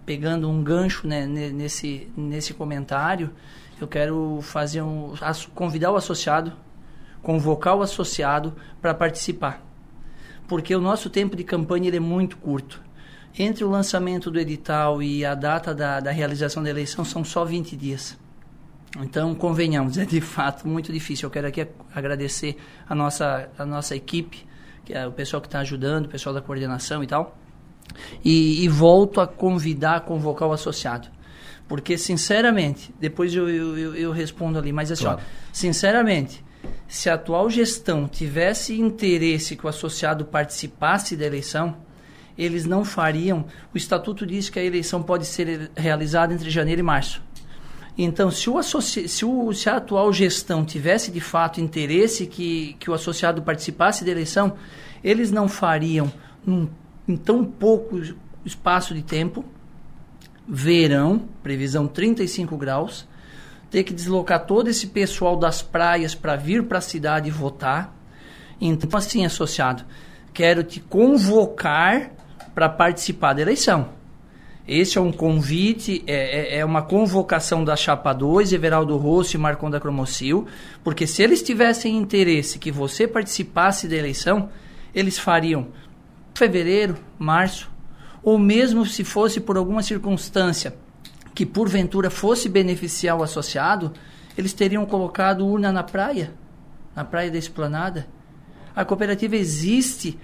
pegando 0.05 0.49
um 0.49 0.63
gancho 0.63 1.07
né, 1.07 1.27
nesse, 1.27 2.09
nesse 2.17 2.55
comentário, 2.55 3.31
eu 3.81 3.86
quero 3.86 4.40
fazer 4.43 4.82
um 4.82 5.15
convidar 5.55 5.90
o 5.93 5.97
associado, 5.97 6.53
convocar 7.23 7.77
o 7.77 7.82
associado 7.82 8.55
para 8.81 8.94
participar. 8.94 9.62
Porque 10.48 10.74
o 10.74 10.81
nosso 10.81 11.11
tempo 11.11 11.36
de 11.36 11.44
campanha 11.44 11.94
é 11.94 12.01
muito 12.01 12.36
curto. 12.36 12.81
Entre 13.39 13.65
o 13.65 13.69
lançamento 13.69 14.31
do 14.31 14.39
edital 14.39 15.03
e 15.03 15.24
a 15.24 15.35
data 15.35 15.74
da, 15.74 16.01
da 16.01 16.11
realização 16.11 16.62
da 16.62 16.70
eleição 16.70 17.05
são 17.05 17.24
só 17.24 17.44
20 17.44 17.77
dias. 17.77 18.16
Então, 18.98 19.35
convenhamos, 19.35 19.98
é 19.98 20.05
de 20.05 20.20
fato 20.20 20.66
muito 20.66 20.93
difícil. 20.93 21.27
Eu 21.27 21.31
quero 21.31 21.47
aqui 21.47 21.66
agradecer 21.94 22.57
a 22.89 22.94
nossa, 22.94 23.51
a 23.59 23.66
nossa 23.66 23.94
equipe, 23.94 24.47
que 24.85 24.94
é 24.94 25.07
o 25.07 25.12
pessoal 25.12 25.40
que 25.40 25.48
está 25.48 25.59
ajudando, 25.59 26.07
o 26.07 26.09
pessoal 26.09 26.35
da 26.35 26.40
coordenação 26.40 27.03
e 27.03 27.07
tal 27.07 27.36
e, 28.24 28.65
e 28.65 28.69
volto 28.69 29.20
a 29.20 29.27
convidar, 29.27 29.97
a 29.97 30.01
convocar 30.01 30.48
o 30.48 30.53
associado. 30.53 31.09
Porque, 31.69 31.99
sinceramente, 31.99 32.95
depois 33.01 33.35
eu, 33.35 33.49
eu, 33.49 33.95
eu 33.95 34.13
respondo 34.13 34.59
ali, 34.59 34.73
mas 34.73 34.93
assim, 34.93 35.05
claro. 35.05 35.21
ó, 35.21 35.25
sinceramente, 35.53 36.45
se 36.87 37.11
a 37.11 37.15
atual 37.15 37.51
gestão 37.51 38.07
tivesse 38.07 38.81
interesse 38.81 39.57
que 39.57 39.67
o 39.67 39.69
associado 39.69 40.25
participasse 40.25 41.17
da 41.17 41.27
eleição, 41.27 41.77
eles 42.39 42.65
não 42.65 42.85
fariam. 42.85 43.47
O 43.75 43.77
estatuto 43.77 44.25
diz 44.25 44.49
que 44.49 44.59
a 44.59 44.65
eleição 44.65 45.03
pode 45.03 45.27
ser 45.27 45.71
realizada 45.77 46.33
entre 46.33 46.51
janeiro 46.51 46.81
e 46.81 46.85
março. 46.85 47.23
Então, 47.99 48.31
se, 48.31 48.49
o 48.49 48.59
associ... 48.59 49.09
se, 49.09 49.25
o... 49.25 49.53
se 49.53 49.69
a 49.69 49.77
atual 49.77 50.13
gestão 50.13 50.65
tivesse 50.65 51.11
de 51.11 51.21
fato 51.21 51.61
interesse 51.61 52.27
que, 52.27 52.77
que 52.79 52.91
o 52.91 52.95
associado 52.95 53.43
participasse 53.43 54.05
da 54.05 54.11
eleição, 54.11 54.57
eles 55.03 55.31
não 55.31 55.49
fariam 55.49 56.13
num 56.45 56.69
em 57.09 57.17
tão 57.17 57.45
pouco 57.45 58.01
espaço 58.45 58.93
de 58.93 59.03
tempo, 59.03 59.45
verão, 60.48 61.28
previsão 61.43 61.86
35 61.86 62.56
graus, 62.56 63.06
ter 63.70 63.82
que 63.82 63.93
deslocar 63.93 64.47
todo 64.47 64.68
esse 64.68 64.86
pessoal 64.89 65.36
das 65.36 65.60
praias 65.62 66.14
para 66.14 66.36
vir 66.36 66.64
para 66.64 66.78
a 66.78 66.82
cidade 66.82 67.31
votar. 67.31 67.94
Então, 68.60 68.89
assim, 68.97 69.27
associado, 69.27 69.85
quero 70.32 70.62
te 70.62 70.81
convocar 70.81 72.12
para 72.55 72.68
participar 72.68 73.35
da 73.35 73.43
eleição. 73.43 73.90
Esse 74.66 74.98
é 74.98 75.01
um 75.01 75.12
convite, 75.12 76.02
é, 76.09 76.56
é, 76.56 76.59
é 76.59 76.64
uma 76.64 76.82
convocação 76.82 77.64
da 77.64 77.77
Chapa 77.77 78.12
2, 78.12 78.52
Everaldo 78.52 78.97
Rosso 78.97 79.36
e 79.36 79.39
Marcon 79.39 79.70
da 79.70 79.78
Cromocil, 79.78 80.47
porque 80.82 81.06
se 81.06 81.23
eles 81.23 81.40
tivessem 81.40 81.97
interesse 81.97 82.59
que 82.59 82.73
você 82.73 83.06
participasse 83.06 83.86
da 83.86 83.94
eleição, 83.94 84.48
eles 84.93 85.18
fariam 85.18 85.68
fevereiro, 86.35 86.97
março, 87.16 87.70
ou 88.27 88.40
mesmo 88.40 88.85
se 88.85 89.05
fosse 89.05 89.39
por 89.39 89.57
alguma 89.57 89.85
circunstância 89.85 90.74
que 91.32 91.47
porventura 91.47 92.11
fosse 92.11 92.48
beneficiar 92.48 93.16
o 93.16 93.23
associado, 93.23 93.93
eles 94.36 94.53
teriam 94.53 94.85
colocado 94.85 95.47
urna 95.47 95.70
na 95.70 95.85
praia, 95.85 96.32
na 96.93 97.05
praia 97.05 97.31
da 97.31 97.39
Esplanada. 97.39 98.09
A 98.74 98.85
cooperativa 98.85 99.36
existe 99.36 100.19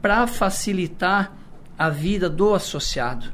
para 0.00 0.26
facilitar 0.26 1.30
a 1.78 1.90
vida 1.90 2.30
do 2.30 2.54
associado, 2.54 3.30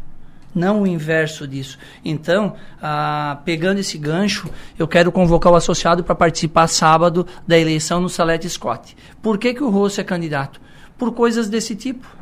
não 0.53 0.83
o 0.83 0.87
inverso 0.87 1.47
disso. 1.47 1.79
Então, 2.05 2.57
ah, 2.83 3.41
pegando 3.45 3.79
esse 3.79 3.97
gancho, 3.97 4.51
eu 4.77 4.89
quero 4.89 5.13
convocar 5.13 5.53
o 5.53 5.57
associado 5.57 6.03
para 6.03 6.17
participar 6.17 6.67
sábado 6.67 7.25
da 7.47 7.57
eleição 7.57 8.01
no 8.01 8.09
Salete 8.09 8.51
Scott. 8.51 8.97
Por 9.23 9.39
que, 9.39 9.55
que 9.55 9.63
o 9.63 9.71
Rosso 9.71 10.01
é 10.01 10.05
candidato? 10.05 10.61
Por 10.99 11.13
coisas 11.13 11.49
desse 11.49 11.77
tipo, 11.77 12.18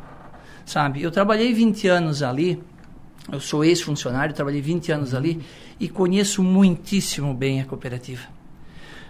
sabe? 0.67 1.01
Eu 1.01 1.09
trabalhei 1.09 1.53
20 1.53 1.87
anos 1.87 2.21
ali, 2.21 2.61
eu 3.31 3.39
sou 3.39 3.63
ex-funcionário, 3.63 4.35
trabalhei 4.35 4.61
20 4.61 4.91
anos 4.91 5.13
ali 5.15 5.41
e 5.79 5.87
conheço 5.87 6.43
muitíssimo 6.43 7.33
bem 7.33 7.61
a 7.61 7.65
cooperativa. 7.65 8.27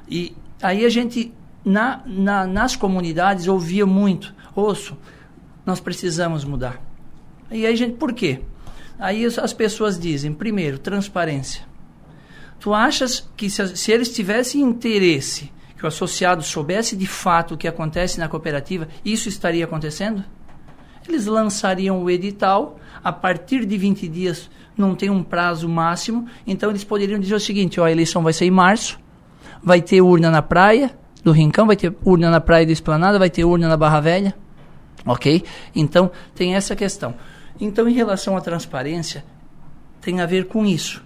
E 0.08 0.38
aí 0.62 0.86
a 0.86 0.90
gente, 0.90 1.34
na, 1.66 2.04
na, 2.06 2.46
nas 2.46 2.76
comunidades, 2.76 3.48
ouvia 3.48 3.86
muito: 3.88 4.34
Osso, 4.56 4.96
nós 5.66 5.80
precisamos 5.80 6.46
mudar. 6.46 6.80
E 7.50 7.66
aí, 7.66 7.76
gente, 7.76 7.98
por 7.98 8.14
quê? 8.14 8.42
Aí 9.00 9.26
as 9.26 9.52
pessoas 9.52 10.00
dizem: 10.00 10.34
primeiro, 10.34 10.78
transparência. 10.78 11.66
Tu 12.60 12.74
achas 12.74 13.28
que 13.36 13.50
se, 13.50 13.76
se 13.76 13.92
eles 13.92 14.14
tivessem 14.14 14.62
interesse, 14.62 15.52
que 15.76 15.84
o 15.84 15.88
associado 15.88 16.44
soubesse 16.44 16.96
de 16.96 17.08
fato 17.08 17.56
o 17.56 17.58
que 17.58 17.68
acontece 17.68 18.20
na 18.20 18.28
cooperativa, 18.28 18.88
isso 19.04 19.28
estaria 19.28 19.66
acontecendo? 19.66 20.24
Eles 21.08 21.26
lançariam 21.26 22.04
o 22.04 22.10
edital 22.10 22.80
a 23.04 23.12
partir 23.12 23.66
de 23.66 23.78
20 23.78 24.08
dias 24.08 24.50
não 24.78 24.96
tem 24.96 25.10
um 25.10 25.24
prazo 25.24 25.68
máximo, 25.68 26.28
então 26.46 26.70
eles 26.70 26.84
poderiam 26.84 27.20
dizer 27.20 27.36
o 27.36 27.40
seguinte, 27.40 27.80
ó, 27.80 27.86
a 27.86 27.92
eleição 27.92 28.22
vai 28.22 28.32
ser 28.32 28.46
em 28.46 28.52
março, 28.52 29.00
vai 29.64 29.82
ter 29.82 30.02
urna 30.02 30.30
na 30.30 30.42
praia 30.42 30.96
do 31.24 31.32
Rincão, 31.32 31.66
vai 31.66 31.76
ter 31.76 31.94
urna 32.06 32.30
na 32.30 32.40
praia 32.40 32.66
do 32.66 32.72
Esplanada, 32.72 33.18
vai 33.18 33.30
ter 33.30 33.44
urna 33.44 33.68
na 33.68 33.76
Barra 33.76 34.00
Velha, 34.00 34.36
ok? 35.06 35.44
Então, 35.76 36.12
tem 36.36 36.56
essa 36.56 36.76
questão. 36.76 37.16
Então, 37.60 37.88
em 37.88 37.94
relação 37.94 38.38
à 38.38 38.42
transparência, 38.42 39.26
tem 40.00 40.22
a 40.22 40.26
ver 40.26 40.46
com 40.46 40.66
isso. 40.66 41.04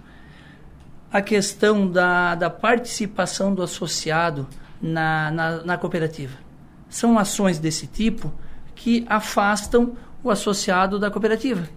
A 1.10 1.22
questão 1.22 1.88
da, 1.88 2.34
da 2.34 2.50
participação 2.50 3.54
do 3.54 3.62
associado 3.62 4.46
na, 4.80 5.30
na, 5.30 5.64
na 5.64 5.78
cooperativa. 5.78 6.36
São 6.88 7.18
ações 7.18 7.58
desse 7.58 7.86
tipo 7.86 8.32
que 8.82 9.06
afastam 9.08 9.92
o 10.24 10.30
associado 10.30 10.98
da 10.98 11.08
cooperativa. 11.08 11.68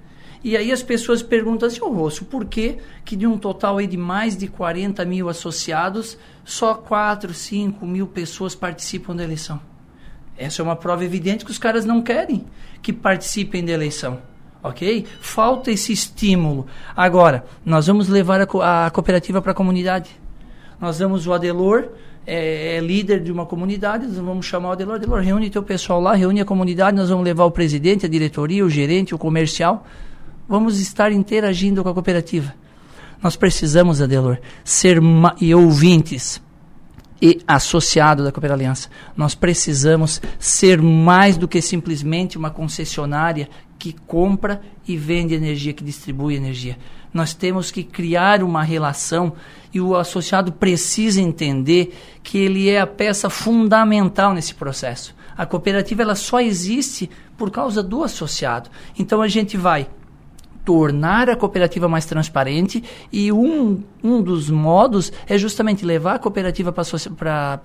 E 0.44 0.58
aí 0.58 0.72
as 0.72 0.82
pessoas 0.82 1.22
perguntam 1.22 1.68
assim, 1.68 1.80
ô 1.82 1.90
Rosso, 1.90 2.26
por 2.26 2.46
que, 2.46 2.80
que 3.04 3.16
de 3.16 3.28
um 3.28 3.38
total 3.38 3.78
aí 3.78 3.86
de 3.86 3.96
mais 3.96 4.36
de 4.36 4.48
40 4.48 5.06
mil 5.06 5.30
associados, 5.30 6.18
só 6.44 6.74
4, 6.74 7.32
5 7.32 7.86
mil 7.86 8.08
pessoas 8.08 8.56
participam 8.56 9.16
da 9.16 9.24
eleição? 9.24 9.62
Essa 10.36 10.64
é 10.64 10.64
uma 10.64 10.76
prova 10.76 11.06
evidente 11.06 11.46
que 11.46 11.52
os 11.52 11.60
caras 11.60 11.86
não 11.86 12.02
querem 12.02 12.44
que 12.82 12.92
participem 12.92 13.64
da 13.64 13.74
eleição. 13.74 14.20
Ok? 14.64 15.06
Falta 15.22 15.70
esse 15.70 15.94
estímulo. 15.94 16.66
Agora, 16.96 17.46
nós 17.64 17.86
vamos 17.86 18.10
levar 18.10 18.42
a, 18.42 18.48
co 18.48 18.64
a 18.64 18.90
cooperativa 18.90 19.44
para 19.44 19.52
a 19.52 19.56
comunidade. 19.56 20.10
Nós 20.82 20.98
damos 20.98 21.28
o 21.28 21.34
Adelor, 21.34 21.90
é, 22.26 22.78
é, 22.78 22.80
líder 22.80 23.22
de 23.22 23.32
uma 23.32 23.46
comunidade, 23.46 24.08
nós 24.08 24.18
vamos 24.18 24.46
chamar 24.46 24.70
o 24.70 24.72
Adelor, 24.72 24.96
Adelor, 24.96 25.20
reúne 25.20 25.50
teu 25.50 25.62
pessoal 25.64 26.02
lá, 26.02 26.14
reúne 26.14 26.42
a 26.42 26.46
comunidade, 26.46 26.98
nós 26.98 27.10
vamos 27.10 27.24
levar 27.24 27.46
o 27.46 27.52
presidente, 27.52 28.06
a 28.06 28.10
diretoria, 28.10 28.66
o 28.66 28.70
gerente, 28.70 29.14
o 29.14 29.18
comercial, 29.18 29.86
vamos 30.48 30.80
estar 30.80 31.12
interagindo 31.12 31.84
com 31.84 31.90
a 31.90 31.94
cooperativa. 31.94 32.54
Nós 33.22 33.36
precisamos, 33.36 34.02
Adelor, 34.02 34.38
ser 34.64 35.00
e 35.40 35.54
ouvintes 35.56 36.42
e 37.22 37.42
associado 37.48 38.24
da 38.24 38.32
Cooper 38.32 38.52
Aliança. 38.52 38.90
Nós 39.16 39.36
precisamos 39.36 40.22
ser 40.38 40.82
mais 40.82 41.38
do 41.38 41.48
que 41.48 41.62
simplesmente 41.62 42.38
uma 42.38 42.50
concessionária 42.50 43.50
que 43.78 43.94
compra 43.94 44.62
e 44.88 44.98
vende 44.98 45.34
energia, 45.34 45.74
que 45.74 45.84
distribui 45.84 46.36
energia. 46.36 46.78
Nós 47.14 47.34
temos 47.34 47.72
que 47.72 47.84
criar 47.84 48.44
uma 48.44 48.64
relação 48.64 49.34
e 49.74 49.80
o 49.80 49.96
associado 49.96 50.52
precisa 50.52 51.22
entender 51.22 51.96
que 52.22 52.38
ele 52.38 52.70
é 52.70 52.80
a 52.80 52.88
peça 52.88 53.30
fundamental 53.30 54.34
nesse 54.34 54.54
processo. 54.54 55.16
A 55.38 55.46
cooperativa 55.46 56.02
ela 56.02 56.16
só 56.16 56.40
existe 56.40 57.10
por 57.38 57.52
causa 57.52 57.84
do 57.84 58.04
associado. 58.04 58.70
Então 58.98 59.22
a 59.22 59.28
gente 59.28 59.58
vai 59.58 59.88
tornar 60.66 61.30
a 61.30 61.36
cooperativa 61.36 61.88
mais 61.88 62.06
transparente 62.06 62.84
e 63.12 63.32
um, 63.32 63.84
um 64.04 64.22
dos 64.22 64.50
modos 64.50 65.14
é 65.28 65.38
justamente 65.38 65.86
levar 65.86 66.16
a 66.16 66.20
cooperativa 66.20 66.74
para 66.74 67.62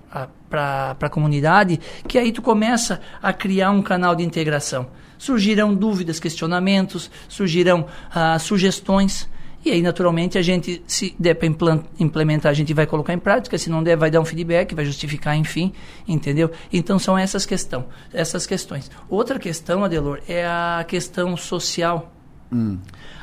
a 1.00 1.08
comunidade, 1.08 1.80
que 2.06 2.18
aí 2.18 2.30
tu 2.30 2.42
começa 2.42 3.00
a 3.22 3.32
criar 3.32 3.70
um 3.70 3.82
canal 3.82 4.14
de 4.14 4.22
integração. 4.22 4.86
Surgirão 5.16 5.74
dúvidas, 5.74 6.20
questionamentos, 6.20 7.10
surgirão 7.28 7.86
ah, 8.14 8.38
sugestões. 8.38 9.28
E 9.62 9.70
aí, 9.70 9.82
naturalmente, 9.82 10.38
a 10.38 10.42
gente, 10.42 10.82
se 10.86 11.14
der 11.18 11.34
para 11.34 11.46
implementar, 11.98 12.50
a 12.50 12.54
gente 12.54 12.72
vai 12.72 12.86
colocar 12.86 13.12
em 13.12 13.18
prática, 13.18 13.58
se 13.58 13.68
não 13.68 13.82
der, 13.82 13.96
vai 13.96 14.10
dar 14.10 14.18
um 14.20 14.24
feedback, 14.24 14.74
vai 14.74 14.86
justificar, 14.86 15.36
enfim, 15.36 15.74
entendeu? 16.08 16.50
Então, 16.72 16.98
são 16.98 17.16
essas, 17.18 17.44
questão, 17.44 17.84
essas 18.10 18.46
questões. 18.46 18.90
Outra 19.06 19.38
questão, 19.38 19.84
Adelor, 19.84 20.20
é 20.26 20.46
a 20.46 20.82
questão 20.88 21.36
social 21.36 22.10
Hum. 22.52 22.78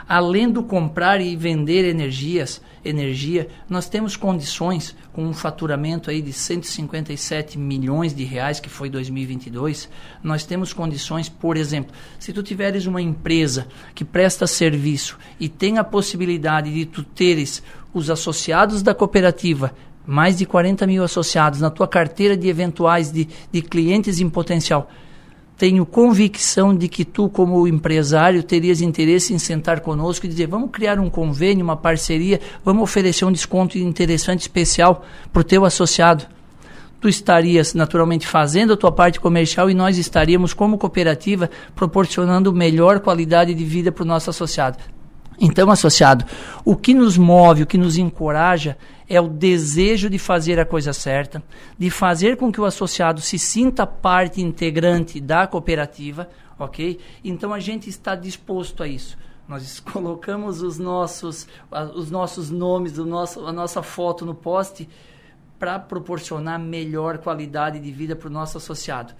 Além 0.07 0.49
do 0.49 0.63
comprar 0.63 1.19
e 1.19 1.35
vender 1.35 1.83
energias, 1.83 2.61
energia, 2.83 3.49
nós 3.69 3.89
temos 3.89 4.15
condições 4.15 4.95
com 5.11 5.25
um 5.25 5.33
faturamento 5.33 6.09
aí 6.09 6.21
de 6.21 6.31
157 6.31 7.57
milhões 7.57 8.15
de 8.15 8.23
reais 8.23 8.61
que 8.61 8.69
foi 8.69 8.89
2022. 8.89 9.89
Nós 10.23 10.45
temos 10.45 10.71
condições, 10.71 11.27
por 11.27 11.57
exemplo, 11.57 11.93
se 12.17 12.31
tu 12.31 12.41
tiveres 12.41 12.85
uma 12.85 13.01
empresa 13.01 13.67
que 13.93 14.05
presta 14.05 14.47
serviço 14.47 15.17
e 15.37 15.49
tem 15.49 15.77
a 15.77 15.83
possibilidade 15.83 16.73
de 16.73 16.85
tu 16.85 17.03
teres 17.03 17.61
os 17.93 18.09
associados 18.09 18.81
da 18.81 18.95
cooperativa 18.95 19.73
mais 20.05 20.37
de 20.37 20.45
40 20.45 20.87
mil 20.87 21.03
associados 21.03 21.59
na 21.59 21.69
tua 21.69 21.85
carteira 21.85 22.37
de 22.37 22.47
eventuais 22.47 23.11
de, 23.11 23.27
de 23.51 23.61
clientes 23.61 24.21
em 24.21 24.29
potencial 24.29 24.89
tenho 25.57 25.85
convicção 25.85 26.75
de 26.75 26.87
que 26.87 27.03
tu, 27.03 27.27
como 27.27 27.67
empresário, 27.67 28.43
terias 28.43 28.79
interesse 28.79 29.33
em 29.33 29.39
sentar 29.39 29.79
conosco 29.79 30.25
e 30.25 30.29
dizer: 30.29 30.47
vamos 30.47 30.69
criar 30.71 30.99
um 30.99 31.09
convênio, 31.09 31.63
uma 31.63 31.75
parceria, 31.75 32.39
vamos 32.63 32.83
oferecer 32.83 33.25
um 33.25 33.31
desconto 33.31 33.77
interessante, 33.77 34.41
especial 34.41 35.03
para 35.33 35.41
o 35.41 35.43
teu 35.43 35.65
associado. 35.65 36.25
Tu 37.01 37.09
estarias 37.09 37.73
naturalmente 37.73 38.27
fazendo 38.27 38.73
a 38.73 38.77
tua 38.77 38.91
parte 38.91 39.19
comercial 39.19 39.69
e 39.69 39.73
nós 39.73 39.97
estaríamos, 39.97 40.53
como 40.53 40.77
cooperativa, 40.77 41.49
proporcionando 41.75 42.53
melhor 42.53 42.99
qualidade 42.99 43.53
de 43.53 43.63
vida 43.63 43.91
para 43.91 44.03
o 44.03 44.07
nosso 44.07 44.29
associado. 44.29 44.96
Então, 45.39 45.69
associado, 45.69 46.25
o 46.65 46.75
que 46.75 46.93
nos 46.93 47.17
move, 47.17 47.63
o 47.63 47.67
que 47.67 47.77
nos 47.77 47.97
encoraja 47.97 48.77
é 49.07 49.21
o 49.21 49.27
desejo 49.27 50.09
de 50.09 50.17
fazer 50.17 50.59
a 50.59 50.65
coisa 50.65 50.91
certa, 50.91 51.41
de 51.77 51.89
fazer 51.89 52.37
com 52.37 52.51
que 52.51 52.59
o 52.59 52.65
associado 52.65 53.21
se 53.21 53.39
sinta 53.39 53.85
parte 53.85 54.41
integrante 54.41 55.21
da 55.21 55.47
cooperativa, 55.47 56.27
ok? 56.59 56.99
Então 57.23 57.53
a 57.53 57.59
gente 57.59 57.89
está 57.89 58.15
disposto 58.15 58.83
a 58.83 58.87
isso. 58.87 59.17
Nós 59.47 59.79
colocamos 59.79 60.61
os 60.61 60.77
nossos, 60.77 61.47
os 61.95 62.11
nossos 62.11 62.49
nomes, 62.49 62.97
o 62.97 63.05
nosso, 63.05 63.45
a 63.45 63.53
nossa 63.53 63.81
foto 63.81 64.25
no 64.25 64.35
poste 64.35 64.89
para 65.57 65.79
proporcionar 65.79 66.59
melhor 66.59 67.19
qualidade 67.19 67.79
de 67.79 67.91
vida 67.91 68.15
para 68.15 68.27
o 68.27 68.31
nosso 68.31 68.57
associado. 68.57 69.13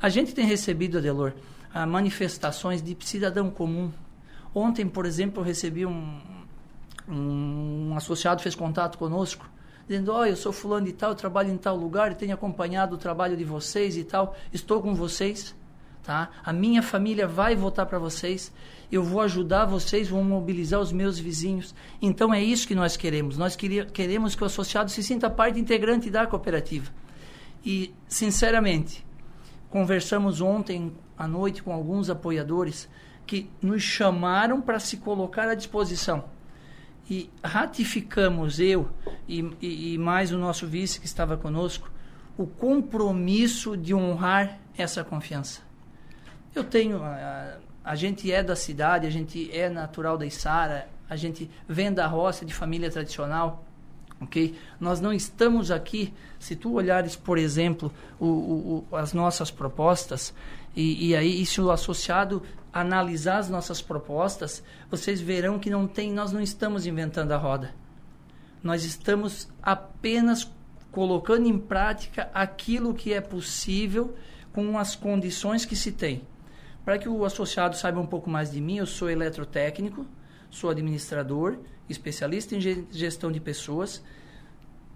A 0.00 0.08
gente 0.08 0.32
tem 0.32 0.46
recebido, 0.46 0.98
Adelor, 0.98 1.32
manifestações 1.88 2.80
de 2.80 2.96
cidadão 3.00 3.50
comum 3.50 3.90
Ontem, 4.54 4.88
por 4.88 5.06
exemplo, 5.06 5.40
eu 5.40 5.44
recebi 5.44 5.84
um, 5.84 6.18
um, 7.08 7.94
associado 7.96 8.42
fez 8.42 8.54
contato 8.54 8.98
conosco, 8.98 9.48
dizendo: 9.86 10.12
oh, 10.12 10.24
eu 10.24 10.36
sou 10.36 10.52
fulano 10.52 10.86
de 10.86 10.92
tal, 10.92 11.14
trabalho 11.14 11.50
em 11.50 11.56
tal 11.56 11.76
lugar, 11.76 12.14
tenho 12.14 12.34
acompanhado 12.34 12.94
o 12.94 12.98
trabalho 12.98 13.36
de 13.36 13.44
vocês 13.44 13.96
e 13.96 14.04
tal, 14.04 14.36
estou 14.52 14.82
com 14.82 14.94
vocês, 14.94 15.54
tá? 16.02 16.30
A 16.44 16.52
minha 16.52 16.82
família 16.82 17.26
vai 17.26 17.54
votar 17.54 17.86
para 17.86 17.98
vocês, 17.98 18.52
eu 18.90 19.02
vou 19.02 19.20
ajudar 19.20 19.66
vocês, 19.66 20.08
vou 20.08 20.22
mobilizar 20.24 20.80
os 20.80 20.92
meus 20.92 21.18
vizinhos. 21.18 21.74
Então 22.00 22.32
é 22.32 22.42
isso 22.42 22.66
que 22.66 22.74
nós 22.74 22.96
queremos. 22.96 23.36
Nós 23.36 23.56
queremos 23.56 24.34
que 24.34 24.42
o 24.42 24.46
associado 24.46 24.90
se 24.90 25.02
sinta 25.02 25.28
parte 25.28 25.60
integrante 25.60 26.10
da 26.10 26.26
cooperativa. 26.26 26.90
E, 27.64 27.92
sinceramente, 28.08 29.04
conversamos 29.68 30.40
ontem 30.40 30.92
à 31.16 31.26
noite 31.26 31.62
com 31.62 31.72
alguns 31.72 32.08
apoiadores 32.08 32.88
que 33.28 33.50
nos 33.60 33.82
chamaram 33.82 34.58
para 34.62 34.80
se 34.80 34.96
colocar 34.96 35.46
à 35.48 35.54
disposição. 35.54 36.24
E 37.10 37.30
ratificamos, 37.44 38.58
eu 38.58 38.88
e, 39.28 39.40
e, 39.60 39.94
e, 39.94 39.98
mais 39.98 40.32
o 40.32 40.38
nosso 40.38 40.66
vice 40.66 40.98
que 40.98 41.06
estava 41.06 41.36
conosco, 41.36 41.90
o 42.38 42.46
compromisso 42.46 43.76
de 43.76 43.94
honrar 43.94 44.58
essa 44.76 45.04
confiança. 45.04 45.60
Eu 46.54 46.64
tenho. 46.64 47.02
A, 47.02 47.58
a 47.84 47.94
gente 47.94 48.32
é 48.32 48.42
da 48.42 48.56
cidade, 48.56 49.06
a 49.06 49.10
gente 49.10 49.50
é 49.52 49.68
natural 49.68 50.16
da 50.16 50.24
Isara, 50.24 50.88
a 51.08 51.16
gente 51.16 51.50
vem 51.68 51.92
da 51.92 52.06
roça 52.06 52.46
de 52.46 52.54
família 52.54 52.90
tradicional. 52.90 53.64
ok? 54.20 54.58
Nós 54.80 55.00
não 55.00 55.12
estamos 55.12 55.70
aqui, 55.70 56.14
se 56.38 56.56
tu 56.56 56.74
olhares, 56.74 57.14
por 57.14 57.36
exemplo, 57.36 57.92
o, 58.18 58.84
o, 58.90 58.96
as 58.96 59.12
nossas 59.12 59.50
propostas, 59.50 60.34
e, 60.76 61.08
e 61.08 61.16
aí, 61.16 61.44
se 61.44 61.60
o 61.60 61.70
associado 61.70 62.42
analisar 62.72 63.38
as 63.38 63.48
nossas 63.48 63.80
propostas, 63.80 64.62
vocês 64.90 65.20
verão 65.20 65.58
que 65.58 65.70
não 65.70 65.86
tem, 65.86 66.12
nós 66.12 66.32
não 66.32 66.40
estamos 66.40 66.86
inventando 66.86 67.32
a 67.32 67.36
roda. 67.36 67.74
Nós 68.62 68.84
estamos 68.84 69.48
apenas 69.62 70.50
colocando 70.90 71.46
em 71.46 71.58
prática 71.58 72.30
aquilo 72.34 72.94
que 72.94 73.12
é 73.12 73.20
possível 73.20 74.14
com 74.52 74.78
as 74.78 74.96
condições 74.96 75.64
que 75.64 75.76
se 75.76 75.92
tem. 75.92 76.22
Para 76.84 76.98
que 76.98 77.08
o 77.08 77.24
associado 77.24 77.76
saiba 77.76 78.00
um 78.00 78.06
pouco 78.06 78.30
mais 78.30 78.50
de 78.50 78.60
mim, 78.60 78.78
eu 78.78 78.86
sou 78.86 79.10
eletrotécnico, 79.10 80.06
sou 80.50 80.70
administrador, 80.70 81.58
especialista 81.88 82.56
em 82.56 82.60
gestão 82.90 83.30
de 83.30 83.40
pessoas. 83.40 84.02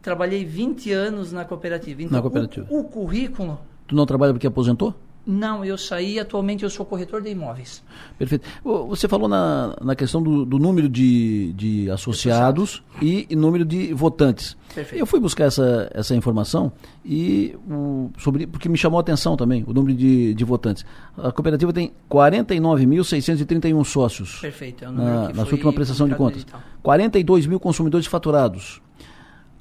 Trabalhei 0.01 0.45
20 0.45 0.91
anos 0.91 1.33
na 1.33 1.45
cooperativa. 1.45 2.03
Então, 2.03 2.17
na 2.17 2.23
cooperativa. 2.23 2.67
O, 2.71 2.81
o 2.81 2.85
currículo. 2.85 3.61
Tu 3.87 3.95
não 3.95 4.07
trabalha 4.07 4.33
porque 4.33 4.47
aposentou? 4.47 4.95
Não, 5.25 5.65
eu 5.65 5.79
saí, 5.79 6.19
atualmente 6.19 6.65
eu 6.65 6.71
sou 6.71 6.85
corretor 6.85 7.23
de 7.23 7.31
imóveis. 7.31 7.83
Perfeito. 8.19 8.49
Você 8.65 9.07
falou 9.07 9.29
na, 9.29 9.77
na 9.81 9.95
questão 9.95 10.21
do, 10.21 10.45
do 10.45 10.59
número 10.59 10.89
de, 10.89 11.53
de 11.53 11.91
associados 11.91 12.83
e, 13.01 13.27
e, 13.31 13.37
número 13.37 13.65
de 13.65 13.95
votantes. 13.95 14.57
Perfeito. 14.75 15.01
Eu 15.01 15.07
fui 15.07 15.21
buscar 15.21 15.45
essa, 15.45 15.89
essa 15.95 16.15
informação 16.17 16.73
e 17.05 17.55
o, 17.71 18.11
sobre, 18.19 18.49
porque 18.49 18.69
me 18.69 18.77
chamou 18.77 18.99
a 18.99 19.01
atenção 19.01 19.37
também 19.37 19.65
o 19.67 19.73
número 19.73 19.97
de, 19.97 20.35
de 20.35 20.45
votantes. 20.45 20.85
A 21.17 21.31
cooperativa 21.31 21.73
tem 21.73 21.93
49.631 22.11 23.85
sócios. 23.85 24.41
Perfeito, 24.41 24.85
é 24.85 24.89
o 24.89 24.93
na, 24.93 25.29
na 25.29 25.45
sua 25.45 25.53
última 25.53 25.73
prestação 25.73 26.09
de 26.09 26.17
contas. 26.17 26.45
42 26.83 27.47
mil 27.47 27.61
consumidores 27.61 28.07
faturados. 28.07 28.83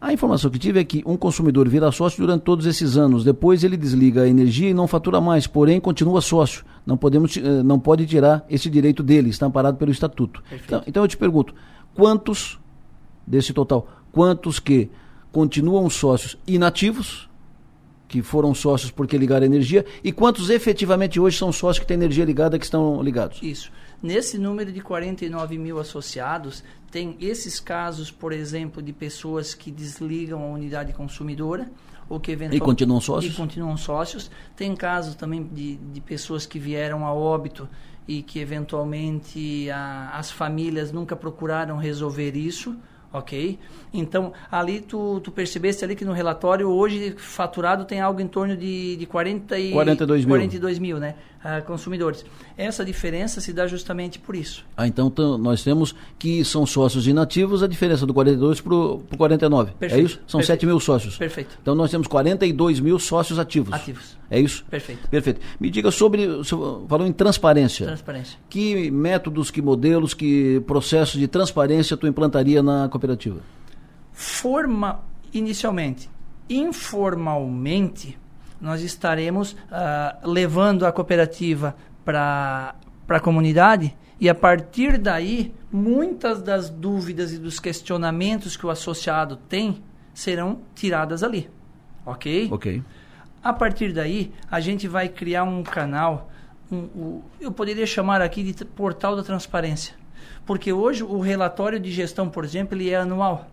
A 0.02 0.12
informação 0.12 0.50
que 0.50 0.58
tive 0.58 0.80
é 0.80 0.84
que 0.84 1.04
um 1.06 1.16
consumidor 1.16 1.70
vira 1.70 1.92
sócio 1.92 2.20
durante 2.20 2.42
todos 2.42 2.66
esses 2.66 2.98
anos. 2.98 3.24
Depois 3.24 3.64
ele 3.64 3.78
desliga 3.78 4.24
a 4.24 4.28
energia 4.28 4.68
e 4.68 4.74
não 4.74 4.88
fatura 4.88 5.22
mais, 5.22 5.46
porém 5.46 5.80
continua 5.80 6.22
sócio. 6.22 6.66
Não, 6.84 6.98
podemos, 6.98 7.38
eh, 7.38 7.62
não 7.62 7.80
pode 7.80 8.08
tirar 8.08 8.44
esse 8.50 8.68
direito 8.68 9.04
dele, 9.04 9.30
está 9.30 9.46
amparado 9.46 9.78
pelo 9.78 9.92
estatuto. 9.92 10.42
Então, 10.52 10.84
então 10.88 11.04
eu 11.04 11.08
te 11.08 11.16
pergunto, 11.16 11.54
quantos 11.94 12.60
desse 13.28 13.54
total, 13.54 13.88
quantos 14.12 14.60
que 14.60 14.90
continuam 15.32 15.88
sócios 15.88 16.36
inativos, 16.48 17.30
que 18.12 18.22
foram 18.22 18.54
sócios 18.54 18.92
porque 18.92 19.18
ligaram 19.18 19.44
a 19.44 19.46
energia, 19.46 19.86
e 20.04 20.12
quantos 20.12 20.50
efetivamente 20.50 21.18
hoje 21.18 21.38
são 21.38 21.50
sócios 21.50 21.80
que 21.80 21.88
têm 21.88 21.96
energia 21.96 22.26
ligada 22.26 22.60
que 22.60 22.66
estão 22.66 23.02
ligados? 23.02 23.40
Isso. 23.42 23.72
Nesse 24.04 24.38
número 24.38 24.70
de 24.70 24.82
49 24.82 25.58
mil 25.58 25.80
associados, 25.80 26.62
tem 26.92 27.16
esses 27.22 27.58
casos, 27.58 28.12
por 28.12 28.34
exemplo, 28.34 28.82
de 28.82 28.92
pessoas 28.92 29.54
que 29.54 29.72
desligam 29.72 30.44
a 30.44 30.48
unidade 30.48 30.92
consumidora 30.92 31.72
ou 32.10 32.20
que 32.20 32.34
eventualmente... 32.34 32.62
E 32.62 32.66
continuam 32.66 33.00
sócios? 33.00 33.34
E 33.34 33.38
continuam 33.38 33.78
sócios. 33.78 34.30
Tem 34.58 34.76
casos 34.76 35.16
também 35.16 35.44
de, 35.46 35.78
de 35.78 36.02
pessoas 36.02 36.46
que 36.46 36.60
vieram 36.60 37.06
a 37.06 37.14
óbito 37.14 37.66
e 38.06 38.22
que 38.22 38.40
eventualmente 38.40 39.70
a, 39.72 40.10
as 40.16 40.30
famílias 40.30 40.92
nunca 40.92 41.16
procuraram 41.16 41.78
resolver 41.78 42.36
isso 42.36 42.76
ok? 43.14 43.60
Então, 43.94 44.34
ali 44.52 44.80
tu, 44.80 45.20
tu 45.22 45.32
percebeste 45.32 45.84
ali 45.84 45.96
que 45.96 46.06
no 46.06 46.14
relatório 46.14 46.70
hoje 46.70 47.14
faturado 47.18 47.86
tem 47.86 48.00
algo 48.00 48.22
em 48.22 48.28
torno 48.28 48.56
de, 48.56 48.96
de 48.96 49.06
40 49.06 49.60
e, 49.60 49.72
42 49.72 50.26
mil, 50.26 50.36
42 50.36 50.80
mil 50.80 50.98
né, 50.98 51.16
uh, 51.44 51.64
consumidores. 51.66 52.26
Essa 52.58 52.86
diferença 52.86 53.42
se 53.42 53.52
dá 53.52 53.68
justamente 53.68 54.20
por 54.20 54.36
isso. 54.36 54.66
Ah, 54.76 54.88
então 54.88 55.12
nós 55.38 55.64
temos 55.64 55.96
que 56.18 56.44
são 56.46 56.66
sócios 56.66 57.08
inativos, 57.08 57.64
a 57.64 57.68
diferença 57.68 58.06
do 58.06 58.14
42 58.14 58.62
para 58.62 58.74
o 58.74 59.04
49. 59.18 59.72
Perfeito, 59.74 60.02
é 60.02 60.04
isso? 60.04 60.20
São 60.28 60.40
perfeito. 60.40 60.60
7 60.60 60.66
mil 60.66 60.80
sócios. 60.80 61.18
Perfeito. 61.18 61.58
Então 61.62 61.76
nós 61.76 61.92
temos 61.92 62.08
42 62.08 62.80
mil 62.80 63.00
sócios 63.00 63.40
ativos. 63.40 63.74
Ativos. 63.74 64.18
É 64.30 64.40
isso? 64.40 64.64
Perfeito. 64.70 65.10
Perfeito. 65.10 65.42
Me 65.60 65.70
diga 65.70 65.92
sobre, 65.92 66.28
falou 66.44 67.06
em 67.06 67.12
transparência. 67.12 67.86
Transparência. 67.86 68.40
Que 68.50 68.90
métodos, 68.90 69.52
que 69.52 69.62
modelos, 69.62 70.14
que 70.14 70.62
processos 70.62 71.20
de 71.20 71.28
transparência 71.28 71.98
tu 71.98 72.08
implantaria 72.08 72.64
na 72.64 72.88
cooperativa? 72.88 73.40
Forma, 74.14 75.04
inicialmente, 75.34 76.10
informalmente, 76.50 78.18
nós 78.62 78.82
estaremos 78.82 79.54
uh, 79.54 80.30
levando 80.30 80.86
a 80.86 80.92
cooperativa 80.92 81.76
para 82.06 82.76
a 83.10 83.20
comunidade 83.20 83.96
e 84.22 84.30
a 84.30 84.36
partir 84.36 85.00
daí, 85.00 85.52
muitas 85.72 86.44
das 86.44 86.70
dúvidas 86.70 87.34
e 87.34 87.40
dos 87.40 87.60
questionamentos 87.60 88.56
que 88.56 88.64
o 88.64 88.70
associado 88.70 89.36
tem 89.36 89.82
serão 90.14 90.60
tiradas 90.76 91.24
ali. 91.24 91.50
Ok? 92.06 92.48
Ok. 92.52 92.84
A 93.44 93.52
partir 93.52 93.92
daí, 93.92 94.32
a 94.50 94.60
gente 94.60 94.88
vai 94.88 95.10
criar 95.10 95.44
um 95.44 95.64
canal, 95.64 96.30
um, 96.72 96.78
um, 96.78 97.22
eu 97.40 97.52
poderia 97.52 97.88
chamar 97.88 98.22
aqui 98.22 98.44
de 98.44 98.64
portal 98.64 99.16
da 99.16 99.24
transparência. 99.24 99.96
Porque 100.46 100.72
hoje 100.72 101.04
o 101.04 101.20
relatório 101.20 101.80
de 101.80 101.92
gestão, 101.92 102.30
por 102.30 102.46
exemplo, 102.46 102.78
ele 102.78 102.92
é 102.92 102.98
anual. 102.98 103.50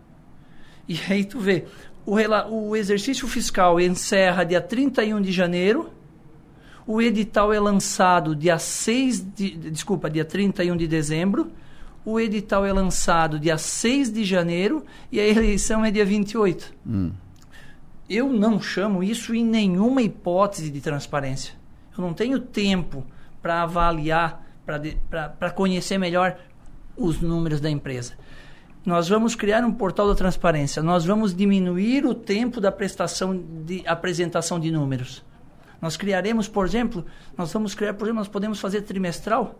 E 0.86 1.00
aí 1.08 1.24
tu 1.24 1.40
vê, 1.40 1.64
o, 2.08 2.70
o 2.70 2.76
exercício 2.76 3.28
fiscal 3.28 3.78
encerra 3.78 4.42
dia 4.42 4.62
31 4.62 5.20
de 5.20 5.30
janeiro, 5.30 5.90
o 6.86 7.02
edital 7.02 7.52
é 7.52 7.60
lançado 7.60 8.34
dia 8.34 8.58
6 8.58 9.34
de, 9.34 9.50
desculpa, 9.70 10.08
dia 10.08 10.24
31 10.24 10.74
de 10.74 10.88
dezembro, 10.88 11.52
o 12.06 12.18
edital 12.18 12.64
é 12.64 12.72
lançado 12.72 13.38
dia 13.38 13.58
6 13.58 14.10
de 14.10 14.24
janeiro 14.24 14.82
e 15.12 15.20
a 15.20 15.28
eleição 15.28 15.84
é 15.84 15.90
dia 15.90 16.06
28. 16.06 16.72
Hum. 16.86 17.12
Eu 18.08 18.32
não 18.32 18.58
chamo 18.58 19.04
isso 19.04 19.34
em 19.34 19.44
nenhuma 19.44 20.00
hipótese 20.00 20.70
de 20.70 20.80
transparência. 20.80 21.52
Eu 21.96 22.02
não 22.02 22.14
tenho 22.14 22.38
tempo 22.38 23.04
para 23.42 23.64
avaliar, 23.64 24.46
para 24.64 25.50
conhecer 25.50 25.98
melhor 25.98 26.38
os 26.96 27.20
números 27.20 27.60
da 27.60 27.68
empresa. 27.68 28.14
Nós 28.84 29.08
vamos 29.08 29.34
criar 29.34 29.64
um 29.64 29.72
portal 29.72 30.08
da 30.08 30.14
transparência. 30.14 30.82
Nós 30.82 31.04
vamos 31.04 31.34
diminuir 31.34 32.06
o 32.06 32.14
tempo 32.14 32.60
da 32.60 32.72
prestação 32.72 33.36
de 33.64 33.82
apresentação 33.86 34.58
de 34.58 34.70
números. 34.70 35.24
Nós 35.80 35.96
criaremos, 35.96 36.48
por 36.48 36.66
exemplo, 36.66 37.04
nós 37.36 37.52
vamos 37.52 37.74
criar, 37.74 37.94
por 37.94 38.04
exemplo, 38.04 38.18
nós 38.18 38.28
podemos 38.28 38.60
fazer 38.60 38.82
trimestral 38.82 39.58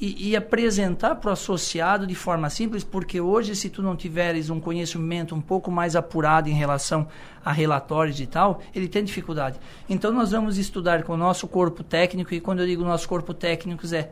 e, 0.00 0.30
e 0.30 0.36
apresentar 0.36 1.16
para 1.16 1.30
o 1.30 1.32
associado 1.32 2.06
de 2.06 2.14
forma 2.14 2.48
simples, 2.48 2.82
porque 2.82 3.20
hoje, 3.20 3.54
se 3.54 3.68
tu 3.68 3.82
não 3.82 3.94
tiveres 3.94 4.48
um 4.48 4.58
conhecimento 4.58 5.34
um 5.34 5.40
pouco 5.40 5.70
mais 5.70 5.94
apurado 5.94 6.48
em 6.48 6.54
relação 6.54 7.06
a 7.44 7.52
relatórios 7.52 8.18
e 8.20 8.26
tal, 8.26 8.60
ele 8.74 8.88
tem 8.88 9.04
dificuldade. 9.04 9.58
Então, 9.88 10.12
nós 10.12 10.30
vamos 10.30 10.56
estudar 10.56 11.02
com 11.02 11.12
o 11.12 11.16
nosso 11.16 11.46
corpo 11.46 11.82
técnico, 11.82 12.32
e 12.32 12.40
quando 12.40 12.60
eu 12.60 12.66
digo 12.66 12.82
nosso 12.82 13.08
corpo 13.08 13.34
técnico, 13.34 13.86
é 13.94 14.10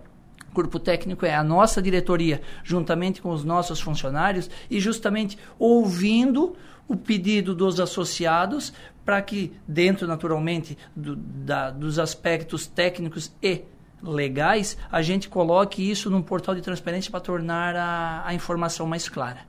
corpo 0.59 0.81
técnico 0.81 1.25
é 1.25 1.33
a 1.33 1.45
nossa 1.45 1.81
diretoria, 1.81 2.43
juntamente 2.65 3.23
com 3.23 3.31
os 3.31 3.45
nossos 3.45 3.81
funcionários, 3.81 4.51
e 4.69 4.81
justamente 4.81 5.39
ouvindo 5.57 6.57
o 6.89 6.97
pedido 6.97 7.55
dos 7.55 7.79
associados 7.79 8.73
para 9.05 9.23
que, 9.23 9.53
dentro 9.69 10.09
naturalmente 10.09 10.77
do, 10.97 11.15
da, 11.15 11.71
dos 11.71 11.97
aspectos 12.01 12.67
técnicos 12.67 13.31
e 13.41 13.63
legais, 14.03 14.77
a 14.91 15.01
gente 15.01 15.29
coloque 15.29 15.89
isso 15.89 16.11
num 16.11 16.23
portal 16.23 16.57
de 16.57 16.61
transparência 16.61 17.09
para 17.09 17.21
tornar 17.21 17.77
a, 17.77 18.27
a 18.27 18.35
informação 18.35 18.85
mais 18.85 19.09
clara. 19.09 19.43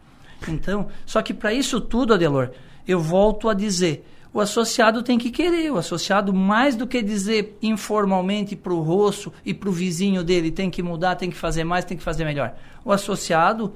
Então, 0.48 0.90
só 1.07 1.23
que 1.23 1.34
para 1.34 1.52
isso 1.52 1.81
tudo, 1.81 2.14
Adelor, 2.14 2.52
eu 2.88 2.99
volto 2.99 3.49
a 3.49 3.56
dizer, 3.56 4.06
o 4.34 4.39
associado 4.39 5.01
tem 5.01 5.18
que 5.18 5.31
querer, 5.31 5.72
o 5.72 5.77
associado 5.77 6.34
mais 6.34 6.76
do 6.76 6.85
que 6.85 7.01
dizer 7.01 7.57
informalmente 7.61 8.56
para 8.56 8.73
o 8.73 8.81
rosto 8.81 9.34
e 9.43 9.53
para 9.53 9.69
o 9.69 9.72
vizinho 9.72 10.23
dele, 10.23 10.51
tem 10.51 10.69
que 10.69 10.84
mudar, 10.84 11.15
tem 11.15 11.30
que 11.30 11.38
fazer 11.38 11.64
mais, 11.64 11.84
tem 11.84 11.97
que 11.97 12.03
fazer 12.03 12.26
melhor. 12.26 12.56
O 12.85 12.91
associado 12.91 13.73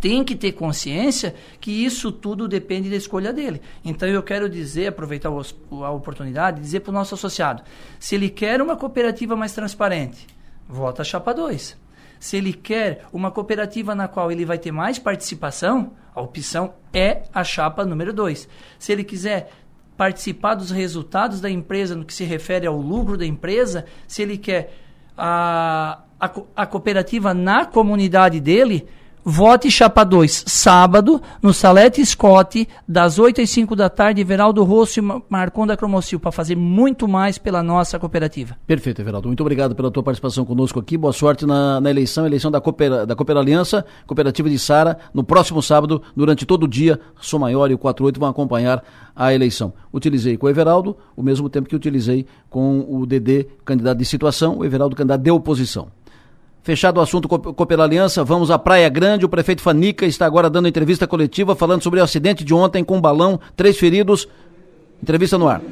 tem 0.00 0.24
que 0.24 0.34
ter 0.34 0.52
consciência 0.52 1.34
que 1.60 1.70
isso 1.70 2.10
tudo 2.10 2.48
depende 2.48 2.88
da 2.88 2.96
escolha 2.96 3.32
dele. 3.32 3.60
Então 3.84 4.08
eu 4.08 4.22
quero 4.22 4.48
dizer, 4.48 4.88
aproveitar 4.88 5.28
a 5.30 5.90
oportunidade, 5.90 6.60
dizer 6.60 6.80
para 6.80 6.90
o 6.90 6.94
nosso 6.94 7.14
associado: 7.14 7.62
se 7.98 8.14
ele 8.14 8.30
quer 8.30 8.60
uma 8.60 8.76
cooperativa 8.76 9.36
mais 9.36 9.52
transparente, 9.52 10.26
vota 10.68 11.02
a 11.02 11.04
chapa 11.04 11.32
2. 11.32 11.76
Se 12.18 12.36
ele 12.36 12.52
quer 12.52 13.06
uma 13.12 13.30
cooperativa 13.30 13.94
na 13.94 14.06
qual 14.06 14.30
ele 14.30 14.44
vai 14.44 14.58
ter 14.58 14.70
mais 14.70 14.98
participação, 14.98 15.92
a 16.14 16.20
opção 16.20 16.74
é 16.92 17.22
a 17.32 17.42
chapa 17.42 17.84
número 17.84 18.12
2. 18.12 18.48
Se 18.78 18.92
ele 18.92 19.04
quiser 19.04 19.50
participar 20.00 20.54
dos 20.54 20.70
resultados 20.70 21.42
da 21.42 21.50
empresa 21.50 21.94
no 21.94 22.06
que 22.06 22.14
se 22.14 22.24
refere 22.24 22.66
ao 22.66 22.80
lucro 22.80 23.18
da 23.18 23.26
empresa, 23.26 23.84
se 24.08 24.22
ele 24.22 24.38
quer 24.38 24.72
a, 25.14 26.00
a, 26.18 26.30
a 26.56 26.64
cooperativa 26.64 27.34
na 27.34 27.66
comunidade 27.66 28.40
dele, 28.40 28.88
Vote 29.22 29.70
Chapa 29.70 30.02
2, 30.02 30.44
sábado, 30.46 31.20
no 31.42 31.52
Salete 31.52 32.04
Scott, 32.04 32.66
das 32.88 33.18
8 33.18 33.42
às 33.42 33.50
5 33.50 33.76
da 33.76 33.90
tarde, 33.90 34.22
Everaldo 34.22 34.64
Rosso 34.64 34.98
e 34.98 35.02
Marcon 35.28 35.66
da 35.66 35.76
Cromocil, 35.76 36.18
para 36.18 36.32
fazer 36.32 36.56
muito 36.56 37.06
mais 37.06 37.36
pela 37.36 37.62
nossa 37.62 37.98
cooperativa. 37.98 38.56
Perfeito, 38.66 39.02
Everaldo. 39.02 39.28
Muito 39.28 39.42
obrigado 39.42 39.74
pela 39.74 39.90
tua 39.90 40.02
participação 40.02 40.44
conosco 40.44 40.80
aqui. 40.80 40.96
Boa 40.96 41.12
sorte 41.12 41.44
na, 41.44 41.80
na 41.82 41.90
eleição, 41.90 42.24
eleição 42.24 42.50
da 42.50 42.62
Cooper, 42.62 43.04
da 43.04 43.14
Cooper 43.14 43.36
Aliança, 43.36 43.84
Cooperativa 44.06 44.48
de 44.48 44.58
Sara, 44.58 44.96
no 45.12 45.22
próximo 45.22 45.62
sábado, 45.62 46.02
durante 46.16 46.46
todo 46.46 46.64
o 46.64 46.68
dia, 46.68 46.98
Sou 47.20 47.38
Maior 47.38 47.70
e 47.70 47.74
o 47.74 47.78
48 47.78 48.18
vão 48.18 48.28
acompanhar 48.30 48.82
a 49.14 49.34
eleição. 49.34 49.74
Utilizei 49.92 50.38
com 50.38 50.46
o 50.46 50.48
Everaldo, 50.48 50.96
o 51.14 51.22
mesmo 51.22 51.50
tempo 51.50 51.68
que 51.68 51.76
utilizei 51.76 52.24
com 52.48 52.86
o 52.88 53.04
DD, 53.04 53.46
candidato 53.66 53.98
de 53.98 54.04
situação, 54.06 54.58
o 54.58 54.64
Everaldo, 54.64 54.96
candidato 54.96 55.20
de 55.20 55.30
oposição. 55.30 55.88
Fechado 56.62 56.98
o 56.98 57.00
assunto 57.00 57.26
com 57.26 57.66
pela 57.66 57.84
Aliança, 57.84 58.22
vamos 58.22 58.50
à 58.50 58.58
Praia 58.58 58.88
Grande. 58.90 59.24
O 59.24 59.30
prefeito 59.30 59.62
Fanica 59.62 60.04
está 60.04 60.26
agora 60.26 60.50
dando 60.50 60.68
entrevista 60.68 61.06
coletiva 61.06 61.56
falando 61.56 61.82
sobre 61.82 62.00
o 62.00 62.02
acidente 62.02 62.44
de 62.44 62.52
ontem 62.52 62.84
com 62.84 62.98
um 62.98 63.00
balão, 63.00 63.40
três 63.56 63.78
feridos. 63.78 64.28
Entrevista 65.02 65.38
no 65.38 65.48
ar. 65.48 65.62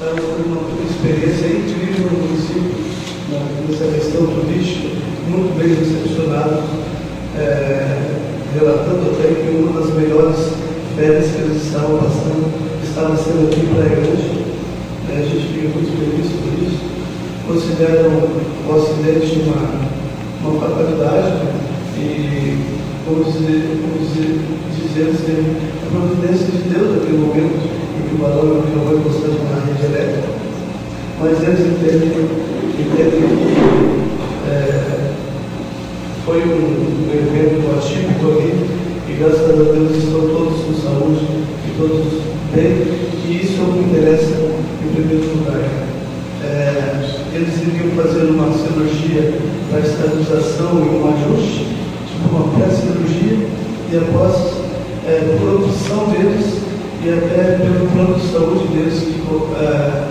Uma 0.00 0.88
experiência 0.88 1.46
incrível 1.46 2.06
no 2.12 2.18
município, 2.20 2.70
nessa 3.68 3.84
questão 3.92 4.26
turística, 4.28 4.88
muito 5.28 5.58
bem 5.58 5.74
recepcionado, 5.74 6.62
é, 7.36 8.20
relatando 8.54 9.10
até 9.10 9.34
que 9.34 9.56
uma 9.56 9.80
das 9.80 9.92
melhores 9.94 10.38
férias 10.94 11.32
que 11.32 11.42
eles 11.42 11.64
estavam 11.64 11.98
passando 11.98 12.52
estava 12.84 13.16
sendo 13.16 13.48
aqui 13.48 13.60
em 13.60 13.74
Praia 13.74 13.96
Grande. 13.96 14.44
É, 15.10 15.18
a 15.18 15.22
gente 15.22 15.52
fica 15.52 15.68
muito 15.68 15.90
feliz 15.98 16.30
por 16.30 16.62
isso. 16.62 16.80
Consideram 17.44 18.22
o 18.68 18.76
acidente 18.76 19.40
uma 19.40 20.01
uma 20.44 20.60
fatalidade 20.60 21.42
e, 21.96 22.58
como 23.06 23.24
dizer, 23.24 23.78
como 23.80 23.98
dizer, 23.98 24.40
dizer 24.76 25.10
assim, 25.10 25.56
a 25.82 25.90
providência 25.90 26.46
de 26.46 26.68
Deus 26.68 26.96
naquele 26.96 27.18
momento 27.18 27.82
em 27.96 28.08
que 28.08 28.14
o 28.14 28.18
balão 28.18 28.60
acabou 28.60 28.98
encostando 28.98 29.38
na 29.44 29.64
rede 29.64 29.84
elétrica. 29.84 30.28
Mas 31.20 31.42
eles 31.42 31.60
entendem, 31.60 32.28
entendem 32.78 33.22
que 33.22 34.50
é, 34.50 35.12
foi 36.24 36.38
um, 36.38 36.82
um, 36.82 37.10
evento 37.12 37.78
atípico 37.78 38.26
ali 38.26 38.66
e 39.08 39.16
graças 39.18 39.50
a 39.50 39.52
Deus 39.52 39.96
estão 39.96 40.20
todos 40.20 40.60
com 40.64 40.74
saúde 40.74 41.26
e 41.66 41.78
todos 41.78 42.22
bem, 42.54 43.12
e 43.28 43.40
isso 43.42 43.60
é 43.60 43.64
o 43.64 43.72
que 43.72 43.78
interessa 43.78 44.34
em 44.82 44.94
primeiro 44.94 45.38
lugar. 45.38 45.60
É, 46.42 47.21
eles 47.34 47.62
iriam 47.62 47.96
fazer 47.96 48.30
uma 48.30 48.52
cirurgia 48.52 49.34
para 49.70 49.80
estabilização 49.80 50.84
e 50.84 50.88
um 50.96 51.08
ajuste, 51.08 51.66
tipo 52.06 52.28
uma 52.30 52.52
pré-cirurgia, 52.54 53.48
e 53.90 53.96
após, 53.96 54.36
é, 55.06 55.38
por 55.38 55.64
opção 55.64 56.08
deles 56.08 56.60
e 57.04 57.08
até 57.08 57.58
pelo 57.58 57.88
plano 57.90 58.14
de 58.14 58.26
saúde 58.32 58.68
deles 58.68 59.00
que 59.00 59.22
é, 59.56 60.08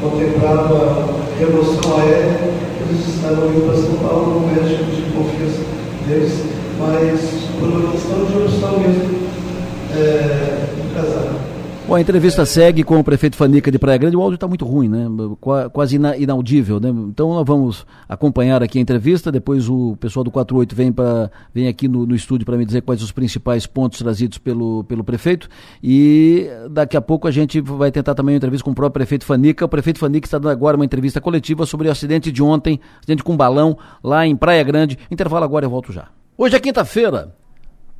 contemplava 0.00 1.14
remoção 1.38 1.96
aérea, 1.96 2.54
eles 2.80 3.08
estavam 3.08 3.48
indo 3.48 3.66
para 3.66 3.76
São 3.76 3.94
Paulo, 4.06 4.40
no 4.40 4.46
médico 4.48 4.84
de 4.84 5.02
confiança 5.12 5.62
deles, 6.06 6.44
mas 6.78 7.20
por 7.58 7.68
uma 7.68 7.90
questão 7.92 8.24
de 8.24 8.36
opção 8.36 8.80
mesmo 8.80 9.24
é, 9.94 10.66
do 10.76 10.94
casal. 10.94 11.43
Bom, 11.86 11.96
a 11.96 12.00
entrevista 12.00 12.46
segue 12.46 12.82
com 12.82 12.98
o 12.98 13.04
prefeito 13.04 13.36
Fanica 13.36 13.70
de 13.70 13.78
Praia 13.78 13.98
Grande. 13.98 14.16
O 14.16 14.22
áudio 14.22 14.36
está 14.36 14.48
muito 14.48 14.64
ruim, 14.64 14.88
né? 14.88 15.06
Quase 15.70 15.96
inaudível, 15.96 16.80
né? 16.80 16.88
Então 16.88 17.34
nós 17.34 17.44
vamos 17.46 17.86
acompanhar 18.08 18.62
aqui 18.62 18.78
a 18.78 18.80
entrevista. 18.80 19.30
Depois 19.30 19.68
o 19.68 19.94
pessoal 20.00 20.24
do 20.24 20.30
48 20.30 20.74
vem, 20.74 20.90
pra, 20.90 21.30
vem 21.52 21.68
aqui 21.68 21.86
no, 21.86 22.06
no 22.06 22.14
estúdio 22.14 22.46
para 22.46 22.56
me 22.56 22.64
dizer 22.64 22.80
quais 22.80 23.02
os 23.02 23.12
principais 23.12 23.66
pontos 23.66 23.98
trazidos 23.98 24.38
pelo, 24.38 24.82
pelo 24.84 25.04
prefeito. 25.04 25.46
E 25.82 26.48
daqui 26.70 26.96
a 26.96 27.02
pouco 27.02 27.28
a 27.28 27.30
gente 27.30 27.60
vai 27.60 27.92
tentar 27.92 28.14
também 28.14 28.34
uma 28.34 28.38
entrevista 28.38 28.64
com 28.64 28.70
o 28.70 28.74
próprio 28.74 29.00
prefeito 29.00 29.26
Fanica. 29.26 29.66
O 29.66 29.68
prefeito 29.68 29.98
Fanica 29.98 30.26
está 30.26 30.38
dando 30.38 30.52
agora 30.52 30.76
uma 30.76 30.86
entrevista 30.86 31.20
coletiva 31.20 31.66
sobre 31.66 31.88
o 31.88 31.90
acidente 31.90 32.32
de 32.32 32.42
ontem, 32.42 32.80
acidente 33.00 33.22
com 33.22 33.36
balão 33.36 33.76
lá 34.02 34.26
em 34.26 34.34
Praia 34.34 34.62
Grande. 34.62 34.98
Intervalo 35.10 35.44
agora, 35.44 35.66
eu 35.66 35.70
volto 35.70 35.92
já. 35.92 36.08
Hoje 36.38 36.56
é 36.56 36.60
quinta-feira. 36.60 37.36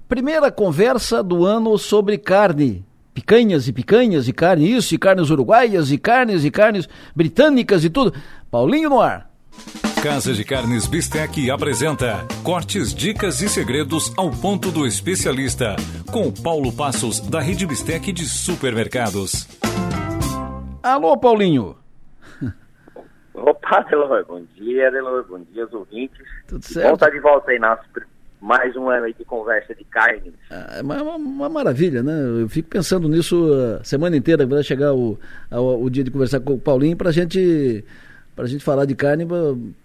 Primeira 0.08 0.50
conversa 0.50 1.22
do 1.22 1.44
ano 1.44 1.76
sobre 1.76 2.16
carne 2.16 2.82
picanhas 3.14 3.68
e 3.68 3.72
picanhas 3.72 4.26
e 4.26 4.32
carne 4.32 4.70
isso, 4.70 4.94
e 4.94 4.98
carnes 4.98 5.30
uruguaias 5.30 5.92
e 5.92 5.96
carnes 5.96 6.44
e 6.44 6.50
carnes 6.50 6.88
britânicas 7.14 7.84
e 7.84 7.88
tudo. 7.88 8.12
Paulinho 8.50 8.90
no 8.90 9.00
ar. 9.00 9.30
Casa 10.02 10.34
de 10.34 10.44
Carnes 10.44 10.86
Bistec 10.86 11.50
apresenta 11.50 12.26
cortes, 12.42 12.92
dicas 12.92 13.40
e 13.40 13.48
segredos 13.48 14.12
ao 14.18 14.30
ponto 14.30 14.70
do 14.70 14.86
especialista, 14.86 15.76
com 16.12 16.30
Paulo 16.30 16.70
Passos, 16.70 17.20
da 17.20 17.40
Rede 17.40 17.66
Bistec 17.66 18.12
de 18.12 18.26
Supermercados. 18.26 19.48
Alô, 20.82 21.16
Paulinho. 21.16 21.76
Opa, 23.32 23.80
Delor, 23.88 24.26
bom 24.26 24.42
dia, 24.54 24.90
Delor, 24.90 25.24
bom 25.26 25.40
dia 25.52 25.62
aos 25.64 25.72
ouvintes. 25.72 26.26
Tudo 26.46 26.62
certo? 26.62 26.88
Bom 26.88 26.94
estar 26.94 27.10
de 27.10 27.20
volta 27.20 27.50
aí 27.50 27.58
nas 27.58 27.80
mais 28.44 28.76
um 28.76 28.90
ano 28.90 29.06
aí 29.06 29.14
de 29.14 29.24
conversa 29.24 29.74
de 29.74 29.84
carne. 29.84 30.30
É 30.50 30.82
uma, 30.82 31.16
uma, 31.16 31.48
maravilha, 31.48 32.02
né? 32.02 32.12
Eu 32.42 32.46
fico 32.46 32.68
pensando 32.68 33.08
nisso 33.08 33.50
a 33.80 33.82
semana 33.82 34.18
inteira, 34.18 34.46
vai 34.46 34.62
chegar 34.62 34.92
o, 34.92 35.18
o, 35.50 35.84
o 35.84 35.88
dia 35.88 36.04
de 36.04 36.10
conversar 36.10 36.40
com 36.40 36.52
o 36.52 36.58
Paulinho 36.58 36.94
para 36.94 37.10
gente, 37.10 37.82
a 38.36 38.44
gente 38.44 38.62
falar 38.62 38.84
de 38.84 38.94
carne, 38.94 39.26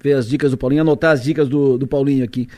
ver 0.02 0.14
as 0.14 0.28
dicas 0.28 0.52
do 0.52 0.58
Paulinho, 0.58 0.82
anotar 0.82 1.14
as 1.14 1.24
dicas 1.24 1.48
do, 1.48 1.78
do 1.78 1.88
Paulinho 1.88 2.26
aqui. 2.26 2.50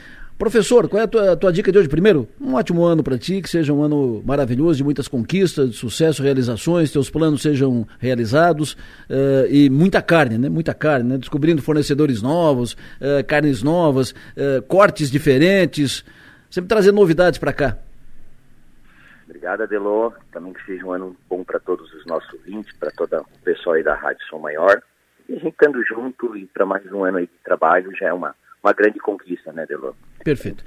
Professor, 0.42 0.90
qual 0.90 1.00
é 1.00 1.04
a 1.04 1.08
tua, 1.08 1.32
a 1.34 1.36
tua 1.36 1.54
dica 1.54 1.72
de 1.72 1.78
hoje? 1.78 1.88
Primeiro, 1.88 2.28
um 2.42 2.56
ótimo 2.56 2.84
ano 2.84 3.04
para 3.04 3.16
ti, 3.16 3.44
que 3.44 3.48
seja 3.48 3.72
um 3.72 3.84
ano 3.84 4.24
maravilhoso, 4.26 4.78
de 4.78 4.84
muitas 4.84 5.08
conquistas, 5.08 5.70
de 5.70 5.76
sucesso, 5.76 6.24
realizações, 6.24 6.92
teus 6.92 7.12
planos 7.12 7.44
sejam 7.44 7.88
realizados 8.00 8.74
uh, 8.74 9.46
e 9.52 9.70
muita 9.70 10.02
carne, 10.02 10.40
né? 10.40 10.50
Muita 10.50 10.74
carne, 10.74 11.10
né? 11.10 11.18
Descobrindo 11.20 11.62
fornecedores 11.62 12.24
novos, 12.24 12.74
uh, 12.74 13.24
carnes 13.28 13.62
novas, 13.62 14.16
uh, 14.36 14.64
cortes 14.68 15.12
diferentes, 15.12 16.04
sempre 16.50 16.70
trazendo 16.70 16.96
novidades 16.96 17.38
para 17.38 17.54
cá. 17.54 17.78
Obrigado, 19.26 19.62
Adelô. 19.62 20.12
Também 20.32 20.54
que 20.54 20.66
seja 20.66 20.84
um 20.84 20.92
ano 20.92 21.16
bom 21.30 21.44
para 21.44 21.60
todos 21.60 21.94
os 21.94 22.04
nossos 22.08 22.34
ouvintes, 22.34 22.76
para 22.80 22.90
todo 22.90 23.16
o 23.18 23.44
pessoal 23.44 23.76
aí 23.76 23.84
da 23.84 23.94
Rádio 23.94 24.26
Som 24.28 24.40
Maior. 24.40 24.82
E 25.30 25.34
a 25.34 25.36
gente 25.36 25.50
estando 25.50 25.86
junto 25.86 26.36
e 26.36 26.48
para 26.48 26.66
mais 26.66 26.92
um 26.92 27.04
ano 27.04 27.20
aí 27.20 27.28
de 27.28 27.44
trabalho 27.44 27.96
já 27.96 28.08
é 28.08 28.14
uma 28.14 28.34
uma 28.64 28.74
grande 28.74 29.00
conquista, 29.00 29.52
né, 29.52 29.66
Delor? 29.66 29.96
Perfeito. 30.24 30.64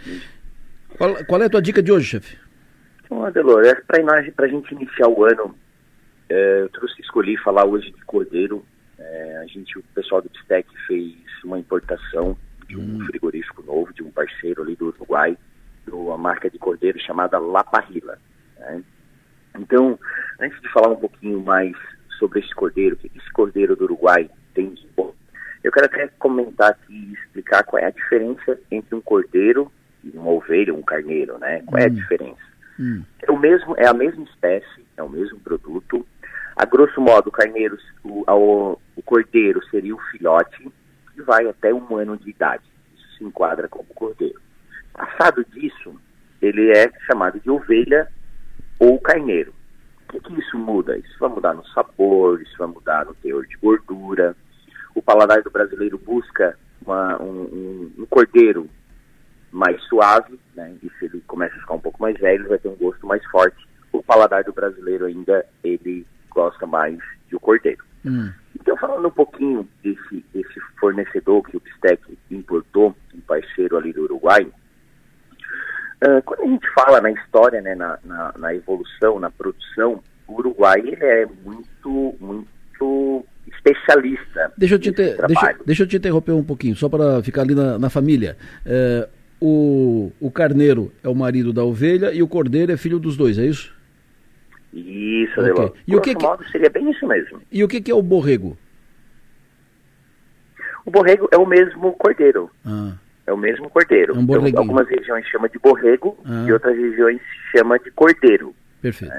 Qual, 0.97 1.25
qual 1.25 1.43
é 1.43 1.47
a 1.47 1.51
tua 1.51 1.63
dica 1.63 1.83
de 1.83 1.93
hoje, 1.93 2.07
chefe? 2.07 2.39
Então, 3.05 3.31
Delor, 3.31 3.65
é 3.65 3.75
para 3.75 4.47
a 4.47 4.49
gente 4.49 4.73
iniciar 4.75 5.09
o 5.09 5.25
ano, 5.25 5.55
é, 6.29 6.63
eu 6.63 6.69
trouxe, 6.71 7.01
escolhi 7.01 7.37
falar 7.37 7.65
hoje 7.65 7.91
de 7.91 8.05
cordeiro. 8.05 8.65
É, 8.99 9.39
a 9.43 9.47
gente, 9.47 9.79
o 9.79 9.83
pessoal 9.95 10.23
do 10.23 10.31
Bistec 10.31 10.69
fez 10.87 11.15
uma 11.45 11.59
importação 11.59 12.37
de 12.67 12.77
um 12.77 12.97
hum. 12.97 13.07
frigorífico 13.07 13.63
novo, 13.63 13.93
de 13.93 14.03
um 14.03 14.11
parceiro 14.11 14.63
ali 14.63 14.75
do 14.75 14.87
Uruguai, 14.87 15.37
de 15.85 15.91
uma 15.91 16.17
marca 16.17 16.51
de 16.51 16.59
cordeiro 16.59 16.99
chamada 17.01 17.39
La 17.39 17.63
Parrilla. 17.63 18.19
Né? 18.59 18.83
Então, 19.59 19.99
antes 20.41 20.61
de 20.61 20.69
falar 20.73 20.89
um 20.89 20.97
pouquinho 20.97 21.41
mais 21.41 21.77
sobre 22.19 22.41
esse 22.41 22.55
cordeiro, 22.55 22.97
o 22.97 22.99
que 22.99 23.11
esse 23.15 23.31
cordeiro 23.33 23.77
do 23.77 23.85
Uruguai 23.85 24.29
tem 24.55 24.71
de 24.71 24.87
bom 24.97 25.15
eu 25.65 25.73
quero 25.73 25.87
até 25.87 26.07
comentar 26.19 26.73
aqui 26.73 26.95
e 26.95 27.15
explicar 27.15 27.65
qual 27.65 27.83
é 27.83 27.87
a 27.87 27.91
diferença 27.91 28.61
entre 28.71 28.95
um 28.95 29.01
cordeiro 29.01 29.73
e 30.05 30.11
uma 30.11 30.31
ovelha, 30.31 30.75
um 30.75 30.83
carneiro, 30.83 31.39
né? 31.39 31.63
Qual 31.67 31.81
é 31.81 31.87
a 31.87 31.89
hum. 31.89 31.95
diferença? 31.95 32.43
Hum. 32.79 33.03
É, 33.23 33.33
o 33.33 33.39
mesmo, 33.39 33.75
é 33.79 33.87
a 33.87 33.95
mesma 33.95 34.25
espécie, 34.25 34.87
é 34.95 35.03
o 35.03 35.09
mesmo 35.09 35.41
produto. 35.41 36.07
A 36.55 36.67
grosso 36.67 37.01
modo, 37.01 37.29
o 37.29 37.33
carneiro, 37.33 37.79
o, 38.05 38.31
o, 38.31 38.79
o 38.95 39.03
cordeiro 39.03 39.65
seria 39.71 39.95
o 39.95 40.01
filhote 40.11 40.71
que 41.15 41.23
vai 41.23 41.49
até 41.49 41.73
um 41.73 41.97
ano 41.97 42.19
de 42.19 42.29
idade. 42.29 42.65
Isso 42.95 43.17
se 43.17 43.25
enquadra 43.25 43.67
como 43.67 43.87
cordeiro. 43.95 44.39
Passado 44.93 45.45
disso, 45.47 45.99
ele 46.43 46.77
é 46.77 46.93
chamado 47.07 47.41
de 47.41 47.51
ovelha 47.51 48.07
ou 48.79 49.01
carneiro. 49.01 49.55
O 50.03 50.13
que, 50.13 50.21
que 50.21 50.41
isso 50.41 50.59
muda? 50.59 50.99
Isso 50.99 51.19
vai 51.19 51.31
mudar 51.31 51.55
no 51.55 51.67
sabor, 51.69 52.43
isso 52.43 52.57
vai 52.59 52.69
mudar 52.69 53.07
no 53.07 53.15
teor 53.15 53.47
de 53.47 53.57
gordura, 53.57 54.37
o 54.95 55.03
paladar 55.03 55.43
do 55.43 55.51
brasileiro 55.51 55.99
busca 55.99 56.57
uma, 56.85 57.21
um, 57.21 57.43
um, 57.43 57.93
um, 57.99 58.07
cordeiro 58.07 58.69
mais 59.51 59.83
suave, 59.85 60.39
né? 60.55 60.75
E 60.83 60.91
se 60.99 61.07
ele 61.07 61.23
começa 61.27 61.55
a 61.57 61.61
ficar 61.61 61.75
um 61.75 61.81
pouco 61.81 62.01
mais 62.01 62.19
velho, 62.19 62.43
ele 62.43 62.49
vai 62.49 62.59
ter 62.59 62.69
um 62.69 62.77
gosto 62.77 63.07
mais 63.07 63.25
forte. 63.27 63.67
O 63.93 64.03
paladar 64.03 64.45
do 64.45 64.53
brasileiro 64.53 65.07
ainda, 65.07 65.45
ele 65.63 66.07
gosta 66.31 66.67
mais 66.67 66.99
de 67.29 67.37
o 67.37 67.41
cordeiro. 67.41 67.85
Hum. 68.05 68.31
Então, 68.61 68.77
falando 68.77 69.09
um 69.09 69.11
pouquinho 69.11 69.69
desse, 69.83 70.25
desse 70.33 70.61
fornecedor 70.79 71.43
que 71.45 71.57
o 71.57 71.61
Bistec 71.61 72.19
importou, 72.31 72.95
um 73.15 73.21
parceiro 73.21 73.77
ali 73.77 73.93
do 73.93 74.03
Uruguai, 74.03 74.43
uh, 74.43 76.23
quando 76.25 76.43
a 76.43 76.47
gente 76.47 76.69
fala 76.73 77.01
na 77.01 77.11
história, 77.11 77.61
né, 77.61 77.75
na, 77.75 77.99
na, 78.05 78.35
na 78.37 78.55
evolução, 78.55 79.21
na 79.21 79.31
produção, 79.31 80.03
o 80.27 80.35
Uruguai 80.35 80.81
ele 80.81 81.05
é 81.05 81.27
muito, 81.45 82.17
muito 82.21 82.54
especialista. 83.47 84.53
Deixa 84.57 84.75
eu 84.75 84.79
te, 84.79 84.89
inter... 84.91 85.17
deixa, 85.27 85.57
deixa, 85.65 85.83
eu 85.83 85.87
te 85.87 85.97
interromper 85.97 86.33
um 86.33 86.45
pouquinho, 86.45 86.75
só 86.77 86.89
para 86.89 87.23
ficar 87.23 87.43
ali 87.43 87.55
na, 87.55 87.79
na 87.79 87.91
família. 87.91 88.37
É, 88.65 89.09
o, 89.41 90.11
o 90.21 90.31
carneiro 90.31 90.93
é 91.03 91.09
o 91.09 91.15
marido 91.15 91.53
da 91.53 91.63
ovelha 91.65 92.13
e 92.13 92.23
o 92.23 92.29
cordeiro 92.29 92.73
é 92.73 92.77
filho 92.77 92.99
dos 92.99 93.17
dois, 93.17 93.39
é 93.39 93.45
isso? 93.47 93.75
Isso, 94.73 95.33
Ok. 95.41 95.53
Adelor. 95.53 95.73
E 95.87 95.95
o 95.97 96.01
que 96.01 96.15
Grosso 96.15 96.27
modo, 96.29 96.51
seria 96.51 96.69
bem 96.71 96.91
isso 96.91 97.07
mesmo. 97.07 97.41
E 97.53 97.63
o 97.63 97.69
que, 97.69 97.81
que 97.81 97.91
é 97.91 97.95
o 97.95 98.03
borrego? 98.03 98.57
O 100.85 100.91
borrego 100.91 101.29
é 101.33 101.37
o 101.39 101.47
mesmo 101.47 101.93
cordeiro. 101.93 102.51
Ah, 102.65 102.93
É 103.27 103.33
o 103.33 103.37
mesmo 103.37 103.71
cordeiro. 103.71 104.15
É 104.15 104.19
um. 104.19 104.47
Então, 104.47 104.63
algumas 104.63 104.87
regiões 104.89 105.27
chamam 105.29 105.49
de 105.49 105.59
borrego 105.59 106.19
Ah. 106.25 106.45
e 106.47 106.53
outras 106.53 106.77
regiões 106.77 107.21
chamam 107.55 107.79
de 107.79 107.91
cordeiro. 107.93 108.55
perfeito. 108.83 109.15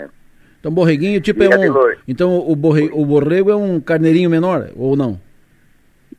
Então, 0.65 0.73
borreguinho, 0.73 1.21
tipo, 1.21 1.43
é 1.43 1.47
um. 1.47 1.95
Então, 2.07 2.39
o, 2.39 2.55
borre, 2.55 2.89
o 2.91 3.05
borrego 3.05 3.51
é 3.51 3.55
um 3.55 3.79
carneirinho 3.79 4.31
menor, 4.31 4.71
ou 4.75 4.95
não? 4.97 5.21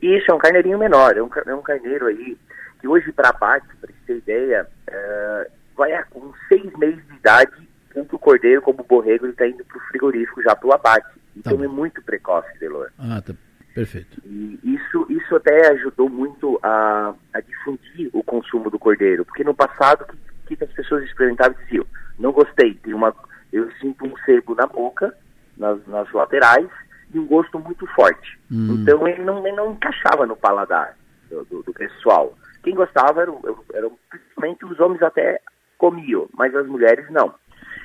Isso, 0.01 0.31
é 0.31 0.35
um 0.35 0.39
carneirinho 0.39 0.79
menor, 0.79 1.17
é 1.17 1.21
um, 1.21 1.29
é 1.49 1.53
um 1.53 1.63
carneiro 1.63 2.07
aí 2.07 2.39
que 2.81 2.87
hoje 2.87 3.11
para 3.11 3.31
abate, 3.31 3.67
para 3.81 3.91
você 3.91 3.97
ter 4.07 4.19
ideia, 4.19 4.65
é, 4.87 5.51
vai 5.77 5.93
a- 5.95 6.05
com 6.05 6.33
seis 6.49 6.65
meses 6.79 7.05
de 7.09 7.17
idade, 7.17 7.51
tanto 7.93 8.15
o 8.15 8.19
cordeiro 8.21 8.63
como 8.63 8.83
o 8.83 8.85
borrego, 8.85 9.25
ele 9.25 9.33
está 9.33 9.49
indo 9.49 9.65
para 9.65 9.79
o 9.79 9.81
frigorífico 9.89 10.41
já 10.41 10.55
para 10.55 10.69
o 10.69 10.73
abate. 10.73 11.09
Então 11.37 11.65
é 11.65 11.67
muito 11.67 12.01
precoce, 12.03 12.57
Delor. 12.61 12.91
Ah, 13.01 13.21
tá. 13.21 13.35
Perfeito. 13.75 14.23
E 14.25 14.61
isso, 14.63 15.07
isso 15.11 15.35
até 15.35 15.73
ajudou 15.73 16.09
muito 16.09 16.57
a, 16.63 17.13
a 17.35 17.41
difundir 17.41 18.11
o 18.13 18.23
consumo 18.23 18.71
do 18.71 18.79
cordeiro, 18.79 19.25
porque 19.25 19.43
no 19.43 19.55
passado, 19.57 20.03
o 20.05 20.47
que, 20.47 20.55
que 20.55 20.63
as 20.63 20.71
pessoas 20.71 21.03
experimentavam 21.03 21.57
diziam? 21.65 21.85
Não 22.17 22.31
gostei, 22.31 22.75
tem 22.75 22.95
uma, 22.95 23.13
eu 23.57 23.71
sinto 23.81 24.05
um 24.07 24.17
sebo 24.25 24.55
na 24.55 24.67
boca, 24.67 25.17
nas, 25.57 25.85
nas 25.87 26.11
laterais, 26.13 26.69
e 27.13 27.19
um 27.19 27.27
gosto 27.27 27.59
muito 27.59 27.87
forte. 27.89 28.39
Hum. 28.51 28.79
Então 28.83 29.07
ele 29.07 29.23
não, 29.23 29.47
ele 29.47 29.57
não 29.57 29.73
encaixava 29.73 30.27
no 30.27 30.37
paladar 30.37 30.97
do, 31.31 31.45
do- 31.45 31.63
do 31.63 31.73
pessoal. 31.73 32.37
Quem 32.63 32.75
gostava 32.75 33.23
eram, 33.23 33.41
eram 33.73 33.93
principalmente 34.11 34.65
os 34.65 34.79
homens 34.81 35.03
até 35.03 35.41
comiam, 35.79 36.29
mas 36.35 36.55
as 36.55 36.67
mulheres 36.67 37.09
não. 37.11 37.33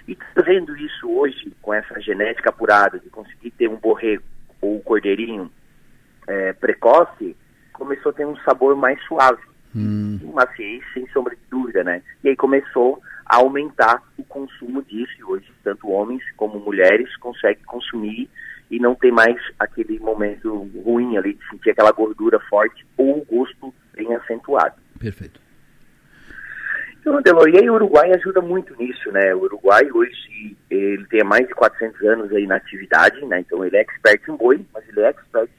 E 0.07 0.17
vendo 0.43 0.75
isso 0.75 1.09
hoje, 1.09 1.53
com 1.61 1.73
essa 1.73 1.99
genética 2.01 2.49
apurada, 2.49 2.97
de 2.99 3.09
conseguir 3.09 3.51
ter 3.51 3.67
um 3.69 3.75
borrego 3.75 4.23
ou 4.59 4.77
um 4.77 4.81
cordeirinho 4.81 5.51
é, 6.27 6.53
precoce, 6.53 7.37
começou 7.73 8.09
a 8.09 8.13
ter 8.13 8.25
um 8.25 8.35
sabor 8.37 8.75
mais 8.75 8.99
suave. 9.05 9.41
Um 10.25 10.33
maciez, 10.33 10.83
sem 10.93 11.07
sombra 11.09 11.35
de 11.35 11.41
dúvida, 11.49 11.83
né? 11.83 12.01
E 12.23 12.29
aí 12.29 12.35
começou 12.35 13.01
aumentar 13.35 14.03
o 14.17 14.23
consumo 14.23 14.83
disso, 14.83 15.13
e 15.19 15.23
hoje 15.23 15.51
tanto 15.63 15.89
homens 15.89 16.23
como 16.35 16.59
mulheres 16.59 17.15
conseguem 17.17 17.63
consumir 17.65 18.29
e 18.69 18.79
não 18.79 18.95
tem 18.95 19.11
mais 19.11 19.35
aquele 19.59 19.99
momento 19.99 20.69
ruim 20.83 21.17
ali 21.17 21.33
de 21.33 21.49
sentir 21.49 21.71
aquela 21.71 21.91
gordura 21.91 22.39
forte 22.49 22.85
ou 22.97 23.19
o 23.19 23.25
gosto 23.25 23.73
bem 23.93 24.15
acentuado. 24.15 24.75
Perfeito. 24.99 25.39
Então, 27.01 27.17
Adelor, 27.17 27.49
e 27.49 27.57
aí 27.57 27.69
o 27.69 27.73
Uruguai 27.73 28.13
ajuda 28.13 28.41
muito 28.41 28.75
nisso, 28.77 29.11
né? 29.11 29.33
O 29.33 29.39
Uruguai 29.39 29.89
hoje, 29.91 30.55
ele 30.69 31.03
tem 31.07 31.23
mais 31.23 31.47
de 31.47 31.53
400 31.55 31.99
anos 32.01 32.31
aí 32.31 32.45
na 32.45 32.57
atividade, 32.57 33.25
né? 33.25 33.39
Então 33.39 33.65
ele 33.65 33.75
é 33.75 33.81
expert 33.81 34.21
em 34.29 34.35
boi, 34.35 34.63
mas 34.71 34.87
ele 34.87 35.01
é 35.01 35.09
expert 35.09 35.49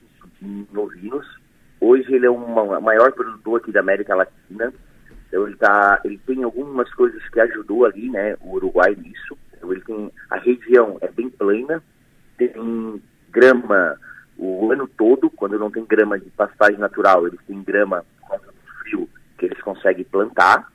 em 0.40 0.66
ovinos. 0.74 1.26
Hoje 1.80 2.14
ele 2.14 2.26
é 2.26 2.30
o 2.30 2.80
maior 2.80 3.10
produtor 3.10 3.60
aqui 3.60 3.72
da 3.72 3.80
América 3.80 4.14
Latina. 4.14 4.72
Então 5.32 5.46
ele, 5.46 5.56
tá, 5.56 5.98
ele 6.04 6.18
tem 6.26 6.42
algumas 6.42 6.92
coisas 6.92 7.26
que 7.30 7.40
ajudou 7.40 7.86
ali, 7.86 8.10
né? 8.10 8.36
O 8.42 8.56
Uruguai 8.56 8.94
nisso. 8.94 9.38
Então, 9.56 9.72
ele 9.72 9.80
tem, 9.80 10.12
a 10.28 10.36
região 10.36 10.98
é 11.00 11.08
bem 11.08 11.30
plana, 11.30 11.82
tem 12.36 13.02
grama 13.30 13.96
o 14.36 14.70
ano 14.70 14.86
todo, 14.86 15.30
quando 15.30 15.58
não 15.58 15.70
tem 15.70 15.86
grama 15.86 16.18
de 16.18 16.28
pastagem 16.30 16.78
natural, 16.78 17.26
eles 17.26 17.40
têm 17.46 17.62
grama 17.62 18.04
por 18.20 18.28
causa 18.28 18.52
frio 18.82 19.08
que 19.38 19.46
eles 19.46 19.60
conseguem 19.62 20.04
plantar. 20.04 20.70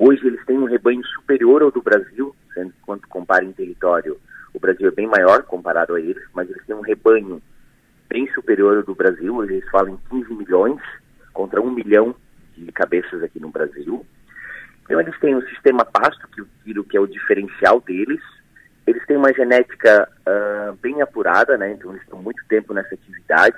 Hoje 0.00 0.26
eles 0.26 0.44
têm 0.46 0.58
um 0.58 0.64
rebanho 0.64 1.04
superior 1.06 1.62
ao 1.62 1.70
do 1.70 1.80
Brasil, 1.80 2.34
sendo 2.54 2.72
que 2.72 2.80
quando 2.84 3.06
compara 3.06 3.44
em 3.44 3.52
território, 3.52 4.18
o 4.52 4.58
Brasil 4.58 4.88
é 4.88 4.90
bem 4.90 5.06
maior 5.06 5.44
comparado 5.44 5.94
a 5.94 6.00
eles, 6.00 6.24
mas 6.34 6.50
eles 6.50 6.64
têm 6.66 6.74
um 6.74 6.80
rebanho 6.80 7.40
bem 8.08 8.26
superior 8.32 8.78
ao 8.78 8.82
do 8.82 8.96
Brasil, 8.96 9.36
hoje 9.36 9.54
eles 9.54 9.70
falam 9.70 9.94
em 9.94 10.22
15 10.22 10.34
milhões 10.34 10.80
contra 11.32 11.62
1 11.62 11.70
milhão 11.70 12.16
de 12.56 12.72
cabeças 12.72 13.22
aqui 13.22 13.40
no 13.40 13.50
Brasil. 13.50 14.04
Então 14.84 15.00
eles 15.00 15.18
têm 15.18 15.34
um 15.34 15.42
sistema 15.48 15.84
pasto, 15.84 16.28
que, 16.28 16.42
o 16.42 16.48
quilo 16.62 16.84
que 16.84 16.96
é 16.96 17.00
o 17.00 17.06
diferencial 17.06 17.80
deles. 17.80 18.20
Eles 18.86 19.04
têm 19.06 19.16
uma 19.16 19.32
genética 19.32 20.08
ah, 20.26 20.74
bem 20.80 21.00
apurada, 21.00 21.56
né? 21.56 21.72
Então 21.72 21.90
eles 21.90 22.02
estão 22.02 22.20
muito 22.20 22.42
tempo 22.48 22.74
nessa 22.74 22.94
atividade 22.94 23.56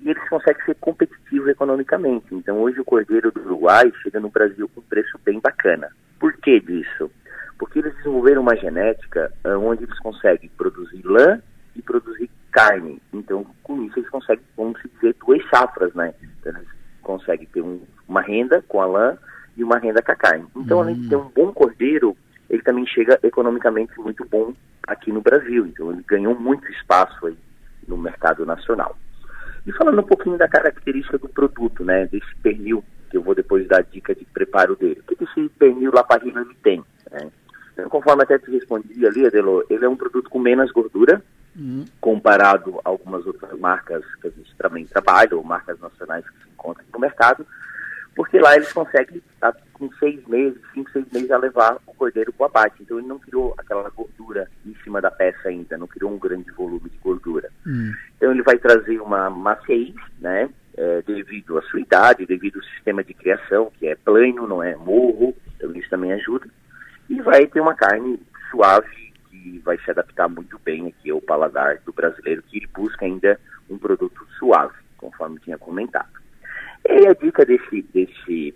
e 0.00 0.10
eles 0.10 0.28
conseguem 0.28 0.64
ser 0.64 0.74
competitivos 0.76 1.48
economicamente. 1.48 2.34
Então 2.34 2.58
hoje 2.58 2.80
o 2.80 2.84
cordeiro 2.84 3.30
do 3.30 3.40
Uruguai 3.42 3.92
chega 4.02 4.18
no 4.18 4.28
Brasil 4.28 4.68
com 4.68 4.80
um 4.80 4.84
preço 4.84 5.18
bem 5.24 5.38
bacana. 5.40 5.88
Por 6.18 6.32
que 6.38 6.60
disso? 6.60 7.10
Porque 7.58 7.78
eles 7.78 7.94
desenvolveram 7.96 8.42
uma 8.42 8.56
genética 8.56 9.32
ah, 9.44 9.56
onde 9.56 9.84
eles 9.84 9.98
conseguem 10.00 10.50
produzir 10.56 11.02
lã 11.04 11.40
e 11.76 11.82
produzir 11.82 12.28
carne. 12.50 13.00
Então 13.12 13.46
com 13.62 13.84
isso 13.84 14.00
eles 14.00 14.10
conseguem, 14.10 14.44
vamos 14.56 14.80
dizer, 14.82 15.14
duas 15.24 15.48
safras, 15.48 15.94
né? 15.94 16.12
Então 16.40 16.52
eles 16.56 16.75
conseguem 17.06 17.46
ter 17.46 17.62
um- 17.62 17.80
uma 18.08 18.20
renda 18.20 18.62
com 18.66 18.80
a 18.80 18.86
lã 18.86 19.16
e 19.56 19.62
uma 19.62 19.78
renda 19.78 20.02
com 20.02 20.12
a 20.12 20.16
carne. 20.16 20.46
Então 20.56 20.80
além 20.80 20.96
de 20.96 21.08
ter 21.08 21.16
um 21.16 21.30
bom 21.34 21.52
cordeiro, 21.52 22.16
ele 22.50 22.62
também 22.62 22.86
chega 22.86 23.18
economicamente 23.22 23.98
muito 23.98 24.24
bom 24.28 24.52
aqui 24.86 25.12
no 25.12 25.20
Brasil. 25.20 25.66
Então 25.66 25.90
ele 25.92 26.02
ganhou 26.06 26.34
muito 26.38 26.70
espaço 26.72 27.26
aí 27.26 27.36
no 27.86 27.96
mercado 27.96 28.44
nacional. 28.44 28.96
E 29.66 29.72
falando 29.72 30.00
um 30.00 30.06
pouquinho 30.06 30.36
da 30.36 30.48
característica 30.48 31.18
do 31.18 31.28
produto, 31.28 31.84
né, 31.84 32.06
desse 32.06 32.34
pernil, 32.42 32.84
que 33.10 33.16
eu 33.16 33.22
vou 33.22 33.34
depois 33.34 33.66
dar 33.66 33.78
a 33.78 33.82
dica 33.82 34.14
de 34.14 34.24
preparo 34.24 34.76
dele. 34.76 35.00
O 35.08 35.16
que 35.16 35.24
esse 35.24 35.48
pernil 35.58 35.92
Laparrino 35.92 36.40
ele 36.40 36.54
tem? 36.62 36.84
né? 37.10 37.30
Então, 37.72 37.88
conforme 37.88 38.22
até 38.22 38.38
te 38.38 38.50
respondi 38.50 39.06
ali, 39.06 39.26
Adelo, 39.26 39.64
ele 39.68 39.84
é 39.84 39.88
um 39.88 39.96
produto 39.96 40.30
com 40.30 40.38
menos 40.38 40.70
gordura, 40.72 41.22
comparado 42.00 42.80
a 42.84 42.88
algumas 42.88 43.26
outras 43.26 43.58
marcas 43.58 44.04
que 44.16 44.28
a 44.28 44.30
gente 44.30 44.54
também 44.56 44.84
trabalha, 44.86 45.36
ou 45.36 45.44
marcas 45.44 45.78
nacionais 45.80 46.28
que 46.28 46.42
se 46.42 46.50
encontram 46.50 46.84
no 46.92 47.00
mercado, 47.00 47.46
porque 48.14 48.38
lá 48.38 48.56
eles 48.56 48.72
conseguem, 48.72 49.22
com 49.72 49.92
seis 49.98 50.26
meses, 50.26 50.58
cinco, 50.72 50.90
seis 50.90 51.06
meses, 51.12 51.30
a 51.30 51.36
levar 51.36 51.76
o 51.86 51.94
cordeiro 51.94 52.32
para 52.32 52.44
o 52.44 52.46
abate. 52.46 52.82
Então 52.82 52.98
ele 52.98 53.06
não 53.06 53.18
criou 53.18 53.54
aquela 53.58 53.88
gordura 53.90 54.48
em 54.64 54.74
cima 54.82 55.00
da 55.00 55.10
peça 55.10 55.48
ainda, 55.48 55.76
não 55.76 55.86
criou 55.86 56.10
um 56.10 56.18
grande 56.18 56.50
volume 56.52 56.88
de 56.88 56.98
gordura. 56.98 57.50
Então 58.16 58.30
ele 58.30 58.42
vai 58.42 58.56
trazer 58.56 59.00
uma 59.00 59.28
maciez, 59.28 59.94
né? 60.18 60.48
é, 60.76 61.02
devido 61.02 61.58
à 61.58 61.62
sua 61.62 61.80
idade, 61.80 62.26
devido 62.26 62.56
ao 62.56 62.64
sistema 62.64 63.02
de 63.02 63.14
criação, 63.14 63.72
que 63.78 63.86
é 63.86 63.96
plano, 63.96 64.46
não 64.46 64.62
é 64.62 64.76
morro, 64.76 65.34
então 65.56 65.72
isso 65.74 65.88
também 65.88 66.12
ajuda. 66.12 66.46
E 67.08 67.20
vai 67.22 67.46
ter 67.46 67.60
uma 67.60 67.74
carne 67.74 68.20
suave 68.50 69.05
que 69.42 69.58
vai 69.58 69.78
se 69.78 69.90
adaptar 69.90 70.28
muito 70.28 70.58
bem 70.64 70.88
aqui 70.88 71.10
ao 71.10 71.20
paladar 71.20 71.78
do 71.84 71.92
brasileiro, 71.92 72.42
que 72.42 72.58
ele 72.58 72.68
busca 72.74 73.04
ainda 73.04 73.38
um 73.68 73.78
produto 73.78 74.26
suave, 74.38 74.74
conforme 74.96 75.38
tinha 75.40 75.58
comentado. 75.58 76.08
E 76.88 77.06
a 77.06 77.12
dica 77.12 77.44
desse, 77.44 77.82
desse, 77.92 78.54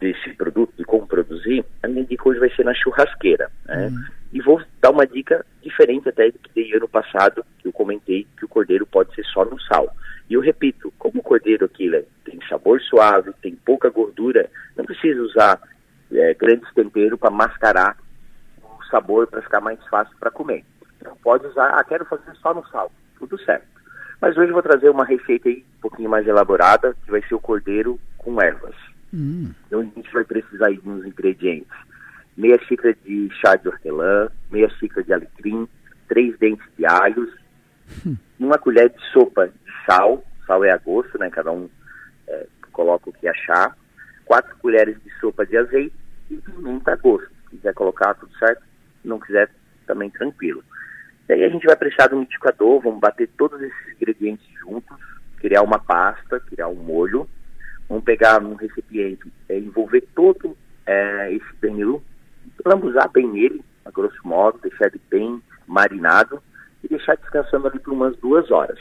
desse 0.00 0.34
produto, 0.34 0.72
de 0.76 0.84
como 0.84 1.06
produzir, 1.06 1.64
a 1.82 1.88
minha 1.88 2.04
dica 2.04 2.28
hoje 2.28 2.40
vai 2.40 2.50
ser 2.50 2.64
na 2.64 2.74
churrasqueira. 2.74 3.50
Né? 3.66 3.90
E 4.32 4.40
vou 4.40 4.62
dar 4.80 4.90
uma 4.90 5.06
dica 5.06 5.44
diferente 5.62 6.08
até 6.08 6.30
do 6.30 6.38
que 6.38 6.50
dei 6.54 6.74
ano 6.74 6.88
passado, 6.88 7.44
que 7.58 7.68
eu 7.68 7.72
comentei 7.72 8.26
que 8.36 8.44
o 8.44 8.48
cordeiro 8.48 8.86
pode 8.86 9.14
ser 9.14 9.24
só 9.24 9.44
no 9.44 9.60
sal. 9.60 9.94
E 10.28 10.34
eu 10.34 10.40
repito, 10.40 10.92
como 10.98 11.20
o 11.20 11.22
cordeiro 11.22 11.66
aqui 11.66 11.88
né, 11.88 12.02
tem 12.24 12.38
sabor 12.48 12.80
suave, 12.80 13.32
tem 13.42 13.54
pouca 13.54 13.90
gordura, 13.90 14.48
não 14.76 14.84
precisa 14.84 15.20
usar 15.22 15.60
eh, 16.10 16.34
grandes 16.34 16.72
temperos 16.74 17.18
para 17.18 17.30
mascarar 17.30 17.96
sabor 18.92 19.26
para 19.26 19.42
ficar 19.42 19.60
mais 19.60 19.84
fácil 19.88 20.14
para 20.20 20.30
comer. 20.30 20.64
Então 21.00 21.16
pode 21.22 21.46
usar, 21.46 21.70
ah, 21.70 21.82
quero 21.82 22.04
fazer 22.04 22.32
só 22.36 22.54
no 22.54 22.64
sal, 22.68 22.92
tudo 23.18 23.36
certo. 23.42 23.66
Mas 24.20 24.36
hoje 24.36 24.50
eu 24.50 24.54
vou 24.54 24.62
trazer 24.62 24.88
uma 24.88 25.04
receita 25.04 25.48
aí 25.48 25.64
um 25.78 25.80
pouquinho 25.80 26.08
mais 26.08 26.28
elaborada, 26.28 26.94
que 27.04 27.10
vai 27.10 27.20
ser 27.22 27.34
o 27.34 27.40
cordeiro 27.40 27.98
com 28.18 28.40
ervas. 28.40 28.76
Então 29.66 29.80
a 29.80 29.82
gente 29.82 30.12
vai 30.12 30.24
precisar 30.24 30.70
de 30.70 30.88
uns 30.88 31.04
ingredientes. 31.04 31.72
Meia 32.36 32.58
xícara 32.64 32.94
de 33.04 33.28
chá 33.40 33.56
de 33.56 33.68
hortelã, 33.68 34.28
meia 34.50 34.68
xícara 34.70 35.02
de 35.02 35.12
alecrim, 35.12 35.68
três 36.08 36.38
dentes 36.38 36.66
de 36.78 36.86
alhos, 36.86 37.30
uma 38.38 38.58
colher 38.58 38.90
de 38.90 39.02
sopa 39.12 39.48
de 39.48 39.54
sal, 39.86 40.24
sal 40.46 40.64
é 40.64 40.70
a 40.70 40.78
gosto, 40.78 41.18
né? 41.18 41.28
Cada 41.30 41.50
um 41.50 41.68
é, 42.28 42.46
coloca 42.72 43.10
o 43.10 43.12
que 43.12 43.28
achar. 43.28 43.76
Quatro 44.24 44.56
colheres 44.58 44.96
de 45.02 45.10
sopa 45.20 45.44
de 45.44 45.56
azeite 45.56 45.94
e 46.30 46.36
pimenta 46.36 46.92
a 46.92 46.96
gosto. 46.96 47.28
Se 47.50 47.56
quiser 47.56 47.74
colocar, 47.74 48.14
tudo 48.14 48.32
certo. 48.38 48.62
Não 49.04 49.18
quiser, 49.18 49.50
também 49.86 50.10
tranquilo. 50.10 50.62
Aí 51.30 51.44
a 51.44 51.48
gente 51.48 51.66
vai 51.66 51.76
precisar 51.76 52.08
do 52.08 52.20
liquidificador, 52.20 52.80
vamos 52.80 53.00
bater 53.00 53.28
todos 53.38 53.60
esses 53.60 53.96
ingredientes 53.96 54.46
juntos, 54.60 54.96
criar 55.38 55.62
uma 55.62 55.78
pasta, 55.78 56.40
criar 56.40 56.68
um 56.68 56.74
molho. 56.74 57.28
Vamos 57.88 58.04
pegar 58.04 58.40
num 58.40 58.54
recipiente, 58.54 59.30
é, 59.48 59.58
envolver 59.58 60.02
todo 60.14 60.56
é, 60.86 61.32
esse 61.32 61.54
pernil, 61.60 62.02
lambuzar 62.64 63.10
bem 63.10 63.38
ele, 63.38 63.62
a 63.84 63.90
grosso 63.90 64.16
modo, 64.24 64.58
deixar 64.62 64.86
ele 64.86 65.00
bem 65.10 65.42
marinado 65.66 66.42
e 66.82 66.88
deixar 66.88 67.16
descansando 67.16 67.68
ali 67.68 67.78
por 67.78 67.92
umas 67.92 68.16
duas 68.16 68.50
horas. 68.50 68.78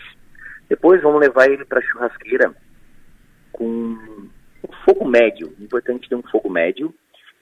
Depois 0.70 1.02
vamos 1.02 1.20
levar 1.20 1.50
ele 1.50 1.66
para 1.66 1.80
a 1.80 1.84
churrasqueira 1.84 2.56
com 3.52 3.98
fogo 4.86 5.06
médio, 5.06 5.54
importante 5.60 6.08
ter 6.08 6.16
um 6.16 6.24
fogo 6.24 6.50
médio 6.50 6.94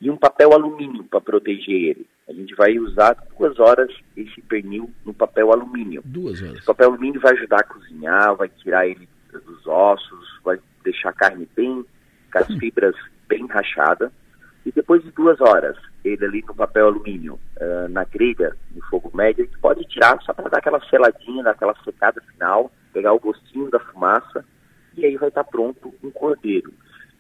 e 0.02 0.10
um 0.10 0.18
papel 0.18 0.54
alumínio 0.54 1.04
para 1.04 1.20
proteger 1.20 1.90
ele. 1.90 2.08
A 2.28 2.34
gente 2.34 2.56
vai 2.56 2.78
usar 2.80 3.18
duas 3.38 3.60
horas 3.60 3.92
esse 4.16 4.42
pernil 4.42 4.90
no 5.06 5.14
papel 5.14 5.52
alumínio. 5.52 6.02
Duas 6.06 6.42
horas. 6.42 6.64
O 6.64 6.66
papel 6.68 6.90
alumínio 6.90 7.20
vai 7.20 7.34
ajudar 7.34 7.60
a 7.60 7.64
cozinhar, 7.64 8.36
vai 8.36 8.50
tirar 8.50 8.88
ele 8.88 9.10
dos 9.32 9.68
ossos, 9.68 10.40
vai 10.44 10.60
deixar 10.84 11.10
a 11.10 11.14
carne 11.14 11.48
bem, 11.56 11.86
com 12.32 12.40
as 12.40 12.48
fibras 12.60 12.96
bem 13.28 13.46
rachada. 13.48 14.12
E 14.66 14.72
depois 14.72 15.04
de 15.04 15.12
duas 15.12 15.40
horas, 15.42 15.78
ele 16.04 16.24
ali 16.24 16.44
no 16.48 16.56
papel 16.56 16.88
alumínio, 16.88 17.40
uh, 17.60 17.90
na 17.90 18.04
grelha, 18.04 18.56
no 18.72 18.82
fogo 18.84 19.12
médio, 19.14 19.44
a 19.44 19.48
gente 19.48 19.60
pode 19.60 19.84
tirar 19.86 20.22
só 20.22 20.34
para 20.34 20.50
dar 20.50 20.60
aquela 20.60 20.80
seladinha, 20.90 21.44
dar 21.44 21.52
aquela 21.52 21.76
secada 21.84 22.22
final, 22.34 22.72
pegar 22.94 23.14
o 23.14 23.20
gostinho 23.20 23.70
da 23.70 23.80
fumaça, 23.80 24.46
e 24.96 25.06
aí 25.06 25.18
vai 25.18 25.30
estar 25.30 25.44
tá 25.44 25.50
pronto 25.50 25.94
um 26.04 26.12
cordeiro. 26.12 26.74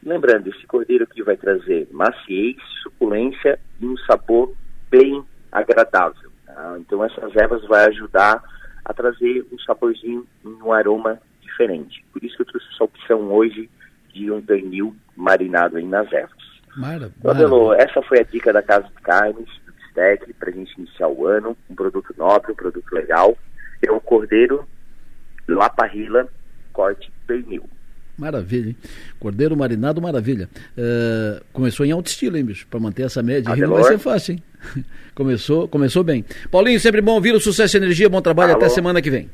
Lembrando, 0.03 0.49
esse 0.49 0.65
cordeiro 0.65 1.03
aqui 1.03 1.21
vai 1.21 1.35
trazer 1.35 1.87
maciez, 1.91 2.57
suculência 2.83 3.59
e 3.79 3.85
um 3.85 3.97
sabor 3.97 4.53
bem 4.89 5.23
agradável. 5.51 6.31
Tá? 6.45 6.77
Então 6.79 7.03
essas 7.03 7.35
ervas 7.35 7.65
vai 7.65 7.85
ajudar 7.87 8.41
a 8.85 8.93
trazer 8.93 9.45
um 9.51 9.59
saborzinho, 9.59 10.25
um 10.43 10.71
aroma 10.71 11.19
diferente. 11.41 12.03
Por 12.13 12.23
isso 12.23 12.35
que 12.37 12.41
eu 12.43 12.47
trouxe 12.47 12.67
essa 12.73 12.83
opção 12.83 13.31
hoje 13.31 13.69
de 14.13 14.31
um 14.31 14.41
pernil 14.41 14.95
marinado 15.15 15.77
aí 15.77 15.85
nas 15.85 16.11
ervas. 16.11 16.39
Mara, 16.75 17.11
Adelo, 17.25 17.73
essa 17.73 18.01
foi 18.01 18.19
a 18.19 18.23
dica 18.23 18.53
da 18.53 18.61
Casa 18.61 18.87
de 18.87 19.01
Carnes, 19.01 19.49
do 19.65 19.73
Bistec, 19.73 20.33
para 20.33 20.49
a 20.49 20.53
gente 20.53 20.73
iniciar 20.77 21.09
o 21.09 21.27
ano. 21.27 21.57
Um 21.69 21.75
produto 21.75 22.13
nobre, 22.17 22.51
um 22.51 22.55
produto 22.55 22.91
legal. 22.93 23.37
É 23.81 23.91
o 23.91 23.99
cordeiro 23.99 24.67
Laparrila, 25.47 26.27
corte 26.71 27.11
pernil. 27.25 27.67
Maravilha, 28.19 28.69
hein? 28.69 28.75
Cordeiro 29.17 29.55
marinado, 29.55 30.01
maravilha. 30.01 30.49
Uh, 30.77 31.41
começou 31.53 31.85
em 31.85 31.91
alto 31.91 32.07
estilo, 32.07 32.37
hein, 32.37 32.43
bicho? 32.43 32.67
Para 32.67 32.79
manter 32.79 33.03
essa 33.03 33.23
média 33.23 33.53
aí 33.53 33.61
não 33.61 33.69
vai 33.69 33.83
ser 33.85 33.97
fácil, 33.97 34.33
hein? 34.33 34.43
começou, 35.15 35.67
começou 35.69 36.03
bem. 36.03 36.25
Paulinho, 36.51 36.79
sempre 36.79 37.01
bom 37.01 37.13
ouvir 37.13 37.33
o 37.33 37.39
Sucesso 37.39 37.77
e 37.77 37.79
Energia, 37.79 38.09
bom 38.09 38.21
trabalho, 38.21 38.51
Alô. 38.51 38.61
até 38.61 38.69
semana 38.69 39.01
que 39.01 39.09
vem. 39.09 39.29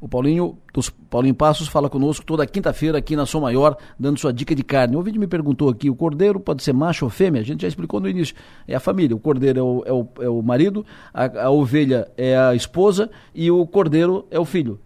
O 0.00 0.08
Paulinho, 0.08 0.56
dos 0.72 0.88
Paulinho 0.88 1.34
Passos, 1.34 1.66
fala 1.66 1.90
conosco 1.90 2.24
toda 2.24 2.46
quinta-feira 2.46 2.98
aqui 2.98 3.16
na 3.16 3.26
Som 3.26 3.40
Maior, 3.40 3.76
dando 3.98 4.20
sua 4.20 4.32
dica 4.32 4.54
de 4.54 4.62
carne. 4.62 4.94
O 4.94 5.02
vídeo 5.02 5.18
me 5.18 5.26
perguntou 5.26 5.68
aqui: 5.68 5.90
o 5.90 5.96
cordeiro 5.96 6.38
pode 6.38 6.62
ser 6.62 6.72
macho 6.72 7.04
ou 7.04 7.10
fêmea? 7.10 7.40
A 7.40 7.44
gente 7.44 7.62
já 7.62 7.68
explicou 7.68 7.98
no 7.98 8.08
início. 8.08 8.36
É 8.68 8.76
a 8.76 8.80
família. 8.80 9.16
O 9.16 9.18
cordeiro 9.18 9.58
é 9.58 9.62
o, 9.62 9.82
é 9.84 9.92
o, 9.92 10.08
é 10.20 10.28
o 10.28 10.40
marido, 10.40 10.86
a, 11.12 11.46
a, 11.46 11.50
ovelha 11.50 12.08
é 12.16 12.38
a 12.38 12.54
esposa 12.54 13.10
e 13.34 13.50
o 13.50 13.66
cordeiro 13.66 14.24
é 14.30 14.38
o 14.38 14.44
filho. 14.44 14.78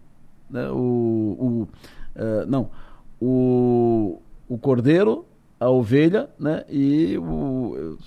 Né? 0.53 0.69
O, 0.69 0.75
o 0.75 1.67
uh, 2.15 2.45
não, 2.47 2.69
o, 3.19 4.21
o 4.47 4.57
cordeiro, 4.59 5.25
a 5.59 5.69
ovelha 5.69 6.29
né? 6.39 6.63
e 6.69 7.17
o 7.17 7.97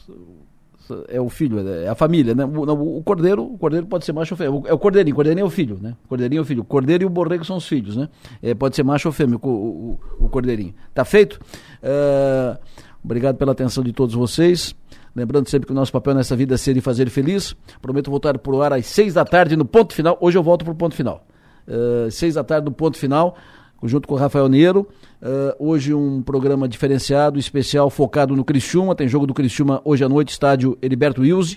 é 1.09 1.21
o 1.21 1.29
filho, 1.29 1.59
é 1.69 1.89
a 1.89 1.97
família, 1.97 2.33
né? 2.33 2.45
O, 2.45 2.99
o, 2.99 3.03
cordeiro, 3.03 3.43
o 3.43 3.59
cordeiro 3.59 3.87
pode 3.87 4.05
ser 4.05 4.13
macho 4.13 4.35
ou 4.35 4.39
fêmea. 4.39 4.63
É 4.67 4.73
o 4.73 4.79
cordeirinho, 4.79 5.15
o 5.15 5.17
cordeirinho 5.17 5.45
é 5.45 5.47
o 5.47 5.51
filho, 5.51 5.79
né? 5.81 5.97
O 6.05 6.09
cordeirinho 6.09 6.39
é 6.39 6.43
o 6.43 6.45
filho. 6.45 6.63
O 6.63 6.65
cordeiro 6.65 7.03
e 7.03 7.07
o 7.07 7.11
borrego 7.11 7.45
são 7.45 7.57
os 7.57 7.67
filhos, 7.67 7.97
né? 7.97 8.09
É, 8.41 8.55
pode 8.55 8.77
ser 8.77 8.85
macho 8.85 9.09
ou 9.09 9.13
fêmea, 9.13 9.37
o, 9.43 9.49
o, 9.49 9.99
o 10.21 10.29
cordeirinho. 10.29 10.75
Tá 10.95 11.05
feito? 11.05 11.41
Uh, 11.83 12.57
obrigado 13.03 13.37
pela 13.37 13.51
atenção 13.51 13.83
de 13.83 13.93
todos 13.93 14.15
vocês. 14.15 14.77
Lembrando 15.15 15.49
sempre 15.49 15.67
que 15.67 15.73
o 15.73 15.75
nosso 15.75 15.91
papel 15.91 16.15
nessa 16.15 16.37
vida 16.37 16.55
é 16.55 16.57
ser 16.57 16.77
e 16.77 16.81
fazer 16.81 17.09
feliz. 17.11 17.57
Prometo 17.83 18.11
voltar 18.11 18.39
pro 18.39 18.63
ar 18.63 18.73
às 18.73 18.87
seis 18.87 19.15
da 19.15 19.25
tarde 19.25 19.57
no 19.57 19.65
ponto 19.65 19.93
final. 19.93 20.17
Hoje 20.21 20.39
eu 20.39 20.43
volto 20.43 20.65
pro 20.65 20.75
ponto 20.75 20.95
final. 20.95 21.27
Uh, 21.67 22.11
seis 22.11 22.35
da 22.35 22.45
tarde 22.45 22.67
no 22.67 22.73
ponto 22.73 22.97
final 22.97 23.37
junto 23.83 24.09
com 24.09 24.15
o 24.15 24.19
Rafael 24.19 24.49
Neiro. 24.49 24.87
Uh, 25.21 25.55
hoje 25.59 25.93
um 25.93 26.23
programa 26.23 26.69
diferenciado, 26.69 27.39
especial, 27.39 27.91
focado 27.91 28.35
no 28.37 28.45
Criciúma. 28.45 28.95
Tem 28.95 29.09
jogo 29.09 29.27
do 29.27 29.35
Criciúma 29.35 29.81
hoje 29.85 30.05
à 30.05 30.09
noite, 30.09 30.31
estádio 30.31 30.79
Heriberto 30.81 31.23
Wilson. 31.23 31.57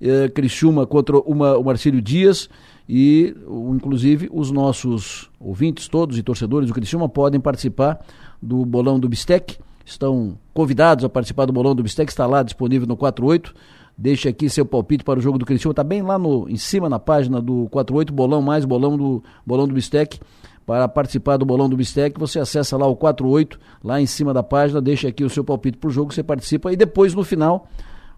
Uh, 0.00 0.30
Criciúma 0.32 0.86
contra 0.86 1.18
uma, 1.18 1.56
o 1.56 1.64
Marcílio 1.64 2.00
Dias. 2.00 2.48
E, 2.88 3.34
uh, 3.46 3.74
inclusive, 3.74 4.28
os 4.32 4.50
nossos 4.50 5.30
ouvintes 5.38 5.88
todos 5.88 6.16
e 6.16 6.22
torcedores 6.22 6.68
do 6.68 6.74
Criciúma 6.74 7.08
podem 7.08 7.40
participar 7.40 8.00
do 8.40 8.64
Bolão 8.64 8.98
do 8.98 9.08
Bistec. 9.08 9.58
Estão 9.84 10.38
convidados 10.52 11.04
a 11.04 11.08
participar 11.08 11.46
do 11.46 11.52
Bolão 11.52 11.74
do 11.74 11.82
Bistec. 11.82 12.10
Está 12.10 12.26
lá 12.26 12.42
disponível 12.42 12.86
no 12.86 12.96
48. 12.96 13.54
Deixe 14.00 14.28
aqui 14.28 14.48
seu 14.48 14.64
palpite 14.64 15.02
para 15.02 15.18
o 15.18 15.22
jogo 15.22 15.38
do 15.38 15.44
Criciúma. 15.44 15.72
Está 15.72 15.82
bem 15.82 16.02
lá 16.02 16.16
no, 16.16 16.48
em 16.48 16.56
cima 16.56 16.88
na 16.88 17.00
página 17.00 17.42
do 17.42 17.66
48, 17.70 18.12
bolão 18.12 18.40
mais 18.40 18.64
bolão 18.64 18.96
do 18.96 19.22
bolão 19.44 19.66
do 19.66 19.74
Bistec. 19.74 20.20
Para 20.64 20.86
participar 20.86 21.38
do 21.38 21.46
Bolão 21.46 21.66
do 21.66 21.78
Bistec, 21.78 22.20
você 22.20 22.38
acessa 22.38 22.76
lá 22.76 22.86
o 22.86 22.94
48, 22.94 23.58
lá 23.82 24.02
em 24.02 24.04
cima 24.04 24.34
da 24.34 24.42
página, 24.42 24.82
deixa 24.82 25.08
aqui 25.08 25.24
o 25.24 25.30
seu 25.30 25.42
palpite 25.42 25.78
para 25.78 25.88
o 25.88 25.90
jogo, 25.90 26.12
você 26.12 26.22
participa 26.22 26.70
e 26.70 26.76
depois 26.76 27.14
no 27.14 27.24
final 27.24 27.66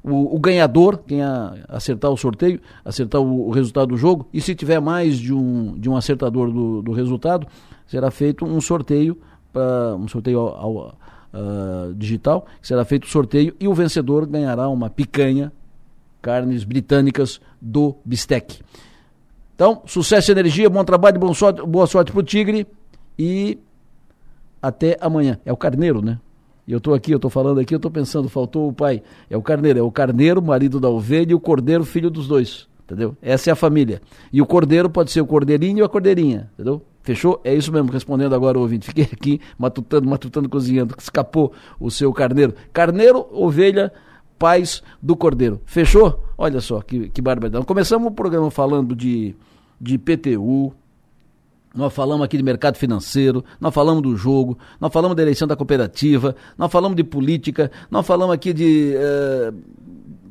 o, 0.02 0.34
o, 0.34 0.38
ganhador, 0.40 0.98
quem 1.06 1.22
a, 1.22 1.54
acertar 1.68 2.10
o 2.10 2.16
sorteio, 2.16 2.60
acertar 2.84 3.20
o, 3.20 3.48
o, 3.48 3.50
resultado 3.50 3.90
do 3.90 3.96
jogo, 3.96 4.28
e 4.32 4.40
se 4.40 4.54
tiver 4.54 4.80
mais 4.80 5.16
de 5.16 5.32
um, 5.32 5.78
de 5.78 5.88
um 5.88 5.96
acertador 5.96 6.50
do, 6.50 6.82
do 6.82 6.90
resultado, 6.90 7.46
será 7.86 8.10
feito 8.10 8.44
um 8.44 8.60
sorteio, 8.60 9.16
pra, 9.52 9.94
um 9.94 10.08
sorteio 10.08 10.40
ao, 10.40 10.56
ao, 10.58 10.94
uh, 11.32 11.94
digital, 11.94 12.46
será 12.60 12.84
feito 12.84 13.04
o 13.04 13.08
sorteio 13.08 13.54
e 13.60 13.68
o 13.68 13.74
vencedor 13.74 14.26
ganhará 14.26 14.68
uma 14.68 14.90
picanha, 14.90 15.52
carnes 16.20 16.64
britânicas 16.64 17.40
do 17.60 17.96
Bistec. 18.04 18.60
Então, 19.54 19.82
sucesso 19.86 20.30
e 20.30 20.32
energia, 20.32 20.70
bom 20.70 20.84
trabalho, 20.84 21.18
bom 21.18 21.34
sorte, 21.34 21.62
boa 21.62 21.86
sorte 21.86 22.12
pro 22.12 22.22
Tigre 22.22 22.66
e 23.18 23.58
até 24.62 24.96
amanhã. 25.00 25.38
É 25.44 25.52
o 25.52 25.56
Carneiro, 25.56 26.02
né? 26.02 26.18
Eu 26.66 26.78
estou 26.78 26.94
aqui, 26.94 27.12
eu 27.12 27.16
estou 27.16 27.30
falando 27.30 27.58
aqui, 27.58 27.74
eu 27.74 27.78
estou 27.78 27.90
pensando, 27.90 28.28
faltou 28.28 28.68
o 28.68 28.72
pai. 28.72 29.02
É 29.28 29.36
o 29.36 29.42
Carneiro, 29.42 29.78
é 29.78 29.82
o 29.82 29.90
Carneiro, 29.90 30.40
marido 30.40 30.78
da 30.78 30.88
ovelha, 30.88 31.32
e 31.32 31.34
o 31.34 31.40
Cordeiro, 31.40 31.84
filho 31.84 32.10
dos 32.10 32.28
dois. 32.28 32.68
Entendeu? 32.84 33.16
Essa 33.20 33.50
é 33.50 33.52
a 33.52 33.56
família. 33.56 34.00
E 34.32 34.40
o 34.40 34.46
Cordeiro 34.46 34.88
pode 34.88 35.10
ser 35.10 35.20
o 35.20 35.26
Cordeirinho 35.26 35.78
e 35.78 35.82
a 35.82 35.88
Cordeirinha. 35.88 36.50
Entendeu? 36.54 36.82
Fechou? 37.02 37.40
É 37.42 37.54
isso 37.54 37.72
mesmo, 37.72 37.90
respondendo 37.90 38.34
agora 38.34 38.58
o 38.58 38.60
ouvinte. 38.62 38.86
Fiquei 38.86 39.04
aqui 39.04 39.40
matutando, 39.58 40.08
matutando, 40.08 40.48
cozinhando. 40.48 40.94
Escapou 40.98 41.52
o 41.78 41.90
seu 41.90 42.12
carneiro. 42.12 42.54
Carneiro, 42.72 43.26
ovelha, 43.32 43.92
paz 44.40 44.82
do 45.00 45.14
cordeiro. 45.14 45.60
Fechou? 45.64 46.24
Olha 46.36 46.60
só 46.60 46.80
que, 46.80 47.10
que 47.10 47.22
barbaridade. 47.22 47.64
Começamos 47.64 48.08
o 48.08 48.10
programa 48.10 48.50
falando 48.50 48.96
de 48.96 49.36
de 49.80 49.94
IPTU, 49.94 50.74
nós 51.74 51.92
falamos 51.92 52.24
aqui 52.24 52.36
de 52.36 52.42
mercado 52.42 52.76
financeiro, 52.76 53.44
nós 53.60 53.72
falamos 53.72 54.02
do 54.02 54.16
jogo, 54.16 54.58
nós 54.78 54.92
falamos 54.92 55.16
da 55.16 55.22
eleição 55.22 55.48
da 55.48 55.56
cooperativa, 55.56 56.36
nós 56.58 56.70
falamos 56.70 56.96
de 56.96 57.04
política, 57.04 57.70
nós 57.90 58.06
falamos 58.06 58.34
aqui 58.34 58.52
de. 58.52 58.94
Uh, 58.96 59.56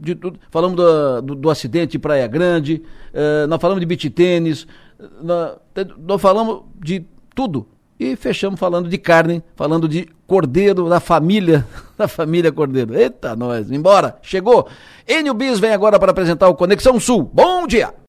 de 0.01 0.15
tudo, 0.15 0.39
falamos 0.49 0.77
do, 0.77 1.21
do, 1.21 1.35
do, 1.35 1.49
acidente 1.49 1.97
em 1.97 1.99
Praia 1.99 2.25
Grande, 2.25 2.81
uh, 3.13 3.47
nós 3.47 3.59
falamos 3.59 3.81
de 3.81 3.85
beat 3.85 4.09
tênis, 4.13 4.65
nós, 5.21 5.57
nós 5.97 6.21
falamos 6.21 6.61
de 6.79 7.05
tudo. 7.35 7.67
E 7.99 8.15
fechamos 8.15 8.57
falando 8.57 8.87
de 8.87 8.97
carne, 8.97 9.43
falando 9.57 9.85
de 9.85 10.07
cordeiro, 10.25 10.87
da 10.87 11.01
família, 11.01 11.67
da 11.97 12.07
família 12.07 12.49
Cordeiro. 12.49 12.97
Eita, 12.97 13.35
nós, 13.35 13.69
embora, 13.69 14.17
chegou. 14.21 14.69
Enio 15.05 15.33
Bis 15.33 15.59
vem 15.59 15.73
agora 15.73 15.99
para 15.99 16.11
apresentar 16.11 16.47
o 16.47 16.55
Conexão 16.55 16.97
Sul. 16.97 17.29
Bom 17.33 17.67
dia! 17.67 17.93